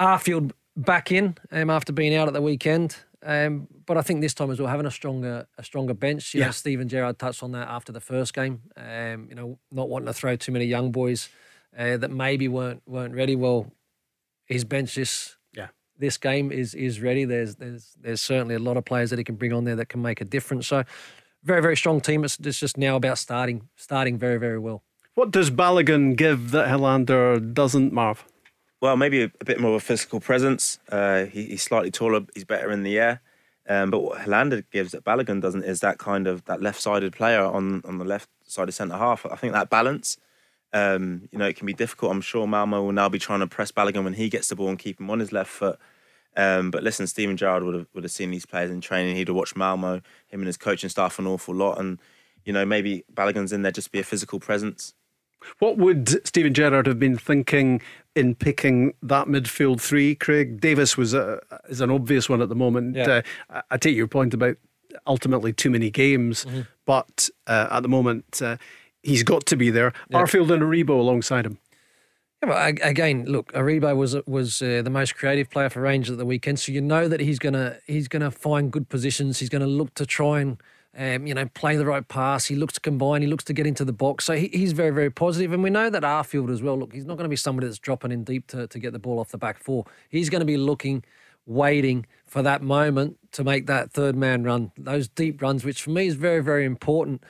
Arfield 0.00 0.50
back 0.76 1.12
in 1.12 1.36
um, 1.52 1.70
after 1.70 1.92
being 1.92 2.14
out 2.14 2.26
at 2.26 2.34
the 2.34 2.42
weekend. 2.42 2.96
Um, 3.24 3.68
but 3.86 3.96
I 3.96 4.02
think 4.02 4.20
this 4.20 4.34
time 4.34 4.50
as 4.50 4.60
well, 4.60 4.68
having 4.68 4.86
a 4.86 4.90
stronger 4.90 5.46
a 5.58 5.64
stronger 5.64 5.94
bench. 5.94 6.34
You 6.34 6.40
Yeah. 6.40 6.46
know, 6.46 6.52
Steven 6.52 6.88
Gerrard 6.88 7.18
touched 7.18 7.42
on 7.42 7.52
that 7.52 7.68
after 7.68 7.90
the 7.92 8.00
first 8.00 8.34
game. 8.34 8.60
Um, 8.76 9.26
you 9.28 9.34
know, 9.34 9.58
not 9.72 9.88
wanting 9.88 10.06
to 10.06 10.12
throw 10.12 10.36
too 10.36 10.52
many 10.52 10.66
young 10.66 10.92
boys 10.92 11.28
uh, 11.78 11.96
that 11.96 12.10
maybe 12.10 12.48
weren't 12.48 12.82
weren't 12.86 13.14
ready. 13.14 13.34
Well, 13.36 13.72
his 14.46 14.64
bench 14.64 14.94
this 14.94 15.36
Yeah. 15.52 15.68
this 15.98 16.18
game 16.18 16.52
is 16.52 16.74
is 16.74 17.00
ready. 17.00 17.24
There's 17.24 17.56
there's 17.56 17.94
there's 18.00 18.20
certainly 18.20 18.54
a 18.54 18.58
lot 18.58 18.76
of 18.76 18.84
players 18.84 19.10
that 19.10 19.18
he 19.18 19.24
can 19.24 19.36
bring 19.36 19.52
on 19.52 19.64
there 19.64 19.76
that 19.76 19.88
can 19.88 20.02
make 20.02 20.20
a 20.20 20.24
difference. 20.24 20.66
So 20.66 20.84
very 21.42 21.62
very 21.62 21.76
strong 21.76 22.00
team. 22.00 22.24
It's, 22.24 22.38
it's 22.38 22.60
just 22.60 22.76
now 22.76 22.96
about 22.96 23.18
starting 23.18 23.68
starting 23.76 24.18
very 24.18 24.38
very 24.38 24.58
well. 24.58 24.82
What 25.14 25.30
does 25.30 25.50
Balogun 25.50 26.16
give 26.16 26.50
that 26.50 26.66
Helander 26.68 27.38
doesn't, 27.54 27.92
Marv? 27.92 28.24
Well, 28.84 28.98
maybe 28.98 29.22
a, 29.22 29.30
a 29.40 29.46
bit 29.46 29.58
more 29.58 29.70
of 29.70 29.76
a 29.76 29.80
physical 29.80 30.20
presence. 30.20 30.78
Uh, 30.90 31.24
he, 31.24 31.46
he's 31.46 31.62
slightly 31.62 31.90
taller. 31.90 32.20
He's 32.34 32.44
better 32.44 32.70
in 32.70 32.82
the 32.82 32.98
air. 32.98 33.22
Um, 33.66 33.90
but 33.90 34.00
what 34.00 34.18
Helander 34.18 34.62
gives 34.70 34.92
that 34.92 35.04
Balogun 35.04 35.40
doesn't 35.40 35.64
is 35.64 35.80
that 35.80 35.96
kind 35.96 36.26
of 36.26 36.44
that 36.44 36.60
left-sided 36.60 37.14
player 37.14 37.42
on 37.42 37.80
on 37.86 37.96
the 37.96 38.04
left 38.04 38.28
side 38.46 38.68
of 38.68 38.74
centre 38.74 38.98
half. 38.98 39.24
I 39.24 39.36
think 39.36 39.54
that 39.54 39.70
balance. 39.70 40.18
Um, 40.74 41.30
you 41.32 41.38
know, 41.38 41.46
it 41.46 41.56
can 41.56 41.64
be 41.64 41.72
difficult. 41.72 42.12
I'm 42.12 42.20
sure 42.20 42.46
Malmo 42.46 42.82
will 42.82 42.92
now 42.92 43.08
be 43.08 43.18
trying 43.18 43.40
to 43.40 43.46
press 43.46 43.72
Balogun 43.72 44.04
when 44.04 44.12
he 44.12 44.28
gets 44.28 44.48
the 44.48 44.54
ball 44.54 44.68
and 44.68 44.78
keep 44.78 45.00
him 45.00 45.08
on 45.08 45.18
his 45.18 45.32
left 45.32 45.48
foot. 45.48 45.78
Um, 46.36 46.70
but 46.70 46.82
listen, 46.82 47.06
Steven 47.06 47.38
Gerrard 47.38 47.62
would 47.62 47.74
have 47.74 47.86
would 47.94 48.04
have 48.04 48.12
seen 48.12 48.32
these 48.32 48.44
players 48.44 48.70
in 48.70 48.82
training. 48.82 49.16
He'd 49.16 49.28
have 49.28 49.36
watched 49.36 49.56
Malmo, 49.56 50.02
him 50.26 50.40
and 50.40 50.46
his 50.46 50.58
coaching 50.58 50.90
staff 50.90 51.18
an 51.18 51.26
awful 51.26 51.54
lot, 51.54 51.80
and 51.80 52.02
you 52.44 52.52
know 52.52 52.66
maybe 52.66 53.02
Balogun's 53.14 53.50
in 53.50 53.62
there 53.62 53.72
just 53.72 53.86
to 53.86 53.92
be 53.92 54.00
a 54.00 54.04
physical 54.04 54.40
presence. 54.40 54.92
What 55.58 55.76
would 55.78 56.26
Steven 56.26 56.54
Gerrard 56.54 56.86
have 56.86 56.98
been 56.98 57.16
thinking 57.16 57.80
in 58.14 58.34
picking 58.34 58.94
that 59.02 59.26
midfield 59.26 59.80
three? 59.80 60.14
Craig 60.14 60.60
Davis 60.60 60.96
was 60.96 61.14
a, 61.14 61.40
is 61.68 61.80
an 61.80 61.90
obvious 61.90 62.28
one 62.28 62.40
at 62.42 62.48
the 62.48 62.54
moment. 62.54 62.96
Yeah. 62.96 63.22
Uh, 63.50 63.62
I 63.70 63.76
take 63.76 63.96
your 63.96 64.08
point 64.08 64.34
about 64.34 64.56
ultimately 65.06 65.52
too 65.52 65.70
many 65.70 65.90
games, 65.90 66.44
Mm-hmm. 66.44 66.60
but 66.86 67.28
uh, 67.46 67.68
at 67.70 67.80
the 67.80 67.88
moment 67.88 68.40
uh, 68.42 68.56
he's 69.02 69.22
got 69.22 69.46
to 69.46 69.56
be 69.56 69.70
there. 69.70 69.92
Arfield 70.12 70.50
and 70.52 70.62
Aribo 70.62 70.90
alongside 70.90 71.46
him. 71.46 71.58
Yeah, 72.42 72.52
ag- 72.54 72.80
again, 72.82 73.24
look, 73.26 73.52
Aribo 73.52 73.96
was 73.96 74.16
was 74.26 74.60
uh, 74.62 74.82
the 74.84 74.90
most 74.90 75.16
creative 75.16 75.48
player 75.50 75.70
for 75.70 75.80
Rangers 75.80 76.12
at 76.12 76.18
the 76.18 76.26
weekend, 76.26 76.58
so 76.60 76.72
you 76.72 76.80
know 76.80 77.08
that 77.08 77.20
he's 77.20 77.38
gonna 77.38 77.78
he's 77.86 78.06
gonna 78.08 78.30
find 78.30 78.70
good 78.70 78.88
positions. 78.88 79.38
He's 79.40 79.48
gonna 79.48 79.66
look 79.66 79.94
to 79.94 80.04
try 80.06 80.40
and 80.40 80.58
um, 80.96 81.26
you 81.26 81.34
know 81.34 81.46
play 81.54 81.76
the 81.76 81.86
right 81.86 82.06
pass. 82.06 82.46
He 82.46 82.56
looks 82.56 82.74
to 82.74 82.80
combine. 82.80 83.22
He 83.22 83.28
looks 83.28 83.44
to 83.44 83.52
get 83.52 83.66
into 83.66 83.84
the 83.84 83.92
box. 83.92 84.24
So 84.24 84.34
he, 84.34 84.48
he's 84.48 84.72
very 84.72 84.90
very 84.90 85.10
positive. 85.10 85.52
and 85.52 85.62
we 85.62 85.70
know 85.70 85.90
that 85.90 86.02
Arfield 86.02 86.52
as 86.52 86.62
well. 86.62 86.78
Look, 86.78 86.92
he's 86.92 87.04
not 87.04 87.16
going 87.16 87.24
to 87.24 87.30
be 87.30 87.36
somebody 87.36 87.66
that's 87.66 87.78
dropping 87.78 88.12
in 88.12 88.24
deep 88.24 88.46
to, 88.48 88.66
to 88.66 88.78
get 88.78 88.92
the 88.92 88.98
ball 88.98 89.18
off 89.18 89.30
the 89.30 89.38
back 89.38 89.58
four. 89.58 89.84
He's 90.08 90.30
going 90.30 90.40
to 90.40 90.46
be 90.46 90.56
looking, 90.56 91.04
waiting 91.46 92.06
for 92.26 92.42
that 92.42 92.62
moment 92.62 93.18
to 93.32 93.44
make 93.44 93.66
that 93.66 93.92
third 93.92 94.16
man 94.16 94.44
run, 94.44 94.72
those 94.76 95.08
deep 95.08 95.42
runs, 95.42 95.64
which 95.64 95.82
for 95.82 95.90
me 95.90 96.06
is 96.06 96.14
very 96.14 96.42
very 96.42 96.64
important. 96.64 97.22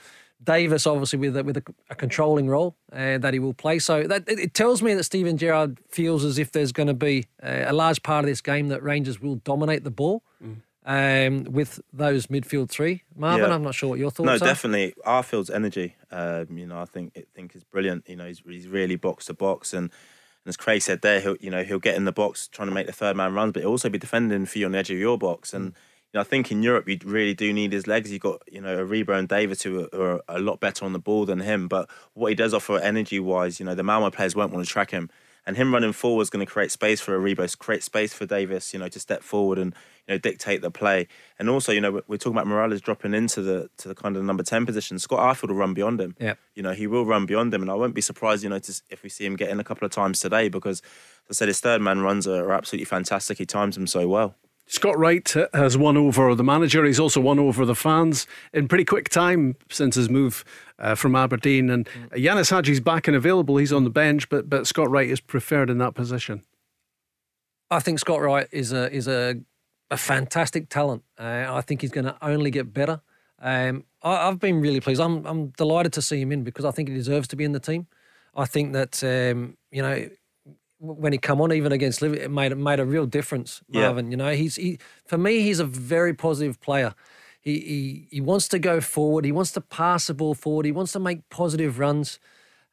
Davis, 0.43 0.87
obviously, 0.87 1.19
with 1.19 1.37
a, 1.39 1.43
with 1.43 1.57
a, 1.57 1.63
a 1.89 1.95
controlling 1.95 2.49
role 2.49 2.77
uh, 2.93 3.17
that 3.17 3.33
he 3.33 3.39
will 3.39 3.55
play. 3.55 3.79
So 3.79 4.03
that 4.03 4.29
it, 4.29 4.39
it 4.39 4.55
tells 4.55 4.83
me 4.83 4.93
that 4.93 5.05
Steven 5.05 5.39
Gerrard 5.39 5.79
feels 5.89 6.23
as 6.23 6.39
if 6.39 6.53
there's 6.53 6.71
going 6.71 6.87
to 6.89 6.95
be 6.95 7.27
uh, 7.43 7.65
a 7.67 7.73
large 7.73 8.03
part 8.03 8.25
of 8.25 8.29
this 8.29 8.43
game 8.43 8.69
that 8.69 8.83
Rangers 8.83 9.23
will 9.23 9.37
dominate 9.37 9.85
the 9.85 9.91
ball 9.91 10.23
um, 10.85 11.45
with 11.45 11.81
those 11.93 12.27
midfield 12.27 12.71
three. 12.71 13.03
Marvin, 13.17 13.49
Yeah. 13.49 13.55
I'm 13.55 13.63
not 13.63 13.75
sure 13.75 13.89
what 13.89 13.99
your 13.99 14.11
thoughts 14.11 14.27
No, 14.27 14.35
are. 14.35 14.39
No, 14.39 14.45
definitely. 14.47 14.95
Arfield's 15.05 15.51
energy, 15.51 15.97
um, 16.11 16.59
you 16.59 16.67
know, 16.67 16.79
I 16.79 16.85
think 16.85 17.13
I 17.17 17.25
think 17.35 17.55
is 17.57 17.65
brilliant. 17.65 18.09
You 18.09 18.17
know, 18.17 18.27
he's, 18.27 18.43
he's 18.47 18.69
really 18.69 18.97
box 18.97 19.27
to 19.27 19.35
box, 19.35 19.73
and, 19.73 19.85
and 19.85 20.49
as 20.49 20.57
Craig 20.57 20.83
said 20.83 21.03
there, 21.03 21.21
he'll 21.21 21.37
you 21.41 21.51
know 21.51 21.65
he'll 21.65 21.79
get 21.79 21.97
in 21.97 22.05
the 22.05 22.13
box 22.13 22.49
trying 22.49 22.69
to 22.69 22.75
make 22.75 22.87
the 22.87 22.93
third 22.93 23.17
man 23.17 23.35
runs, 23.35 23.53
but 23.53 23.63
he'll 23.63 23.71
also 23.71 23.89
be 23.89 23.99
defending 23.99 24.47
for 24.47 24.59
you 24.59 24.67
on 24.67 24.73
the 24.73 24.79
edge 24.79 24.91
of 24.91 24.99
your 24.99 25.17
box. 25.17 25.55
And 25.55 25.67
you 25.67 26.19
know, 26.19 26.21
I 26.21 26.25
think 26.25 26.53
in 26.53 26.63
Europe 26.63 26.89
you 26.89 26.99
really 27.05 27.35
do 27.35 27.53
need 27.53 27.73
his 27.73 27.87
legs. 27.87 28.13
You've 28.13 28.21
got 28.21 28.43
you 28.51 28.61
know 28.61 28.85
Aribo 28.85 29.19
and 29.19 29.27
Davis 29.27 29.63
who 29.63 29.89
are, 29.93 30.01
are 30.01 30.23
a 30.29 30.39
lot 30.39 30.61
better 30.61 30.85
on 30.85 30.93
the 30.93 30.99
ball 30.99 31.25
than 31.25 31.41
him, 31.41 31.67
but 31.67 31.89
what 32.13 32.29
he 32.29 32.35
does 32.35 32.53
offer 32.53 32.79
energy 32.79 33.19
wise, 33.19 33.59
you 33.59 33.65
know, 33.67 33.75
the 33.75 33.83
Malmo 33.83 34.11
players 34.11 34.37
won't 34.37 34.53
want 34.53 34.67
to 34.67 34.71
track 34.71 34.91
him. 34.91 35.09
And 35.47 35.57
him 35.57 35.75
running 35.75 35.93
forward 35.93 36.23
is 36.23 36.31
going 36.31 36.45
to 36.45 36.51
create 36.51 36.71
space 36.71 37.01
for 37.03 37.19
Aribo, 37.19 37.59
create 37.59 37.83
space 37.83 38.15
for 38.15 38.25
Davis, 38.25 38.73
you 38.73 38.79
know, 38.81 38.89
to 38.89 38.99
step 38.99 39.23
forward 39.23 39.59
and 39.59 39.75
you 40.09 40.15
know 40.15 40.19
dictate 40.19 40.63
the 40.63 40.71
play. 40.71 41.07
And 41.39 41.51
also, 41.51 41.71
you 41.71 41.81
know, 41.83 41.91
we're- 42.07 42.19
talking 42.19 42.33
about 42.33 42.47
Morelos 42.47 42.81
dropping 42.81 43.13
into 43.13 43.43
the 43.43 43.69
to 43.79 43.89
the 43.89 43.95
kind 43.95 44.17
of 44.17 44.25
number 44.25 44.43
ten 44.43 44.65
position. 44.65 44.99
Scott 44.99 45.19
Arfield 45.21 45.49
will 45.49 45.57
run 45.57 45.75
beyond 45.75 46.01
him. 46.01 46.17
Yeah. 46.19 46.35
You 46.55 46.63
know, 46.63 46.73
he 46.73 46.87
will 46.87 47.05
run 47.05 47.27
beyond 47.27 47.53
him, 47.53 47.61
and 47.63 47.71
I 47.71 47.75
won't 47.75 47.95
be 47.95 48.01
surprised, 48.01 48.43
you 48.43 48.49
know, 48.49 48.59
to, 48.59 48.83
if 48.89 49.03
we 49.03 49.09
see 49.11 49.27
him 49.27 49.37
get 49.37 49.51
in 49.51 49.61
a 49.61 49.65
couple 49.65 49.85
of 49.85 49.93
times 49.93 50.21
today 50.21 50.49
because, 50.49 50.81
as 51.29 51.37
I 51.37 51.41
said, 51.41 51.49
his 51.49 51.61
third 51.61 51.83
man 51.83 52.01
runs 52.01 52.27
are, 52.27 52.45
are 52.47 52.53
absolutely 52.53 52.87
fantastic. 52.87 53.39
He 53.39 53.45
times 53.47 53.75
them 53.77 53.87
so 53.87 54.09
well. 54.09 54.37
Scott 54.67 54.99
Wright 54.99 55.35
has 55.53 55.77
won 55.77 55.97
over 55.97 56.35
the 56.35 56.45
manager. 56.45 56.85
He's 56.85 57.01
also 57.01 57.21
won 57.21 57.39
over 57.39 57.65
the 57.65 57.75
fans 57.75 58.27
in 58.53 58.67
pretty 58.67 58.85
quick 58.85 59.09
time 59.09 59.57
since 59.71 59.95
his 59.95 60.09
move 60.09 60.45
uh, 60.79 60.95
from 60.95 61.15
Aberdeen. 61.15 61.69
And 61.71 61.89
uh, 62.11 62.17
Ianis 62.17 62.51
Hagi's 62.51 62.81
back 62.81 63.07
and 63.07 63.17
available. 63.17 63.59
He's 63.59 63.73
on 63.73 63.85
the 63.85 63.91
bench, 63.91 64.29
but 64.29 64.49
but 64.49 64.67
Scott 64.67 64.91
Wright 64.91 65.09
is 65.09 65.21
preferred 65.21 65.71
in 65.71 65.79
that 65.79 65.95
position. 65.95 66.43
I 67.71 67.81
think 67.81 67.99
Scott 67.99 68.21
Wright 68.21 68.49
is 68.53 68.73
a 68.73 68.91
is 68.93 69.07
a 69.07 69.41
a 69.91 69.97
fantastic 69.97 70.69
talent. 70.69 71.03
Uh, 71.19 71.47
I 71.49 71.61
think 71.61 71.83
he's 71.83 71.91
going 71.91 72.07
to 72.07 72.17
only 72.23 72.51
get 72.51 72.73
better. 72.73 73.01
Um, 73.41 73.85
I, 74.03 74.29
I've 74.29 74.41
been 74.41 74.61
really 74.61 74.81
pleased. 74.81 75.01
I'm 75.01 75.27
I'm 75.27 75.49
delighted 75.49 75.93
to 75.95 76.03
see 76.03 76.21
him 76.21 76.33
in 76.33 76.43
because 76.43 76.65
I 76.65 76.71
think 76.71 76.89
he 76.89 76.95
deserves 76.95 77.29
to 77.29 77.37
be 77.37 77.45
in 77.45 77.53
the 77.53 77.61
team. 77.61 77.87
I 78.35 78.47
think 78.47 78.73
that 78.73 79.05
um, 79.05 79.57
you 79.71 79.83
know 79.83 80.09
when 80.85 81.13
he 81.13 81.19
come 81.19 81.41
on, 81.41 81.53
even 81.53 81.73
against 81.73 82.03
Liverpool, 82.03 82.25
it 82.25 82.31
made 82.31 82.53
it 82.53 82.57
made 82.57 82.81
a 82.81 82.85
real 82.85 83.07
difference. 83.07 83.63
Yeah. 83.69 83.83
Marvin, 83.83 84.11
you 84.11 84.17
know, 84.17 84.33
he's 84.33 84.57
he 84.57 84.79
for 85.07 85.19
me, 85.19 85.41
he's 85.41 85.61
a 85.61 85.65
very 85.65 86.15
positive 86.15 86.61
player. 86.61 86.95
He, 87.41 87.59
he 87.61 88.09
he 88.11 88.21
wants 88.21 88.49
to 88.49 88.59
go 88.59 88.81
forward. 88.81 89.25
He 89.25 89.33
wants 89.33 89.53
to 89.53 89.61
pass 89.61 90.07
the 90.07 90.15
ball 90.15 90.35
forward. 90.35 90.67
He 90.67 90.73
wants 90.73 90.93
to 90.93 90.99
make 90.99 91.29
positive 91.31 91.79
runs. 91.79 92.19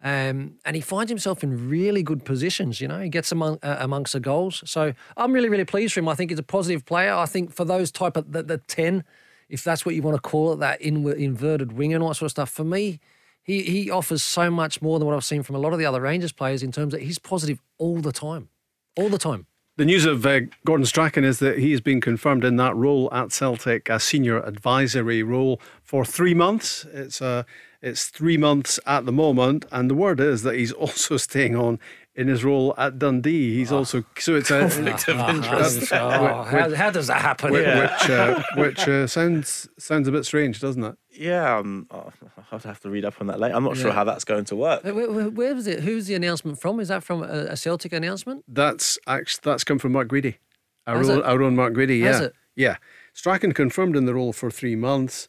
Um, 0.03 0.55
and 0.65 0.75
he 0.75 0.81
finds 0.81 1.11
himself 1.11 1.43
in 1.43 1.69
really 1.69 2.01
good 2.01 2.25
positions. 2.25 2.81
You 2.81 2.87
know, 2.87 2.99
he 2.99 3.09
gets 3.09 3.31
among 3.31 3.59
uh, 3.61 3.77
amongst 3.79 4.13
the 4.13 4.19
goals. 4.19 4.63
So 4.65 4.93
I'm 5.15 5.31
really, 5.31 5.49
really 5.49 5.65
pleased 5.65 5.93
for 5.93 5.99
him. 5.99 6.09
I 6.09 6.15
think 6.15 6.31
he's 6.31 6.39
a 6.39 6.43
positive 6.43 6.85
player. 6.85 7.13
I 7.13 7.25
think 7.25 7.53
for 7.53 7.65
those 7.65 7.91
type 7.91 8.17
of 8.17 8.31
the, 8.31 8.41
the 8.43 8.57
ten, 8.57 9.03
if 9.47 9.63
that's 9.63 9.85
what 9.85 9.93
you 9.93 10.01
want 10.01 10.15
to 10.15 10.21
call 10.21 10.53
it, 10.53 10.59
that 10.59 10.81
inward, 10.81 11.17
inverted 11.17 11.73
wing 11.73 11.93
and 11.93 12.01
all 12.01 12.09
that 12.09 12.15
sort 12.15 12.27
of 12.27 12.31
stuff. 12.31 12.49
For 12.49 12.63
me, 12.63 12.99
he 13.43 13.63
he 13.63 13.89
offers 13.89 14.23
so 14.23 14.49
much 14.49 14.81
more 14.81 14.99
than 14.99 15.07
what 15.07 15.15
I've 15.15 15.23
seen 15.23 15.43
from 15.43 15.55
a 15.55 15.59
lot 15.59 15.73
of 15.73 15.79
the 15.79 15.85
other 15.85 16.01
Rangers 16.01 16.31
players 16.31 16.63
in 16.63 16.71
terms 16.71 16.93
that 16.93 17.01
he's 17.01 17.19
positive 17.19 17.61
all 17.77 17.99
the 17.99 18.11
time, 18.11 18.49
all 18.95 19.09
the 19.09 19.17
time. 19.17 19.47
The 19.77 19.85
news 19.85 20.05
of 20.05 20.25
uh, 20.25 20.41
Gordon 20.65 20.85
Strachan 20.85 21.23
is 21.23 21.39
that 21.39 21.57
he 21.57 21.71
has 21.71 21.81
been 21.81 22.01
confirmed 22.01 22.43
in 22.43 22.57
that 22.57 22.75
role 22.75 23.09
at 23.13 23.31
Celtic, 23.31 23.89
a 23.89 23.99
senior 23.99 24.39
advisory 24.43 25.23
role 25.23 25.61
for 25.81 26.03
three 26.05 26.33
months. 26.33 26.85
It's 26.93 27.21
uh, 27.21 27.43
it's 27.81 28.07
three 28.07 28.37
months 28.37 28.79
at 28.85 29.05
the 29.05 29.11
moment, 29.11 29.65
and 29.71 29.89
the 29.89 29.95
word 29.95 30.19
is 30.19 30.43
that 30.43 30.55
he's 30.55 30.71
also 30.83 31.17
staying 31.17 31.55
on 31.55 31.79
in 32.15 32.27
his 32.27 32.43
role 32.43 32.73
at 32.77 32.99
Dundee. 32.99 33.55
He's 33.55 33.71
also 33.71 34.03
so 34.17 34.35
it's 34.35 34.51
a 34.51 34.59
Conflict 34.61 35.07
of 35.07 35.19
interest. 35.29 35.91
Oh, 36.01 36.43
how, 36.43 36.73
how 36.75 36.91
does 36.91 37.07
that 37.07 37.21
happen? 37.21 37.51
which 37.51 37.65
which, 37.65 38.09
uh, 38.09 38.43
which 38.57 38.87
uh, 38.87 39.07
sounds 39.07 39.69
sounds 39.77 40.07
a 40.07 40.11
bit 40.11 40.25
strange, 40.25 40.59
doesn't 40.59 40.83
it? 40.83 40.95
Yeah, 41.11 41.57
um, 41.57 41.87
I'll 41.91 42.13
I'll 42.51 42.59
have 42.59 42.79
to 42.81 42.89
read 42.89 43.05
up 43.05 43.19
on 43.21 43.27
that 43.27 43.39
later. 43.39 43.55
I'm 43.55 43.63
not 43.63 43.77
sure 43.77 43.91
how 43.91 44.03
that's 44.03 44.23
going 44.25 44.45
to 44.45 44.55
work. 44.55 44.83
Where, 44.83 44.93
where, 45.11 45.29
where 45.29 45.55
was 45.55 45.67
it? 45.67 45.81
Who's 45.81 46.07
the 46.07 46.15
announcement 46.15 46.59
from? 46.59 46.79
Is 46.79 46.87
that 46.89 47.03
from 47.03 47.23
a, 47.23 47.47
a 47.49 47.57
Celtic 47.57 47.93
announcement? 47.93 48.43
That's 48.47 48.97
actually 49.07 49.41
that's 49.43 49.63
come 49.63 49.79
from 49.79 49.91
Mark 49.93 50.07
Guidi, 50.09 50.35
our, 50.87 50.97
Has 50.97 51.09
own, 51.09 51.21
our 51.23 51.41
own 51.41 51.55
Mark 51.55 51.73
Guidi. 51.73 51.99
Yeah, 51.99 52.05
Has 52.07 52.21
it? 52.21 52.33
yeah. 52.55 52.77
Strachan 53.13 53.53
confirmed 53.53 53.95
in 53.95 54.05
the 54.05 54.13
role 54.13 54.31
for 54.33 54.49
three 54.49 54.75
months. 54.75 55.27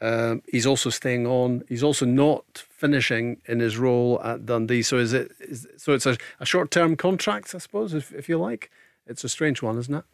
Um, 0.00 0.42
he's 0.46 0.66
also 0.66 0.90
staying 0.90 1.26
on. 1.26 1.62
He's 1.68 1.82
also 1.82 2.04
not 2.04 2.64
finishing 2.70 3.40
in 3.46 3.60
his 3.60 3.78
role 3.78 4.20
at 4.22 4.44
Dundee. 4.44 4.82
So 4.82 4.98
is 4.98 5.12
it? 5.12 5.32
Is, 5.40 5.66
so 5.78 5.92
it's 5.92 6.04
a, 6.06 6.16
a 6.40 6.44
short 6.46 6.70
term 6.70 6.96
contract, 6.96 7.54
I 7.54 7.58
suppose, 7.58 7.94
if, 7.94 8.12
if 8.12 8.28
you 8.28 8.38
like. 8.38 8.70
It's 9.06 9.24
a 9.24 9.28
strange 9.28 9.62
one, 9.62 9.78
isn't 9.78 9.94
it? 9.94 10.04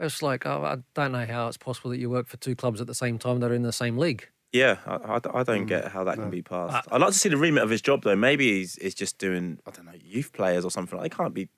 It's 0.00 0.22
like 0.22 0.46
oh, 0.46 0.62
I 0.64 0.78
don't 0.94 1.12
know 1.12 1.26
how 1.26 1.48
it's 1.48 1.56
possible 1.56 1.90
that 1.90 1.98
you 1.98 2.08
work 2.10 2.26
for 2.28 2.36
two 2.36 2.56
clubs 2.56 2.80
at 2.80 2.86
the 2.86 2.94
same 2.94 3.18
time 3.18 3.40
that 3.40 3.50
are 3.50 3.54
in 3.54 3.62
the 3.62 3.72
same 3.72 3.96
league. 3.98 4.28
Yeah, 4.52 4.76
I, 4.86 4.94
I, 4.94 5.14
I 5.16 5.42
don't 5.42 5.64
Mm. 5.64 5.68
get 5.68 5.88
how 5.88 6.04
that 6.04 6.14
can 6.16 6.30
be 6.30 6.40
passed. 6.40 6.88
I'd 6.90 7.00
like 7.00 7.12
to 7.12 7.18
see 7.18 7.28
the 7.28 7.36
remit 7.36 7.62
of 7.62 7.70
his 7.70 7.82
job 7.82 8.02
though. 8.02 8.16
Maybe 8.16 8.58
he's, 8.58 8.76
he's 8.80 8.94
just 8.94 9.18
doing 9.18 9.58
I 9.66 9.70
don't 9.72 9.84
know 9.84 9.92
youth 10.00 10.32
players 10.32 10.64
or 10.64 10.70
something. 10.70 10.98
They 11.00 11.08
can't 11.10 11.34
be 11.34 11.48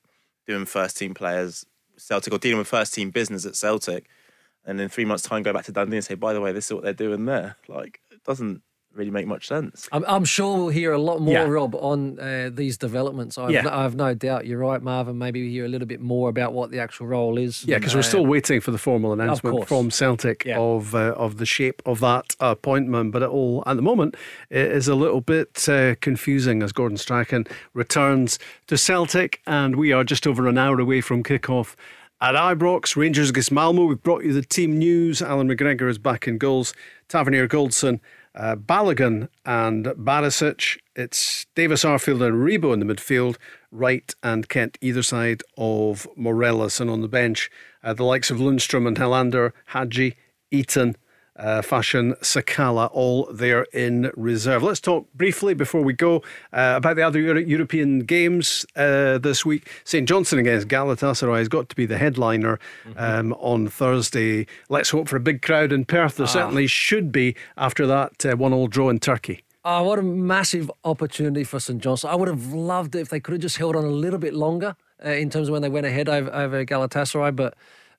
doing 0.47 0.65
first 0.67 0.97
team 0.99 1.15
players 1.15 1.65
Celtic 1.97 2.33
or 2.33 2.39
dealing 2.39 2.59
with 2.59 2.67
first 2.69 2.93
team 2.95 3.11
business 3.11 3.45
at 3.47 3.55
Celtic, 3.57 4.09
and 4.65 4.81
in 4.81 4.89
three 4.89 5.05
months' 5.05 5.23
time 5.25 5.43
go 5.43 5.53
back 5.53 5.65
to 5.67 5.73
Dundee 5.73 5.97
and 5.97 6.05
say, 6.05 6.15
by 6.15 6.33
the 6.33 6.41
way, 6.41 6.53
this 6.53 6.67
is 6.67 6.73
what 6.75 6.83
they're 6.85 6.93
doing 6.93 7.25
there. 7.25 7.57
Like 7.69 8.01
it 8.11 8.23
doesn't 8.25 8.63
really 8.93 9.13
make 9.13 9.25
much 9.25 9.47
sense. 9.47 9.89
I'm, 9.93 10.05
I'm 10.09 10.25
sure 10.25 10.57
we'll 10.59 10.69
hear 10.71 10.91
a 10.93 10.99
lot 10.99 11.21
more, 11.21 11.33
Yeah. 11.33 11.45
Rob, 11.45 11.77
on 11.77 12.19
uh, 12.19 12.51
these 12.53 12.77
developments. 12.77 13.39
I've, 13.39 13.53
Yeah. 13.53 13.61
no, 13.63 13.71
I've 13.71 13.95
no 13.95 14.15
doubt. 14.15 14.47
You're 14.47 14.59
right, 14.59 14.83
Marvin. 14.83 15.17
Maybe 15.17 15.45
we 15.45 15.51
hear 15.53 15.65
a 15.65 15.69
little 15.69 15.87
bit 15.87 16.01
more 16.01 16.29
about 16.29 16.55
what 16.55 16.73
the 16.73 16.81
actual 16.81 17.07
role 17.07 17.39
is. 17.39 17.65
Yeah, 17.65 17.79
because 17.79 17.95
we're 17.95 18.01
Uh, 18.01 18.03
still 18.03 18.27
waiting 18.27 18.61
for 18.61 18.73
the 18.73 18.79
formal 18.79 19.13
announcement 19.13 19.69
from 19.69 19.93
Celtic 19.93 20.45
Yeah. 20.45 20.59
of 20.59 20.93
uh, 20.97 21.15
of 21.17 21.37
the 21.37 21.47
shape 21.47 21.83
of 21.87 22.01
that 22.01 22.35
appointment. 22.41 23.13
But 23.13 23.23
it 23.23 23.29
all 23.29 23.63
at 23.65 23.77
the 23.77 23.83
moment 23.83 24.17
it 24.51 24.73
is 24.73 24.89
a 24.89 24.97
little 24.97 25.21
bit 25.21 25.69
uh, 25.69 25.95
confusing 26.01 26.61
as 26.61 26.73
Gordon 26.73 26.99
Strachan 26.99 27.47
returns 27.75 28.41
to 28.67 28.77
Celtic, 28.77 29.41
and 29.47 29.77
we 29.77 29.93
are 29.93 30.03
just 30.03 30.27
over 30.27 30.49
an 30.49 30.59
hour 30.59 30.81
away 30.81 31.01
from 31.01 31.23
kickoff. 31.23 31.77
At 32.23 32.35
Ibrox, 32.35 32.97
Rangers 32.97 33.31
against 33.31 33.51
Malmo. 33.51 33.87
We've 33.87 34.03
brought 34.03 34.25
you 34.25 34.35
the 34.35 34.43
team 34.43 34.77
news. 34.77 35.23
Alan 35.23 35.49
McGregor 35.49 35.89
is 35.89 35.97
back 35.97 36.29
in 36.29 36.37
goals. 36.37 36.75
Tavernier 37.09 37.49
Goldson, 37.49 37.99
uh, 38.35 38.57
Balogun, 38.57 39.31
and 39.47 39.87
Barisic. 39.87 40.79
It's 40.95 41.47
Davis 41.55 41.83
Arfield 41.83 42.21
and 42.21 42.37
Aribo 42.37 42.75
in 42.75 42.81
the 42.81 42.85
midfield, 42.95 43.37
Wright 43.71 44.15
and 44.23 44.51
Kent 44.51 44.77
either 44.83 45.03
side 45.03 45.43
of 45.57 46.07
Morelos. 46.15 46.79
And 46.79 46.91
on 46.91 47.01
the 47.01 47.09
bench, 47.09 47.51
uh, 47.83 47.95
the 47.95 48.05
likes 48.05 48.31
of 48.31 48.37
Lundstram 48.37 48.87
and 48.87 48.99
Helander, 48.99 49.53
Hagi, 49.69 50.15
Itten, 50.53 50.97
uh, 51.41 51.63
fashion, 51.63 52.15
Sakala, 52.23 52.89
all 52.93 53.29
there 53.33 53.63
in 53.73 54.11
reserve. 54.17 54.63
Let's 54.63 54.81
talk 54.81 55.07
briefly 55.15 55.55
before 55.55 55.83
we 55.83 55.93
go 55.95 56.17
uh, 56.53 56.75
about 56.77 56.97
the 56.97 57.03
other 57.03 57.19
Euro- 57.21 57.41
European 57.41 58.01
games 58.01 58.67
uh, 58.77 59.19
this 59.19 59.45
week. 59.45 59.69
St 59.85 60.07
Johnstone 60.09 60.39
against 60.41 60.69
Galatasaray 60.69 61.39
has 61.39 61.49
got 61.49 61.69
to 61.71 61.77
be 61.77 61.87
the 61.87 61.99
headliner 61.99 62.59
Mm-hmm. 62.87 62.99
um, 62.99 63.33
on 63.35 63.69
Thursday. 63.69 64.47
Let's 64.69 64.91
hope 64.91 65.09
for 65.09 65.17
a 65.17 65.21
big 65.21 65.43
crowd 65.43 65.73
in 65.73 65.85
Perth. 65.85 66.17
There 66.17 66.27
Ah. 66.27 66.29
certainly 66.31 66.67
should 66.67 67.11
be 67.11 67.35
after 67.57 67.87
that 67.87 68.25
uh, 68.27 68.37
one-all 68.37 68.69
draw 68.69 68.89
in 68.91 69.01
Turkey. 69.01 69.43
Oh, 69.65 69.83
what 69.85 69.99
a 69.99 70.03
massive 70.03 70.71
opportunity 70.85 71.45
for 71.45 71.61
St 71.61 71.83
Johnstone. 71.83 72.11
I 72.11 72.15
would 72.15 72.29
have 72.29 72.53
loved 72.53 72.95
it 72.95 73.01
if 73.01 73.09
they 73.11 73.21
could 73.21 73.33
have 73.33 73.41
just 73.43 73.57
held 73.59 73.77
on 73.77 73.85
a 73.85 73.91
little 73.91 74.19
bit 74.19 74.35
longer 74.35 74.77
uh, 75.05 75.11
in 75.11 75.29
terms 75.31 75.49
of 75.49 75.53
when 75.53 75.63
they 75.63 75.69
went 75.69 75.87
ahead 75.87 76.09
over, 76.09 76.33
over 76.33 76.65
Galatasaray, 76.65 77.35
but 77.37 77.55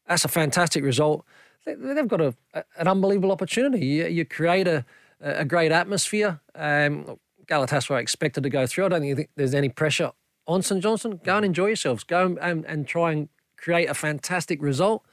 that's 0.07 0.25
a 0.25 0.27
fantastic 0.27 0.83
result. 0.83 1.23
They, 1.65 1.75
they've 1.75 2.07
got 2.07 2.21
a- 2.21 2.35
an 2.77 2.87
unbelievable 2.87 3.31
opportunity. 3.31 3.85
You, 3.85 4.07
you 4.07 4.25
create 4.25 4.67
a, 4.67 4.85
a 5.19 5.45
great 5.45 5.71
atmosphere. 5.71 6.39
Um, 6.55 7.17
Galatasaray 7.47 7.99
expected 7.99 8.43
to 8.43 8.49
go 8.49 8.65
through. 8.65 8.85
I 8.85 8.89
don't 8.89 9.01
think 9.01 9.29
there's 9.35 9.53
any 9.53 9.69
pressure 9.69 10.11
on 10.47 10.61
St 10.61 10.81
Johnstone. 10.81 11.19
Go 11.23 11.35
and 11.37 11.45
enjoy 11.45 11.67
yourselves. 11.67 12.03
Go 12.03 12.37
and, 12.41 12.65
and 12.65 12.87
try 12.87 13.11
and 13.11 13.29
create 13.57 13.89
a 13.89 13.93
fantastic 13.93 14.61
result 14.61 15.05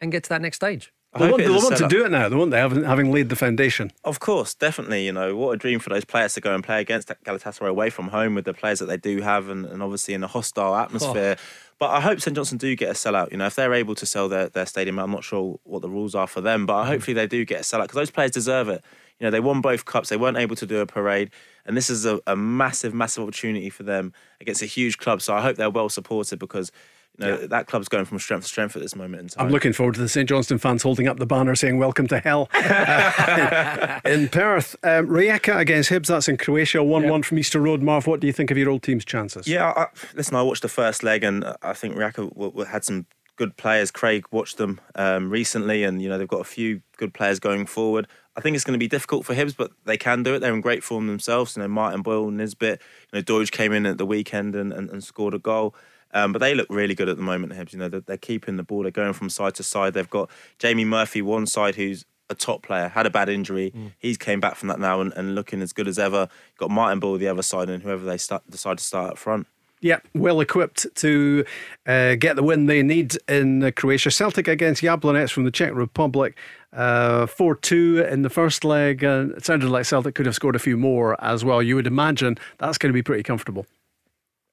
and 0.00 0.10
get 0.10 0.22
to 0.24 0.28
that 0.30 0.40
next 0.40 0.56
stage. 0.56 0.92
They 1.18 1.30
want, 1.30 1.44
they 1.44 1.50
want 1.50 1.76
to 1.76 1.88
do 1.88 2.04
it 2.04 2.10
now, 2.10 2.28
they 2.28 2.34
want 2.34 2.50
they 2.50 2.58
having, 2.58 2.82
having 2.82 3.12
laid 3.12 3.28
the 3.28 3.36
foundation. 3.36 3.92
Of 4.04 4.18
course, 4.18 4.54
definitely. 4.54 5.06
You 5.06 5.12
know, 5.12 5.36
what 5.36 5.52
a 5.52 5.56
dream 5.56 5.78
for 5.78 5.90
those 5.90 6.04
players 6.04 6.34
to 6.34 6.40
go 6.40 6.54
and 6.54 6.64
play 6.64 6.80
against 6.80 7.08
Galatasaray 7.24 7.68
away 7.68 7.90
from 7.90 8.08
home 8.08 8.34
with 8.34 8.44
the 8.44 8.54
players 8.54 8.80
that 8.80 8.86
they 8.86 8.96
do 8.96 9.20
have 9.20 9.48
and, 9.48 9.64
and 9.64 9.82
obviously 9.82 10.14
in 10.14 10.24
a 10.24 10.26
hostile 10.26 10.72
oh. 10.72 10.78
atmosphere. 10.78 11.36
But 11.78 11.90
I 11.90 12.00
hope 12.00 12.20
St 12.20 12.34
Johnstone 12.34 12.58
do 12.58 12.74
get 12.74 12.90
a 12.90 12.94
sellout. 12.94 13.30
You 13.30 13.36
know, 13.36 13.46
if 13.46 13.54
they're 13.54 13.74
able 13.74 13.94
to 13.96 14.06
sell 14.06 14.28
their, 14.28 14.48
their 14.48 14.66
stadium, 14.66 14.98
I'm 14.98 15.10
not 15.10 15.24
sure 15.24 15.58
what 15.64 15.82
the 15.82 15.90
rules 15.90 16.14
are 16.14 16.26
for 16.26 16.40
them, 16.40 16.66
but 16.66 16.82
hmm. 16.82 16.88
hopefully 16.88 17.14
they 17.14 17.26
do 17.26 17.44
get 17.44 17.60
a 17.60 17.62
sellout 17.62 17.82
because 17.82 17.96
those 17.96 18.10
players 18.10 18.32
deserve 18.32 18.68
it. 18.68 18.84
You 19.20 19.26
know, 19.26 19.30
they 19.30 19.40
won 19.40 19.60
both 19.60 19.84
cups, 19.84 20.08
they 20.08 20.16
weren't 20.16 20.36
able 20.36 20.56
to 20.56 20.66
do 20.66 20.80
a 20.80 20.86
parade, 20.86 21.30
and 21.64 21.76
this 21.76 21.88
is 21.88 22.04
a, 22.04 22.20
a 22.26 22.34
massive, 22.34 22.92
massive 22.92 23.22
opportunity 23.22 23.70
for 23.70 23.84
them 23.84 24.12
against 24.40 24.60
a 24.60 24.66
huge 24.66 24.98
club. 24.98 25.22
So 25.22 25.32
I 25.32 25.40
hope 25.40 25.56
they're 25.56 25.70
well 25.70 25.88
supported 25.88 26.38
because. 26.38 26.72
You 27.18 27.26
know, 27.26 27.46
that 27.46 27.68
club's 27.68 27.88
going 27.88 28.06
from 28.06 28.18
strength 28.18 28.42
to 28.42 28.48
strength 28.48 28.74
at 28.74 28.82
this 28.82 28.96
moment 28.96 29.22
in 29.22 29.28
time. 29.28 29.46
I'm 29.46 29.52
looking 29.52 29.72
forward 29.72 29.94
to 29.94 30.00
the 30.00 30.08
St 30.08 30.28
Johnstone 30.28 30.58
fans 30.58 30.82
holding 30.82 31.06
up 31.06 31.18
the 31.18 31.26
banner 31.26 31.54
saying 31.54 31.78
"Welcome 31.78 32.08
to 32.08 32.18
Hell" 32.18 32.48
in 34.04 34.28
Perth. 34.28 34.74
Um, 34.82 35.06
Rijeka 35.06 35.56
against 35.58 35.90
Hibs. 35.90 36.08
That's 36.08 36.28
in 36.28 36.36
Croatia. 36.36 36.82
One-one 36.82 37.22
from 37.22 37.38
Easter 37.38 37.60
Road. 37.60 37.82
Marv, 37.82 38.06
what 38.08 38.18
do 38.18 38.26
you 38.26 38.32
think 38.32 38.50
of 38.50 38.58
your 38.58 38.68
old 38.68 38.82
team's 38.82 39.04
chances? 39.04 39.46
Yeah, 39.46 39.72
I, 39.76 39.86
listen, 40.14 40.34
I 40.34 40.42
watched 40.42 40.62
the 40.62 40.68
first 40.68 41.04
leg, 41.04 41.22
and 41.22 41.44
I 41.62 41.72
think 41.72 41.94
Rijeka 41.94 42.28
w- 42.30 42.50
w- 42.50 42.64
had 42.64 42.84
some 42.84 43.06
good 43.36 43.56
players. 43.56 43.90
Craig 43.90 44.26
watched 44.30 44.56
them 44.58 44.80
um, 44.96 45.30
recently, 45.30 45.84
and 45.84 46.02
you 46.02 46.08
know 46.08 46.18
they've 46.18 46.26
got 46.26 46.40
a 46.40 46.44
few 46.44 46.82
good 46.96 47.14
players 47.14 47.38
going 47.38 47.66
forward. 47.66 48.08
I 48.36 48.40
think 48.40 48.56
it's 48.56 48.64
going 48.64 48.74
to 48.74 48.82
be 48.82 48.88
difficult 48.88 49.24
for 49.24 49.34
Hibs, 49.34 49.56
but 49.56 49.70
they 49.84 49.96
can 49.96 50.24
do 50.24 50.34
it. 50.34 50.40
They're 50.40 50.52
in 50.52 50.60
great 50.60 50.82
form 50.82 51.06
themselves. 51.06 51.56
You 51.56 51.62
know, 51.62 51.68
Martin 51.68 52.02
Boyle, 52.02 52.30
Nisbet, 52.30 52.80
you 53.12 53.18
know, 53.18 53.22
Doidge 53.22 53.52
came 53.52 53.72
in 53.72 53.86
at 53.86 53.98
the 53.98 54.06
weekend 54.06 54.56
and, 54.56 54.72
and, 54.72 54.90
and 54.90 55.04
scored 55.04 55.34
a 55.34 55.38
goal. 55.38 55.74
Um, 56.14 56.32
but 56.32 56.38
they 56.38 56.54
look 56.54 56.68
really 56.70 56.94
good 56.94 57.08
at 57.08 57.16
the 57.16 57.22
moment, 57.22 57.52
Hibs. 57.52 57.72
You 57.72 57.80
know, 57.80 57.88
they're, 57.88 58.00
they're 58.00 58.16
keeping 58.16 58.56
the 58.56 58.62
ball. 58.62 58.82
They're 58.82 58.90
going 58.90 59.12
from 59.12 59.28
side 59.28 59.54
to 59.56 59.62
side. 59.62 59.94
They've 59.94 60.08
got 60.08 60.30
Jamie 60.58 60.84
Murphy 60.84 61.20
one 61.20 61.46
side, 61.46 61.74
who's 61.74 62.06
a 62.30 62.34
top 62.34 62.62
player, 62.62 62.88
had 62.88 63.04
a 63.04 63.10
bad 63.10 63.28
injury. 63.28 63.72
He's 63.98 64.16
came 64.16 64.40
back 64.40 64.54
from 64.54 64.68
that 64.68 64.80
now 64.80 65.00
and, 65.00 65.12
and 65.14 65.34
looking 65.34 65.60
as 65.60 65.72
good 65.72 65.88
as 65.88 65.98
ever. 65.98 66.28
Got 66.56 66.70
Martin 66.70 67.00
Boyle 67.00 67.18
the 67.18 67.28
other 67.28 67.42
side, 67.42 67.68
and 67.68 67.82
whoever 67.82 68.04
they 68.04 68.16
start, 68.16 68.48
decide 68.48 68.78
to 68.78 68.84
start 68.84 69.10
up 69.12 69.18
front. 69.18 69.46
Yeah, 69.80 69.98
well 70.14 70.40
equipped 70.40 70.86
to 70.94 71.44
uh, 71.86 72.14
get 72.14 72.36
the 72.36 72.42
win 72.42 72.64
they 72.64 72.82
need 72.82 73.18
in 73.28 73.62
uh, 73.62 73.70
Croatia. 73.70 74.10
Celtic 74.10 74.48
against 74.48 74.82
Jablonec 74.82 75.30
from 75.30 75.44
the 75.44 75.50
Czech 75.50 75.74
Republic. 75.74 76.38
Uh, 76.72 77.26
4 77.26 77.54
2 77.54 78.06
in 78.10 78.22
the 78.22 78.30
first 78.30 78.64
leg. 78.64 79.02
And 79.02 79.32
it 79.32 79.44
sounded 79.44 79.68
like 79.68 79.84
Celtic 79.84 80.14
could 80.14 80.24
have 80.24 80.34
scored 80.34 80.56
a 80.56 80.58
few 80.58 80.78
more 80.78 81.22
as 81.22 81.44
well. 81.44 81.62
You 81.62 81.76
would 81.76 81.86
imagine 81.86 82.38
that's 82.56 82.78
going 82.78 82.92
to 82.92 82.94
be 82.94 83.02
pretty 83.02 83.22
comfortable. 83.22 83.66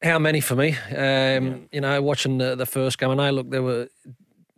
How 0.03 0.17
many 0.17 0.41
for 0.41 0.55
me? 0.55 0.75
Um, 0.95 1.67
You 1.71 1.81
know, 1.81 2.01
watching 2.01 2.39
the, 2.39 2.55
the 2.55 2.65
first 2.65 2.97
game, 2.97 3.11
I 3.11 3.15
know, 3.15 3.31
look, 3.31 3.49
they 3.51 3.59
were 3.59 3.87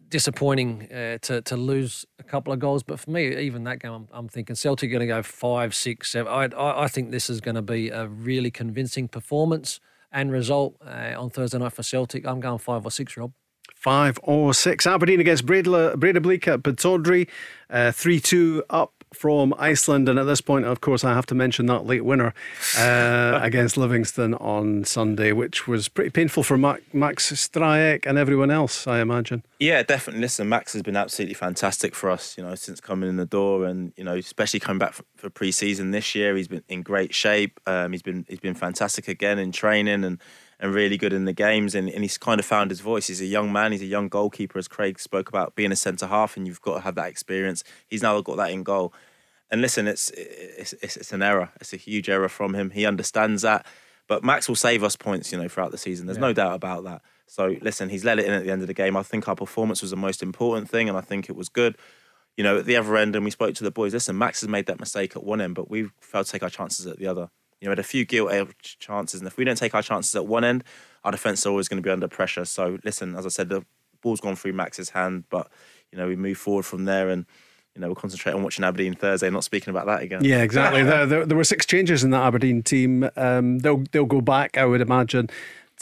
disappointing 0.07 0.87
uh, 0.93 1.17
to 1.23 1.41
to 1.41 1.57
lose 1.57 2.05
a 2.19 2.23
couple 2.23 2.53
of 2.53 2.59
goals, 2.59 2.83
but 2.83 2.99
for 2.99 3.09
me, 3.09 3.35
even 3.35 3.63
that 3.63 3.79
game, 3.79 3.91
I'm, 3.91 4.07
I'm 4.11 4.29
thinking 4.29 4.55
Celtic 4.55 4.89
are 4.89 4.91
going 4.91 4.99
to 5.01 5.07
go 5.07 5.23
five, 5.23 5.73
six, 5.75 6.11
seven. 6.11 6.31
I, 6.31 6.45
I, 6.55 6.83
I 6.83 6.87
think 6.87 7.11
this 7.11 7.29
is 7.29 7.41
going 7.41 7.55
to 7.55 7.61
be 7.61 7.89
a 7.89 8.07
really 8.07 8.51
convincing 8.51 9.07
performance 9.07 9.79
and 10.11 10.31
result 10.31 10.75
uh, 10.85 11.15
on 11.17 11.29
Thursday 11.31 11.57
night 11.57 11.73
for 11.73 11.83
Celtic. 11.83 12.25
I'm 12.27 12.39
going 12.39 12.59
five 12.59 12.85
or 12.85 12.91
six, 12.91 13.17
Rob. 13.17 13.33
Five 13.75 14.19
or 14.23 14.53
six. 14.53 14.85
Aberdeen 14.85 15.19
against 15.19 15.45
Breidablik 15.45 16.47
at 16.47 16.63
Pittodrie. 16.63 17.27
3 17.93 18.19
2 18.19 18.63
up 18.69 19.02
from 19.15 19.53
Iceland. 19.57 20.09
And 20.09 20.19
at 20.19 20.25
this 20.25 20.41
point, 20.41 20.65
of 20.65 20.81
course, 20.81 21.03
I 21.03 21.13
have 21.13 21.25
to 21.27 21.35
mention 21.35 21.65
that 21.67 21.85
late 21.85 22.05
winner 22.05 22.33
uh, 22.77 23.39
against 23.43 23.77
Livingston 23.77 24.33
on 24.35 24.83
Sunday, 24.85 25.31
which 25.31 25.67
was 25.67 25.87
pretty 25.87 26.09
painful 26.09 26.43
for 26.43 26.57
Max, 26.57 26.81
Max 26.93 27.31
Stryjek 27.31 28.05
and 28.05 28.17
everyone 28.17 28.51
else, 28.51 28.87
I 28.87 28.99
imagine. 28.99 29.43
Yeah, 29.59 29.83
definitely. 29.83 30.21
Listen, 30.21 30.49
Max 30.49 30.73
has 30.73 30.81
been 30.81 30.95
absolutely 30.95 31.35
fantastic 31.35 31.95
for 31.95 32.09
us, 32.09 32.37
you 32.37 32.43
know, 32.43 32.55
since 32.55 32.81
coming 32.81 33.09
in 33.09 33.17
the 33.17 33.25
door, 33.25 33.65
and 33.65 33.93
you 33.95 34.03
know, 34.03 34.15
especially 34.15 34.59
coming 34.59 34.79
back 34.79 34.93
for, 34.93 35.03
for 35.15 35.29
pre-season 35.29 35.91
this 35.91 36.15
year. 36.15 36.35
He's 36.35 36.47
been 36.47 36.63
in 36.67 36.81
great 36.81 37.13
shape. 37.13 37.59
Um, 37.65 37.91
he's 37.91 38.01
been 38.01 38.25
he's 38.27 38.39
been 38.39 38.55
fantastic 38.55 39.07
again 39.07 39.39
in 39.39 39.51
training 39.51 40.03
and 40.03 40.19
and 40.59 40.73
really 40.73 40.97
good 40.97 41.13
in 41.13 41.25
the 41.25 41.33
games. 41.33 41.75
And, 41.75 41.89
and 41.89 42.03
he's 42.03 42.17
kind 42.17 42.39
of 42.39 42.45
found 42.45 42.71
his 42.71 42.79
voice. 42.79 43.07
He's 43.07 43.21
a 43.21 43.25
young 43.25 43.51
man. 43.51 43.71
He's 43.71 43.81
a 43.81 43.85
young 43.85 44.09
goalkeeper, 44.09 44.59
as 44.59 44.67
Craig 44.67 44.99
spoke 44.99 45.29
about 45.29 45.55
being 45.55 45.71
a 45.71 45.75
centre 45.75 46.07
half, 46.07 46.37
and 46.37 46.47
you've 46.47 46.61
got 46.61 46.75
to 46.75 46.81
have 46.81 46.95
that 46.95 47.07
experience. 47.07 47.63
He's 47.87 48.01
now 48.01 48.19
got 48.21 48.37
that 48.37 48.51
in 48.51 48.63
goal. 48.63 48.93
And 49.51 49.61
listen, 49.61 49.87
it's 49.87 50.09
it's 50.09 50.73
it's, 50.81 50.97
it's 50.97 51.13
an 51.13 51.21
error. 51.21 51.51
It's 51.61 51.73
a 51.73 51.77
huge 51.77 52.09
error 52.09 52.29
from 52.29 52.55
him. 52.55 52.71
He 52.71 52.85
understands 52.85 53.43
that. 53.43 53.65
But 54.07 54.23
Max 54.23 54.47
will 54.47 54.55
save 54.55 54.83
us 54.83 54.95
points, 54.95 55.31
you 55.31 55.37
know, 55.37 55.47
throughout 55.47 55.71
the 55.71 55.77
season. 55.77 56.07
There's 56.07 56.17
no 56.17 56.33
doubt 56.33 56.55
about 56.55 56.83
that. 56.83 57.01
So 57.27 57.55
listen, 57.61 57.89
he's 57.89 58.03
let 58.03 58.19
it 58.19 58.25
in 58.25 58.33
at 58.33 58.43
the 58.43 58.51
end 58.51 58.61
of 58.61 58.67
the 58.67 58.73
game. 58.73 58.97
I 58.97 59.03
think 59.03 59.27
our 59.27 59.35
performance 59.35 59.81
was 59.81 59.91
the 59.91 59.97
most 59.97 60.21
important 60.21 60.69
thing, 60.69 60.89
and 60.89 60.97
I 60.97 61.01
think 61.01 61.29
it 61.29 61.35
was 61.35 61.49
good. 61.49 61.77
You 62.35 62.43
know, 62.43 62.57
at 62.57 62.65
the 62.65 62.75
other 62.75 62.97
end, 62.97 63.15
and 63.15 63.23
we 63.23 63.31
spoke 63.31 63.53
to 63.55 63.63
the 63.63 63.71
boys. 63.71 63.93
Listen, 63.93 64.17
Max 64.17 64.41
has 64.41 64.49
made 64.49 64.65
that 64.65 64.79
mistake 64.79 65.15
at 65.15 65.23
one 65.23 65.39
end, 65.39 65.55
but 65.55 65.69
we've 65.69 65.91
failed 66.01 66.25
to 66.25 66.31
take 66.31 66.43
our 66.43 66.49
chances 66.49 66.87
at 66.87 66.97
the 66.97 67.07
other. 67.07 67.29
You 67.63 67.69
know, 67.69 67.71
had 67.71 67.79
a 67.79 67.83
few 67.83 68.03
gilt 68.03 68.29
chances, 68.61 69.21
and 69.21 69.27
if 69.27 69.37
we 69.37 69.45
don't 69.45 69.57
take 69.57 69.73
our 69.73 69.81
chances 69.81 70.13
at 70.15 70.27
one 70.27 70.43
end, 70.43 70.65
our 71.05 71.13
defence 71.13 71.39
is 71.39 71.45
always 71.45 71.69
going 71.69 71.81
to 71.81 71.81
be 71.81 71.89
under 71.89 72.09
pressure. 72.09 72.43
So 72.43 72.77
listen, 72.83 73.15
as 73.15 73.25
I 73.25 73.29
said, 73.29 73.47
the 73.47 73.63
ball's 74.01 74.19
gone 74.19 74.35
through 74.35 74.51
Max's 74.51 74.89
hand, 74.89 75.23
but 75.29 75.49
you 75.89 75.97
know, 75.97 76.05
we 76.05 76.17
move 76.17 76.37
forward 76.37 76.65
from 76.65 76.83
there, 76.83 77.07
and 77.07 77.25
you 77.73 77.79
know, 77.79 77.87
we'll 77.87 77.95
concentrate 77.95 78.33
on 78.33 78.43
watching 78.43 78.65
Aberdeen 78.65 78.95
Thursday, 78.95 79.29
not 79.29 79.45
speaking 79.45 79.71
about 79.71 79.85
that 79.85 80.01
again. 80.01 80.25
Yeah, 80.25 80.41
exactly. 80.41 80.83
there, 80.83 81.05
there, 81.05 81.25
there 81.25 81.37
were 81.37 81.45
six 81.45 81.65
changes 81.65 82.03
in 82.03 82.09
that 82.09 82.23
Aberdeen 82.23 82.63
team. 82.63 83.09
Um, 83.15 83.59
they'll 83.59 83.85
they'll 83.93 84.05
go 84.07 84.19
back, 84.19 84.57
I 84.57 84.65
would 84.65 84.81
imagine, 84.81 85.29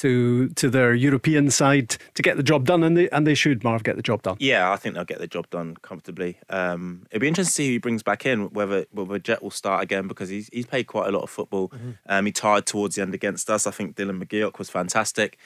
to 0.02 0.50
to 0.50 0.70
their 0.70 0.96
European 0.96 1.52
side 1.52 1.90
to 2.16 2.24
get 2.24 2.36
the 2.36 2.44
job 2.44 2.66
done, 2.66 2.84
and 2.84 2.98
they 2.98 3.08
and 3.10 3.26
they 3.28 3.36
should 3.36 3.64
Marv 3.64 3.84
get 3.84 3.96
the 3.96 4.02
job 4.02 4.24
done. 4.24 4.36
Yeah, 4.40 4.72
I 4.72 4.76
think 4.76 4.96
they'll 4.96 5.06
get 5.06 5.20
the 5.20 5.28
job 5.28 5.50
done 5.52 5.78
comfortably. 5.84 6.40
Um, 6.50 7.06
it'll 7.12 7.22
be 7.22 7.28
interesting 7.28 7.52
to 7.52 7.54
see 7.54 7.68
who 7.68 7.72
he 7.74 7.78
brings 7.78 8.02
back 8.02 8.26
in, 8.26 8.50
whether 8.50 8.86
whether 8.92 9.20
Jet 9.20 9.44
will 9.44 9.52
start 9.52 9.84
again 9.84 10.08
because 10.08 10.30
he's 10.30 10.50
he's 10.52 10.66
played 10.66 10.88
quite 10.88 11.08
a 11.08 11.12
lot 11.12 11.22
of 11.22 11.30
football. 11.30 11.72
Um, 12.08 12.26
he 12.26 12.32
tired 12.32 12.66
towards 12.66 12.96
the 12.96 13.04
end 13.04 13.14
against 13.14 13.50
us. 13.50 13.68
I 13.68 13.72
think 13.72 13.96
Dylan 13.96 14.22
McGeoch 14.24 14.58
was 14.58 14.72
fantastic 14.72 15.38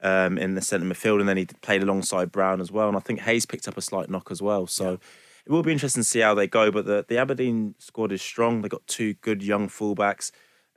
um, 0.00 0.38
in 0.38 0.54
the 0.54 0.62
centre 0.62 0.86
midfield, 0.86 1.18
and 1.18 1.28
then 1.28 1.36
he 1.36 1.46
played 1.46 1.82
alongside 1.82 2.30
Brown 2.30 2.60
as 2.60 2.70
well. 2.70 2.86
And 2.86 2.96
I 2.96 3.00
think 3.00 3.20
Hayes 3.20 3.46
picked 3.46 3.66
up 3.66 3.76
a 3.76 3.82
slight 3.82 4.08
knock 4.08 4.30
as 4.30 4.40
well. 4.40 4.66
So. 4.66 4.98
It 5.46 5.52
will 5.52 5.62
be 5.62 5.72
interesting 5.72 6.02
to 6.02 6.08
see 6.08 6.20
how 6.20 6.32
they 6.34 6.46
go, 6.46 6.70
but 6.70 6.86
the, 6.86 7.04
the 7.06 7.18
Aberdeen 7.18 7.74
squad 7.78 8.12
is 8.12 8.22
strong. 8.22 8.62
They've 8.62 8.70
got 8.70 8.86
two 8.86 9.12
good 9.12 9.42
young 9.42 9.68
fullbacks. 9.68 10.30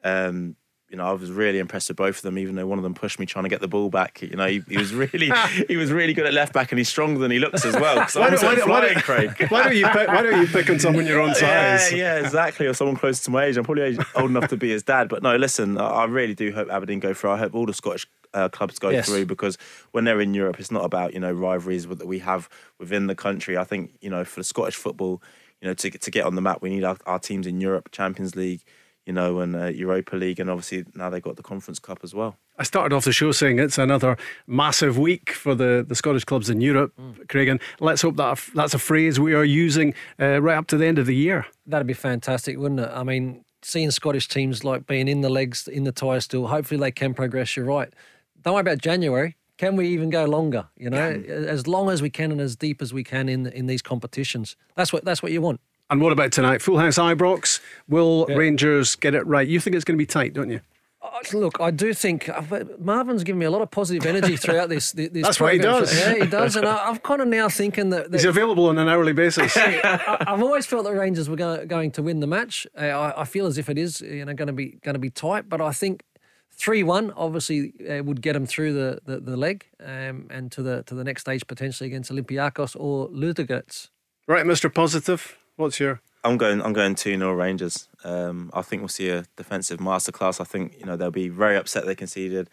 Um, 0.04 0.58
you 0.90 0.96
know, 0.96 1.06
I 1.06 1.12
was 1.12 1.30
really 1.32 1.60
impressed 1.60 1.90
with 1.90 1.98
both 1.98 2.16
of 2.18 2.22
them, 2.22 2.38
even 2.38 2.56
though 2.56 2.66
one 2.66 2.80
of 2.80 2.84
them 2.84 2.94
pushed 2.94 3.20
me 3.20 3.26
trying 3.26 3.44
to 3.44 3.50
get 3.50 3.60
the 3.60 3.68
ball 3.68 3.90
back. 3.90 4.22
You 4.22 4.30
know, 4.38 4.48
he, 4.48 4.64
he 4.70 4.78
was 4.78 4.94
really 4.94 5.30
he 5.68 5.76
was 5.76 5.92
really 5.92 6.14
good 6.14 6.26
at 6.26 6.34
left 6.34 6.54
back, 6.54 6.72
and 6.72 6.80
he's 6.80 6.88
stronger 6.88 7.20
than 7.20 7.30
he 7.30 7.40
looks 7.40 7.66
as 7.66 7.74
well. 7.76 7.98
Why 8.14 8.28
I'm 8.28 8.32
don't- 8.34 8.44
why 8.44 8.56
don't- 8.56 8.70
why 8.70 8.82
don't- 8.82 9.04
Craig. 9.04 9.36
Why 9.50 9.64
don't 9.64 9.76
you 9.76 9.86
pick, 9.88 10.08
why 10.08 10.22
don't 10.22 10.40
you 10.42 10.48
pick 10.48 10.70
on 10.70 10.80
someone 10.80 11.06
your 11.06 11.20
own 11.20 11.36
size? 11.36 11.92
Yeah, 11.92 11.98
yeah, 11.98 12.16
exactly. 12.26 12.66
Or 12.68 12.74
someone 12.74 12.96
close 12.96 13.20
to 13.24 13.32
my 13.32 13.46
age. 13.46 13.58
I'm 13.58 13.66
probably 13.66 13.84
age- 13.84 14.00
old 14.16 14.30
enough 14.30 14.48
to 14.50 14.58
be 14.58 14.70
his 14.70 14.84
dad. 14.84 15.10
But 15.10 15.24
no, 15.24 15.36
listen, 15.36 15.78
I 15.78 15.88
I 15.88 16.06
really 16.06 16.36
do 16.36 16.52
hope 16.54 16.70
Aberdeen 16.70 17.00
go 17.00 17.14
through. 17.14 17.32
I 17.32 17.38
hope 17.38 17.54
all 17.54 17.66
the 17.66 17.74
Scottish 17.74 18.08
uh, 18.34 18.48
clubs 18.50 18.80
go 18.80 18.90
Yes. 18.90 19.08
through 19.08 19.26
because 19.26 19.58
when 19.92 20.04
they're 20.06 20.22
in 20.22 20.34
Europe, 20.34 20.58
it's 20.60 20.72
not 20.72 20.86
about 20.86 21.14
you 21.14 21.20
know 21.20 21.32
rivalries 21.34 21.86
that 21.88 22.08
we 22.08 22.20
have 22.20 22.48
within 22.80 23.08
the 23.08 23.16
country. 23.16 23.58
I 23.58 23.64
think 23.66 23.92
you 24.02 24.10
know 24.10 24.24
for 24.24 24.40
the 24.40 24.44
Scottish 24.46 24.76
football, 24.76 25.22
you 25.62 25.68
know 25.68 25.74
to 25.74 25.90
to 25.92 26.12
get 26.12 26.26
on 26.26 26.36
the 26.36 26.42
map, 26.42 26.62
we 26.62 26.70
need 26.70 26.84
our, 26.86 26.98
our 27.06 27.20
teams 27.20 27.46
in 27.46 27.60
Europe, 27.60 27.90
Champions 27.92 28.36
League. 28.38 28.62
You 29.08 29.14
know, 29.14 29.40
and 29.40 29.56
uh, 29.56 29.68
Europa 29.68 30.18
League, 30.18 30.38
and 30.42 30.50
obviously 30.50 30.84
now 30.94 31.10
they've 31.10 31.24
got 31.24 31.38
the 31.38 31.42
Conference 31.42 31.80
Cup 31.80 32.00
as 32.04 32.14
well. 32.14 32.36
I 32.60 32.64
started 32.64 32.94
off 32.94 33.06
the 33.06 33.14
show 33.14 33.32
saying 33.32 33.58
it's 33.58 33.78
another 33.78 34.18
massive 34.48 34.98
week 34.98 35.32
for 35.32 35.56
the, 35.56 35.86
the 35.88 35.96
Scottish 35.96 36.26
clubs 36.26 36.50
in 36.50 36.60
Europe, 36.60 36.92
Craig, 37.30 37.48
and 37.48 37.62
let's 37.80 38.02
hope 38.02 38.18
that 38.18 38.38
that's 38.54 38.74
a 38.74 38.80
phrase 38.80 39.18
we 39.18 39.34
are 39.34 39.46
using 39.46 39.94
uh, 40.20 40.42
right 40.42 40.58
up 40.58 40.68
to 40.68 40.78
the 40.78 40.86
end 40.86 41.00
of 41.00 41.06
the 41.06 41.16
year. 41.16 41.46
That'd 41.66 41.88
be 41.88 41.94
fantastic, 41.94 42.58
wouldn't 42.58 42.82
it? 42.82 42.92
I 42.94 43.04
mean, 43.04 43.46
seeing 43.62 43.92
Scottish 43.92 44.28
teams 44.28 44.66
like 44.66 44.86
being 44.88 45.08
in 45.08 45.22
the 45.22 45.30
legs, 45.30 45.70
in 45.70 45.86
the 45.86 45.94
tyre 45.94 46.20
still, 46.20 46.48
hopefully 46.48 46.80
they 46.80 46.92
can 46.92 47.14
progress. 47.14 47.56
You're 47.56 47.66
right. 47.66 47.94
Don't 48.42 48.56
worry 48.56 48.62
about 48.62 48.80
January. 48.80 49.38
Can 49.58 49.78
we 49.78 49.88
even 49.88 50.10
go 50.10 50.26
longer? 50.26 50.68
You 50.76 50.90
know, 50.90 50.98
as 50.98 51.66
long 51.66 51.90
as 51.90 52.02
we 52.02 52.10
can 52.10 52.32
and 52.32 52.42
as 52.42 52.56
deep 52.56 52.82
as 52.82 52.94
we 52.94 53.04
can 53.04 53.30
in 53.30 53.48
in 53.48 53.68
these 53.68 53.82
competitions. 53.82 54.56
That's 54.76 54.92
what 54.92 55.06
that's 55.06 55.24
what 55.24 55.32
you 55.32 55.42
want. 55.42 55.60
And 55.90 56.02
what 56.02 56.12
about 56.12 56.32
tonight? 56.32 56.62
Full 56.62 56.78
house 56.78 56.98
Ibrox. 56.98 57.60
Will 57.88 58.26
Rangers 58.26 58.96
get 58.96 59.16
it 59.16 59.26
right? 59.26 59.48
You 59.48 59.60
think 59.60 59.76
it's 59.76 59.86
going 59.86 59.98
to 59.98 60.02
be 60.02 60.06
tight, 60.06 60.34
don't 60.34 60.50
you? 60.50 60.60
Uh, 61.02 61.20
Look, 61.34 61.62
I 61.62 61.72
do 61.72 61.94
think 61.94 62.28
uh, 62.28 62.42
Marvin's 62.80 63.24
given 63.24 63.40
me 63.40 63.46
a 63.46 63.52
lot 63.52 63.62
of 63.62 63.72
positive 63.72 64.06
energy 64.06 64.36
throughout 64.36 64.68
this. 64.68 64.92
this 64.92 65.10
That's 65.14 65.40
what 65.40 65.54
he 65.54 65.60
does. 65.60 65.96
Yeah, 65.98 66.16
he 66.16 66.26
does, 66.26 66.56
and 66.56 66.66
I, 66.66 66.90
I'm 66.90 66.98
kind 66.98 67.22
of 67.22 67.28
now 67.28 67.48
thinking 67.48 67.92
that, 67.92 68.12
that 68.12 68.18
He's 68.18 68.26
available 68.26 68.66
on 68.66 68.78
an 68.78 68.90
hourly 68.90 69.14
basis. 69.14 69.56
I, 69.58 70.26
I've 70.28 70.42
always 70.42 70.66
felt 70.66 70.84
that 70.86 70.94
Rangers 70.94 71.30
were 71.30 71.36
go, 71.36 71.66
going 71.66 71.92
to 71.92 72.04
win 72.04 72.20
the 72.20 72.28
match. 72.28 72.68
Uh, 72.78 72.86
I, 72.86 73.22
I 73.22 73.26
feel 73.26 73.46
as 73.46 73.58
if 73.58 73.70
it 73.70 73.78
is, 73.78 74.02
you 74.02 74.26
know, 74.26 74.34
going 74.34 74.48
to 74.48 74.54
be 74.54 74.80
going 74.84 74.96
to 74.96 75.00
be 75.00 75.10
tight. 75.10 75.48
But 75.48 75.62
I 75.62 75.72
think 75.72 76.04
three 76.52 76.84
one 76.84 77.12
obviously 77.12 77.74
uh, 77.88 78.04
would 78.04 78.22
get 78.22 78.34
them 78.34 78.46
through 78.46 78.74
the 78.74 79.00
the, 79.06 79.20
the 79.20 79.38
leg 79.38 79.66
um, 79.80 80.28
and 80.30 80.52
to 80.52 80.64
the 80.64 80.84
to 80.84 80.96
the 80.96 81.04
next 81.04 81.22
stage 81.22 81.46
potentially 81.48 81.88
against 81.88 82.12
Olympiacos 82.12 82.76
or 82.78 83.08
Ludogorets. 83.10 83.90
right, 84.28 84.46
Mr. 84.46 84.74
Positive. 84.74 85.38
What's 85.58 85.80
your 85.80 86.02
I'm 86.24 86.38
going. 86.38 86.62
I'm 86.62 86.74
going 86.74 86.96
two 86.96 87.18
0 87.18 87.34
Rangers. 87.34 87.88
Um, 88.04 88.50
I 88.54 88.62
think 88.62 88.82
we'll 88.82 88.90
see 88.90 89.10
a 89.10 89.26
defensive 89.38 89.80
masterclass. 89.80 90.42
I 90.42 90.44
think 90.44 90.76
you 90.80 90.86
know 90.86 90.98
they'll 90.98 91.12
be 91.12 91.30
very 91.30 91.56
upset 91.56 91.86
they 91.86 91.96
conceded. 91.96 92.50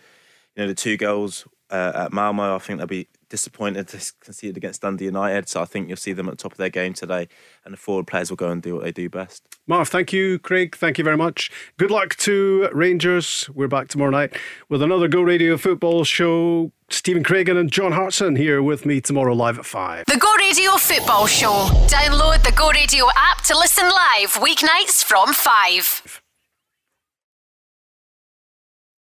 You 0.55 0.63
know 0.63 0.69
the 0.69 0.75
two 0.75 0.97
goals 0.97 1.47
uh, 1.71 1.93
at 1.95 2.13
Malmo. 2.13 2.55
I 2.55 2.59
think 2.59 2.79
they'll 2.79 2.87
be 2.87 3.09
disappointed 3.35 3.89
they 3.89 3.99
conceded 4.21 4.57
against 4.57 4.83
Dundee 4.83 5.07
United. 5.07 5.49
So 5.49 5.61
I 5.61 5.65
think 5.65 5.89
you'll 5.89 5.97
see 5.97 6.13
them 6.13 6.29
at 6.29 6.33
the 6.33 6.43
top 6.45 6.53
of 6.53 6.59
their 6.59 6.71
game 6.71 6.93
today, 6.93 7.27
and 7.65 7.75
the 7.75 7.77
forward 7.77 8.07
players 8.07 8.31
will 8.31 8.37
go 8.37 8.49
and 8.49 8.63
do 8.63 8.77
what 8.77 8.85
they 8.85 8.93
do 8.93 9.11
best. 9.11 9.43
Marv, 9.67 9.89
thank 9.89 10.13
you. 10.13 10.39
Craig, 10.39 10.77
thank 10.77 10.99
you 10.99 11.05
very 11.05 11.17
much. 11.17 11.51
Good 11.77 11.91
luck 11.91 12.15
to 12.19 12.69
Rangers. 12.73 13.51
We're 13.53 13.67
back 13.67 13.89
tomorrow 13.89 14.13
night 14.13 14.37
with 14.69 14.83
another 14.83 15.09
Go 15.09 15.23
Radio 15.23 15.57
football 15.57 16.05
show. 16.05 16.71
Stephen 16.91 17.25
Cragen 17.25 17.59
and 17.59 17.73
John 17.73 17.91
Hartson 17.91 18.37
here 18.37 18.63
with 18.63 18.87
me 18.87 19.01
tomorrow 19.01 19.35
live 19.35 19.59
at 19.59 19.67
5. 19.67 20.05
The 20.07 20.17
Go 20.17 20.33
Radio 20.37 20.73
Football 20.77 21.27
Show. 21.27 21.69
Download 21.89 22.41
the 22.45 22.53
Go 22.53 22.71
Radio 22.71 23.07
app 23.17 23.43
to 23.45 23.59
listen 23.59 23.85
live 23.85 24.35
weeknights 24.35 25.03
from 25.03 25.33
5. 25.33 26.24